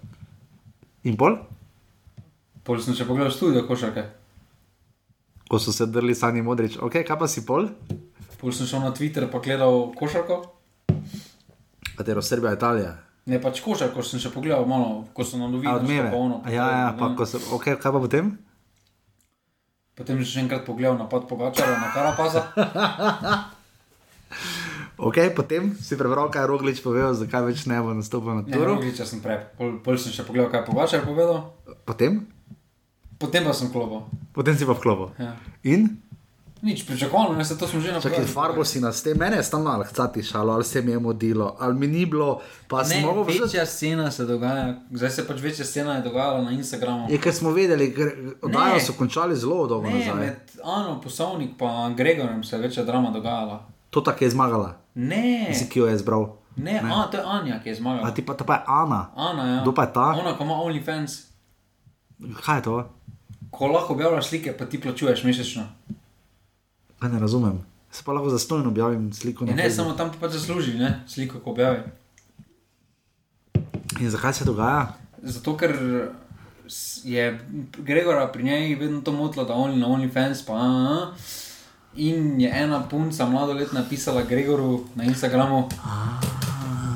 In 1.03 1.17
pol, 1.17 1.37
Pol 2.63 2.79
sem 2.79 2.95
še 2.95 3.05
pogledal 3.07 3.31
studio 3.31 3.63
košarke. 3.67 4.03
ko 5.47 5.59
so 5.59 5.71
se 5.71 5.85
drli 5.85 6.15
sani 6.15 6.41
modrič, 6.41 6.75
ok, 6.77 7.03
kaj 7.03 7.19
pa 7.19 7.27
si 7.27 7.45
pol? 7.45 7.69
Pol 8.37 8.53
sem 8.53 8.69
šel 8.69 8.85
na 8.85 8.93
Twitter 8.93 9.25
pa 9.31 9.41
gledal 9.41 9.93
košarko. 9.97 10.43
Katero 11.97 12.21
Srbija, 12.21 12.53
Italija. 12.53 12.91
Ne, 13.25 13.41
pač 13.41 13.59
košarko 13.65 14.03
sem 14.05 14.21
še 14.21 14.29
pogledal 14.31 14.63
malo, 14.69 15.07
ko 15.11 15.25
so 15.25 15.35
nam 15.35 15.49
A 15.49 15.55
novinarji 15.55 15.83
odmeve. 15.83 16.11
polno. 16.13 16.41
Ja, 16.45 16.67
ja, 16.69 16.89
pa 16.95 17.11
ko 17.17 17.25
so, 17.25 17.41
ok, 17.51 17.75
kaj 17.75 17.91
pa 17.91 17.99
potem? 17.99 18.37
Potem 19.97 20.21
sem 20.21 20.29
še 20.29 20.39
enkrat 20.45 20.63
pogledal 20.63 20.95
napad 20.95 21.25
Pogačara 21.27 21.75
na 21.81 21.89
Karapaza. 21.91 22.45
Ok, 24.97 25.29
potem 25.37 25.77
si 25.77 25.93
prebral, 25.93 26.25
kaj 26.33 26.41
je 26.41 26.49
Roglič 26.49 26.79
povedal, 26.81 27.13
zakaj 27.13 27.45
več 27.45 27.69
ne 27.69 27.77
bo 27.85 27.93
nastopil 27.93 28.33
na 28.33 28.41
turu. 28.41 28.73
Rogliča 28.73 29.05
sem 29.05 29.21
prej. 29.21 29.45
Pol, 29.53 29.77
pol 29.85 29.93
sem 30.01 30.09
še 30.09 30.25
pogledal, 30.25 30.49
kaj 30.49 30.65
je 30.65 30.67
Pogačar 30.73 31.01
povedal. 31.05 31.53
Potem? 31.85 32.25
Potem 33.21 33.45
pa 33.45 33.53
sem 33.53 33.69
klopil. 33.69 34.09
Potem 34.33 34.57
si 34.57 34.65
pa 34.65 34.73
v 34.73 34.81
klobu. 34.81 35.13
Ja. 35.21 35.37
In? 35.61 36.01
Nič, 36.61 36.85
pričakovano, 36.85 37.33
ne, 37.33 37.45
se 37.45 37.53
to 37.53 37.67
sem 37.67 37.81
že 37.81 37.87
Čakaj, 37.87 38.01
napravil. 38.03 38.27
farbo 38.27 38.63
si 38.63 38.79
nas 38.79 39.03
te, 39.03 39.13
mene 39.13 39.35
je 39.35 39.43
stalno 39.43 39.69
ali 39.69 39.85
hcati 39.85 40.23
šalo, 40.23 40.53
ali 40.53 40.63
se 40.63 40.81
mi 40.81 40.91
je 40.91 40.99
modilo, 40.99 41.55
ali 41.59 41.73
mi 41.75 41.87
ni 41.87 42.05
bilo, 42.05 42.39
pa 42.67 42.77
Ne, 42.79 42.85
smo 42.85 43.13
mogli 43.13 43.39
večja 43.39 43.65
scena 43.65 44.11
se 44.11 44.25
dogaja, 44.25 44.63
zdaj 44.91 45.09
se 45.11 45.27
pač 45.27 45.39
večja 45.39 45.65
scena 45.65 45.93
je 45.93 46.01
dogajala 46.01 46.41
na 46.41 46.51
Instagramu. 46.51 47.07
Je, 47.09 47.17
ker 47.17 47.33
smo 47.33 47.51
vedeli, 47.51 47.93
oddajo 48.41 48.73
Ne. 48.73 48.79
so 48.81 48.93
končali 48.93 49.35
zelo 49.35 49.67
dolgo 49.67 49.87
Ne, 49.87 49.99
nazaj. 49.99 50.15
med 50.15 50.35
Ano, 50.65 51.01
poslovnik 51.01 51.49
pa 51.57 51.89
Gregorjem 51.91 52.43
se 52.43 52.55
je 52.55 52.61
večja 52.61 52.83
drama 52.83 53.11
dogajala. 53.11 53.61
To 53.89 54.01
tako 54.01 54.23
je 54.23 54.29
zmagala, 54.29 54.73
Ne, 54.95 55.53
si 55.53 55.69
ki 55.69 55.79
jo 55.79 55.85
je 55.85 55.95
izbral. 55.95 56.27
ne, 56.55 56.81
A, 56.85 57.05
to 57.05 57.17
je 57.17 57.23
Anja, 57.25 57.59
ki 57.59 57.69
je 57.69 57.73
A 57.73 57.75
zmagala. 57.75 58.11
ti 58.11 58.21
pa, 58.23 58.33
pa 58.35 58.53
je 58.55 58.61
Ana. 58.67 59.09
Ana, 59.15 59.47
ja. 59.47 59.61
Kdo 59.61 59.73
pa 59.73 59.83
je 59.83 59.93
ta? 59.93 60.01
Ona, 60.13 60.33
ko 60.33 60.43
ima 60.43 60.53
OnlyFans, 60.55 61.11
Kaj 62.41 62.57
je 62.57 62.63
to? 62.63 62.89
ko 63.49 63.67
lahko 63.67 63.93
objavljaš 63.93 64.27
slike, 64.27 64.51
pa 64.53 64.65
ti 64.65 64.81
plačuješ 64.81 65.23
mesečno. 65.23 65.63
Kaj 66.99 67.09
ne 67.09 67.19
razumem. 67.19 67.59
Se 67.91 68.03
pa 68.03 68.11
lahko 68.11 68.29
zastojno 68.29 68.67
objavim 68.67 69.13
sliko 69.13 69.45
ne, 69.45 69.51
Facebooku. 69.53 69.75
samo 69.75 69.93
tam 69.93 70.11
pa 70.11 70.17
pač 70.19 70.31
zasluži, 70.33 70.73
ne, 70.73 71.03
sliko, 71.07 71.39
ko 71.39 71.51
objavi. 71.51 71.79
In 73.99 74.09
zakaj 74.09 74.33
se 74.33 74.45
dogaja? 74.45 74.93
Zato, 75.19 75.57
ker 75.57 75.73
je 77.03 77.39
Gregora 77.79 78.27
pri 78.27 78.43
njej 78.43 78.75
vedno 78.75 79.01
to 79.01 79.11
motilo, 79.11 79.45
da 79.45 79.53
on 79.55 79.79
na 79.79 79.87
OnlyFans 79.87 80.45
pa. 80.45 80.53
a, 80.53 80.65
a. 80.65 81.13
In 81.95 82.41
je 82.41 82.51
ena 82.53 82.83
punca 82.83 83.25
mladoletna 83.25 83.83
pisala 83.89 84.21
Gregoru 84.23 84.85
na 84.95 85.03
Instagramu, 85.03 85.69
A, 85.83 86.19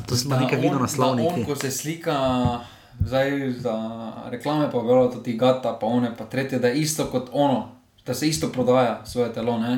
to 0.06 0.16
da 0.28 0.40
nekaj 0.40 0.58
on- 0.58 0.62
videl 0.62 0.76
na 0.76 0.82
da 0.82 0.88
slovniku. 0.88 1.34
On, 1.34 1.46
ko 1.46 1.56
se 1.56 1.72
slika, 1.72 2.60
zdaj 3.00 3.32
za 3.54 3.76
reklame 4.28 4.72
pa 4.72 4.78
objavlja 4.78 5.12
tudi 5.12 5.34
gata, 5.34 5.74
pa 5.74 5.86
one 5.88 6.12
pa 6.16 6.26
tretje, 6.26 6.60
da 6.60 6.68
je 6.68 6.76
isto 6.78 7.06
kot 7.06 7.30
ono, 7.32 7.70
da 8.06 8.14
se 8.14 8.28
isto 8.28 8.50
prodaja 8.52 9.06
svoje 9.06 9.34
telo. 9.34 9.58
Ne? 9.60 9.74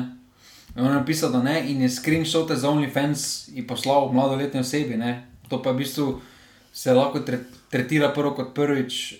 In 0.76 0.82
on 0.82 0.86
je 0.86 0.94
napisal, 0.94 1.30
da 1.32 1.42
ne, 1.42 1.70
in 1.70 1.82
je 1.82 1.90
screenshote 1.90 2.56
za 2.56 2.68
OnlyFans 2.68 3.48
in 3.54 3.66
poslal 3.66 4.12
mladoletni 4.12 4.60
osebi. 4.60 4.96
Ne? 4.96 5.26
To 5.48 5.62
pa 5.62 5.70
v 5.70 5.84
bistvu 5.84 6.20
se 6.72 6.94
lahko 6.94 7.20
tre, 7.20 7.38
tretira 7.70 8.12
prvo 8.12 8.34
kot 8.34 8.54
prvič 8.54 9.14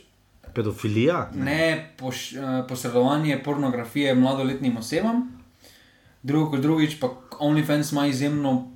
Pedofilija? 0.55 1.31
ne 1.35 1.95
poš, 1.99 2.33
eh, 2.33 2.63
posredovanje 2.69 3.43
pornografije 3.45 4.15
mladoletnim 4.15 4.77
osebam, 4.77 5.43
drugo 6.23 6.51
kot 6.51 6.61
drugič 6.61 7.01
pa 7.01 7.11
OnlyFans 7.39 7.93
ima 7.93 8.07
izjemno 8.07 8.71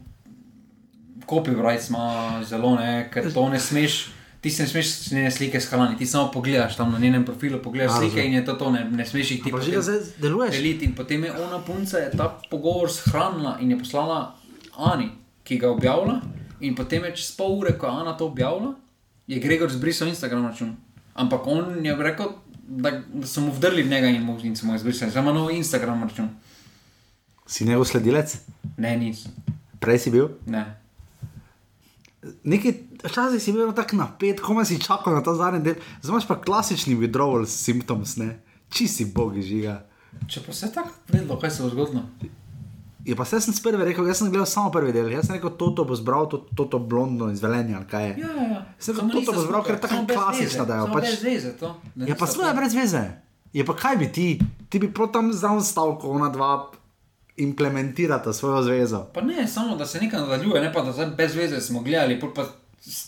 copyrights, 1.27 1.89
ima 1.89 2.43
zelo 2.45 2.75
ne, 2.75 3.11
ker 3.13 3.33
to 3.35 3.49
ne 3.49 3.61
smeš. 3.61 4.18
Ti 4.41 4.51
se 4.51 4.63
ne 4.63 4.69
smeš 4.69 5.11
njene 5.11 5.31
slike 5.31 5.61
shraniti, 5.61 5.99
ti 5.99 6.07
samo 6.07 6.31
pogledaš 6.33 6.77
tam 6.77 6.93
na 6.93 6.99
njenem 6.99 7.25
profilu, 7.25 7.59
pogledaš 7.63 7.93
A, 7.93 7.99
slike 7.99 8.27
in 8.27 8.35
je 8.35 8.45
to 8.45 8.53
to, 8.53 8.71
ne, 8.71 8.85
ne 8.91 9.07
smeš 9.07 9.31
jih 9.31 9.43
ti 9.45 9.53
deliti. 10.51 10.85
In 10.85 10.95
potem 10.95 11.25
je 11.25 11.33
ona 11.33 11.59
punca 11.59 11.99
je 11.99 12.11
ta 12.11 12.41
pogovor 12.51 12.93
shranila 12.93 13.59
in 13.61 13.71
je 13.71 13.79
poslala 13.79 14.35
Ani, 14.77 15.09
ki 15.45 15.59
ga 15.59 15.71
objavlja. 15.71 16.21
In 16.61 16.75
potem 16.75 17.05
je 17.05 17.17
čez 17.17 17.33
pol 17.37 17.59
ure, 17.59 17.79
ko 17.79 17.87
je 17.87 17.93
Ana 17.93 18.17
to 18.17 18.27
objavila, 18.27 18.75
je 19.27 19.39
Gregor 19.39 19.71
zbrisal 19.71 20.09
Instagram 20.09 20.47
račun. 20.47 20.77
Ampak 21.15 21.47
on 21.47 21.85
je 21.87 21.97
rekel, 21.97 22.27
da, 22.69 22.91
da 22.91 23.27
so 23.27 23.41
mu 23.41 23.53
vdrli 23.53 23.83
v 23.83 23.91
njega 23.91 24.07
in, 24.07 24.23
mu, 24.23 24.39
in 24.43 24.57
so 24.57 24.67
mu 24.67 24.75
izbrisali. 24.75 25.11
Zdaj 25.11 25.23
ima 25.23 25.33
nov 25.33 25.51
Instagram 25.51 26.03
račun. 26.03 26.29
Si 27.47 27.65
njegov 27.65 27.85
sledilec? 27.85 28.37
Ne, 28.77 28.97
nisem. 28.97 29.33
Prej 29.81 29.99
si 29.99 30.11
bil? 30.11 30.29
Ne. 30.47 30.88
Nekaj, 32.21 32.73
včasih 33.05 33.39
si 33.39 33.53
bil 33.53 33.71
tako 33.73 33.97
napet, 33.97 34.41
komaj 34.41 34.67
si 34.67 34.79
čakal 34.79 35.15
na 35.15 35.23
ta 35.23 35.35
zadnji 35.35 35.61
del, 35.63 35.75
zdaj 36.03 36.27
pa 36.27 36.35
klasični 36.37 36.97
withdrawal 36.97 37.47
symptoms, 37.47 38.17
ne? 38.17 38.43
Čisi 38.69 39.07
bogi 39.07 39.39
žiga. 39.41 39.87
Če 40.27 40.43
pa 40.43 40.53
se 40.53 40.67
tako 40.69 40.91
vedelo, 41.09 41.39
kaj 41.39 41.51
se 41.51 41.63
bo 41.63 41.69
zgodilo. 41.69 42.03
Je 43.05 43.15
pa 43.15 43.25
se 43.25 43.41
sem 43.41 43.55
s 43.55 43.63
prve 43.63 43.85
rekel, 43.85 44.05
jaz 44.05 44.19
sem 44.19 44.29
gledal 44.29 44.45
samo 44.45 44.69
prvi 44.69 44.93
del, 44.93 45.09
jaz 45.09 45.25
sem 45.25 45.37
rekel, 45.37 45.51
toto 45.51 45.85
bo 45.85 45.95
zbral, 45.95 46.27
to, 46.27 46.43
toto 46.53 46.79
blondno 46.79 47.31
iz 47.31 47.39
Velenja, 47.39 47.77
ali 47.77 47.87
kaj 47.87 48.05
je. 48.05 48.13
Ja, 48.19 48.29
ja, 48.29 48.47
ja. 48.51 48.61
Sem 48.79 48.99
rekel, 48.99 49.23
to 49.23 49.33
bo 49.33 49.41
zbral, 49.41 49.63
ker 49.63 49.75
je 49.75 49.81
tako 49.81 50.03
veze, 50.35 50.59
da 50.61 50.75
je, 50.75 50.91
pač- 50.91 51.07
Brez 51.07 51.23
veze 51.23 51.53
to. 51.55 51.71
da 51.95 52.05
Je 52.05 52.15
pa 52.15 52.27
to- 52.27 52.53
brez 52.53 52.75
veze. 52.75 53.05
Je 53.49 53.65
pa 53.65 53.73
kaj 53.75 53.97
bi 53.97 54.07
ti, 54.11 54.27
ti 54.69 54.77
bi 54.77 54.91
prav 54.91 55.09
tam 55.09 55.33
zdaj 55.33 55.63
stavko, 55.63 56.11
ona 56.11 56.29
dva 56.29 56.69
implementirata 57.39 58.33
svojo 58.33 58.63
zvezo. 58.63 59.05
Pa 59.05 59.21
ne, 59.21 59.49
samo 59.49 59.77
da 59.77 59.87
se 59.87 60.01
nekaj 60.01 60.21
nadaljuje, 60.21 60.61
ne 60.61 60.73
pa 60.73 60.83
da 60.83 60.93
zdaj 60.93 61.09
brez 61.09 61.35
veze 61.35 61.61
smo 61.61 61.81
gledali, 61.81 62.21
pa 62.33 62.45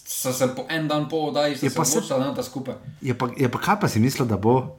so 0.06 0.32
se 0.32 0.54
po 0.56 0.64
en 0.68 0.88
dan 0.88 1.08
po 1.08 1.18
oddaji, 1.18 1.58
so 1.58 1.66
pa 1.76 1.84
se 1.84 2.00
se- 2.00 2.08
da 2.10 2.34
ta 2.34 2.42
skupaj. 2.42 2.74
Je 3.00 3.14
pa, 3.14 3.28
je 3.36 3.48
pa 3.48 3.60
kaj 3.60 3.80
pa 3.80 3.88
si 3.88 4.00
mislil, 4.00 4.26
da 4.26 4.38
bo? 4.38 4.78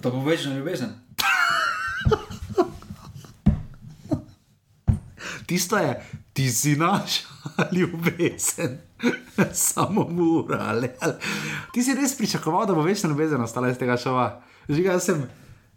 To 0.00 0.10
bo 0.10 0.20
večna 0.20 0.52
ljubezen. 0.52 0.88
Tisto 5.46 5.78
je, 5.78 6.02
ti 6.32 6.50
si 6.50 6.76
naš 6.76 7.20
ljubezen, 7.72 8.78
samo 9.52 10.04
mura. 10.04 10.58
Ali, 10.60 10.90
ali. 11.00 11.12
Ti 11.72 11.82
si 11.82 11.94
res 11.94 12.16
pričakoval, 12.16 12.66
da 12.66 12.74
bo 12.74 12.82
večna 12.82 13.08
ljubezen 13.08 13.40
ostala 13.40 13.68
iz 13.68 13.78
tega 13.78 13.96
šova. 13.96 14.42
Žiga, 14.68 14.92
jaz 14.92 15.04
sem 15.04 15.28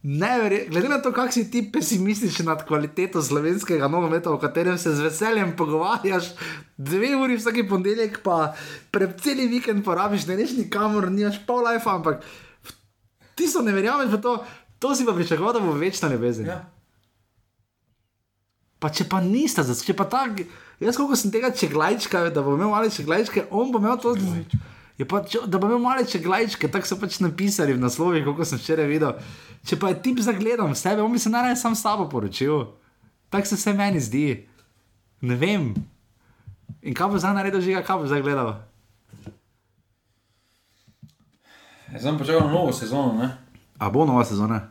neverjeten, 0.06 0.70
glede 0.70 0.90
na 0.90 1.02
to, 1.02 1.10
kako 1.14 1.32
si 1.34 1.48
ti 1.52 1.64
pesimističen 1.74 2.46
nad 2.46 2.62
kvaliteto 2.68 3.22
slovenskega 3.22 3.88
nogometa, 3.88 4.30
o 4.32 4.38
katerem 4.38 4.78
se 4.78 4.94
z 4.96 5.02
veseljem 5.02 5.56
pogovarjaš, 5.58 6.30
dve 6.78 7.16
uri 7.18 7.38
vsak 7.40 7.58
ponedeljek, 7.70 8.20
pa 8.24 8.54
pred 8.92 9.18
celi 9.22 9.48
vikend 9.50 9.82
porabiš, 9.86 10.28
ne 10.30 10.36
reš 10.38 10.54
nikamor, 10.60 11.10
nimaš 11.12 11.40
pol 11.48 11.66
life, 11.66 11.90
ampak 11.90 12.22
ti 13.36 13.48
so 13.50 13.66
ne 13.66 13.74
verjameš 13.74 14.14
v 14.14 14.22
to, 14.22 14.36
to 14.80 14.94
si 14.96 15.06
pa 15.06 15.14
pričakoval, 15.18 15.58
da 15.58 15.66
bo 15.66 15.74
večna 15.74 16.12
ljubezen. 16.14 16.46
Ja. 16.54 16.62
Pa 18.80 18.94
če 18.94 19.10
pa 19.10 19.24
nista, 19.26 19.66
če 19.66 19.98
pa 19.98 20.06
tak, 20.06 20.46
jaz 20.80 21.02
koliko 21.02 21.18
sem 21.18 21.34
tega 21.34 21.50
čeglajčka, 21.50 22.28
da 22.30 22.46
bo 22.46 22.54
imel 22.54 22.70
male 22.70 22.94
čeglajčke, 22.94 23.48
on 23.50 23.74
bo 23.74 23.82
imel 23.82 23.98
to. 23.98 24.14
Je 24.98 25.04
pa, 25.04 25.20
če, 25.22 25.42
da 25.46 25.60
bo 25.60 25.68
imel 25.68 25.82
male 25.84 26.06
čeglajčke, 26.08 26.70
tako 26.72 26.88
so 26.88 26.96
pač 26.96 27.20
napisali 27.20 27.74
v 27.74 27.82
naslovih, 27.82 28.24
kot 28.26 28.48
sem 28.48 28.58
včeraj 28.58 28.88
videl. 28.88 29.18
Če 29.62 29.76
pa 29.76 29.92
je 29.92 30.00
tip 30.02 30.22
zagledam 30.24 30.72
sebe, 30.72 31.02
on 31.02 31.12
bi 31.12 31.20
se 31.20 31.30
najraje 31.30 31.56
sam 31.56 31.76
s 31.76 31.84
sabo 31.84 32.06
poročil. 32.08 32.70
Tako 33.30 33.46
se 33.46 33.56
vse 33.56 33.74
meni 33.74 34.00
zdi. 34.00 34.28
Ne 35.22 35.36
vem. 35.36 35.74
In 36.82 36.94
kaj 36.94 37.10
bo 37.10 37.20
zdaj 37.20 37.34
naredil, 37.34 37.60
že 37.60 37.82
kaj 37.82 37.98
bo 37.98 38.08
zdaj 38.08 38.22
gledal? 38.22 38.54
Ja, 41.92 42.00
Zdaj 42.00 42.18
pa 42.18 42.26
čakamo 42.26 42.50
novo 42.50 42.72
sezono, 42.74 43.14
ne? 43.14 43.28
A 43.78 43.90
bo 43.90 44.06
nova 44.06 44.24
sezona? 44.26 44.62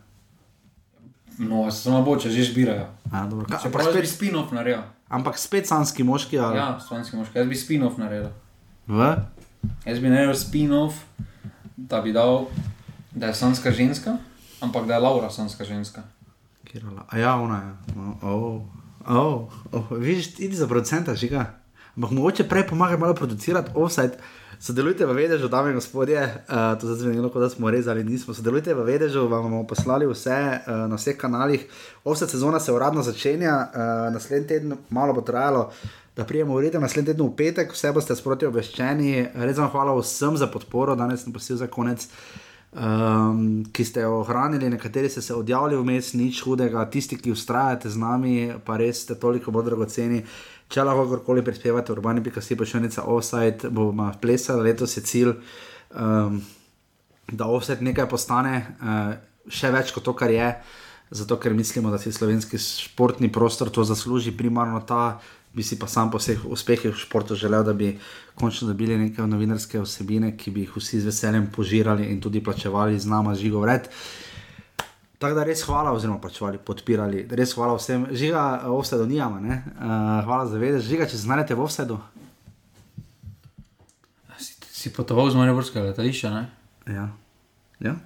Nova 1.38 1.70
sezona 1.70 2.01
bo, 2.01 2.16
če 2.16 2.30
že 2.30 2.44
zbirajo. 2.44 2.86
Ka, 3.05 3.28
Če 3.60 3.68
ampak, 3.68 3.72
prav 3.72 3.86
bi 3.86 4.01
spet, 4.01 4.09
spin-off 4.09 4.52
naredil. 4.52 4.82
ampak 5.09 5.38
spet 5.38 5.66
sanski 5.66 6.02
moški. 6.02 6.38
Ali? 6.38 6.56
Ja, 6.56 6.78
slovenski 6.80 7.16
moški, 7.16 7.38
jaz 7.38 7.48
bi 7.48 7.56
spin-off 7.59 7.98
naredil. 7.98 8.30
V? 8.86 9.01
Jaz 9.85 9.99
bi 10.01 10.09
naredil 10.09 10.35
spin-off, 10.35 10.95
da 11.77 12.01
bi 12.01 12.12
dal, 12.12 12.47
da 13.12 13.27
je 13.27 13.35
sanska 13.35 13.70
ženska, 13.70 14.16
ampak 14.61 14.86
da 14.86 14.95
je 14.95 15.01
Laura 15.01 15.31
sanska 15.31 15.65
ženska. 15.65 16.03
Kirala. 16.65 17.07
A 17.09 17.19
ja, 17.19 17.35
ona 17.36 17.57
je. 17.62 17.95
No, 17.97 18.16
oh, 18.23 18.62
oh, 19.09 19.53
oh. 19.73 19.91
Vidiš, 19.99 20.39
idi 20.39 20.57
za 20.57 20.66
producenta, 20.66 21.15
žiga. 21.15 21.55
Ampak 21.97 22.11
mogoče 22.11 22.49
prej 22.49 22.66
pomagaj 22.66 22.99
malo 22.99 23.15
producirati 23.15 23.70
offside. 23.74 24.19
Sodelujte 24.61 25.07
v 25.07 25.12
Vedežu, 25.12 25.49
dame 25.49 25.70
in 25.70 25.77
gospodje, 25.77 26.23
uh, 26.24 26.73
to 26.81 26.86
zdaj 26.86 26.97
zvenelo, 27.05 27.28
kot 27.28 27.43
da 27.43 27.49
smo 27.51 27.70
rezali, 27.70 28.05
nismo. 28.05 28.35
Sodelujte 28.35 28.74
v 28.74 28.86
Vedežu, 28.86 29.27
vam 29.28 29.45
bomo 29.45 29.66
poslali 29.69 30.07
vse 30.09 30.32
uh, 30.32 30.86
na 30.89 30.97
vseh 30.97 31.19
kanalih. 31.20 31.66
Offside 32.05 32.31
sezona 32.31 32.61
se 32.61 32.73
uradno 32.73 33.03
začenja, 33.03 33.53
uh, 33.53 34.15
naslednji 34.15 34.49
teden 34.49 34.77
malo 34.89 35.12
bo 35.12 35.20
trajalo. 35.20 35.69
Da 36.15 36.24
prijemo 36.24 36.55
v 36.55 36.69
redu, 36.69 36.81
naslednji 36.81 37.12
teden 37.12 37.27
v 37.27 37.36
petek, 37.36 37.73
vse 37.74 37.91
boste 37.93 38.15
sproti 38.15 38.47
obveščeni. 38.47 39.15
Res 39.35 39.59
vam 39.59 39.70
hvala 39.73 39.97
vsem 39.99 40.36
za 40.39 40.47
podporo, 40.47 40.95
danes 40.95 41.24
sem 41.27 41.35
posil 41.35 41.59
za 41.59 41.66
konec 41.66 42.07
um, 42.74 43.65
ki 43.73 43.85
ste 43.85 44.01
jo 44.01 44.20
ohranili, 44.20 44.70
nekateri 44.70 45.09
ste 45.09 45.23
se 45.23 45.35
odjavili 45.35 45.78
vmes, 45.81 46.12
nič 46.15 46.43
hudega, 46.45 46.85
tisti, 46.91 47.19
ki 47.19 47.32
ustrajate 47.32 47.91
z 47.91 48.01
nami, 48.01 48.35
pa 48.65 48.77
res 48.81 49.05
ste 49.07 49.19
toliko 49.20 49.55
bolj 49.55 49.70
dragoceni. 49.70 50.23
Če 50.69 50.82
lahko 50.82 51.05
kakorkoli 51.07 51.45
prispevate, 51.45 51.93
urbani 51.93 52.24
pika 52.24 52.43
si 52.43 52.57
pa 52.59 52.66
še 52.66 52.81
nekaj 52.82 53.07
offside, 53.11 53.70
bomo 53.70 54.09
plesali, 54.20 54.65
letos 54.66 54.97
je 54.97 55.05
cilj, 55.07 55.35
um, 55.95 56.41
da 57.31 57.47
offside 57.47 57.85
nekaj 57.85 58.09
postane, 58.11 58.57
uh, 58.81 59.15
še 59.49 59.70
več 59.74 59.95
kot 59.95 60.07
to, 60.07 60.16
kar 60.19 60.32
je. 60.35 60.51
Zato, 61.15 61.36
ker 61.39 61.53
mislimo, 61.55 61.93
da 61.93 61.99
si 62.01 62.11
slovenski 62.11 62.59
športni 62.59 63.28
prostor 63.31 63.69
to 63.70 63.85
zasluži, 63.86 64.32
primarno 64.35 64.81
ta, 64.89 65.20
bi 65.55 65.62
si 65.62 65.78
pa 65.78 65.86
sam 65.86 66.10
po 66.10 66.18
vseh 66.18 66.43
uspehih 66.44 66.90
v 66.90 66.98
športu 66.98 67.35
želel, 67.39 67.64
da 67.64 67.72
bi 67.72 67.98
končno 68.35 68.68
dobili 68.68 68.98
neke 68.98 69.22
novinarske 69.22 69.81
vsebine, 69.81 70.36
ki 70.36 70.51
bi 70.51 70.66
jih 70.66 70.76
vsi 70.76 71.01
z 71.01 71.06
veseljem 71.06 71.47
požirali 71.55 72.10
in 72.10 72.20
tudi 72.20 72.43
plačevali 72.44 72.98
z 72.98 73.06
nama 73.06 73.35
žigo 73.35 73.60
vred. 73.62 73.89
Tako 75.18 75.35
da 75.35 75.44
res 75.47 75.62
hvala, 75.62 75.93
oziroma 75.94 76.18
plačevali, 76.20 76.59
podpirali, 76.59 77.22
res 77.31 77.55
hvala 77.55 77.78
vsem. 77.78 78.09
Žiga, 78.10 78.66
offsetu 78.74 79.06
nijama, 79.06 79.40
ne? 79.40 79.62
Uh, 79.76 80.24
hvala 80.26 80.51
za 80.51 80.59
vedeti. 80.59 80.89
Žiga, 80.89 81.06
če 81.06 81.16
se 81.16 81.22
znajdete 81.22 81.55
v 81.55 81.64
offsetu. 81.64 82.01
Si, 84.36 84.59
si 84.68 84.93
potoval 84.93 85.31
z 85.31 85.39
Mariborskega 85.39 85.86
letališča, 85.86 86.35
ne? 86.35 86.44
Ja. 86.90 87.09
ja. 87.81 87.97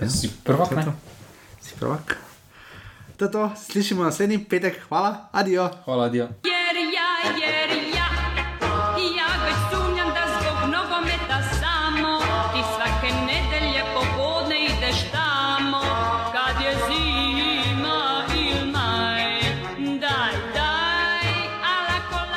Ja. 0.00 0.08
Si 0.08 0.30
prvak, 0.46 0.78
ne? 0.78 0.86
Si 1.60 1.74
prvak. 1.76 2.29
To 3.20 3.24
je 3.24 3.30
to, 3.30 3.50
slišimo 3.56 4.04
naslednji 4.04 4.44
petek, 4.48 4.80
hvala, 4.88 5.28
adijo. 5.32 5.68
Hvala, 5.84 6.08
Dio. 6.08 6.24
Yeah, 6.24 6.72
yeah, 6.72 7.38
yeah. 7.38 7.69